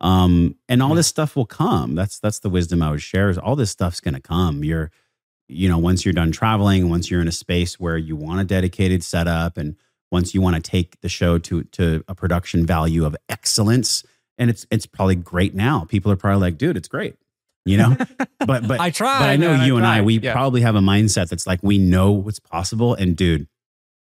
Um, 0.00 0.55
and 0.68 0.80
all 0.82 0.90
Yeah. 0.90 0.96
this 0.96 1.09
stuff 1.09 1.34
will 1.34 1.46
come. 1.46 1.96
That's 1.96 2.20
that's 2.20 2.38
the 2.38 2.48
wisdom 2.50 2.82
I 2.82 2.90
would 2.92 3.02
share. 3.02 3.28
Is 3.30 3.38
all 3.38 3.56
this 3.56 3.70
stuff's 3.72 4.00
gonna 4.00 4.20
come. 4.20 4.62
You're, 4.62 4.92
you 5.48 5.68
know, 5.68 5.78
once 5.78 6.05
you're 6.05 6.14
done 6.14 6.30
traveling, 6.30 6.88
once 6.88 7.10
you're 7.10 7.20
in 7.20 7.26
a 7.28 7.32
space 7.32 7.80
where 7.80 7.96
you 7.96 8.14
want 8.14 8.40
a 8.40 8.44
dedicated 8.44 9.02
setup, 9.02 9.56
and 9.56 9.74
once 10.12 10.32
you 10.32 10.40
want 10.40 10.55
to 10.55 10.62
take 10.62 11.00
the 11.00 11.09
show 11.09 11.38
to 11.38 11.64
to 11.64 12.05
a 12.06 12.14
production 12.14 12.64
value 12.64 13.05
of 13.05 13.16
excellence, 13.28 14.05
and 14.39 14.51
it's 14.51 14.66
it's 14.70 14.86
probably 14.86 15.16
great 15.16 15.55
now. 15.55 15.85
People 15.89 16.12
are 16.12 16.16
probably 16.16 16.40
like, 16.40 16.59
dude, 16.59 16.77
it's 16.77 16.89
great. 16.89 17.16
You 17.65 17.77
know, 17.77 17.97
but 18.39 18.66
but 18.66 18.81
I 18.81 18.90
tried. 18.90 19.19
but 19.19 19.28
I 19.28 19.36
know 19.36 19.56
man, 19.56 19.66
you 19.66 19.77
and 19.77 19.86
I, 19.86 20.01
we 20.01 20.19
yeah. 20.19 20.32
probably 20.32 20.62
have 20.62 20.77
a 20.77 20.81
mindset 20.81 21.28
that's 21.28 21.47
like 21.47 21.60
we 21.62 21.78
know 21.78 22.12
what's 22.12 22.39
possible. 22.39 22.94
And 22.94 23.16
dude, 23.16 23.47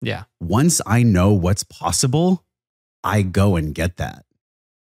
yeah. 0.01 0.25
once 0.41 0.81
I 0.87 1.03
know 1.03 1.33
what's 1.33 1.65
possible, 1.65 2.45
I 3.03 3.23
go 3.23 3.57
and 3.57 3.75
get 3.75 3.97
that 3.97 4.25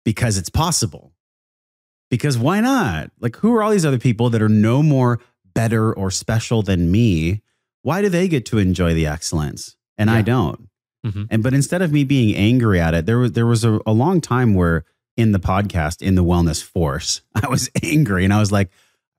because 0.04 0.38
it's 0.38 0.48
possible. 0.48 1.12
Because 2.10 2.38
why 2.38 2.60
not? 2.60 3.10
Like, 3.18 3.36
who 3.36 3.52
are 3.54 3.62
all 3.62 3.70
these 3.70 3.84
other 3.84 3.98
people 3.98 4.30
that 4.30 4.40
are 4.40 4.48
no 4.48 4.82
more 4.82 5.20
better 5.54 5.92
or 5.92 6.10
special 6.10 6.62
than 6.62 6.90
me? 6.90 7.42
Why 7.82 8.02
do 8.02 8.08
they 8.08 8.28
get 8.28 8.46
to 8.46 8.58
enjoy 8.58 8.94
the 8.94 9.06
excellence 9.06 9.76
and 9.98 10.10
I 10.10 10.22
don't? 10.22 10.68
Mhm. 11.04 11.26
And 11.30 11.42
but 11.42 11.52
instead 11.54 11.82
of 11.82 11.92
me 11.92 12.04
being 12.04 12.34
angry 12.34 12.80
at 12.80 12.94
it, 12.94 13.04
there 13.04 13.18
was 13.18 13.32
there 13.32 13.46
was 13.46 13.64
a, 13.64 13.78
a 13.84 13.92
long 13.92 14.20
time 14.20 14.54
where 14.54 14.84
in 15.16 15.32
the 15.32 15.38
podcast, 15.38 16.02
in 16.02 16.14
the 16.14 16.24
wellness 16.24 16.62
force, 16.62 17.22
I 17.34 17.48
was 17.48 17.70
angry 17.82 18.24
and 18.24 18.32
I 18.32 18.40
was 18.40 18.52
like, 18.52 18.70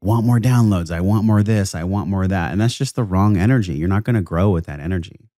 I 0.03 0.05
want 0.05 0.25
more 0.25 0.39
downloads. 0.39 0.91
I 0.91 1.01
want 1.01 1.25
more 1.25 1.41
this. 1.41 1.73
I 1.73 1.83
want 1.83 2.09
more 2.09 2.27
that. 2.27 2.51
And 2.51 2.61
that's 2.61 2.75
just 2.75 2.95
the 2.95 3.03
wrong 3.03 3.37
energy. 3.37 3.73
You're 3.73 3.87
not 3.87 4.03
going 4.03 4.15
to 4.15 4.21
grow 4.21 4.49
with 4.51 4.65
that 4.65 4.79
energy. 4.79 5.29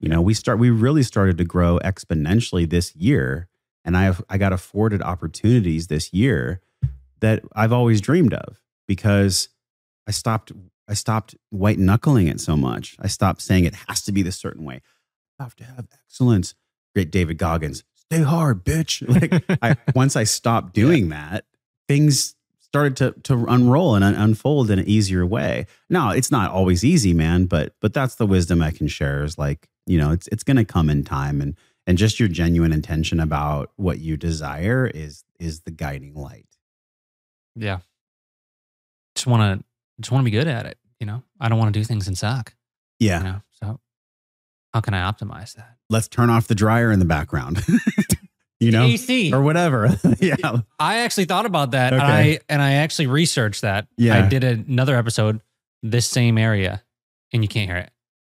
You 0.00 0.08
know, 0.08 0.20
we 0.20 0.34
start 0.34 0.58
we 0.58 0.70
really 0.70 1.04
started 1.04 1.38
to 1.38 1.44
grow 1.44 1.78
exponentially 1.84 2.68
this 2.68 2.94
year. 2.96 3.48
And 3.84 3.96
I 3.96 4.02
have 4.02 4.22
I 4.28 4.36
got 4.36 4.52
afforded 4.52 5.00
opportunities 5.00 5.86
this 5.86 6.12
year 6.12 6.60
that 7.20 7.42
I've 7.54 7.72
always 7.72 8.00
dreamed 8.00 8.34
of 8.34 8.60
because 8.88 9.48
I 10.06 10.10
stopped 10.10 10.52
I 10.88 10.94
stopped 10.94 11.36
white 11.50 11.78
knuckling 11.78 12.26
it 12.26 12.40
so 12.40 12.56
much. 12.56 12.96
I 13.00 13.06
stopped 13.06 13.40
saying 13.40 13.64
it 13.64 13.76
has 13.88 14.02
to 14.02 14.12
be 14.12 14.22
this 14.22 14.36
certain 14.36 14.64
way. 14.64 14.82
I 15.38 15.44
have 15.44 15.56
to 15.56 15.64
have 15.64 15.86
excellence. 16.04 16.54
Great 16.94 17.10
David 17.10 17.38
Goggins. 17.38 17.84
Stay 18.12 18.22
hard, 18.22 18.64
bitch. 18.64 19.02
Like 19.08 19.58
I 19.62 19.76
once 19.94 20.16
I 20.16 20.24
stopped 20.24 20.74
doing 20.74 21.08
that, 21.10 21.44
things 21.88 22.34
started 22.60 22.96
to 22.96 23.12
to 23.22 23.46
unroll 23.46 23.94
and 23.94 24.04
un- 24.04 24.14
unfold 24.14 24.70
in 24.70 24.78
an 24.78 24.88
easier 24.88 25.24
way. 25.26 25.66
Now, 25.88 26.10
it's 26.10 26.30
not 26.30 26.50
always 26.50 26.84
easy, 26.84 27.14
man, 27.14 27.46
but 27.46 27.74
but 27.80 27.92
that's 27.94 28.16
the 28.16 28.26
wisdom 28.26 28.62
I 28.62 28.70
can 28.70 28.88
share 28.88 29.24
is 29.24 29.38
like, 29.38 29.68
you 29.86 29.98
know, 29.98 30.10
it's 30.10 30.28
it's 30.28 30.44
going 30.44 30.56
to 30.56 30.64
come 30.64 30.90
in 30.90 31.04
time 31.04 31.40
and 31.40 31.56
and 31.86 31.98
just 31.98 32.20
your 32.20 32.28
genuine 32.28 32.72
intention 32.72 33.18
about 33.20 33.70
what 33.76 33.98
you 33.98 34.16
desire 34.16 34.86
is 34.86 35.24
is 35.38 35.60
the 35.60 35.70
guiding 35.70 36.14
light. 36.14 36.46
Yeah. 37.56 37.78
Just 39.14 39.26
want 39.26 39.60
to, 39.60 39.64
just 40.00 40.10
want 40.10 40.22
to 40.22 40.24
be 40.24 40.30
good 40.30 40.48
at 40.48 40.66
it. 40.66 40.78
You 41.00 41.06
know, 41.06 41.22
I 41.40 41.48
don't 41.48 41.58
want 41.58 41.74
to 41.74 41.78
do 41.78 41.84
things 41.84 42.06
and 42.06 42.16
suck. 42.16 42.54
Yeah. 42.98 43.18
You 43.18 43.24
know, 43.24 43.42
how 44.72 44.80
can 44.80 44.94
I 44.94 45.10
optimize 45.10 45.54
that? 45.54 45.76
Let's 45.90 46.08
turn 46.08 46.30
off 46.30 46.46
the 46.48 46.54
dryer 46.54 46.90
in 46.92 46.98
the 46.98 47.04
background. 47.04 47.64
you 48.60 48.70
know, 48.70 48.84
AC. 48.84 49.32
or 49.32 49.42
whatever. 49.42 49.88
yeah. 50.20 50.36
I 50.78 50.98
actually 50.98 51.24
thought 51.26 51.46
about 51.46 51.72
that, 51.72 51.92
and 51.92 52.02
Okay. 52.02 52.34
I 52.36 52.40
and 52.48 52.62
I 52.62 52.72
actually 52.74 53.06
researched 53.08 53.62
that. 53.62 53.86
Yeah. 53.96 54.24
I 54.24 54.28
did 54.28 54.44
another 54.44 54.96
episode, 54.96 55.40
this 55.82 56.06
same 56.06 56.38
area, 56.38 56.82
and 57.32 57.42
you 57.42 57.48
can't 57.48 57.68
hear 57.68 57.78
it, 57.78 57.90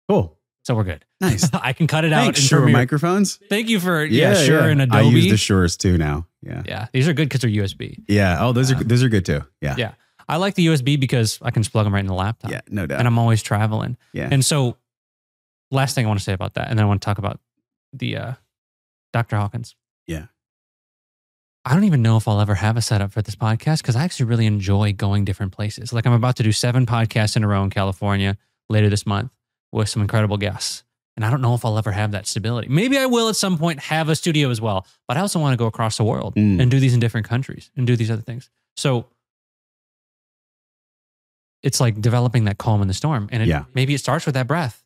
Cool. 0.09 0.37
so 0.63 0.75
we're 0.75 0.85
good. 0.85 1.05
Nice. 1.21 1.51
I 1.55 1.73
can 1.73 1.87
cut 1.87 2.05
it 2.05 2.13
out. 2.13 2.25
Thanks, 2.25 2.41
Shure 2.41 2.61
Premiere. 2.61 2.77
microphones. 2.79 3.39
Thank 3.49 3.69
you 3.69 3.81
for 3.81 4.05
yeah, 4.05 4.35
sure 4.35 4.69
and 4.71 4.81
Adobe. 4.81 4.99
I 4.99 5.03
use 5.11 5.27
the 5.29 5.37
Shures 5.37 5.77
too 5.77 5.99
now. 5.99 6.27
Yeah. 6.43 6.63
yeah, 6.65 6.87
these 6.93 7.07
are 7.09 7.13
good 7.13 7.29
because 7.29 7.43
they're 7.43 7.51
USB. 7.51 7.97
Yeah. 8.09 8.39
Oh, 8.41 8.53
those 8.53 8.73
are 8.73 8.77
Uh, 8.77 8.83
those 8.85 9.03
are 9.03 9.11
good 9.11 9.27
too. 9.27 9.43
Yeah. 9.61 9.75
Yeah. 9.77 9.93
I 10.27 10.37
like 10.37 10.55
the 10.55 10.65
USB 10.69 10.99
because 10.99 11.39
I 11.43 11.51
can 11.51 11.63
just 11.63 11.73
plug 11.73 11.85
them 11.85 11.93
right 11.93 12.01
in 12.01 12.07
the 12.07 12.15
laptop. 12.15 12.51
Yeah. 12.53 12.61
No 12.71 12.87
doubt. 12.87 12.99
and 13.01 13.07
I'm 13.09 13.19
always 13.19 13.43
traveling. 13.43 13.97
yeah. 14.15 14.29
And 14.31 14.43
so, 14.45 14.77
last 15.71 15.95
thing 15.95 16.05
I 16.05 16.09
want 16.09 16.19
to 16.21 16.25
say 16.25 16.33
about 16.33 16.55
that, 16.55 16.69
and 16.69 16.79
then 16.79 16.85
I 16.85 16.89
want 16.89 17.01
to 17.01 17.05
talk 17.05 17.19
about 17.19 17.41
the 17.93 18.17
uh, 18.17 18.33
Dr. 19.13 19.37
Hawkins. 19.37 19.75
Yeah. 20.07 20.27
I 21.65 21.75
don't 21.75 21.85
even 21.85 22.01
know 22.03 22.17
if 22.17 22.27
I'll 22.27 22.41
ever 22.41 22.55
have 22.55 22.77
a 22.77 22.83
setup 22.83 23.13
for 23.13 23.21
this 23.23 23.37
podcast 23.37 23.83
because 23.83 23.95
I 23.95 24.05
actually 24.05 24.27
really 24.27 24.47
enjoy 24.47 24.93
going 24.95 25.25
different 25.25 25.53
places. 25.53 25.93
Like 25.93 26.07
I'm 26.07 26.13
about 26.15 26.37
to 26.37 26.43
do 26.43 26.53
seven 26.53 26.87
podcasts 26.87 27.37
in 27.37 27.45
a 27.45 27.49
row 27.49 27.63
in 27.63 27.71
California 27.71 28.39
later 28.71 28.89
this 28.89 29.05
month 29.05 29.37
with 29.71 29.89
some 29.89 30.01
incredible 30.01 30.39
guests. 30.39 30.85
And 31.17 31.25
I 31.25 31.31
don't 31.31 31.43
know 31.43 31.55
if 31.55 31.65
I'll 31.67 31.77
ever 31.77 31.93
have 31.93 32.13
that 32.13 32.27
stability. 32.27 32.69
Maybe 32.69 32.97
I 32.97 33.05
will 33.07 33.29
at 33.29 33.37
some 33.37 33.59
point 33.59 33.79
have 33.81 34.09
a 34.09 34.17
studio 34.17 34.49
as 34.49 34.59
well, 34.61 34.87
but 35.07 35.19
I 35.19 35.21
also 35.21 35.39
want 35.39 35.53
to 35.53 35.59
go 35.59 35.67
across 35.67 35.99
the 35.99 36.05
world 36.05 36.35
Mm. 36.35 36.63
and 36.63 36.71
do 36.71 36.81
these 36.81 36.95
in 36.95 37.01
different 37.01 37.29
countries 37.29 37.71
and 37.77 37.87
do 37.87 37.95
these 37.95 38.11
other 38.11 38.23
things. 38.23 38.49
So 38.77 39.07
it's 41.63 41.79
like 41.81 42.01
developing 42.01 42.45
that 42.45 42.57
calm 42.59 42.81
in 42.81 42.89
the 42.89 42.95
storm. 42.95 43.29
And 43.33 43.43
it, 43.43 43.49
Yeah. 43.49 43.65
maybe 43.75 43.93
it 43.95 43.99
starts 43.99 44.25
with 44.25 44.35
that 44.35 44.47
breath. 44.47 44.80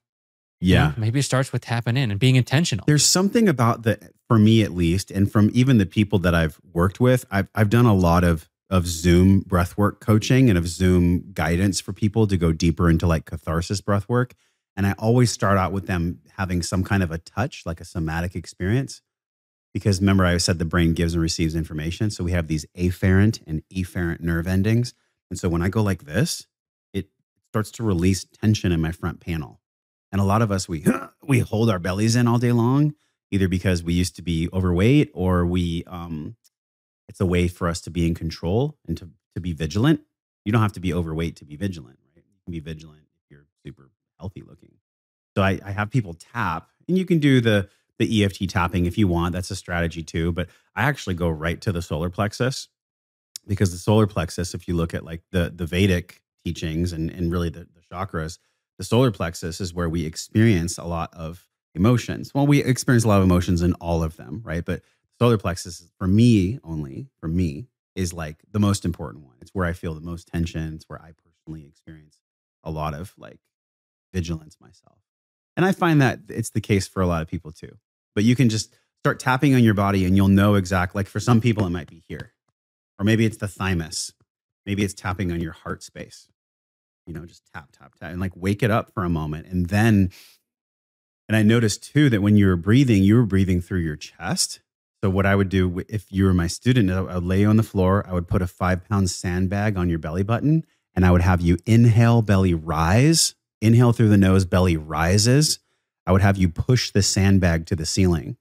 Yeah. 0.60 0.92
Maybe 0.96 1.20
it 1.20 1.24
starts 1.24 1.52
with 1.52 1.62
tapping 1.62 1.96
in 1.96 2.10
and 2.10 2.18
being 2.18 2.36
intentional. 2.36 2.84
There's 2.86 3.04
something 3.04 3.48
about 3.48 3.82
the 3.82 3.98
for 4.28 4.38
me 4.38 4.62
at 4.62 4.72
least, 4.72 5.10
and 5.10 5.30
from 5.30 5.50
even 5.52 5.78
the 5.78 5.86
people 5.86 6.18
that 6.20 6.34
I've 6.34 6.60
worked 6.72 7.00
with, 7.00 7.24
I've 7.30 7.48
I've 7.54 7.70
done 7.70 7.86
a 7.86 7.94
lot 7.94 8.24
of 8.24 8.48
of 8.70 8.86
Zoom 8.86 9.42
breathwork 9.42 10.00
coaching 10.00 10.48
and 10.48 10.58
of 10.58 10.66
Zoom 10.66 11.32
guidance 11.32 11.80
for 11.80 11.92
people 11.92 12.26
to 12.26 12.36
go 12.36 12.52
deeper 12.52 12.88
into 12.88 13.06
like 13.06 13.26
catharsis 13.26 13.80
breathwork. 13.80 14.32
And 14.76 14.86
I 14.86 14.92
always 14.98 15.30
start 15.30 15.58
out 15.58 15.72
with 15.72 15.86
them 15.86 16.20
having 16.36 16.62
some 16.62 16.82
kind 16.82 17.02
of 17.02 17.12
a 17.12 17.18
touch, 17.18 17.64
like 17.66 17.80
a 17.80 17.84
somatic 17.84 18.34
experience. 18.34 19.02
Because 19.72 20.00
remember, 20.00 20.24
I 20.24 20.36
said 20.38 20.58
the 20.58 20.64
brain 20.64 20.94
gives 20.94 21.14
and 21.14 21.22
receives 21.22 21.54
information. 21.54 22.10
So 22.10 22.24
we 22.24 22.32
have 22.32 22.48
these 22.48 22.66
afferent 22.76 23.40
and 23.46 23.62
efferent 23.72 24.20
nerve 24.20 24.46
endings. 24.46 24.94
And 25.30 25.38
so 25.38 25.48
when 25.48 25.62
I 25.62 25.68
go 25.68 25.82
like 25.82 26.04
this, 26.04 26.46
it 26.92 27.08
starts 27.50 27.70
to 27.72 27.82
release 27.82 28.24
tension 28.24 28.72
in 28.72 28.80
my 28.80 28.92
front 28.92 29.20
panel. 29.20 29.60
And 30.14 30.20
a 30.20 30.24
lot 30.24 30.42
of 30.42 30.52
us, 30.52 30.68
we 30.68 30.86
we 31.26 31.40
hold 31.40 31.68
our 31.68 31.80
bellies 31.80 32.14
in 32.14 32.28
all 32.28 32.38
day 32.38 32.52
long, 32.52 32.94
either 33.32 33.48
because 33.48 33.82
we 33.82 33.94
used 33.94 34.14
to 34.14 34.22
be 34.22 34.48
overweight 34.52 35.10
or 35.12 35.44
we 35.44 35.82
um 35.88 36.36
it's 37.08 37.20
a 37.20 37.26
way 37.26 37.48
for 37.48 37.66
us 37.66 37.80
to 37.80 37.90
be 37.90 38.06
in 38.06 38.14
control 38.14 38.78
and 38.86 38.96
to, 38.96 39.10
to 39.34 39.40
be 39.40 39.52
vigilant. 39.52 40.02
You 40.44 40.52
don't 40.52 40.62
have 40.62 40.72
to 40.74 40.80
be 40.80 40.94
overweight 40.94 41.34
to 41.36 41.44
be 41.44 41.56
vigilant, 41.56 41.98
right? 42.14 42.22
You 42.24 42.38
can 42.44 42.52
be 42.52 42.60
vigilant 42.60 43.02
if 43.16 43.28
you're 43.28 43.46
super 43.66 43.90
healthy 44.20 44.42
looking. 44.46 44.76
So 45.36 45.42
I, 45.42 45.58
I 45.64 45.72
have 45.72 45.90
people 45.90 46.14
tap, 46.14 46.68
and 46.86 46.96
you 46.96 47.04
can 47.04 47.18
do 47.18 47.40
the 47.40 47.68
the 47.98 48.22
EFT 48.22 48.48
tapping 48.48 48.86
if 48.86 48.96
you 48.96 49.08
want. 49.08 49.32
That's 49.32 49.50
a 49.50 49.56
strategy 49.56 50.04
too. 50.04 50.30
But 50.30 50.48
I 50.76 50.84
actually 50.84 51.16
go 51.16 51.28
right 51.28 51.60
to 51.62 51.72
the 51.72 51.82
solar 51.82 52.08
plexus 52.08 52.68
because 53.48 53.72
the 53.72 53.78
solar 53.78 54.06
plexus, 54.06 54.54
if 54.54 54.68
you 54.68 54.76
look 54.76 54.94
at 54.94 55.04
like 55.04 55.24
the 55.32 55.52
the 55.52 55.66
Vedic 55.66 56.22
teachings 56.44 56.92
and 56.92 57.10
and 57.10 57.32
really 57.32 57.48
the, 57.48 57.66
the 57.74 57.80
chakras, 57.92 58.38
the 58.78 58.84
solar 58.84 59.10
plexus 59.10 59.60
is 59.60 59.74
where 59.74 59.88
we 59.88 60.04
experience 60.04 60.78
a 60.78 60.84
lot 60.84 61.12
of 61.14 61.46
emotions. 61.74 62.32
Well, 62.34 62.46
we 62.46 62.62
experience 62.62 63.04
a 63.04 63.08
lot 63.08 63.18
of 63.18 63.24
emotions 63.24 63.62
in 63.62 63.74
all 63.74 64.02
of 64.02 64.16
them, 64.16 64.42
right? 64.44 64.64
But 64.64 64.82
solar 65.18 65.38
plexus, 65.38 65.90
for 65.98 66.06
me 66.06 66.58
only, 66.64 67.08
for 67.20 67.28
me, 67.28 67.66
is 67.94 68.12
like 68.12 68.42
the 68.50 68.58
most 68.58 68.84
important 68.84 69.24
one. 69.24 69.36
It's 69.40 69.52
where 69.52 69.66
I 69.66 69.72
feel 69.72 69.94
the 69.94 70.00
most 70.00 70.28
tension. 70.28 70.74
It's 70.74 70.88
where 70.88 71.00
I 71.00 71.12
personally 71.12 71.66
experience 71.66 72.18
a 72.64 72.70
lot 72.70 72.94
of 72.94 73.12
like 73.18 73.40
vigilance 74.12 74.56
myself. 74.60 74.98
And 75.56 75.64
I 75.64 75.72
find 75.72 76.00
that 76.00 76.20
it's 76.28 76.50
the 76.50 76.60
case 76.60 76.88
for 76.88 77.00
a 77.00 77.06
lot 77.06 77.22
of 77.22 77.28
people 77.28 77.52
too. 77.52 77.78
But 78.14 78.24
you 78.24 78.34
can 78.34 78.48
just 78.48 78.74
start 79.02 79.20
tapping 79.20 79.54
on 79.54 79.62
your 79.62 79.74
body 79.74 80.04
and 80.04 80.16
you'll 80.16 80.28
know 80.28 80.54
exactly, 80.54 81.00
like 81.00 81.08
for 81.08 81.20
some 81.20 81.40
people, 81.40 81.66
it 81.66 81.70
might 81.70 81.88
be 81.88 82.02
here, 82.08 82.32
or 82.98 83.04
maybe 83.04 83.24
it's 83.24 83.36
the 83.36 83.48
thymus. 83.48 84.12
Maybe 84.66 84.82
it's 84.82 84.94
tapping 84.94 85.30
on 85.30 85.40
your 85.40 85.52
heart 85.52 85.82
space. 85.82 86.28
You 87.06 87.14
know, 87.14 87.26
just 87.26 87.42
tap, 87.52 87.70
tap, 87.72 87.94
tap, 88.00 88.10
and 88.10 88.20
like 88.20 88.32
wake 88.34 88.62
it 88.62 88.70
up 88.70 88.92
for 88.92 89.04
a 89.04 89.10
moment. 89.10 89.46
And 89.46 89.66
then, 89.66 90.10
and 91.28 91.36
I 91.36 91.42
noticed 91.42 91.92
too 91.92 92.08
that 92.10 92.22
when 92.22 92.36
you 92.36 92.46
were 92.46 92.56
breathing, 92.56 93.02
you 93.02 93.16
were 93.16 93.26
breathing 93.26 93.60
through 93.60 93.80
your 93.80 93.96
chest. 93.96 94.60
So 95.02 95.10
what 95.10 95.26
I 95.26 95.36
would 95.36 95.50
do 95.50 95.84
if 95.88 96.10
you 96.10 96.24
were 96.24 96.32
my 96.32 96.46
student, 96.46 96.90
I 96.90 97.02
would 97.02 97.24
lay 97.24 97.40
you 97.40 97.48
on 97.48 97.58
the 97.58 97.62
floor. 97.62 98.06
I 98.08 98.14
would 98.14 98.26
put 98.26 98.40
a 98.40 98.46
five 98.46 98.88
pound 98.88 99.10
sandbag 99.10 99.76
on 99.76 99.90
your 99.90 99.98
belly 99.98 100.22
button, 100.22 100.64
and 100.94 101.04
I 101.04 101.10
would 101.10 101.20
have 101.20 101.42
you 101.42 101.58
inhale, 101.66 102.22
belly 102.22 102.54
rise. 102.54 103.34
Inhale 103.60 103.92
through 103.92 104.08
the 104.08 104.16
nose, 104.16 104.44
belly 104.44 104.76
rises. 104.76 105.58
I 106.06 106.12
would 106.12 106.22
have 106.22 106.36
you 106.36 106.48
push 106.48 106.90
the 106.90 107.02
sandbag 107.02 107.66
to 107.66 107.76
the 107.76 107.86
ceiling, 107.86 108.36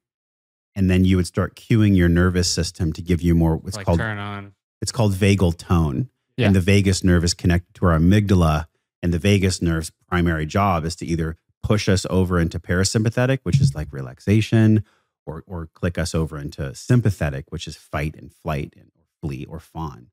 and 0.75 0.89
then 0.89 1.03
you 1.05 1.17
would 1.17 1.27
start 1.27 1.55
cueing 1.55 1.95
your 1.95 2.09
nervous 2.09 2.49
system 2.49 2.93
to 2.93 3.01
give 3.01 3.21
you 3.21 3.35
more. 3.35 3.57
What's 3.57 3.77
like 3.77 3.85
called 3.85 3.99
turn 3.99 4.17
on. 4.17 4.53
it's 4.81 4.91
called 4.91 5.13
vagal 5.13 5.57
tone. 5.57 6.09
Yeah. 6.37 6.47
And 6.47 6.55
the 6.55 6.61
vagus 6.61 7.03
nerve 7.03 7.23
is 7.23 7.33
connected 7.33 7.73
to 7.75 7.85
our 7.85 7.97
amygdala. 7.97 8.65
And 9.01 9.13
the 9.13 9.19
vagus 9.19 9.61
nerve's 9.61 9.91
primary 10.07 10.45
job 10.45 10.85
is 10.85 10.95
to 10.97 11.05
either 11.05 11.37
push 11.61 11.87
us 11.87 12.05
over 12.09 12.39
into 12.39 12.59
parasympathetic, 12.59 13.39
which 13.43 13.59
is 13.59 13.75
like 13.75 13.91
relaxation, 13.91 14.83
or, 15.25 15.43
or 15.47 15.69
click 15.73 15.97
us 15.97 16.13
over 16.13 16.37
into 16.37 16.73
sympathetic, 16.75 17.45
which 17.49 17.67
is 17.67 17.75
fight 17.75 18.15
and 18.17 18.33
flight 18.33 18.73
and 18.77 18.91
flee 19.21 19.45
or 19.45 19.59
fawn. 19.59 20.07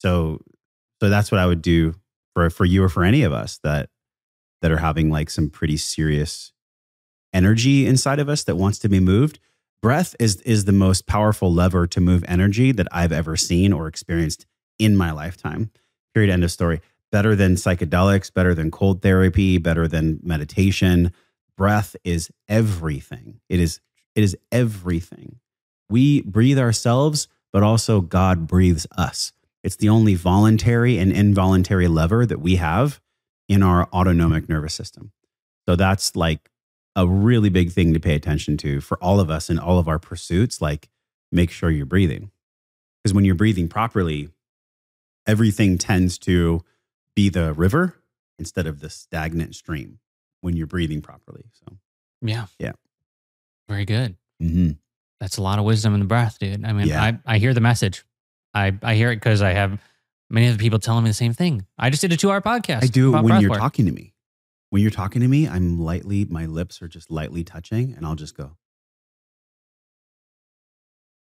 So, 0.00 0.40
so 1.00 1.08
that's 1.08 1.30
what 1.30 1.40
I 1.40 1.46
would 1.46 1.62
do 1.62 1.94
for, 2.34 2.50
for 2.50 2.64
you 2.64 2.82
or 2.82 2.88
for 2.88 3.04
any 3.04 3.22
of 3.22 3.32
us 3.32 3.58
that, 3.62 3.90
that 4.62 4.72
are 4.72 4.78
having 4.78 5.10
like 5.10 5.30
some 5.30 5.50
pretty 5.50 5.76
serious 5.76 6.52
energy 7.32 7.86
inside 7.86 8.18
of 8.18 8.28
us 8.28 8.44
that 8.44 8.56
wants 8.56 8.78
to 8.80 8.88
be 8.88 9.00
moved. 9.00 9.38
Breath 9.80 10.16
is, 10.18 10.40
is 10.42 10.64
the 10.64 10.72
most 10.72 11.06
powerful 11.06 11.52
lever 11.52 11.86
to 11.86 12.00
move 12.00 12.24
energy 12.26 12.72
that 12.72 12.88
I've 12.90 13.12
ever 13.12 13.36
seen 13.36 13.72
or 13.72 13.86
experienced 13.86 14.46
in 14.78 14.96
my 14.96 15.10
lifetime. 15.10 15.70
Period. 16.14 16.32
End 16.32 16.44
of 16.44 16.50
story. 16.50 16.80
Better 17.10 17.34
than 17.34 17.54
psychedelics, 17.54 18.32
better 18.32 18.54
than 18.54 18.70
cold 18.70 19.02
therapy, 19.02 19.58
better 19.58 19.88
than 19.88 20.20
meditation. 20.22 21.12
Breath 21.56 21.96
is 22.04 22.30
everything. 22.48 23.40
It 23.48 23.60
is 23.60 23.80
it 24.14 24.24
is 24.24 24.36
everything. 24.50 25.36
We 25.88 26.22
breathe 26.22 26.58
ourselves, 26.58 27.28
but 27.52 27.62
also 27.62 28.00
God 28.00 28.46
breathes 28.46 28.86
us. 28.96 29.32
It's 29.62 29.76
the 29.76 29.88
only 29.88 30.14
voluntary 30.14 30.98
and 30.98 31.12
involuntary 31.12 31.88
lever 31.88 32.26
that 32.26 32.40
we 32.40 32.56
have 32.56 33.00
in 33.48 33.62
our 33.62 33.88
autonomic 33.92 34.48
nervous 34.48 34.74
system. 34.74 35.12
So 35.68 35.76
that's 35.76 36.14
like 36.14 36.50
a 36.96 37.06
really 37.06 37.48
big 37.48 37.70
thing 37.72 37.92
to 37.94 38.00
pay 38.00 38.14
attention 38.14 38.56
to 38.58 38.80
for 38.80 38.98
all 39.02 39.20
of 39.20 39.30
us 39.30 39.50
in 39.50 39.58
all 39.58 39.78
of 39.78 39.88
our 39.88 39.98
pursuits. 39.98 40.60
Like, 40.60 40.88
make 41.30 41.50
sure 41.50 41.70
you're 41.70 41.86
breathing. 41.86 42.30
Because 43.02 43.14
when 43.14 43.24
you're 43.24 43.34
breathing 43.34 43.68
properly, 43.68 44.30
everything 45.28 45.78
tends 45.78 46.18
to 46.18 46.64
be 47.14 47.28
the 47.28 47.52
river 47.54 47.94
instead 48.38 48.66
of 48.66 48.80
the 48.80 48.90
stagnant 48.90 49.54
stream 49.54 50.00
when 50.40 50.56
you're 50.56 50.66
breathing 50.66 51.02
properly. 51.02 51.44
So, 51.52 51.76
Yeah. 52.22 52.46
Yeah. 52.58 52.72
Very 53.68 53.84
good. 53.84 54.16
mhm. 54.42 54.78
That's 55.20 55.36
a 55.36 55.42
lot 55.42 55.58
of 55.58 55.64
wisdom 55.64 55.94
in 55.94 56.00
the 56.00 56.06
breath, 56.06 56.38
dude. 56.38 56.64
I 56.64 56.72
mean, 56.72 56.86
Yeah. 56.88 57.02
I, 57.02 57.18
I 57.26 57.38
hear 57.38 57.52
the 57.52 57.60
message. 57.60 58.04
I, 58.54 58.76
I 58.82 58.94
hear 58.94 59.10
it 59.12 59.16
because 59.16 59.42
I 59.42 59.50
have 59.52 59.78
many 60.30 60.46
of 60.46 60.56
the 60.56 60.62
people 60.62 60.78
telling 60.78 61.04
me 61.04 61.10
the 61.10 61.14
same 61.14 61.32
thing. 61.34 61.66
I 61.76 61.90
just 61.90 62.00
did 62.00 62.12
a 62.12 62.16
two 62.16 62.30
hour 62.30 62.40
podcast. 62.40 62.82
I 62.84 62.86
do 62.86 63.12
when 63.12 63.40
you're 63.40 63.50
work. 63.50 63.58
talking 63.58 63.86
to 63.86 63.92
me. 63.92 64.14
When 64.70 64.80
you're 64.82 64.90
talking 64.90 65.20
to 65.22 65.28
me, 65.28 65.48
I'm 65.48 65.80
lightly, 65.80 66.24
my 66.26 66.46
lips 66.46 66.80
are 66.82 66.88
just 66.88 67.10
lightly 67.10 67.42
touching, 67.42 67.94
and 67.94 68.04
I'll 68.06 68.14
just 68.14 68.36
go 68.36 68.56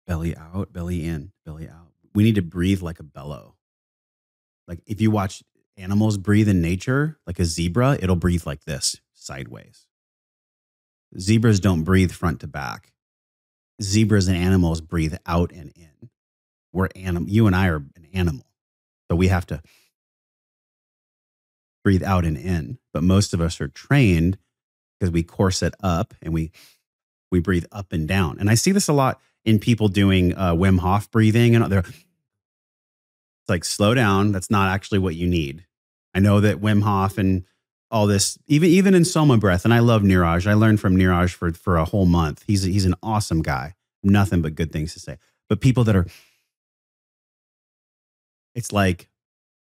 belly 0.08 0.36
out, 0.36 0.74
belly 0.74 1.06
in, 1.06 1.32
belly 1.46 1.68
out. 1.68 1.92
We 2.14 2.24
need 2.24 2.36
to 2.36 2.42
breathe 2.42 2.82
like 2.82 3.00
a 3.00 3.04
bellow. 3.04 3.56
Like 4.70 4.80
if 4.86 5.02
you 5.02 5.10
watch 5.10 5.44
animals 5.76 6.18
breathe 6.18 6.48
in 6.48 6.62
nature, 6.62 7.18
like 7.26 7.40
a 7.40 7.46
zebra, 7.46 7.98
it'll 8.00 8.16
breathe 8.16 8.46
like 8.46 8.64
this 8.66 9.02
sideways. 9.16 9.88
Zebras 11.18 11.60
don't 11.60 11.84
breathe 11.84 12.12
front 12.12 12.40
to 12.42 12.48
back. 12.48 12.94
Zebras 13.82 14.28
and 14.28 14.38
animals 14.38 14.80
breathe 14.80 15.16
out 15.26 15.52
and 15.52 15.74
in. 15.76 16.10
We're 16.72 16.90
anim- 16.96 17.28
you 17.28 17.48
and 17.48 17.56
I 17.56 17.68
are 17.68 17.84
an 17.96 18.08
animal. 18.14 18.46
So 19.10 19.16
we 19.16 19.30
have 19.30 19.48
to 19.48 19.62
breathe 21.84 22.04
out 22.04 22.26
and 22.26 22.38
in. 22.38 22.78
But 22.94 23.04
most 23.04 23.34
of 23.34 23.42
us 23.42 23.60
are 23.60 23.68
trained 23.68 24.38
because 25.00 25.12
we 25.12 25.24
corset 25.24 25.74
up 25.82 26.14
and 26.22 26.32
we 26.32 26.52
we 27.32 27.40
breathe 27.40 27.66
up 27.72 27.92
and 27.92 28.08
down. 28.08 28.38
And 28.40 28.50
I 28.50 28.56
see 28.56 28.72
this 28.72 28.88
a 28.88 28.94
lot 28.94 29.20
in 29.46 29.60
people 29.60 29.88
doing 29.88 30.36
uh, 30.36 30.54
Wim 30.54 30.80
Hof 30.80 31.10
breathing, 31.10 31.56
and 31.56 31.72
they're 31.72 31.86
like 33.50 33.66
slow 33.66 33.94
down. 33.94 34.32
That's 34.32 34.50
not 34.50 34.70
actually 34.70 35.00
what 35.00 35.16
you 35.16 35.28
need. 35.28 35.66
I 36.14 36.20
know 36.20 36.40
that 36.40 36.62
Wim 36.62 36.84
Hof 36.84 37.18
and 37.18 37.46
all 37.92 38.08
this, 38.08 38.38
even 38.48 38.70
even 38.70 38.94
in 38.94 39.06
Soma 39.06 39.38
breath, 39.38 39.66
and 39.66 39.74
I 39.74 39.80
love 39.80 40.04
Niraj. 40.04 40.48
I 40.48 40.54
learned 40.54 40.80
from 40.80 40.96
Niraj 40.96 41.34
for 41.34 41.52
for 41.54 41.78
a 41.78 41.86
whole 41.86 42.06
month. 42.06 42.44
He's 42.46 42.64
he's 42.64 42.86
an 42.86 42.96
awesome 43.02 43.42
guy, 43.42 43.76
nothing 44.04 44.42
but 44.42 44.56
good 44.56 44.72
things 44.72 44.94
to 44.94 45.00
say. 45.00 45.18
But 45.48 45.62
people 45.62 45.84
that 45.86 45.96
are, 45.96 46.06
it's 48.54 48.72
like, 48.72 49.10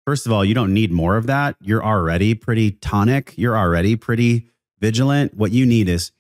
first 0.07 0.27
of 0.27 0.33
all, 0.33 0.45
you 0.45 0.55
don't 0.55 0.73
need 0.73 0.93
more 0.93 1.17
of 1.17 1.27
that. 1.27 1.57
You're 1.61 1.85
already 1.85 2.35
pretty 2.35 2.73
tonic. 2.73 3.35
You're 3.37 3.59
already 3.59 3.97
pretty 3.97 4.49
vigilant. 4.79 5.35
What 5.35 5.51
you 5.51 5.67
need 5.67 5.89
is 5.89 6.13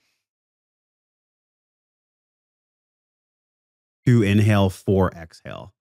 two 4.04 4.22
inhale, 4.22 4.70
four 4.70 5.12
exhale. 5.12 5.72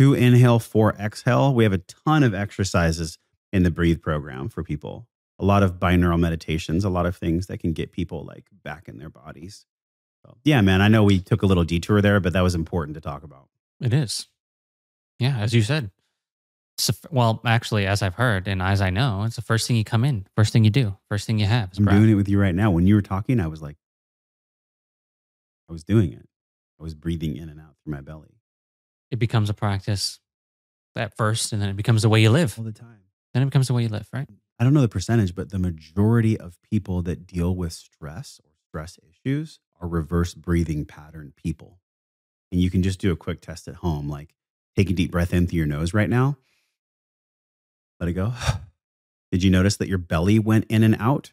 Two 0.00 0.14
inhale, 0.14 0.58
four 0.58 0.94
exhale. 0.94 1.52
We 1.52 1.64
have 1.64 1.74
a 1.74 1.82
ton 2.06 2.22
of 2.22 2.32
exercises 2.32 3.18
in 3.52 3.64
the 3.64 3.70
breathe 3.70 4.00
program 4.00 4.48
for 4.48 4.64
people. 4.64 5.06
A 5.38 5.44
lot 5.44 5.62
of 5.62 5.74
binaural 5.74 6.18
meditations, 6.18 6.86
a 6.86 6.88
lot 6.88 7.04
of 7.04 7.14
things 7.14 7.48
that 7.48 7.58
can 7.58 7.74
get 7.74 7.92
people 7.92 8.24
like 8.24 8.46
back 8.64 8.88
in 8.88 8.96
their 8.96 9.10
bodies. 9.10 9.66
So, 10.24 10.38
yeah, 10.42 10.62
man, 10.62 10.80
I 10.80 10.88
know 10.88 11.04
we 11.04 11.20
took 11.20 11.42
a 11.42 11.46
little 11.46 11.64
detour 11.64 12.00
there, 12.00 12.18
but 12.18 12.32
that 12.32 12.40
was 12.40 12.54
important 12.54 12.94
to 12.94 13.02
talk 13.02 13.24
about. 13.24 13.48
It 13.78 13.92
is. 13.92 14.28
Yeah, 15.18 15.36
as 15.36 15.52
you 15.52 15.60
said. 15.60 15.90
A, 16.88 16.94
well, 17.10 17.42
actually, 17.44 17.86
as 17.86 18.00
I've 18.00 18.14
heard 18.14 18.48
and 18.48 18.62
as 18.62 18.80
I 18.80 18.88
know, 18.88 19.24
it's 19.24 19.36
the 19.36 19.42
first 19.42 19.68
thing 19.68 19.76
you 19.76 19.84
come 19.84 20.06
in, 20.06 20.26
first 20.34 20.54
thing 20.54 20.64
you 20.64 20.70
do, 20.70 20.96
first 21.10 21.26
thing 21.26 21.38
you 21.38 21.44
have. 21.44 21.72
I'm 21.76 21.84
doing 21.84 22.08
it 22.08 22.14
with 22.14 22.26
you 22.26 22.40
right 22.40 22.54
now. 22.54 22.70
When 22.70 22.86
you 22.86 22.94
were 22.94 23.02
talking, 23.02 23.38
I 23.38 23.48
was 23.48 23.60
like, 23.60 23.76
I 25.68 25.74
was 25.74 25.84
doing 25.84 26.14
it. 26.14 26.26
I 26.80 26.84
was 26.84 26.94
breathing 26.94 27.36
in 27.36 27.50
and 27.50 27.60
out 27.60 27.74
through 27.84 27.92
my 27.92 28.00
belly 28.00 28.39
It 29.10 29.18
becomes 29.18 29.50
a 29.50 29.54
practice 29.54 30.20
at 30.96 31.16
first, 31.16 31.52
and 31.52 31.60
then 31.60 31.68
it 31.68 31.76
becomes 31.76 32.02
the 32.02 32.08
way 32.08 32.20
you 32.22 32.30
live. 32.30 32.56
all 32.58 32.64
the 32.64 32.72
time. 32.72 33.00
Then 33.34 33.42
it 33.42 33.46
becomes 33.46 33.68
the 33.68 33.74
way 33.74 33.82
you 33.82 33.88
live, 33.88 34.08
right? 34.12 34.28
I 34.58 34.64
don't 34.64 34.74
know 34.74 34.80
the 34.80 34.88
percentage, 34.88 35.34
but 35.34 35.50
the 35.50 35.58
majority 35.58 36.38
of 36.38 36.58
people 36.70 37.02
that 37.02 37.26
deal 37.26 37.54
with 37.54 37.72
stress 37.72 38.40
or 38.44 38.50
stress 38.68 38.98
issues 39.08 39.58
are 39.80 39.88
reverse 39.88 40.34
breathing 40.34 40.84
pattern 40.84 41.32
people. 41.36 41.80
And 42.52 42.60
you 42.60 42.70
can 42.70 42.82
just 42.82 43.00
do 43.00 43.12
a 43.12 43.16
quick 43.16 43.40
test 43.40 43.68
at 43.68 43.76
home, 43.76 44.08
like 44.08 44.34
take 44.76 44.90
a 44.90 44.92
deep 44.92 45.10
breath 45.12 45.32
in 45.32 45.46
through 45.46 45.58
your 45.58 45.66
nose 45.66 45.94
right 45.94 46.10
now. 46.10 46.36
Let 47.98 48.08
it 48.08 48.14
go. 48.14 48.32
Did 49.32 49.42
you 49.42 49.50
notice 49.50 49.76
that 49.76 49.88
your 49.88 49.98
belly 49.98 50.38
went 50.38 50.64
in 50.68 50.82
and 50.82 50.96
out? 50.98 51.32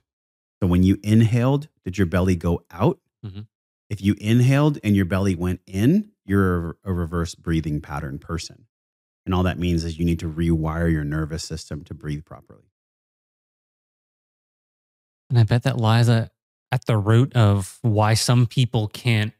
So 0.61 0.67
when 0.67 0.83
you 0.83 0.97
inhaled, 1.03 1.67
did 1.83 1.97
your 1.97 2.07
belly 2.07 2.35
go 2.35 2.63
out? 2.71 2.99
Mhm. 3.25 3.47
If 3.89 4.01
you 4.01 4.15
inhaled 4.19 4.79
and 4.83 4.95
your 4.95 5.05
belly 5.05 5.35
went 5.35 5.61
in, 5.67 6.11
you're 6.27 6.77
a, 6.83 6.93
reverse 6.93 7.33
breathing 7.35 7.81
pattern 7.81 8.19
person. 8.19 8.65
And 9.25 9.33
all 9.33 9.43
that 9.43 9.57
means 9.57 9.83
is 9.83 9.97
you 9.97 10.05
need 10.05 10.19
to 10.19 10.31
rewire 10.31 10.91
your 10.91 11.03
nervous 11.03 11.43
system 11.43 11.83
to 11.85 11.93
breathe 11.93 12.25
properly. 12.25 12.63
And 15.29 15.39
I 15.39 15.43
bet 15.43 15.63
that 15.63 15.77
lies 15.77 16.07
at, 16.07 16.31
at 16.71 16.85
the 16.85 16.97
root 16.97 17.35
of 17.35 17.79
why 17.81 18.13
some 18.13 18.45
people 18.45 18.87
can't 18.87 19.33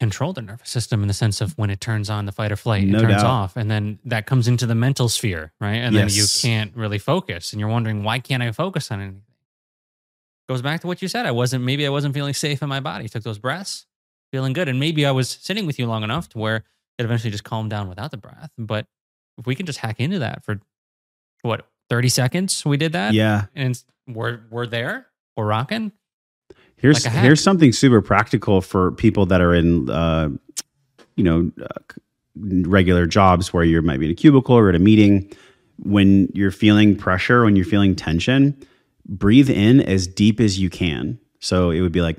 control 0.00 0.32
their 0.32 0.44
nervous 0.44 0.68
system 0.70 1.02
in 1.02 1.08
the 1.08 1.14
sense 1.14 1.40
of 1.40 1.56
when 1.56 1.70
it 1.70 1.80
turns 1.80 2.10
on 2.10 2.26
the 2.26 2.32
fight 2.32 2.52
or 2.52 2.56
flight, 2.56 2.84
No 2.84 2.98
it 2.98 3.02
turns 3.02 3.22
doubt. 3.22 3.26
off. 3.26 3.56
And 3.56 3.70
then 3.70 3.98
that 4.04 4.26
comes 4.26 4.48
into 4.48 4.66
the 4.66 4.74
mental 4.74 5.08
sphere, 5.08 5.52
right? 5.60 5.76
And 5.76 5.94
then 5.94 6.08
you 6.10 6.26
can't 6.40 6.74
really 6.76 6.98
focus. 6.98 7.52
And 7.52 7.60
you're 7.60 7.68
wondering, 7.68 8.02
why 8.02 8.18
can't 8.18 8.42
I 8.42 8.52
focus 8.52 8.90
on 8.90 9.00
anything? 9.00 9.22
Goes 10.48 10.62
back 10.62 10.82
to 10.82 10.86
what 10.86 11.00
you 11.00 11.08
said. 11.08 11.26
I 11.26 11.30
wasn't, 11.30 11.64
maybe 11.64 11.86
I 11.86 11.90
wasn't 11.90 12.12
feeling 12.14 12.34
safe 12.34 12.62
in 12.62 12.68
my 12.68 12.80
body. 12.80 13.08
Took 13.08 13.22
those 13.22 13.38
breaths, 13.38 13.86
feeling 14.34 14.52
good. 14.52 14.68
And 14.68 14.80
maybe 14.80 15.06
I 15.06 15.12
was 15.12 15.28
sitting 15.28 15.64
with 15.64 15.78
you 15.78 15.86
long 15.86 16.02
enough 16.02 16.28
to 16.30 16.38
where 16.38 16.64
it 16.98 17.04
eventually 17.04 17.30
just 17.30 17.44
calmed 17.44 17.70
down 17.70 17.88
without 17.88 18.10
the 18.10 18.16
breath. 18.16 18.50
But 18.58 18.86
if 19.38 19.46
we 19.46 19.54
can 19.54 19.64
just 19.64 19.78
hack 19.78 20.00
into 20.00 20.18
that 20.18 20.44
for 20.44 20.60
what, 21.42 21.68
30 21.88 22.08
seconds, 22.08 22.64
we 22.64 22.76
did 22.76 22.92
that. 22.92 23.14
Yeah. 23.14 23.44
And 23.54 23.80
we're, 24.08 24.40
we're 24.50 24.66
there, 24.66 25.06
we're 25.36 25.46
rocking. 25.46 25.92
Here's 26.76 27.04
Like 27.04 27.14
here's 27.14 27.42
something 27.42 27.70
super 27.70 28.02
practical 28.02 28.60
for 28.60 28.90
people 28.92 29.24
that 29.26 29.40
are 29.40 29.54
in, 29.54 29.88
uh, 29.88 30.30
you 31.14 31.22
know, 31.22 31.52
uh, 31.62 31.68
regular 32.68 33.06
jobs 33.06 33.52
where 33.52 33.62
you 33.62 33.80
might 33.82 34.00
be 34.00 34.06
in 34.06 34.12
a 34.12 34.16
cubicle 34.16 34.56
or 34.56 34.68
at 34.68 34.74
a 34.74 34.80
meeting. 34.80 35.30
When 35.78 36.28
you're 36.34 36.50
feeling 36.50 36.96
pressure, 36.96 37.44
when 37.44 37.54
you're 37.54 37.64
feeling 37.64 37.94
tension, 37.94 38.56
breathe 39.06 39.50
in 39.50 39.80
as 39.82 40.08
deep 40.08 40.40
as 40.40 40.58
you 40.58 40.70
can. 40.70 41.20
So 41.38 41.70
it 41.70 41.82
would 41.82 41.92
be 41.92 42.00
like, 42.00 42.16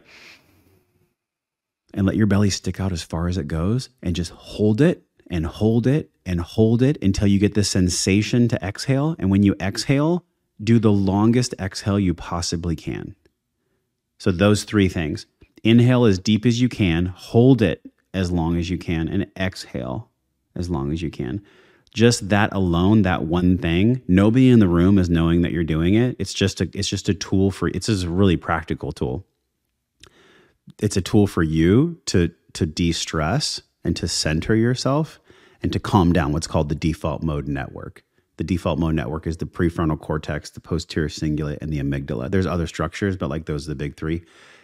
and 1.95 2.05
let 2.05 2.15
your 2.15 2.27
belly 2.27 2.51
stick 2.51 2.80
out 2.80 2.91
as 2.91 3.01
far 3.01 3.27
as 3.27 3.38
it 3.38 3.47
goes, 3.47 3.89
and 4.03 4.15
just 4.15 4.31
hold 4.31 4.81
it 4.81 5.03
and 5.31 5.45
hold 5.47 5.88
it 5.88 6.11
and 6.26 6.41
hold 6.41 6.84
it 6.84 7.01
until 7.01 7.27
you 7.27 7.39
get 7.39 7.55
the 7.55 7.63
sensation 7.63 8.47
to 8.49 8.63
exhale. 8.63 9.15
And 9.17 9.31
when 9.31 9.41
you 9.41 9.55
exhale, 9.59 10.26
do 10.63 10.77
the 10.77 10.91
longest 10.91 11.55
exhale 11.59 11.99
you 11.99 12.13
possibly 12.13 12.76
can. 12.76 13.15
So 14.19 14.31
those 14.31 14.63
three 14.63 14.89
things. 14.89 15.26
Inhale 15.63 16.05
as 16.05 16.19
deep 16.19 16.45
as 16.45 16.61
you 16.61 16.69
can, 16.69 17.07
hold 17.07 17.61
it 17.61 17.89
as 18.13 18.31
long 18.31 18.55
as 18.57 18.69
you 18.69 18.77
can, 18.77 19.07
and 19.07 19.27
exhale 19.38 20.11
as 20.55 20.69
long 20.69 20.91
as 20.91 21.01
you 21.01 21.09
can. 21.09 21.41
Just 21.93 22.30
that 22.30 22.53
alone, 22.53 23.03
that 23.03 23.23
one 23.23 23.57
thing, 23.57 24.01
nobody 24.07 24.49
in 24.49 24.59
the 24.59 24.67
room 24.67 24.97
is 24.97 25.09
knowing 25.09 25.41
that 25.41 25.53
you're 25.53 25.63
doing 25.63 25.95
it. 25.95 26.15
It's 26.19 26.34
just 26.34 26.61
a 26.61 26.69
it's 26.73 26.89
just 26.89 27.09
a 27.09 27.13
tool 27.13 27.51
for 27.51 27.69
it's 27.69 27.88
just 27.88 28.03
a 28.03 28.09
really 28.09 28.38
practical 28.38 28.91
tool. 28.91 29.26
It's 30.80 30.97
a 30.97 31.02
tool 31.02 31.27
for 31.27 31.43
you 31.43 31.99
to 32.07 32.31
to 32.53 32.65
de-stress 32.65 33.61
and 33.84 33.95
to 33.97 34.07
center 34.07 34.56
yourself 34.56 35.19
and 35.61 35.73
to 35.73 35.80
calm 35.80 36.14
down 36.14 36.31
what's 36.31 36.47
called 36.47 36.69
the 36.69 36.76
default 36.76 37.22
mode 37.22 37.47
network. 37.47 38.03
The 38.38 38.43
default 38.43 38.80
mode 38.80 38.95
network 38.95 39.27
is 39.27 39.38
the 39.38 39.45
prefrontal 39.45 39.99
cortex, 39.99 40.49
the 40.49 40.60
posterior 40.60 41.10
cingulate, 41.10 41.60
and 41.61 41.72
the 41.72 41.80
amygdala. 41.80 42.31
There's 42.31 42.45
other 42.45 42.68
structures, 42.68 43.18
but 43.18 43.30
like 43.30 43.45
those 43.45 43.65
are 43.65 43.69
the 43.69 43.76
big 43.76 43.97
three. 43.97 44.23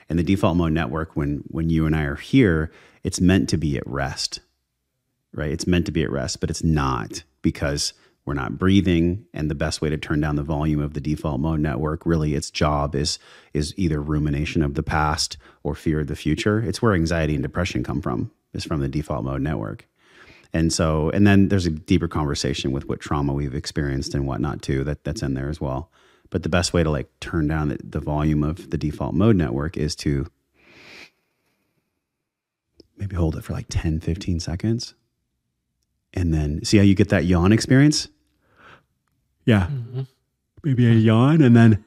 And 0.10 0.20
the 0.20 0.24
default 0.24 0.58
mode 0.58 0.74
network, 0.74 1.16
when 1.16 1.44
when 1.48 1.70
you 1.70 1.86
and 1.86 1.96
I 1.96 2.04
are 2.04 2.16
here, 2.16 2.72
it's 3.04 3.22
meant 3.22 3.50
to 3.50 3.58
be 3.58 3.78
at 3.78 3.88
rest, 3.88 4.42
right? 5.34 5.52
It's 5.52 5.68
meant 5.68 5.86
to 5.86 5.92
be 5.92 6.04
at 6.04 6.12
rest, 6.12 6.42
but 6.42 6.50
it's 6.50 6.64
not 6.64 7.24
because 7.42 7.94
we're 8.26 8.34
not 8.34 8.58
breathing. 8.58 9.26
And 9.34 9.50
the 9.50 9.56
best 9.56 9.82
way 9.82 9.90
to 9.90 9.98
turn 9.98 10.22
down 10.22 10.36
the 10.36 10.44
volume 10.44 10.80
of 10.80 10.94
the 10.94 11.02
default 11.02 11.40
mode 11.40 11.60
network, 11.60 12.06
really, 12.06 12.36
its 12.36 12.52
job 12.52 12.96
is 12.96 13.20
is 13.54 13.74
either 13.78 14.02
rumination 14.02 14.62
of 14.62 14.76
the 14.76 14.84
past 14.84 15.38
or 15.64 15.76
fear 15.76 16.02
of 16.02 16.08
the 16.08 16.16
future. 16.16 16.60
It's 16.60 16.82
where 16.82 16.94
anxiety 16.94 17.34
and 17.34 17.44
depression 17.44 17.84
come 17.84 18.02
from, 18.02 18.32
is 18.54 18.64
from 18.64 18.82
the 18.82 18.88
default 18.88 19.24
mode 19.24 19.42
network. 19.42 19.88
And 20.54 20.72
so, 20.74 21.10
and 21.12 21.26
then 21.26 21.48
there's 21.48 21.66
a 21.66 21.72
deeper 21.72 22.08
conversation 22.08 22.72
with 22.72 22.88
what 22.88 23.00
trauma 23.00 23.34
we've 23.34 23.56
experienced 23.56 24.14
and 24.14 24.28
whatnot 24.28 24.62
too, 24.62 24.84
that 24.84 25.04
that's 25.04 25.22
in 25.22 25.34
there 25.34 25.50
as 25.50 25.62
well. 25.62 25.90
But 26.30 26.44
the 26.44 26.50
best 26.50 26.74
way 26.74 26.84
to 26.84 26.90
like 26.90 27.10
turn 27.20 27.48
down 27.48 27.70
the, 27.70 27.80
the 27.84 28.00
volume 28.00 28.44
of 28.44 28.70
the 28.70 28.78
default 28.78 29.14
mode 29.14 29.36
network 29.36 29.78
is 29.78 29.96
to 29.98 30.28
maybe 32.98 33.16
hold 33.16 33.36
it 33.36 33.44
for 33.44 33.54
like 33.54 33.68
10, 33.70 34.00
15 34.00 34.40
seconds. 34.40 34.94
And 36.14 36.34
then 36.34 36.64
see 36.64 36.78
how 36.78 36.84
you 36.84 36.96
get 36.96 37.10
that 37.10 37.26
yawn 37.26 37.52
experience? 37.52 38.08
Yeah. 39.46 39.68
Mm-hmm. 39.68 40.02
Maybe 40.64 40.88
a 40.88 40.92
yawn 40.92 41.42
and 41.42 41.56
then 41.56 41.84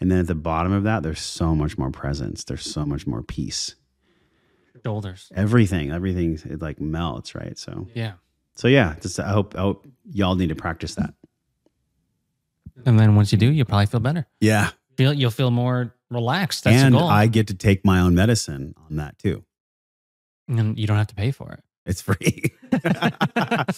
And 0.00 0.10
then 0.10 0.20
at 0.20 0.26
the 0.26 0.34
bottom 0.34 0.72
of 0.72 0.84
that, 0.84 1.02
there's 1.02 1.20
so 1.20 1.54
much 1.54 1.76
more 1.76 1.90
presence. 1.90 2.44
There's 2.44 2.64
so 2.64 2.86
much 2.86 3.06
more 3.06 3.22
peace. 3.22 3.74
Shoulders. 4.82 5.30
Everything, 5.36 5.90
everything, 5.92 6.38
it 6.48 6.62
like 6.62 6.80
melts, 6.80 7.34
right? 7.34 7.58
So, 7.58 7.86
Yeah. 7.94 8.12
so 8.54 8.66
yeah. 8.66 8.96
Just 9.02 9.20
I 9.20 9.28
hope, 9.28 9.54
I 9.56 9.60
hope 9.60 9.86
y'all 10.10 10.36
need 10.36 10.48
to 10.48 10.54
practice 10.54 10.94
that. 10.94 11.12
And 12.86 12.98
then 12.98 13.14
once 13.16 13.32
you 13.32 13.38
do, 13.38 13.50
you'll 13.50 13.66
probably 13.66 13.86
feel 13.86 14.00
better. 14.00 14.26
Yeah, 14.40 14.70
Feel 14.96 15.12
you'll 15.12 15.30
feel 15.30 15.50
more 15.50 15.94
relaxed. 16.10 16.64
That's 16.64 16.76
and 16.82 16.94
the 16.94 16.98
goal. 16.98 17.08
I 17.08 17.26
get 17.26 17.46
to 17.48 17.54
take 17.54 17.84
my 17.84 18.00
own 18.00 18.14
medicine 18.14 18.74
on 18.88 18.96
that 18.96 19.18
too. 19.18 19.44
and 20.48 20.78
you 20.78 20.86
don't 20.86 20.96
have 20.96 21.06
to 21.08 21.14
pay 21.14 21.30
for 21.30 21.52
it. 21.52 21.62
It's 21.86 22.02
free. 22.02 22.52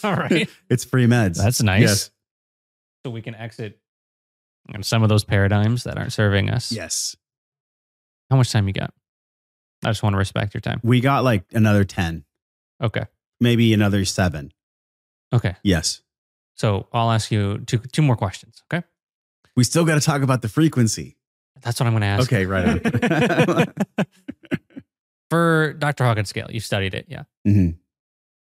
All 0.05 0.15
right. 0.17 0.49
It's 0.69 0.85
free 0.85 1.07
meds. 1.07 1.37
That's 1.37 1.63
nice. 1.63 1.81
Yes. 1.83 2.11
So 3.05 3.11
we 3.11 3.23
can 3.23 3.35
exit 3.35 3.79
some 4.81 5.03
of 5.03 5.09
those 5.09 5.25
paradigms 5.25 5.85
that 5.85 5.97
aren't 5.99 6.13
serving 6.13 6.51
us. 6.51 6.73
Yes. 6.73 7.17
How 8.31 8.37
much 8.37 8.51
time 8.51 8.67
you 8.67 8.73
got? 8.75 8.93
I 9.85 9.91
just 9.91 10.03
want 10.03 10.15
to 10.15 10.19
respect 10.19 10.55
your 10.55 10.61
time. 10.61 10.81
We 10.83 11.01
got 11.01 11.25
like 11.25 11.45
another 11.53 11.85
10, 11.85 12.25
Okay. 12.83 13.05
maybe 13.41 13.73
another 13.75 14.05
seven. 14.05 14.53
Okay. 15.33 15.57
Yes. 15.63 16.03
So 16.55 16.89
I'll 16.93 17.11
ask 17.11 17.31
you 17.33 17.59
two 17.67 17.79
two 17.79 18.03
more 18.03 18.17
questions. 18.17 18.63
Okay. 18.73 18.87
We 19.57 19.65
still 19.65 19.85
got 19.85 19.95
to 19.95 20.01
talk 20.01 20.23
about 20.23 20.43
the 20.43 20.49
frequency. 20.49 21.17
That's 21.61 21.79
what 21.79 21.87
I'm 21.87 21.93
going 21.93 22.01
to 22.03 22.07
ask. 22.07 22.33
Okay, 22.33 22.47
right 22.47 22.69
on. 22.69 23.67
For 25.31 25.75
Dr. 25.79 26.05
Hawkins 26.05 26.29
scale, 26.29 26.49
you've 26.51 26.65
studied 26.65 26.95
it. 26.95 27.07
Yeah. 27.09 27.23
Mhm. 27.47 27.77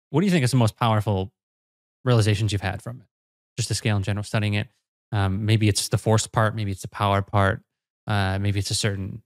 What 0.10 0.22
do 0.22 0.26
you 0.26 0.32
think 0.32 0.44
is 0.44 0.52
the 0.52 0.58
most 0.58 0.76
powerful 0.76 1.32
realizations 2.04 2.52
you've 2.52 2.62
had 2.62 2.82
from 2.82 3.02
it? 3.02 3.08
Just 3.58 3.70
the 3.70 3.76
scale 3.76 3.96
in 3.98 4.04
general, 4.04 4.24
studying 4.24 4.56
it. 4.56 4.68
Um, 5.12 5.46
maybe 5.46 5.70
it's 5.70 5.88
the 5.90 5.98
force 5.98 6.28
part, 6.28 6.56
maybe 6.56 6.72
it's 6.72 6.82
the 6.82 6.88
power 6.90 7.22
part, 7.22 7.62
uh, 8.08 8.40
maybe 8.40 8.60
it's 8.60 8.72
a 8.72 8.76
certain 8.76 9.22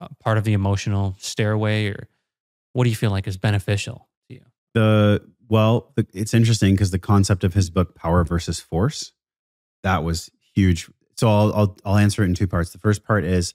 uh, 0.00 0.08
part 0.20 0.38
of 0.38 0.44
the 0.44 0.52
emotional 0.54 1.16
stairway, 1.18 1.88
or 1.88 2.08
what 2.72 2.84
do 2.84 2.90
you 2.90 2.96
feel 2.96 3.10
like 3.10 3.26
is 3.26 3.36
beneficial 3.36 4.08
to 4.28 4.34
you? 4.36 4.40
The 4.74 5.20
Well, 5.48 5.92
the, 5.96 6.06
it's 6.14 6.32
interesting 6.32 6.74
because 6.74 6.90
the 6.90 6.98
concept 6.98 7.44
of 7.44 7.52
his 7.54 7.68
book, 7.68 7.94
Power 7.94 8.24
versus 8.24 8.60
Force, 8.60 9.12
that 9.82 10.02
was 10.04 10.30
huge. 10.54 10.90
So 11.16 11.28
I'll, 11.28 11.54
I'll, 11.54 11.76
I'll 11.84 11.96
answer 11.96 12.22
it 12.22 12.26
in 12.26 12.34
two 12.34 12.46
parts. 12.46 12.70
The 12.70 12.78
first 12.78 13.04
part 13.04 13.24
is 13.24 13.54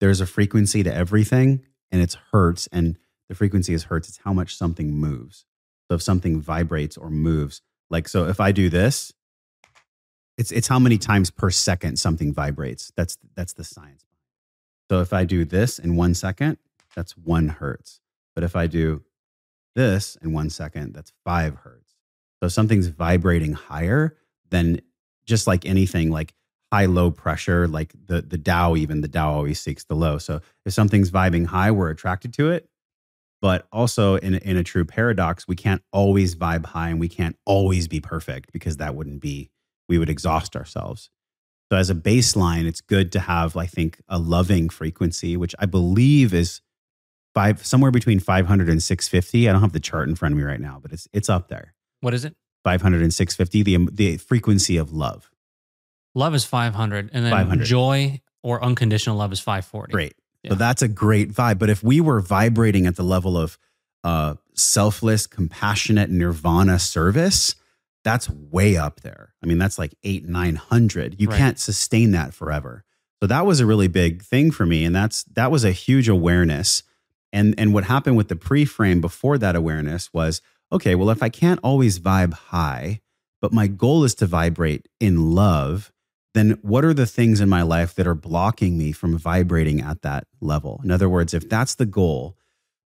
there's 0.00 0.20
a 0.20 0.26
frequency 0.26 0.82
to 0.82 0.94
everything 0.94 1.64
and 1.90 2.00
it's 2.00 2.16
hertz. 2.32 2.68
And 2.72 2.98
the 3.28 3.34
frequency 3.34 3.74
is 3.74 3.84
hertz. 3.84 4.08
It's 4.08 4.18
how 4.18 4.32
much 4.32 4.56
something 4.56 4.92
moves. 4.92 5.44
So 5.88 5.96
if 5.96 6.02
something 6.02 6.40
vibrates 6.40 6.96
or 6.96 7.10
moves, 7.10 7.62
like, 7.90 8.08
so 8.08 8.26
if 8.26 8.40
I 8.40 8.52
do 8.52 8.68
this, 8.68 9.12
it's, 10.38 10.52
it's 10.52 10.68
how 10.68 10.78
many 10.78 10.98
times 10.98 11.30
per 11.30 11.50
second 11.50 11.98
something 11.98 12.32
vibrates. 12.32 12.92
That's, 12.96 13.18
that's 13.34 13.52
the 13.52 13.64
science. 13.64 14.04
So 14.88 15.00
if 15.00 15.12
I 15.12 15.24
do 15.24 15.44
this 15.44 15.78
in 15.78 15.96
one 15.96 16.14
second, 16.14 16.58
that's 16.94 17.16
one 17.16 17.48
hertz. 17.48 18.00
But 18.34 18.44
if 18.44 18.56
I 18.56 18.66
do 18.66 19.02
this 19.74 20.16
in 20.22 20.32
one 20.32 20.50
second, 20.50 20.94
that's 20.94 21.12
five 21.24 21.56
hertz. 21.56 21.94
So 22.42 22.48
something's 22.48 22.86
vibrating 22.86 23.52
higher, 23.52 24.16
than 24.50 24.80
just 25.24 25.46
like 25.46 25.64
anything, 25.64 26.10
like 26.10 26.34
high 26.72 26.86
low 26.86 27.10
pressure, 27.10 27.66
like 27.66 27.94
the 28.06 28.22
the 28.22 28.38
Tao, 28.38 28.76
even 28.76 29.00
the 29.00 29.08
Tao 29.08 29.32
always 29.32 29.60
seeks 29.60 29.84
the 29.84 29.94
low. 29.94 30.18
So 30.18 30.40
if 30.64 30.72
something's 30.72 31.10
vibing 31.10 31.46
high, 31.46 31.70
we're 31.70 31.90
attracted 31.90 32.32
to 32.34 32.50
it. 32.50 32.68
But 33.42 33.66
also 33.72 34.16
in 34.16 34.34
in 34.34 34.56
a 34.56 34.64
true 34.64 34.84
paradox, 34.84 35.48
we 35.48 35.56
can't 35.56 35.82
always 35.92 36.34
vibe 36.34 36.66
high 36.66 36.90
and 36.90 37.00
we 37.00 37.08
can't 37.08 37.36
always 37.44 37.88
be 37.88 38.00
perfect 38.00 38.52
because 38.52 38.76
that 38.76 38.94
wouldn't 38.94 39.20
be 39.20 39.50
we 39.88 39.98
would 39.98 40.10
exhaust 40.10 40.56
ourselves. 40.56 41.10
So 41.70 41.78
as 41.78 41.88
a 41.88 41.94
baseline, 41.94 42.66
it's 42.66 42.80
good 42.80 43.12
to 43.12 43.20
have, 43.20 43.56
I 43.56 43.66
think, 43.66 44.00
a 44.08 44.18
loving 44.18 44.68
frequency, 44.68 45.36
which 45.36 45.54
I 45.58 45.66
believe 45.66 46.34
is 46.34 46.60
five 47.32 47.64
somewhere 47.64 47.92
between 47.92 48.18
500 48.18 48.68
and 48.68 48.82
650. 48.82 49.48
I 49.48 49.52
don't 49.52 49.60
have 49.60 49.72
the 49.72 49.80
chart 49.80 50.08
in 50.08 50.16
front 50.16 50.32
of 50.32 50.38
me 50.38 50.44
right 50.44 50.60
now, 50.60 50.78
but 50.82 50.92
it's 50.92 51.08
it's 51.12 51.28
up 51.28 51.48
there. 51.48 51.74
What 52.00 52.14
is 52.14 52.24
it? 52.24 52.34
500 52.64 53.02
and 53.02 53.14
650, 53.14 53.62
the 53.62 53.76
um, 53.76 53.88
the 53.92 54.16
frequency 54.16 54.76
of 54.76 54.92
love. 54.92 55.29
Love 56.14 56.34
is 56.34 56.44
500 56.44 57.10
and 57.12 57.24
then 57.24 57.30
500. 57.32 57.64
joy 57.64 58.20
or 58.42 58.62
unconditional 58.64 59.16
love 59.16 59.32
is 59.32 59.40
540. 59.40 59.92
Great. 59.92 60.14
Yeah. 60.42 60.50
So 60.50 60.54
that's 60.56 60.82
a 60.82 60.88
great 60.88 61.32
vibe. 61.32 61.58
But 61.58 61.70
if 61.70 61.82
we 61.82 62.00
were 62.00 62.20
vibrating 62.20 62.86
at 62.86 62.96
the 62.96 63.02
level 63.02 63.36
of 63.36 63.58
uh, 64.02 64.34
selfless, 64.54 65.26
compassionate 65.26 66.10
nirvana 66.10 66.78
service, 66.78 67.54
that's 68.02 68.30
way 68.30 68.76
up 68.76 69.00
there. 69.02 69.34
I 69.42 69.46
mean, 69.46 69.58
that's 69.58 69.78
like 69.78 69.94
eight, 70.02 70.26
900. 70.26 71.20
You 71.20 71.28
Right. 71.28 71.36
can't 71.36 71.58
sustain 71.58 72.12
that 72.12 72.32
forever. 72.32 72.84
So 73.22 73.26
that 73.26 73.44
was 73.44 73.60
a 73.60 73.66
really 73.66 73.88
big 73.88 74.22
thing 74.22 74.50
for 74.50 74.64
me. 74.64 74.84
And 74.86 74.96
that's, 74.96 75.24
that 75.24 75.50
was 75.50 75.64
a 75.64 75.72
huge 75.72 76.08
awareness. 76.08 76.82
And, 77.32 77.54
and 77.58 77.74
what 77.74 77.84
happened 77.84 78.16
with 78.16 78.28
the 78.28 78.36
pre-frame 78.36 79.02
before 79.02 79.36
that 79.38 79.54
awareness 79.54 80.12
was, 80.14 80.40
okay, 80.72 80.94
well, 80.94 81.10
if 81.10 81.22
I 81.22 81.28
can't 81.28 81.60
always 81.62 81.98
vibe 82.00 82.32
high, 82.32 83.00
but 83.42 83.52
my 83.52 83.66
goal 83.66 84.04
is 84.04 84.14
to 84.16 84.26
vibrate 84.26 84.88
in 84.98 85.32
love, 85.32 85.92
then 86.34 86.58
what 86.62 86.84
are 86.84 86.94
the 86.94 87.06
things 87.06 87.40
in 87.40 87.48
my 87.48 87.62
life 87.62 87.94
that 87.94 88.06
are 88.06 88.14
blocking 88.14 88.78
me 88.78 88.92
from 88.92 89.18
vibrating 89.18 89.80
at 89.80 90.02
that 90.02 90.26
level? 90.40 90.80
In 90.84 90.90
other 90.90 91.08
words, 91.08 91.34
if 91.34 91.48
that's 91.48 91.74
the 91.74 91.86
goal, 91.86 92.36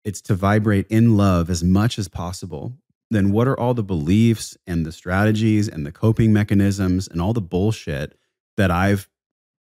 it's 0.03 0.21
to 0.21 0.35
vibrate 0.35 0.87
in 0.89 1.17
love 1.17 1.49
as 1.49 1.63
much 1.63 1.99
as 1.99 2.07
possible. 2.07 2.73
Then 3.11 3.31
what 3.31 3.47
are 3.47 3.59
all 3.59 3.73
the 3.73 3.83
beliefs 3.83 4.57
and 4.65 4.85
the 4.85 4.91
strategies 4.91 5.67
and 5.67 5.85
the 5.85 5.91
coping 5.91 6.33
mechanisms 6.33 7.07
and 7.07 7.21
all 7.21 7.33
the 7.33 7.41
bullshit 7.41 8.17
that 8.57 8.71
I've 8.71 9.07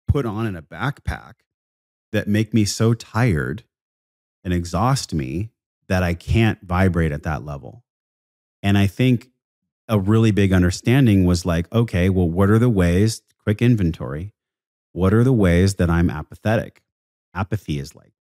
put 0.08 0.26
on 0.26 0.48
in 0.48 0.56
a 0.56 0.62
backpack 0.62 1.34
that 2.12 2.28
make 2.28 2.54
me 2.54 2.66
so 2.66 2.94
tired 2.94 3.64
and 4.44 4.54
exhaust 4.54 5.14
me 5.14 5.52
that 5.88 6.04
I 6.04 6.16
can't 6.16 6.60
vibrate 6.64 7.12
at 7.12 7.24
that 7.24 7.46
level? 7.46 7.84
And 8.64 8.78
I 8.78 8.88
think 8.88 9.30
a 9.88 10.00
really 10.00 10.32
big 10.32 10.54
understanding 10.54 11.26
was 11.26 11.46
like, 11.46 11.72
okay, 11.74 12.10
well, 12.10 12.30
what 12.30 12.50
are 12.50 12.60
the 12.60 12.70
ways, 12.70 13.22
quick 13.50 13.64
inventory, 13.64 14.32
what 14.92 15.12
are 15.12 15.24
the 15.24 15.34
ways 15.34 15.74
that 15.76 15.90
I'm 15.90 16.12
apathetic? 16.12 16.84
Apathy 17.34 17.80
is 17.80 17.96
like 17.96 18.14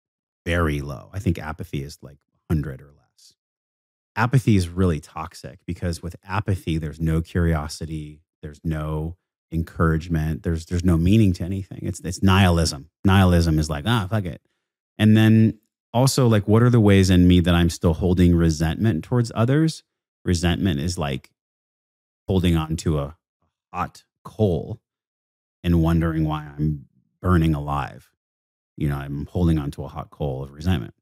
very 0.45 0.79
low. 0.79 1.09
I 1.11 1.19
think 1.19 1.37
apathy 1.37 1.83
is 1.83 1.97
like 2.01 2.19
100 2.47 2.81
or 2.81 2.93
less. 2.93 3.33
Apathy 4.15 4.55
is 4.55 4.69
really 4.69 5.01
toxic 5.01 5.59
because 5.65 6.01
with 6.01 6.15
apathy, 6.23 6.77
there's 6.77 7.01
no 7.01 7.21
curiosity, 7.21 8.21
there's 8.41 8.61
no 8.63 9.17
encouragement, 9.51 10.43
there's 10.43 10.65
there's 10.67 10.85
no 10.85 10.95
meaning 10.95 11.33
to 11.33 11.43
anything. 11.43 11.79
It's 11.81 11.99
it's 11.99 12.23
nihilism. 12.23 12.89
Nihilism 13.03 13.59
is 13.59 13.69
like, 13.69 13.83
ah, 13.85 14.07
fuck 14.09 14.23
it. 14.23 14.41
And 14.97 15.17
then 15.17 15.59
also 15.93 16.27
like 16.27 16.47
what 16.47 16.63
are 16.63 16.69
the 16.69 16.79
ways 16.79 17.09
in 17.09 17.27
me 17.27 17.41
that 17.41 17.53
I'm 17.53 17.69
still 17.69 17.95
holding 17.95 18.33
resentment 18.33 19.03
towards 19.03 19.29
others? 19.35 19.83
Resentment 20.23 20.79
is 20.79 20.97
like 20.97 21.31
holding 22.29 22.55
on 22.55 22.77
to 22.77 22.99
a 22.99 23.17
hot 23.73 24.05
coal 24.23 24.79
and 25.67 25.83
wondering 25.83 26.23
why 26.23 26.45
I'm 26.45 26.85
burning 27.21 27.53
alive. 27.53 28.09
You 28.77 28.87
know, 28.87 28.95
I'm 28.95 29.25
holding 29.25 29.59
on 29.59 29.69
to 29.71 29.83
a 29.83 29.89
hot 29.89 30.11
coal 30.11 30.41
of 30.41 30.53
resentment. 30.53 30.93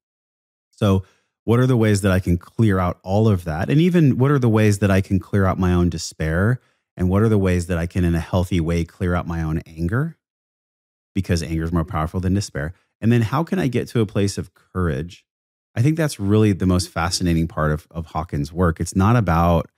So, 0.71 1.03
what 1.43 1.59
are 1.59 1.67
the 1.67 1.77
ways 1.77 2.01
that 2.01 2.11
I 2.11 2.19
can 2.19 2.39
clear 2.39 2.79
out 2.79 2.97
all 3.03 3.27
of 3.27 3.43
that? 3.43 3.69
And 3.69 3.79
even 3.79 4.17
what 4.17 4.31
are 4.31 4.39
the 4.39 4.49
ways 4.49 4.79
that 4.79 4.89
I 4.89 5.01
can 5.01 5.19
clear 5.19 5.45
out 5.45 5.59
my 5.59 5.71
own 5.71 5.89
despair? 5.89 6.59
And 6.97 7.11
what 7.11 7.21
are 7.21 7.29
the 7.29 7.37
ways 7.37 7.67
that 7.67 7.77
I 7.77 7.85
can, 7.85 8.03
in 8.03 8.15
a 8.15 8.19
healthy 8.19 8.59
way, 8.59 8.85
clear 8.85 9.13
out 9.13 9.27
my 9.27 9.43
own 9.43 9.59
anger? 9.67 10.17
Because 11.13 11.43
anger 11.43 11.63
is 11.63 11.71
more 11.71 11.85
powerful 11.85 12.19
than 12.19 12.33
despair. 12.33 12.73
And 12.99 13.11
then, 13.11 13.21
how 13.21 13.43
can 13.43 13.59
I 13.59 13.67
get 13.67 13.87
to 13.89 14.01
a 14.01 14.07
place 14.07 14.35
of 14.35 14.55
courage? 14.55 15.23
I 15.75 15.83
think 15.83 15.95
that's 15.95 16.19
really 16.19 16.53
the 16.53 16.65
most 16.65 16.89
fascinating 16.89 17.47
part 17.47 17.71
of, 17.71 17.85
of 17.91 18.07
Hawkins' 18.07 18.51
work. 18.51 18.79
It's 18.79 18.95
not 18.95 19.15
about 19.15 19.69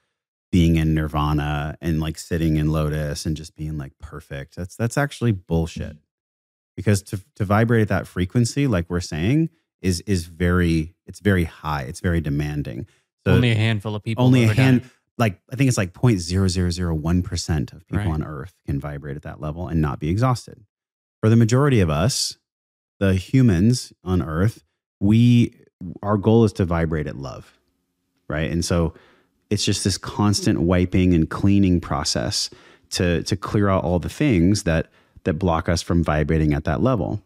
being 0.58 0.76
in 0.78 0.96
nirvana 0.96 1.78
and 1.82 2.00
like 2.00 2.18
sitting 2.18 2.56
in 2.58 2.72
lotus 2.72 3.28
and 3.28 3.38
just 3.38 3.56
being 3.56 3.78
like 3.78 3.92
perfect. 4.00 4.56
That's 4.56 4.76
that's 4.76 4.98
actually 4.98 5.32
bullshit. 5.32 5.92
Mm-hmm. 5.92 5.98
Because 6.76 7.04
to 7.04 7.22
to 7.36 7.46
vibrate 7.46 7.84
at 7.84 7.90
that 7.90 8.08
frequency, 8.08 8.66
like 8.66 8.90
we're 8.90 9.00
saying, 9.00 9.50
is 9.84 10.02
is 10.08 10.26
very 10.26 10.96
it's 11.06 11.20
very 11.20 11.44
high. 11.44 11.84
It's 11.84 12.00
very 12.00 12.22
demanding. 12.22 12.88
So 13.24 13.34
only 13.34 13.52
a 13.52 13.56
handful 13.56 13.94
of 13.94 14.02
people. 14.02 14.26
only 14.26 14.46
a 14.46 14.46
ever 14.46 14.56
done 14.56 14.66
hand 14.66 14.90
like 15.20 15.40
I 15.52 15.56
think 15.56 15.68
it's 15.68 15.78
like 15.78 15.94
0.0001% 15.94 17.74
of 17.74 17.88
people 17.88 18.06
Right. 18.06 18.14
on 18.14 18.24
earth 18.24 18.56
can 18.66 18.80
vibrate 18.80 19.16
at 19.16 19.24
that 19.24 19.40
level 19.40 19.68
and 19.68 19.80
not 19.80 20.00
be 20.00 20.10
exhausted. 20.10 20.64
For 21.22 21.30
the 21.30 21.36
majority 21.36 21.82
of 21.82 21.90
us, 21.92 22.38
the 23.00 23.14
humans 23.14 23.94
on 24.04 24.24
earth, 24.24 24.64
we 25.00 25.54
our 26.02 26.18
goal 26.18 26.46
is 26.46 26.54
to 26.54 26.66
vibrate 26.66 27.06
at 27.06 27.16
love. 27.16 27.60
Right? 28.28 28.50
And 28.50 28.66
so 28.66 28.96
it's 29.50 29.64
just 29.64 29.84
this 29.84 29.98
constant 29.98 30.62
wiping 30.62 31.14
and 31.14 31.30
cleaning 31.30 31.80
process 31.80 32.50
to 32.92 33.24
to 33.24 33.36
clear 33.36 33.70
out 33.70 33.84
all 33.84 34.00
the 34.00 34.10
things 34.10 34.64
that 34.64 34.88
that 35.24 35.34
block 35.34 35.68
us 35.70 35.82
from 35.82 36.04
vibrating 36.04 36.54
at 36.54 36.64
that 36.66 36.82
level. 36.82 37.22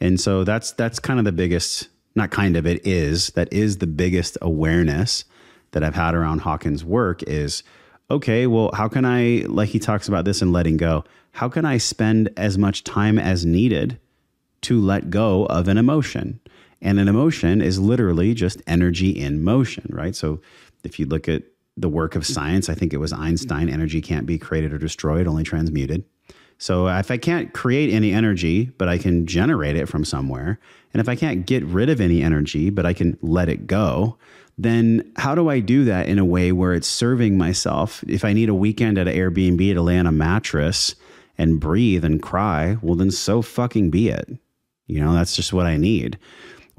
And 0.00 0.20
so 0.20 0.44
that's 0.44 0.72
that's 0.72 0.98
kind 0.98 1.18
of 1.18 1.24
the 1.24 1.32
biggest 1.32 1.88
not 2.14 2.30
kind 2.30 2.56
of 2.56 2.66
it 2.66 2.84
is 2.86 3.28
that 3.30 3.52
is 3.52 3.78
the 3.78 3.86
biggest 3.86 4.36
awareness 4.42 5.24
that 5.72 5.84
I've 5.84 5.94
had 5.94 6.14
around 6.14 6.40
Hawkins' 6.40 6.84
work 6.84 7.22
is 7.24 7.62
okay, 8.10 8.46
well, 8.48 8.70
how 8.74 8.88
can 8.88 9.04
I 9.04 9.44
like 9.46 9.68
he 9.68 9.78
talks 9.78 10.08
about 10.08 10.24
this 10.24 10.42
in 10.42 10.52
letting 10.52 10.76
go? 10.76 11.04
How 11.32 11.48
can 11.48 11.64
I 11.64 11.78
spend 11.78 12.30
as 12.36 12.58
much 12.58 12.82
time 12.82 13.18
as 13.18 13.46
needed 13.46 13.98
to 14.62 14.80
let 14.80 15.10
go 15.10 15.46
of 15.46 15.68
an 15.68 15.78
emotion? 15.78 16.40
And 16.82 16.98
an 16.98 17.08
emotion 17.08 17.60
is 17.60 17.78
literally 17.78 18.34
just 18.34 18.62
energy 18.66 19.10
in 19.10 19.44
motion, 19.44 19.86
right? 19.90 20.16
So 20.16 20.40
if 20.84 20.98
you 20.98 21.06
look 21.06 21.28
at 21.28 21.42
the 21.76 21.88
work 21.88 22.14
of 22.14 22.26
science, 22.26 22.68
I 22.68 22.74
think 22.74 22.92
it 22.92 22.98
was 22.98 23.12
Einstein, 23.12 23.68
energy 23.68 24.00
can't 24.00 24.26
be 24.26 24.38
created 24.38 24.72
or 24.72 24.78
destroyed, 24.78 25.26
only 25.26 25.44
transmuted. 25.44 26.04
So 26.58 26.88
if 26.88 27.10
I 27.10 27.16
can't 27.16 27.54
create 27.54 27.90
any 27.90 28.12
energy, 28.12 28.66
but 28.76 28.88
I 28.88 28.98
can 28.98 29.26
generate 29.26 29.76
it 29.76 29.88
from 29.88 30.04
somewhere, 30.04 30.58
and 30.92 31.00
if 31.00 31.08
I 31.08 31.16
can't 31.16 31.46
get 31.46 31.64
rid 31.64 31.88
of 31.88 32.00
any 32.00 32.22
energy, 32.22 32.68
but 32.68 32.84
I 32.84 32.92
can 32.92 33.16
let 33.22 33.48
it 33.48 33.66
go, 33.66 34.18
then 34.58 35.10
how 35.16 35.34
do 35.34 35.48
I 35.48 35.60
do 35.60 35.84
that 35.84 36.06
in 36.06 36.18
a 36.18 36.24
way 36.24 36.52
where 36.52 36.74
it's 36.74 36.86
serving 36.86 37.38
myself? 37.38 38.04
If 38.06 38.26
I 38.26 38.34
need 38.34 38.50
a 38.50 38.54
weekend 38.54 38.98
at 38.98 39.08
an 39.08 39.14
Airbnb 39.14 39.72
to 39.72 39.80
lay 39.80 39.98
on 39.98 40.06
a 40.06 40.12
mattress 40.12 40.94
and 41.38 41.58
breathe 41.58 42.04
and 42.04 42.20
cry, 42.22 42.76
well, 42.82 42.94
then 42.94 43.10
so 43.10 43.40
fucking 43.40 43.88
be 43.88 44.10
it. 44.10 44.28
You 44.86 45.00
know, 45.00 45.14
that's 45.14 45.34
just 45.34 45.54
what 45.54 45.64
I 45.64 45.78
need. 45.78 46.18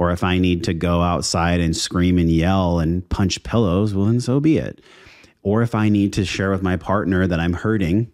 Or 0.01 0.09
if 0.09 0.23
I 0.23 0.39
need 0.39 0.63
to 0.63 0.73
go 0.73 1.03
outside 1.03 1.59
and 1.59 1.77
scream 1.77 2.17
and 2.17 2.27
yell 2.27 2.79
and 2.79 3.07
punch 3.09 3.43
pillows, 3.43 3.93
well, 3.93 4.07
then 4.07 4.19
so 4.19 4.39
be 4.39 4.57
it. 4.57 4.81
Or 5.43 5.61
if 5.61 5.75
I 5.75 5.89
need 5.89 6.11
to 6.13 6.25
share 6.25 6.49
with 6.49 6.63
my 6.63 6.75
partner 6.75 7.27
that 7.27 7.39
I'm 7.39 7.53
hurting 7.53 8.11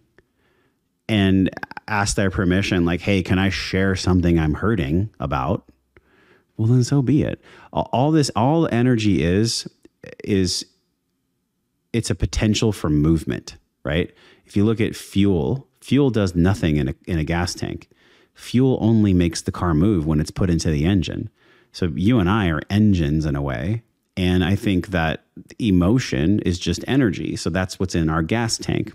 and 1.08 1.48
ask 1.86 2.14
their 2.14 2.30
permission, 2.30 2.84
like, 2.84 3.00
hey, 3.00 3.22
can 3.22 3.38
I 3.38 3.48
share 3.48 3.96
something 3.96 4.38
I'm 4.38 4.52
hurting 4.52 5.08
about? 5.18 5.72
Well, 6.58 6.68
then 6.68 6.84
so 6.84 7.00
be 7.00 7.22
it. 7.22 7.40
All 7.72 8.10
this, 8.10 8.30
all 8.36 8.68
energy 8.70 9.22
is, 9.22 9.66
is 10.22 10.66
it's 11.94 12.10
a 12.10 12.14
potential 12.14 12.70
for 12.70 12.90
movement, 12.90 13.56
right? 13.82 14.12
If 14.44 14.58
you 14.58 14.64
look 14.66 14.82
at 14.82 14.94
fuel, 14.94 15.66
fuel 15.80 16.10
does 16.10 16.34
nothing 16.34 16.76
in 16.76 16.88
a, 16.88 16.94
in 17.06 17.18
a 17.18 17.24
gas 17.24 17.54
tank. 17.54 17.88
Fuel 18.34 18.76
only 18.82 19.14
makes 19.14 19.40
the 19.40 19.52
car 19.52 19.72
move 19.72 20.04
when 20.04 20.20
it's 20.20 20.30
put 20.30 20.50
into 20.50 20.70
the 20.70 20.84
engine. 20.84 21.30
So 21.72 21.86
you 21.94 22.18
and 22.18 22.28
I 22.28 22.48
are 22.48 22.60
engines 22.70 23.24
in 23.24 23.36
a 23.36 23.42
way. 23.42 23.82
And 24.16 24.44
I 24.44 24.56
think 24.56 24.88
that 24.88 25.24
emotion 25.60 26.40
is 26.40 26.58
just 26.58 26.84
energy. 26.88 27.36
So 27.36 27.50
that's 27.50 27.78
what's 27.78 27.94
in 27.94 28.10
our 28.10 28.22
gas 28.22 28.58
tank. 28.58 28.92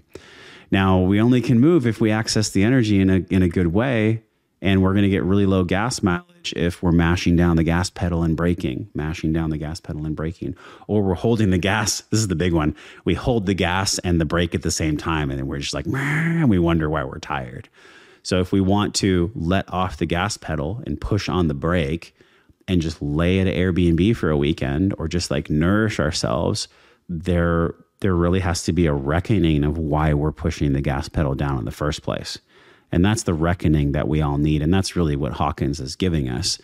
Now, 0.70 1.00
we 1.00 1.22
only 1.22 1.40
can 1.40 1.60
move 1.60 1.88
if 1.88 2.02
we 2.02 2.12
access 2.12 2.50
the 2.50 2.64
energy 2.64 3.00
in 3.00 3.10
a, 3.10 3.26
in 3.30 3.42
a 3.42 3.48
good 3.48 3.68
way. 3.68 4.24
And 4.62 4.82
we're 4.82 4.94
going 4.94 5.04
to 5.04 5.10
get 5.10 5.24
really 5.24 5.46
low 5.46 5.66
gas 5.66 6.02
mileage 6.02 6.54
if 6.56 6.82
we're 6.82 6.94
mashing 6.94 7.36
down 7.36 7.58
the 7.58 7.64
gas 7.64 7.90
pedal 7.90 8.24
and 8.24 8.36
braking, 8.36 8.90
mashing 8.94 9.34
down 9.34 9.50
the 9.50 9.58
gas 9.58 9.82
pedal 9.82 10.06
and 10.06 10.16
braking, 10.16 10.56
or 10.88 11.04
we're 11.04 11.16
holding 11.16 11.50
the 11.50 11.58
gas. 11.58 12.02
This 12.10 12.22
is 12.22 12.30
the 12.30 12.36
big 12.36 12.54
one. 12.54 12.74
We 13.04 13.14
hold 13.14 13.46
the 13.46 13.54
gas 13.54 14.00
and 14.00 14.22
the 14.22 14.26
brake 14.26 14.56
at 14.56 14.62
the 14.62 14.72
same 14.72 14.96
time. 14.96 15.30
And 15.30 15.38
then 15.38 15.48
we're 15.48 15.60
just 15.60 15.74
like, 15.74 15.86
and 15.86 16.50
we 16.50 16.60
wonder 16.60 16.90
why 16.90 17.04
we're 17.04 17.20
tired. 17.20 17.68
So 18.24 18.40
if 18.40 18.54
we 18.54 18.62
want 18.62 18.96
to 18.96 19.32
let 19.36 19.72
off 19.72 19.98
the 19.98 20.06
gas 20.06 20.38
pedal 20.38 20.82
and 20.88 21.00
push 21.00 21.28
on 21.28 21.50
the 21.50 21.54
brake, 21.54 22.16
and 22.68 22.82
just 22.82 23.02
lay 23.02 23.40
at 23.40 23.48
an 23.48 23.54
Airbnb 23.54 24.16
for 24.16 24.30
a 24.30 24.38
weekend 24.38 24.94
or 24.98 25.08
just 25.08 25.32
like 25.32 25.50
nourish 25.50 26.00
ourselves, 26.00 26.68
there 27.10 27.76
there 28.00 28.16
really 28.16 28.42
has 28.42 28.64
to 28.64 28.74
be 28.74 28.86
a 28.86 28.94
reckoning 28.94 29.64
of 29.64 29.78
why 29.78 30.14
we're 30.14 30.34
pushing 30.34 30.74
the 30.74 30.82
gas 30.82 31.08
pedal 31.08 31.36
down 31.36 31.58
in 31.58 31.64
the 31.64 31.72
first 31.72 32.04
place. 32.04 32.38
And 32.92 33.04
that's 33.04 33.24
the 33.24 33.34
reckoning 33.34 33.94
that 33.94 34.10
we 34.10 34.22
all 34.22 34.38
need. 34.38 34.62
And 34.62 34.74
that's 34.74 34.96
really 34.96 35.16
what 35.16 35.32
Hawkins 35.34 35.80
is 35.80 35.96
giving 35.96 36.30
us. 36.30 36.60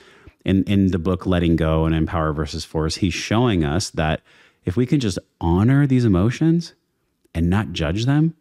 In 0.45 0.63
in 0.63 0.87
the 0.87 0.99
book 0.99 1.25
Letting 1.25 1.55
Go 1.55 1.85
and 1.85 1.95
Empower 1.95 2.33
versus 2.33 2.65
Force, 2.65 2.95
he's 2.95 3.13
showing 3.13 3.63
us 3.63 3.89
that 3.91 4.21
if 4.65 4.77
we 4.77 4.85
can 4.85 4.99
just 4.99 5.19
honor 5.41 5.87
these 5.87 6.05
emotions 6.05 6.73
and 7.33 7.49
not 7.49 7.71
judge 7.71 8.05
them 8.05 8.35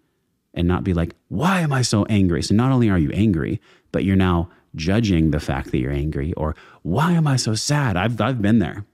and 0.54 0.66
not 0.66 0.84
be 0.84 0.94
like, 0.94 1.14
why 1.28 1.60
am 1.60 1.72
I 1.72 1.82
so 1.82 2.04
angry? 2.06 2.42
So 2.42 2.54
not 2.54 2.72
only 2.72 2.90
are 2.90 2.98
you 2.98 3.10
angry, 3.12 3.60
but 3.92 4.04
you're 4.04 4.16
now 4.16 4.50
judging 4.78 5.30
the 5.30 5.40
fact 5.40 5.70
that 5.70 5.78
you're 5.78 5.92
angry 5.92 6.32
or 6.34 6.56
why 6.82 7.12
am 7.12 7.26
I 7.26 7.36
so 7.36 7.54
sad? 7.54 7.96
I've 7.96 8.18
I've 8.20 8.40
been 8.40 8.60
there. 8.60 8.86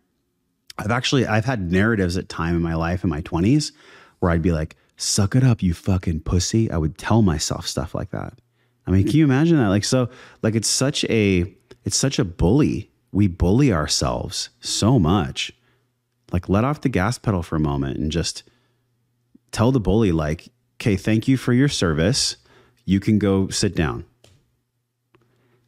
I've 0.77 0.91
actually 0.91 1.27
I've 1.27 1.45
had 1.45 1.71
narratives 1.71 2.17
at 2.17 2.29
time 2.29 2.57
in 2.57 2.63
my 2.63 2.75
life 2.75 3.05
in 3.05 3.11
my 3.11 3.23
20s 3.23 3.71
where 4.19 4.33
I'd 4.33 4.43
be 4.43 4.51
like, 4.51 4.77
"Suck 4.97 5.37
it 5.37 5.45
up, 5.45 5.63
you 5.63 5.75
fucking 5.75 6.21
pussy." 6.21 6.71
I 6.71 6.79
would 6.79 6.99
tell 6.99 7.23
myself 7.23 7.69
stuff 7.69 7.95
like 7.95 8.11
that. 8.11 8.41
I 8.87 8.91
mean, 8.91 9.05
can 9.05 9.17
you 9.17 9.25
imagine 9.25 9.59
that? 9.59 9.69
Like 9.69 9.85
so 9.85 10.09
like 10.43 10.57
it's 10.57 10.69
such 10.69 11.05
a 11.05 11.55
it's 11.85 11.97
such 11.97 12.19
a 12.19 12.25
bully. 12.25 12.91
We 13.13 13.29
bully 13.29 13.73
ourselves 13.73 14.51
so 14.61 14.99
much. 14.99 15.53
Like 16.33 16.49
let 16.49 16.65
off 16.65 16.81
the 16.81 16.89
gas 16.89 17.19
pedal 17.19 17.45
for 17.45 17.55
a 17.55 17.61
moment 17.61 17.99
and 17.99 18.11
just 18.11 18.43
tell 19.53 19.71
the 19.71 19.79
bully 19.79 20.11
like, 20.11 20.49
"Okay, 20.81 20.97
thank 20.97 21.29
you 21.29 21.37
for 21.37 21.53
your 21.53 21.69
service. 21.69 22.39
You 22.85 22.99
can 22.99 23.19
go 23.19 23.49
sit 23.49 23.77
down." 23.77 24.05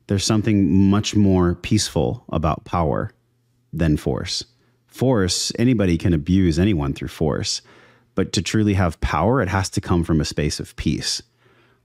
There's 0.07 0.25
something 0.25 0.89
much 0.91 1.17
more 1.17 1.55
peaceful 1.55 2.25
about 2.31 2.65
power 2.65 3.11
than 3.73 3.97
force. 3.97 4.45
Force, 4.87 5.53
anybody 5.59 5.99
can 5.99 6.13
abuse 6.13 6.59
anyone 6.59 6.95
through 6.95 7.09
force, 7.09 7.61
but 8.15 8.33
to 8.33 8.43
truly 8.43 8.75
have 8.75 9.01
power, 9.01 9.43
it 9.43 9.49
has 9.49 9.69
to 9.71 9.81
come 9.81 10.05
from 10.05 10.21
a 10.21 10.25
space 10.25 10.59
of 10.61 10.75
peace. 10.77 11.23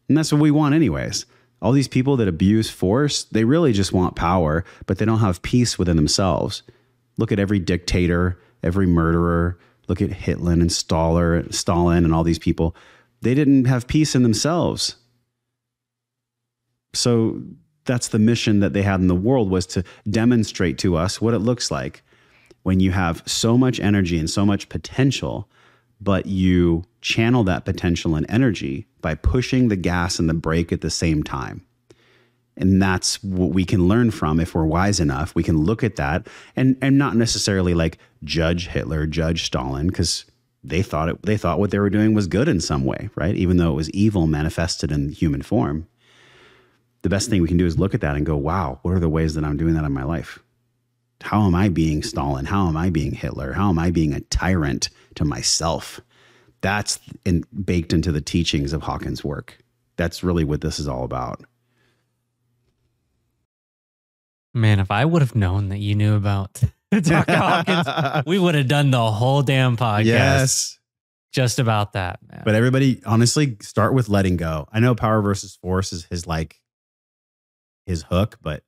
And 0.07 0.17
that's 0.17 0.31
what 0.31 0.41
we 0.41 0.51
want, 0.51 0.75
anyways. 0.75 1.25
All 1.61 1.71
these 1.71 1.87
people 1.87 2.17
that 2.17 2.27
abuse 2.27 2.69
force, 2.69 3.25
they 3.25 3.43
really 3.43 3.73
just 3.73 3.93
want 3.93 4.15
power, 4.15 4.63
but 4.85 4.97
they 4.97 5.05
don't 5.05 5.19
have 5.19 5.41
peace 5.41 5.77
within 5.77 5.95
themselves. 5.95 6.63
Look 7.17 7.31
at 7.31 7.39
every 7.39 7.59
dictator, 7.59 8.39
every 8.63 8.87
murderer. 8.87 9.59
Look 9.87 10.01
at 10.01 10.11
Hitler 10.11 10.53
and 10.53 10.71
Stalin 10.71 12.05
and 12.05 12.13
all 12.13 12.23
these 12.23 12.39
people. 12.39 12.75
They 13.21 13.33
didn't 13.33 13.65
have 13.65 13.87
peace 13.87 14.15
in 14.15 14.23
themselves. 14.23 14.95
So 16.93 17.41
that's 17.85 18.09
the 18.09 18.19
mission 18.19 18.59
that 18.59 18.73
they 18.73 18.83
had 18.83 18.99
in 18.99 19.07
the 19.07 19.15
world 19.15 19.49
was 19.49 19.65
to 19.67 19.83
demonstrate 20.09 20.77
to 20.79 20.95
us 20.95 21.19
what 21.19 21.33
it 21.33 21.39
looks 21.39 21.71
like 21.71 22.03
when 22.63 22.79
you 22.79 22.91
have 22.91 23.23
so 23.25 23.57
much 23.57 23.79
energy 23.79 24.19
and 24.19 24.29
so 24.29 24.45
much 24.45 24.69
potential 24.69 25.49
but 26.01 26.25
you 26.25 26.83
channel 27.01 27.43
that 27.43 27.63
potential 27.63 28.15
and 28.15 28.25
energy 28.27 28.87
by 29.01 29.15
pushing 29.15 29.67
the 29.67 29.75
gas 29.75 30.19
and 30.19 30.27
the 30.27 30.33
brake 30.33 30.71
at 30.71 30.81
the 30.81 30.89
same 30.89 31.23
time. 31.23 31.65
And 32.57 32.81
that's 32.81 33.23
what 33.23 33.51
we 33.51 33.63
can 33.63 33.87
learn 33.87 34.11
from 34.11 34.39
if 34.39 34.53
we're 34.53 34.65
wise 34.65 34.99
enough. 34.99 35.33
We 35.33 35.43
can 35.43 35.63
look 35.63 35.83
at 35.83 35.95
that 35.95 36.27
and 36.55 36.75
and 36.81 36.97
not 36.97 37.15
necessarily 37.15 37.73
like 37.73 37.97
judge 38.23 38.67
hitler 38.67 39.07
judge 39.07 39.43
stalin 39.45 39.87
because 39.87 40.25
they 40.63 40.83
thought 40.83 41.09
it 41.09 41.21
they 41.23 41.37
thought 41.37 41.59
what 41.59 41.71
they 41.71 41.79
were 41.79 41.89
doing 41.89 42.13
was 42.13 42.27
good 42.27 42.47
in 42.47 42.59
some 42.59 42.83
way 42.83 43.09
right? 43.15 43.35
Even 43.35 43.57
though 43.57 43.71
it 43.71 43.75
was 43.75 43.89
evil 43.91 44.27
manifested 44.27 44.91
in 44.91 45.09
human 45.09 45.41
form 45.41 45.87
the 47.01 47.09
best 47.09 47.29
thing 47.29 47.41
we 47.41 47.47
can 47.47 47.57
do 47.57 47.65
is 47.65 47.79
look 47.79 47.93
at 47.93 48.01
that 48.01 48.15
and 48.15 48.25
go, 48.25 48.35
wow, 48.35 48.79
what 48.83 48.93
are 48.93 48.99
the 48.99 49.09
ways 49.09 49.33
that 49.33 49.43
I'm 49.43 49.57
doing 49.57 49.73
that 49.73 49.83
in 49.83 49.91
my 49.91 50.03
life? 50.03 50.39
How 51.21 51.45
am 51.45 51.55
I 51.55 51.69
being 51.69 52.03
Stalin? 52.03 52.45
How 52.45 52.67
am 52.67 52.77
I 52.77 52.89
being 52.89 53.13
Hitler? 53.13 53.53
How 53.53 53.69
am 53.69 53.79
I 53.79 53.91
being 53.91 54.13
a 54.13 54.21
tyrant 54.21 54.89
to 55.15 55.25
myself? 55.25 55.99
That's 56.61 56.99
in, 57.25 57.43
baked 57.65 57.93
into 57.93 58.11
the 58.11 58.21
teachings 58.21 58.73
of 58.73 58.83
Hawkins' 58.83 59.23
work. 59.23 59.57
That's 59.97 60.23
really 60.23 60.43
what 60.43 60.61
this 60.61 60.79
is 60.79 60.87
all 60.87 61.03
about. 61.03 61.43
Man, 64.53 64.79
if 64.79 64.91
I 64.91 65.05
would 65.05 65.21
have 65.21 65.35
known 65.35 65.69
that 65.69 65.77
you 65.77 65.95
knew 65.95 66.15
about 66.15 66.61
Dr. 66.91 67.35
Hawkins, 67.35 68.25
we 68.27 68.37
would 68.37 68.55
have 68.55 68.67
done 68.67 68.91
the 68.91 69.11
whole 69.11 69.41
damn 69.41 69.77
podcast. 69.77 70.05
Yes. 70.05 70.77
Just 71.31 71.59
about 71.59 71.93
that, 71.93 72.19
man. 72.29 72.41
But 72.43 72.55
everybody, 72.55 73.01
honestly, 73.05 73.55
start 73.61 73.93
with 73.93 74.09
letting 74.09 74.35
go. 74.35 74.67
I 74.73 74.81
know 74.81 74.93
power 74.95 75.21
versus 75.21 75.55
force 75.55 75.93
is 75.93 76.03
his 76.05 76.27
like 76.27 76.60
his 77.85 78.03
hook, 78.03 78.37
but 78.41 78.63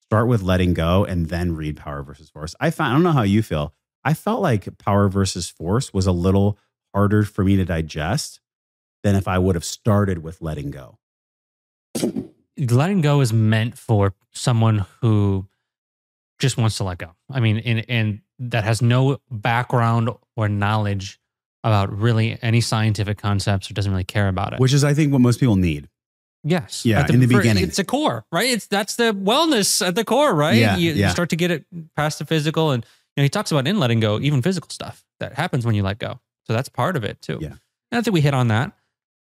start 0.00 0.28
with 0.28 0.42
letting 0.42 0.74
go 0.74 1.04
and 1.04 1.28
then 1.28 1.54
read 1.54 1.76
power 1.76 2.02
versus 2.02 2.30
force. 2.30 2.54
I 2.60 2.70
found 2.70 2.90
I 2.90 2.94
don't 2.94 3.02
know 3.02 3.12
how 3.12 3.22
you 3.22 3.42
feel. 3.42 3.74
I 4.04 4.14
felt 4.14 4.40
like 4.40 4.78
power 4.78 5.08
versus 5.08 5.50
force 5.50 5.92
was 5.92 6.06
a 6.06 6.12
little 6.12 6.58
harder 6.94 7.22
for 7.24 7.44
me 7.44 7.56
to 7.56 7.64
digest 7.64 8.40
than 9.02 9.14
if 9.14 9.28
I 9.28 9.38
would 9.38 9.54
have 9.54 9.64
started 9.64 10.22
with 10.22 10.40
letting 10.40 10.70
go. 10.70 10.98
Letting 12.58 13.00
go 13.00 13.20
is 13.20 13.32
meant 13.32 13.78
for 13.78 14.14
someone 14.32 14.86
who 15.00 15.46
just 16.38 16.56
wants 16.56 16.76
to 16.78 16.84
let 16.84 16.98
go. 16.98 17.14
I 17.30 17.40
mean, 17.40 17.58
and, 17.58 17.84
and 17.88 18.20
that 18.38 18.64
has 18.64 18.82
no 18.82 19.18
background 19.30 20.10
or 20.36 20.48
knowledge 20.48 21.20
about 21.62 21.92
really 21.96 22.38
any 22.42 22.60
scientific 22.60 23.18
concepts 23.18 23.70
or 23.70 23.74
doesn't 23.74 23.92
really 23.92 24.04
care 24.04 24.28
about 24.28 24.54
it. 24.54 24.60
Which 24.60 24.72
is, 24.72 24.82
I 24.82 24.94
think, 24.94 25.12
what 25.12 25.20
most 25.20 25.40
people 25.40 25.56
need. 25.56 25.88
Yes. 26.42 26.86
Yeah. 26.86 27.02
The, 27.02 27.14
in 27.14 27.20
the 27.20 27.26
for, 27.26 27.38
beginning, 27.38 27.64
it's 27.64 27.78
a 27.78 27.84
core, 27.84 28.24
right? 28.32 28.48
It's 28.48 28.66
that's 28.66 28.96
the 28.96 29.12
wellness 29.12 29.86
at 29.86 29.94
the 29.94 30.04
core, 30.04 30.34
right? 30.34 30.56
Yeah, 30.56 30.76
you, 30.76 30.92
yeah. 30.92 31.06
you 31.06 31.12
start 31.12 31.30
to 31.30 31.36
get 31.36 31.50
it 31.50 31.64
past 31.96 32.18
the 32.18 32.24
physical, 32.24 32.70
and 32.70 32.84
you 33.16 33.20
know 33.20 33.24
he 33.24 33.28
talks 33.28 33.52
about 33.52 33.66
in 33.66 33.78
letting 33.78 34.00
go, 34.00 34.18
even 34.20 34.40
physical 34.40 34.70
stuff 34.70 35.04
that 35.20 35.34
happens 35.34 35.66
when 35.66 35.74
you 35.74 35.82
let 35.82 35.98
go. 35.98 36.20
So 36.46 36.52
that's 36.52 36.68
part 36.68 36.96
of 36.96 37.04
it 37.04 37.20
too. 37.20 37.38
Yeah. 37.40 37.54
And 37.92 37.98
I 37.98 38.02
think 38.02 38.14
we 38.14 38.20
hit 38.20 38.34
on 38.34 38.48
that 38.48 38.72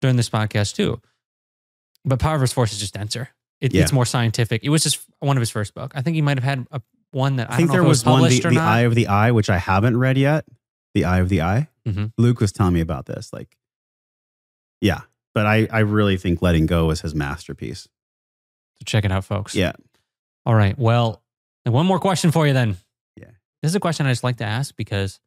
during 0.02 0.16
this 0.16 0.30
podcast 0.30 0.76
too. 0.76 1.02
But 2.06 2.20
Power 2.20 2.38
versus 2.38 2.54
Force 2.54 2.72
is 2.72 2.80
just 2.80 2.94
denser. 2.94 3.30
It, 3.60 3.74
yeah. 3.74 3.84
It's 3.84 3.94
more 3.94 4.06
scientific. 4.06 4.64
It 4.64 4.70
was 4.70 4.82
just 4.82 5.06
one 5.20 5.38
of 5.38 5.42
his 5.42 5.52
first 5.52 5.76
book. 5.76 5.92
I 5.94 6.02
think 6.02 6.16
he 6.16 6.22
might 6.22 6.38
have 6.38 6.44
had 6.44 6.68
a, 6.72 6.82
one 7.12 7.36
that 7.36 7.52
I, 7.52 7.56
I 7.56 7.58
think 7.58 7.72
there 7.72 7.84
was, 7.84 8.04
was, 8.06 8.22
one, 8.22 8.30
the, 8.30 8.40
the 8.40 8.58
Eye 8.58 8.82
of 8.82 8.96
the 8.96 9.08
I, 9.08 9.32
which 9.32 9.50
I 9.50 9.58
haven't 9.58 9.98
read 9.98 10.18
yet. 10.18 10.46
The 10.96 11.06
Eye 11.06 11.20
of 11.20 11.30
the 11.30 11.42
I. 11.42 11.68
Mm-hmm. 11.88 12.06
Luke 12.18 12.40
was 12.40 12.52
telling 12.52 12.74
me 12.74 12.82
about 12.82 13.06
this. 13.06 13.32
Like, 13.34 13.58
yeah, 14.80 15.02
but 15.34 15.46
I, 15.46 15.68
I 15.72 15.80
really 15.80 16.18
think 16.18 16.42
Letting 16.42 16.66
Go 16.66 16.90
is 16.92 17.02
his 17.02 17.16
masterpiece. 17.16 17.84
So 17.84 18.84
check 18.86 19.06
it 19.06 19.12
out, 19.12 19.26
folks. 19.26 19.56
Yeah. 19.56 19.74
All 20.46 20.56
right. 20.56 20.78
Well, 20.78 21.22
one 21.66 21.86
more 21.86 22.00
question 22.00 22.32
for 22.32 22.48
you 22.48 22.54
then. 22.54 22.78
Yeah. 23.16 23.32
This 23.62 23.72
is 23.72 23.76
a 23.76 23.80
question 23.80 24.06
I 24.06 24.12
just 24.12 24.24
like 24.24 24.38
to 24.38 24.46
ask 24.46 24.76
because 24.76 25.20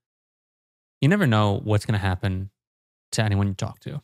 you 1.00 1.08
never 1.08 1.26
know 1.26 1.60
what's 1.62 1.86
going 1.86 1.98
to 1.98 2.04
happen 2.04 2.50
to 3.12 3.22
anyone 3.22 3.48
you 3.48 3.54
talk 3.54 3.80
to. 3.80 4.00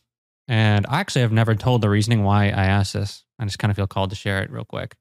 And 0.48 0.86
I 0.88 1.00
actually 1.00 1.22
have 1.22 1.32
never 1.32 1.54
told 1.54 1.80
the 1.80 1.88
reasoning 1.88 2.24
why 2.24 2.46
I 2.46 2.64
asked 2.66 2.94
this. 2.94 3.24
I 3.38 3.44
just 3.44 3.58
kind 3.58 3.70
of 3.70 3.76
feel 3.76 3.86
called 3.86 4.10
to 4.10 4.16
share 4.16 4.42
it 4.42 4.50
real 4.50 4.64
quick. 4.64 4.96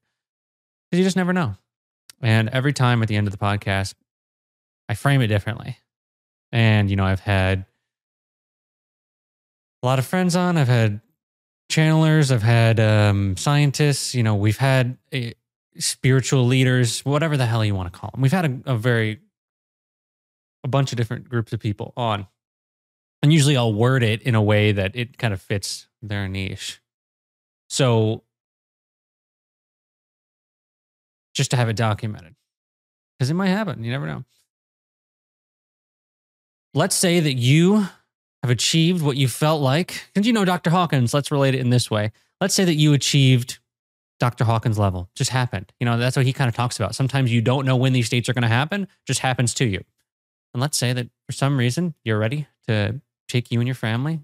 Because 0.90 0.98
you 0.98 1.04
just 1.04 1.16
never 1.16 1.32
know. 1.32 1.56
And 2.20 2.48
every 2.50 2.72
time 2.72 3.02
at 3.02 3.08
the 3.08 3.16
end 3.16 3.26
of 3.26 3.32
the 3.32 3.38
podcast, 3.38 3.94
I 4.88 4.94
frame 4.94 5.22
it 5.22 5.28
differently. 5.28 5.78
And, 6.52 6.90
you 6.90 6.96
know, 6.96 7.04
I've 7.04 7.20
had 7.20 7.64
a 9.82 9.86
lot 9.86 9.98
of 9.98 10.06
friends 10.06 10.36
on. 10.36 10.56
I've 10.56 10.68
had 10.68 11.00
channelers, 11.70 12.30
I've 12.30 12.42
had 12.42 12.78
um, 12.80 13.36
scientists. 13.36 14.14
You 14.14 14.22
know, 14.22 14.34
we've 14.34 14.58
had 14.58 14.98
uh, 15.12 15.30
spiritual 15.78 16.44
leaders, 16.46 17.00
whatever 17.00 17.36
the 17.36 17.46
hell 17.46 17.64
you 17.64 17.74
want 17.74 17.92
to 17.92 17.98
call 17.98 18.10
them. 18.10 18.20
We've 18.20 18.32
had 18.32 18.44
a, 18.44 18.72
a 18.72 18.76
very 18.76 19.20
a 20.62 20.68
bunch 20.68 20.92
of 20.92 20.96
different 20.96 21.28
groups 21.28 21.52
of 21.54 21.60
people 21.60 21.94
on, 21.96 22.26
and 23.22 23.32
usually 23.32 23.56
I'll 23.56 23.72
word 23.72 24.02
it 24.02 24.22
in 24.22 24.34
a 24.34 24.42
way 24.42 24.72
that 24.72 24.94
it 24.94 25.16
kind 25.16 25.32
of 25.32 25.40
fits 25.40 25.88
their 26.02 26.28
niche. 26.28 26.82
So, 27.70 28.24
just 31.34 31.52
to 31.52 31.56
have 31.56 31.68
it 31.70 31.76
documented, 31.76 32.34
because 33.18 33.30
it 33.30 33.34
might 33.34 33.48
happen. 33.48 33.82
You 33.82 33.90
never 33.90 34.06
know. 34.06 34.24
Let's 36.74 36.94
say 36.94 37.20
that 37.20 37.34
you 37.34 37.86
have 38.42 38.50
achieved 38.50 39.02
what 39.02 39.16
you 39.16 39.28
felt 39.28 39.60
like, 39.60 40.04
because 40.12 40.26
you 40.26 40.32
know 40.32 40.44
Dr. 40.44 40.70
Hawkins, 40.70 41.12
let's 41.12 41.30
relate 41.30 41.54
it 41.54 41.60
in 41.60 41.70
this 41.70 41.90
way. 41.90 42.12
Let's 42.40 42.54
say 42.54 42.64
that 42.64 42.74
you 42.74 42.94
achieved 42.94 43.58
Dr. 44.18 44.44
Hawkins 44.44 44.78
level, 44.78 45.08
just 45.14 45.30
happened. 45.30 45.72
You 45.80 45.86
know, 45.86 45.98
that's 45.98 46.16
what 46.16 46.26
he 46.26 46.32
kind 46.32 46.48
of 46.48 46.54
talks 46.54 46.78
about. 46.78 46.94
Sometimes 46.94 47.32
you 47.32 47.40
don't 47.40 47.66
know 47.66 47.76
when 47.76 47.92
these 47.92 48.06
states 48.06 48.28
are 48.28 48.34
going 48.34 48.42
to 48.42 48.48
happen, 48.48 48.86
just 49.06 49.20
happens 49.20 49.54
to 49.54 49.66
you. 49.66 49.82
And 50.54 50.60
let's 50.60 50.78
say 50.78 50.92
that 50.92 51.08
for 51.26 51.32
some 51.32 51.56
reason 51.56 51.94
you're 52.04 52.18
ready 52.18 52.46
to 52.68 53.00
take 53.28 53.50
you 53.50 53.60
and 53.60 53.68
your 53.68 53.74
family 53.74 54.20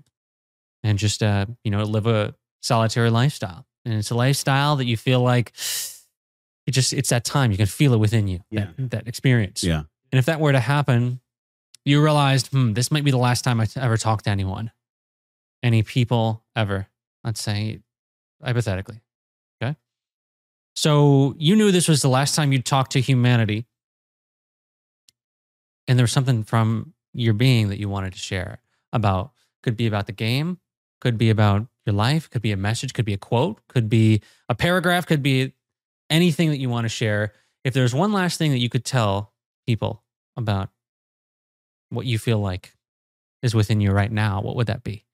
and 0.82 0.98
just 0.98 1.22
uh, 1.22 1.46
you 1.64 1.70
know, 1.70 1.82
live 1.82 2.06
a 2.06 2.34
solitary 2.62 3.10
lifestyle. 3.10 3.66
And 3.84 3.94
it's 3.94 4.10
a 4.10 4.14
lifestyle 4.14 4.76
that 4.76 4.86
you 4.86 4.96
feel 4.96 5.20
like 5.20 5.52
it 6.66 6.72
just 6.72 6.92
it's 6.92 7.10
that 7.10 7.24
time. 7.24 7.50
You 7.50 7.56
can 7.56 7.66
feel 7.66 7.94
it 7.94 7.98
within 7.98 8.28
you. 8.28 8.40
Yeah. 8.50 8.68
That, 8.76 8.90
that 8.90 9.08
experience. 9.08 9.62
Yeah. 9.62 9.82
And 10.12 10.18
if 10.18 10.26
that 10.26 10.40
were 10.40 10.52
to 10.52 10.60
happen, 10.60 11.20
you 11.86 12.02
realized, 12.02 12.48
hmm, 12.48 12.72
this 12.72 12.90
might 12.90 13.04
be 13.04 13.12
the 13.12 13.16
last 13.16 13.42
time 13.42 13.60
I 13.60 13.68
ever 13.76 13.96
talk 13.96 14.22
to 14.22 14.30
anyone, 14.30 14.72
any 15.62 15.84
people 15.84 16.44
ever. 16.56 16.88
Let's 17.22 17.40
say, 17.40 17.80
hypothetically. 18.42 19.00
Okay. 19.62 19.76
So 20.74 21.34
you 21.38 21.54
knew 21.54 21.70
this 21.70 21.88
was 21.88 22.02
the 22.02 22.08
last 22.08 22.34
time 22.34 22.52
you'd 22.52 22.64
talk 22.64 22.88
to 22.90 23.00
humanity. 23.00 23.66
And 25.86 25.96
there 25.96 26.02
was 26.02 26.12
something 26.12 26.42
from 26.42 26.92
your 27.14 27.34
being 27.34 27.68
that 27.68 27.78
you 27.78 27.88
wanted 27.88 28.12
to 28.14 28.18
share 28.18 28.58
about, 28.92 29.30
could 29.62 29.76
be 29.76 29.86
about 29.86 30.06
the 30.06 30.12
game, 30.12 30.58
could 31.00 31.16
be 31.16 31.30
about 31.30 31.68
your 31.84 31.94
life, 31.94 32.28
could 32.28 32.42
be 32.42 32.50
a 32.50 32.56
message, 32.56 32.94
could 32.94 33.04
be 33.04 33.14
a 33.14 33.18
quote, 33.18 33.60
could 33.68 33.88
be 33.88 34.22
a 34.48 34.56
paragraph, 34.56 35.06
could 35.06 35.22
be 35.22 35.52
anything 36.10 36.50
that 36.50 36.58
you 36.58 36.68
want 36.68 36.84
to 36.84 36.88
share. 36.88 37.32
If 37.62 37.74
there's 37.74 37.94
one 37.94 38.12
last 38.12 38.38
thing 38.38 38.50
that 38.50 38.58
you 38.58 38.68
could 38.68 38.84
tell 38.84 39.32
people 39.66 40.02
about 40.36 40.70
what 41.90 42.06
you 42.06 42.18
feel 42.18 42.38
like 42.38 42.74
is 43.42 43.54
within 43.54 43.80
you 43.80 43.92
right 43.92 44.10
now, 44.10 44.40
what 44.40 44.56
would 44.56 44.66
that 44.66 44.82
be? 44.82 45.04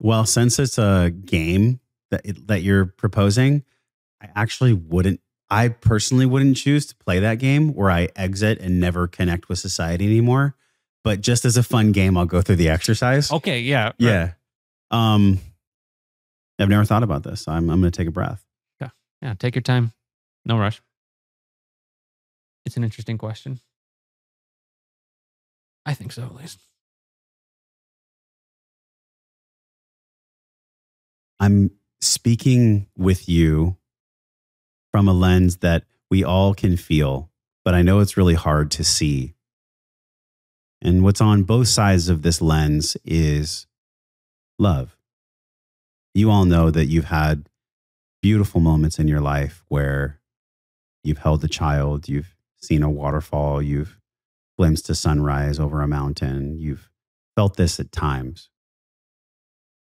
Well, 0.00 0.26
since 0.26 0.58
it's 0.58 0.78
a 0.78 1.10
game 1.10 1.80
that 2.10 2.22
that 2.46 2.62
you're 2.62 2.86
proposing, 2.86 3.64
I 4.22 4.28
actually 4.34 4.72
wouldn't. 4.72 5.20
I 5.48 5.68
personally 5.68 6.26
wouldn't 6.26 6.56
choose 6.56 6.86
to 6.86 6.96
play 6.96 7.20
that 7.20 7.38
game 7.38 7.72
where 7.72 7.90
I 7.90 8.08
exit 8.16 8.58
and 8.60 8.80
never 8.80 9.06
connect 9.06 9.48
with 9.48 9.58
society 9.58 10.04
anymore. 10.04 10.56
But 11.04 11.20
just 11.20 11.44
as 11.44 11.56
a 11.56 11.62
fun 11.62 11.92
game, 11.92 12.16
I'll 12.16 12.26
go 12.26 12.42
through 12.42 12.56
the 12.56 12.68
exercise. 12.68 13.30
Okay, 13.30 13.60
yeah. 13.60 13.92
yeah. 13.98 14.32
Um, 14.90 15.38
I've 16.58 16.68
never 16.68 16.84
thought 16.84 17.04
about 17.04 17.22
this. 17.22 17.46
I'm 17.46 17.70
I'm 17.70 17.80
going 17.80 17.92
to 17.92 17.96
take 17.96 18.08
a 18.08 18.12
breath. 18.12 18.44
Yeah. 18.80 18.88
Yeah, 19.22 19.34
take 19.38 19.54
your 19.54 19.62
time. 19.62 19.92
No 20.44 20.58
rush. 20.58 20.82
It's 22.64 22.76
an 22.76 22.82
interesting 22.82 23.18
question. 23.18 23.60
I 25.86 25.94
think 25.94 26.10
so, 26.10 26.22
at 26.24 26.34
least. 26.34 26.58
I'm 31.38 31.70
speaking 32.00 32.88
with 32.98 33.28
you 33.28 33.76
from 34.90 35.06
a 35.06 35.12
lens 35.12 35.58
that 35.58 35.84
we 36.10 36.24
all 36.24 36.54
can 36.54 36.76
feel, 36.76 37.30
but 37.64 37.74
I 37.74 37.82
know 37.82 38.00
it's 38.00 38.16
really 38.16 38.34
hard 38.34 38.70
to 38.72 38.84
see. 38.84 39.34
And 40.82 41.04
what's 41.04 41.20
on 41.20 41.44
both 41.44 41.68
sides 41.68 42.08
of 42.08 42.22
this 42.22 42.42
lens 42.42 42.96
is 43.04 43.66
love. 44.58 44.96
You 46.14 46.30
all 46.30 46.46
know 46.46 46.70
that 46.70 46.86
you've 46.86 47.06
had 47.06 47.48
beautiful 48.22 48.60
moments 48.60 48.98
in 48.98 49.06
your 49.06 49.20
life 49.20 49.62
where 49.68 50.20
you've 51.04 51.18
held 51.18 51.44
a 51.44 51.48
child, 51.48 52.08
you've 52.08 52.34
seen 52.56 52.82
a 52.82 52.90
waterfall, 52.90 53.62
you've 53.62 54.00
glimpsed 54.58 54.86
to 54.86 54.94
sunrise 54.94 55.58
over 55.58 55.80
a 55.80 55.88
mountain, 55.88 56.58
you've 56.58 56.90
felt 57.34 57.56
this 57.56 57.78
at 57.78 57.92
times. 57.92 58.48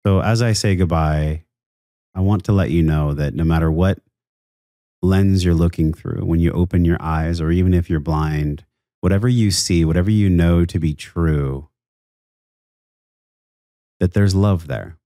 So, 0.06 0.22
as 0.22 0.42
I 0.42 0.54
say 0.54 0.76
goodbye, 0.76 1.44
I 2.16 2.22
want 2.22 2.46
to 2.46 2.52
let 2.54 2.72
you 2.72 2.82
know 2.82 3.14
that 3.14 3.34
no 3.34 3.44
matter 3.44 3.72
what 3.72 4.00
lens 5.02 5.46
you're 5.46 5.54
looking 5.54 5.94
through, 5.94 6.26
when 6.26 6.40
you 6.40 6.52
open 6.52 6.86
your 6.86 6.98
eyes, 7.00 7.40
or 7.40 7.52
even 7.52 7.74
if 7.74 7.90
you're 7.90 8.00
blind, 8.00 8.66
whatever 9.02 9.28
you 9.28 9.52
see, 9.52 9.86
whatever 9.86 10.10
you 10.10 10.30
know 10.30 10.66
to 10.66 10.80
be 10.80 10.94
true, 10.94 11.70
that 14.00 14.14
there's 14.14 14.36
love 14.36 14.68
there. 14.68 14.98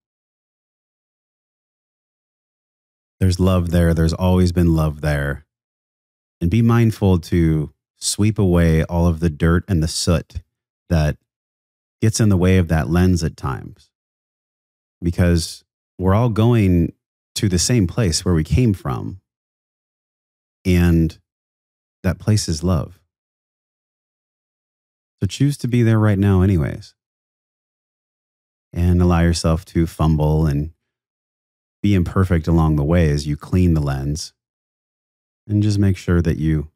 There's 3.20 3.40
love 3.40 3.72
there. 3.72 3.94
There's 3.94 4.14
always 4.14 4.52
been 4.52 4.76
love 4.76 5.02
there. 5.02 5.46
And 6.40 6.50
be 6.50 6.62
mindful 6.62 7.20
to 7.20 7.72
sweep 8.02 8.40
away 8.40 8.84
all 8.84 9.08
of 9.08 9.20
the 9.20 9.30
dirt 9.30 9.64
and 9.68 9.82
the 9.82 9.88
soot 9.88 10.36
that 10.90 11.18
gets 12.02 12.20
in 12.20 12.30
the 12.30 12.38
way 12.38 12.58
of 12.58 12.68
that 12.68 12.90
lens 12.90 13.24
at 13.24 13.38
times. 13.38 13.92
Because 15.02 15.64
we're 15.98 16.16
all 16.16 16.30
going 16.30 16.94
to 17.36 17.48
the 17.48 17.60
same 17.60 17.88
place 17.88 18.26
where 18.26 18.34
we 18.34 18.44
came 18.44 18.74
from. 18.74 19.22
And 20.66 21.18
that 22.04 22.20
place 22.20 22.48
is 22.48 22.64
love. 22.64 23.00
So 25.20 25.28
choose 25.28 25.58
to 25.58 25.68
be 25.68 25.84
there 25.84 26.00
right 26.00 26.18
now, 26.18 26.42
anyways. 26.42 26.96
And 28.74 29.02
allow 29.02 29.22
yourself 29.22 29.66
to 29.66 29.86
fumble 29.86 30.46
and 30.46 30.72
be 31.84 31.94
imperfect 31.94 32.48
along 32.48 32.76
the 32.76 32.84
way 32.84 33.10
as 33.10 33.28
you 33.28 33.38
clean 33.38 33.74
the 33.74 33.82
lens. 33.82 34.34
And 35.48 35.62
just 35.62 35.80
make 35.80 35.98
sure 35.98 36.22
that 36.22 36.38
you 36.38 36.70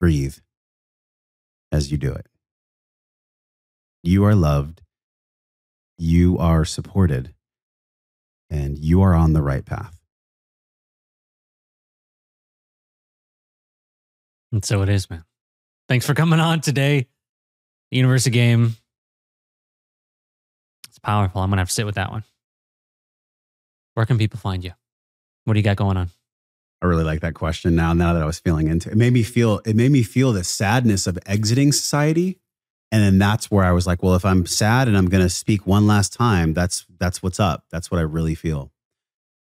breathe 0.00 0.38
as 1.72 1.90
you 1.90 1.98
do 1.98 2.12
it. 2.12 2.26
You 4.02 4.24
are 4.24 4.34
loved. 4.34 4.82
You 5.98 6.38
are 6.38 6.64
supported 6.64 7.34
and 8.48 8.78
you 8.78 9.02
are 9.02 9.14
on 9.14 9.32
the 9.32 9.42
right 9.42 9.64
path. 9.64 10.00
And 14.52 14.64
so 14.64 14.82
it 14.82 14.88
is, 14.88 15.08
man. 15.08 15.24
Thanks 15.88 16.06
for 16.06 16.14
coming 16.14 16.40
on 16.40 16.60
today. 16.60 17.06
The 17.90 17.96
University 17.96 18.30
game. 18.30 18.76
It's 20.88 20.98
powerful. 20.98 21.40
I'm 21.40 21.50
going 21.50 21.58
to 21.58 21.60
have 21.60 21.68
to 21.68 21.74
sit 21.74 21.86
with 21.86 21.96
that 21.96 22.10
one. 22.10 22.24
Where 23.94 24.06
can 24.06 24.18
people 24.18 24.40
find 24.40 24.64
you? 24.64 24.72
What 25.44 25.54
do 25.54 25.60
you 25.60 25.64
got 25.64 25.76
going 25.76 25.96
on? 25.96 26.10
I 26.82 26.86
really 26.86 27.04
like 27.04 27.20
that 27.20 27.34
question 27.34 27.74
now. 27.76 27.92
Now 27.92 28.14
that 28.14 28.22
I 28.22 28.26
was 28.26 28.38
feeling 28.38 28.68
into 28.68 28.88
it, 28.88 28.92
it 28.92 28.98
made 28.98 29.12
me 29.12 29.22
feel 29.22 29.60
it 29.66 29.76
made 29.76 29.90
me 29.90 30.02
feel 30.02 30.32
the 30.32 30.44
sadness 30.44 31.06
of 31.06 31.18
exiting 31.26 31.72
society, 31.72 32.38
and 32.90 33.02
then 33.02 33.18
that's 33.18 33.50
where 33.50 33.64
I 33.64 33.72
was 33.72 33.86
like, 33.86 34.02
well, 34.02 34.14
if 34.14 34.24
I'm 34.24 34.46
sad 34.46 34.88
and 34.88 34.96
I'm 34.96 35.08
going 35.08 35.22
to 35.22 35.28
speak 35.30 35.66
one 35.66 35.86
last 35.86 36.12
time, 36.12 36.54
that's 36.54 36.86
that's 36.98 37.22
what's 37.22 37.38
up. 37.40 37.64
That's 37.70 37.90
what 37.90 37.98
I 37.98 38.02
really 38.02 38.34
feel. 38.34 38.72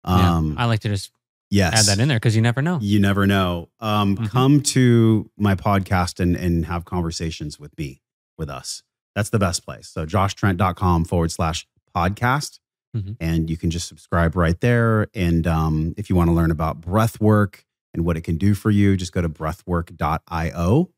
Um, 0.03 0.53
yeah, 0.57 0.63
I 0.63 0.65
like 0.65 0.81
to 0.81 0.89
just 0.89 1.11
yes, 1.49 1.73
add 1.73 1.85
that 1.85 2.01
in 2.01 2.07
there 2.09 2.17
because 2.17 2.35
you 2.35 2.41
never 2.41 2.61
know. 2.61 2.77
You 2.81 2.99
never 2.99 3.25
know. 3.25 3.69
Um, 3.79 4.17
Mhm. 4.17 4.29
Come 4.29 4.61
to 4.61 5.29
my 5.37 5.55
podcast 5.55 6.19
and 6.19 6.35
and 6.35 6.65
have 6.65 6.85
conversations 6.85 7.59
with 7.59 7.77
me, 7.77 8.01
with 8.37 8.49
us. 8.49 8.83
That's 9.15 9.29
the 9.29 9.39
best 9.39 9.65
place. 9.65 9.87
So 9.87 10.05
joshtrent.com 10.05 11.05
forward 11.05 11.31
slash 11.31 11.67
podcast. 11.95 12.59
Mhm. 12.95 13.17
And 13.19 13.49
you 13.49 13.57
can 13.57 13.69
just 13.69 13.87
subscribe 13.87 14.35
right 14.35 14.59
there. 14.61 15.07
And 15.13 15.45
um, 15.45 15.93
if 15.97 16.09
you 16.09 16.15
want 16.15 16.29
to 16.29 16.33
learn 16.33 16.51
about 16.51 16.81
breath 16.81 17.21
work 17.21 17.65
and 17.93 18.03
what 18.03 18.17
it 18.17 18.21
can 18.21 18.37
do 18.37 18.53
for 18.55 18.71
you, 18.71 18.97
just 18.97 19.11
go 19.13 19.21
to 19.21 19.29
breathwork.io. 19.29 20.89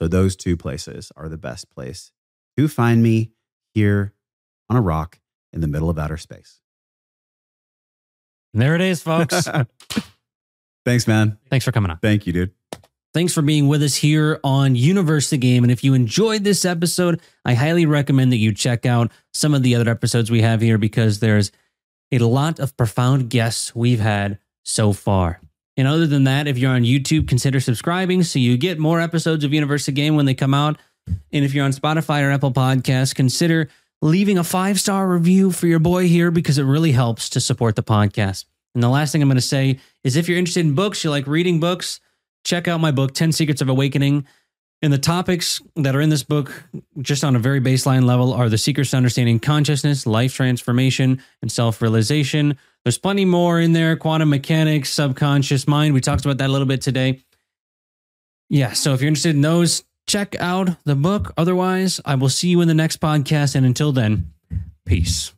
So 0.00 0.08
those 0.08 0.36
two 0.36 0.56
places 0.56 1.10
are 1.16 1.28
the 1.28 1.38
best 1.38 1.70
place 1.70 2.12
to 2.56 2.68
find 2.68 3.02
me 3.02 3.30
here 3.74 4.12
on 4.68 4.76
a 4.76 4.80
rock 4.82 5.20
in 5.52 5.60
the 5.60 5.68
middle 5.68 5.88
of 5.88 5.98
outer 5.98 6.16
space. 6.16 6.60
And 8.52 8.60
there 8.60 8.74
it 8.74 8.80
is, 8.80 9.02
folks. 9.02 9.48
Thanks, 10.84 11.06
man. 11.06 11.38
Thanks 11.48 11.64
for 11.64 11.72
coming 11.72 11.90
on. 11.90 11.98
Thank 11.98 12.26
you, 12.26 12.32
dude. 12.32 12.52
Thanks 13.14 13.34
for 13.34 13.42
being 13.42 13.68
with 13.68 13.82
us 13.82 13.96
here 13.96 14.40
on 14.42 14.74
University 14.74 15.36
Game. 15.36 15.64
And 15.64 15.70
if 15.70 15.84
you 15.84 15.92
enjoyed 15.92 16.44
this 16.44 16.64
episode, 16.64 17.20
I 17.44 17.52
highly 17.52 17.84
recommend 17.84 18.32
that 18.32 18.38
you 18.38 18.54
check 18.54 18.86
out 18.86 19.12
some 19.34 19.52
of 19.52 19.62
the 19.62 19.74
other 19.74 19.90
episodes 19.90 20.30
we 20.30 20.40
have 20.40 20.62
here 20.62 20.78
because 20.78 21.20
there's 21.20 21.52
a 22.10 22.18
lot 22.20 22.58
of 22.58 22.74
profound 22.76 23.28
guests 23.28 23.74
we've 23.74 24.00
had 24.00 24.38
so 24.64 24.94
far. 24.94 25.40
And 25.76 25.86
other 25.86 26.06
than 26.06 26.24
that, 26.24 26.46
if 26.46 26.56
you're 26.56 26.72
on 26.72 26.84
YouTube, 26.84 27.28
consider 27.28 27.60
subscribing 27.60 28.22
so 28.22 28.38
you 28.38 28.56
get 28.56 28.78
more 28.78 29.00
episodes 29.00 29.44
of 29.44 29.52
University 29.52 29.92
Game 29.92 30.16
when 30.16 30.24
they 30.24 30.34
come 30.34 30.54
out. 30.54 30.78
And 31.32 31.44
if 31.44 31.52
you're 31.52 31.64
on 31.66 31.72
Spotify 31.72 32.22
or 32.26 32.30
Apple 32.30 32.52
Podcasts, 32.52 33.14
consider 33.14 33.68
leaving 34.00 34.38
a 34.38 34.44
five 34.44 34.80
star 34.80 35.06
review 35.06 35.50
for 35.50 35.66
your 35.66 35.78
boy 35.78 36.08
here 36.08 36.30
because 36.30 36.56
it 36.56 36.64
really 36.64 36.92
helps 36.92 37.28
to 37.30 37.40
support 37.40 37.76
the 37.76 37.82
podcast. 37.82 38.46
And 38.74 38.82
the 38.82 38.88
last 38.88 39.12
thing 39.12 39.20
I'm 39.20 39.28
going 39.28 39.36
to 39.36 39.42
say 39.42 39.78
is 40.02 40.16
if 40.16 40.28
you're 40.28 40.38
interested 40.38 40.64
in 40.64 40.74
books, 40.74 41.04
you 41.04 41.10
like 41.10 41.26
reading 41.26 41.60
books, 41.60 42.00
check 42.44 42.68
out 42.68 42.80
my 42.80 42.90
book, 42.90 43.14
10 43.14 43.32
Secrets 43.32 43.60
of 43.60 43.68
Awakening. 43.68 44.26
And 44.82 44.92
the 44.92 44.98
topics 44.98 45.62
that 45.76 45.94
are 45.94 46.00
in 46.00 46.08
this 46.08 46.24
book, 46.24 46.64
just 47.00 47.22
on 47.22 47.36
a 47.36 47.38
very 47.38 47.60
baseline 47.60 48.04
level, 48.04 48.32
are 48.32 48.48
the 48.48 48.58
secrets 48.58 48.90
to 48.90 48.96
understanding 48.96 49.38
consciousness, 49.38 50.06
life 50.06 50.34
transformation, 50.34 51.22
and 51.40 51.52
self 51.52 51.80
realization. 51.80 52.58
There's 52.84 52.98
plenty 52.98 53.24
more 53.24 53.60
in 53.60 53.74
there 53.74 53.94
quantum 53.96 54.30
mechanics, 54.30 54.90
subconscious 54.90 55.68
mind. 55.68 55.94
We 55.94 56.00
talked 56.00 56.24
about 56.24 56.38
that 56.38 56.48
a 56.48 56.52
little 56.52 56.66
bit 56.66 56.82
today. 56.82 57.20
Yeah, 58.50 58.72
so 58.72 58.92
if 58.92 59.00
you're 59.00 59.08
interested 59.08 59.36
in 59.36 59.40
those, 59.40 59.84
check 60.08 60.34
out 60.40 60.70
the 60.84 60.96
book. 60.96 61.32
Otherwise, 61.36 62.00
I 62.04 62.16
will 62.16 62.28
see 62.28 62.48
you 62.48 62.60
in 62.60 62.66
the 62.66 62.74
next 62.74 63.00
podcast. 63.00 63.54
And 63.54 63.64
until 63.64 63.92
then, 63.92 64.32
peace. 64.84 65.32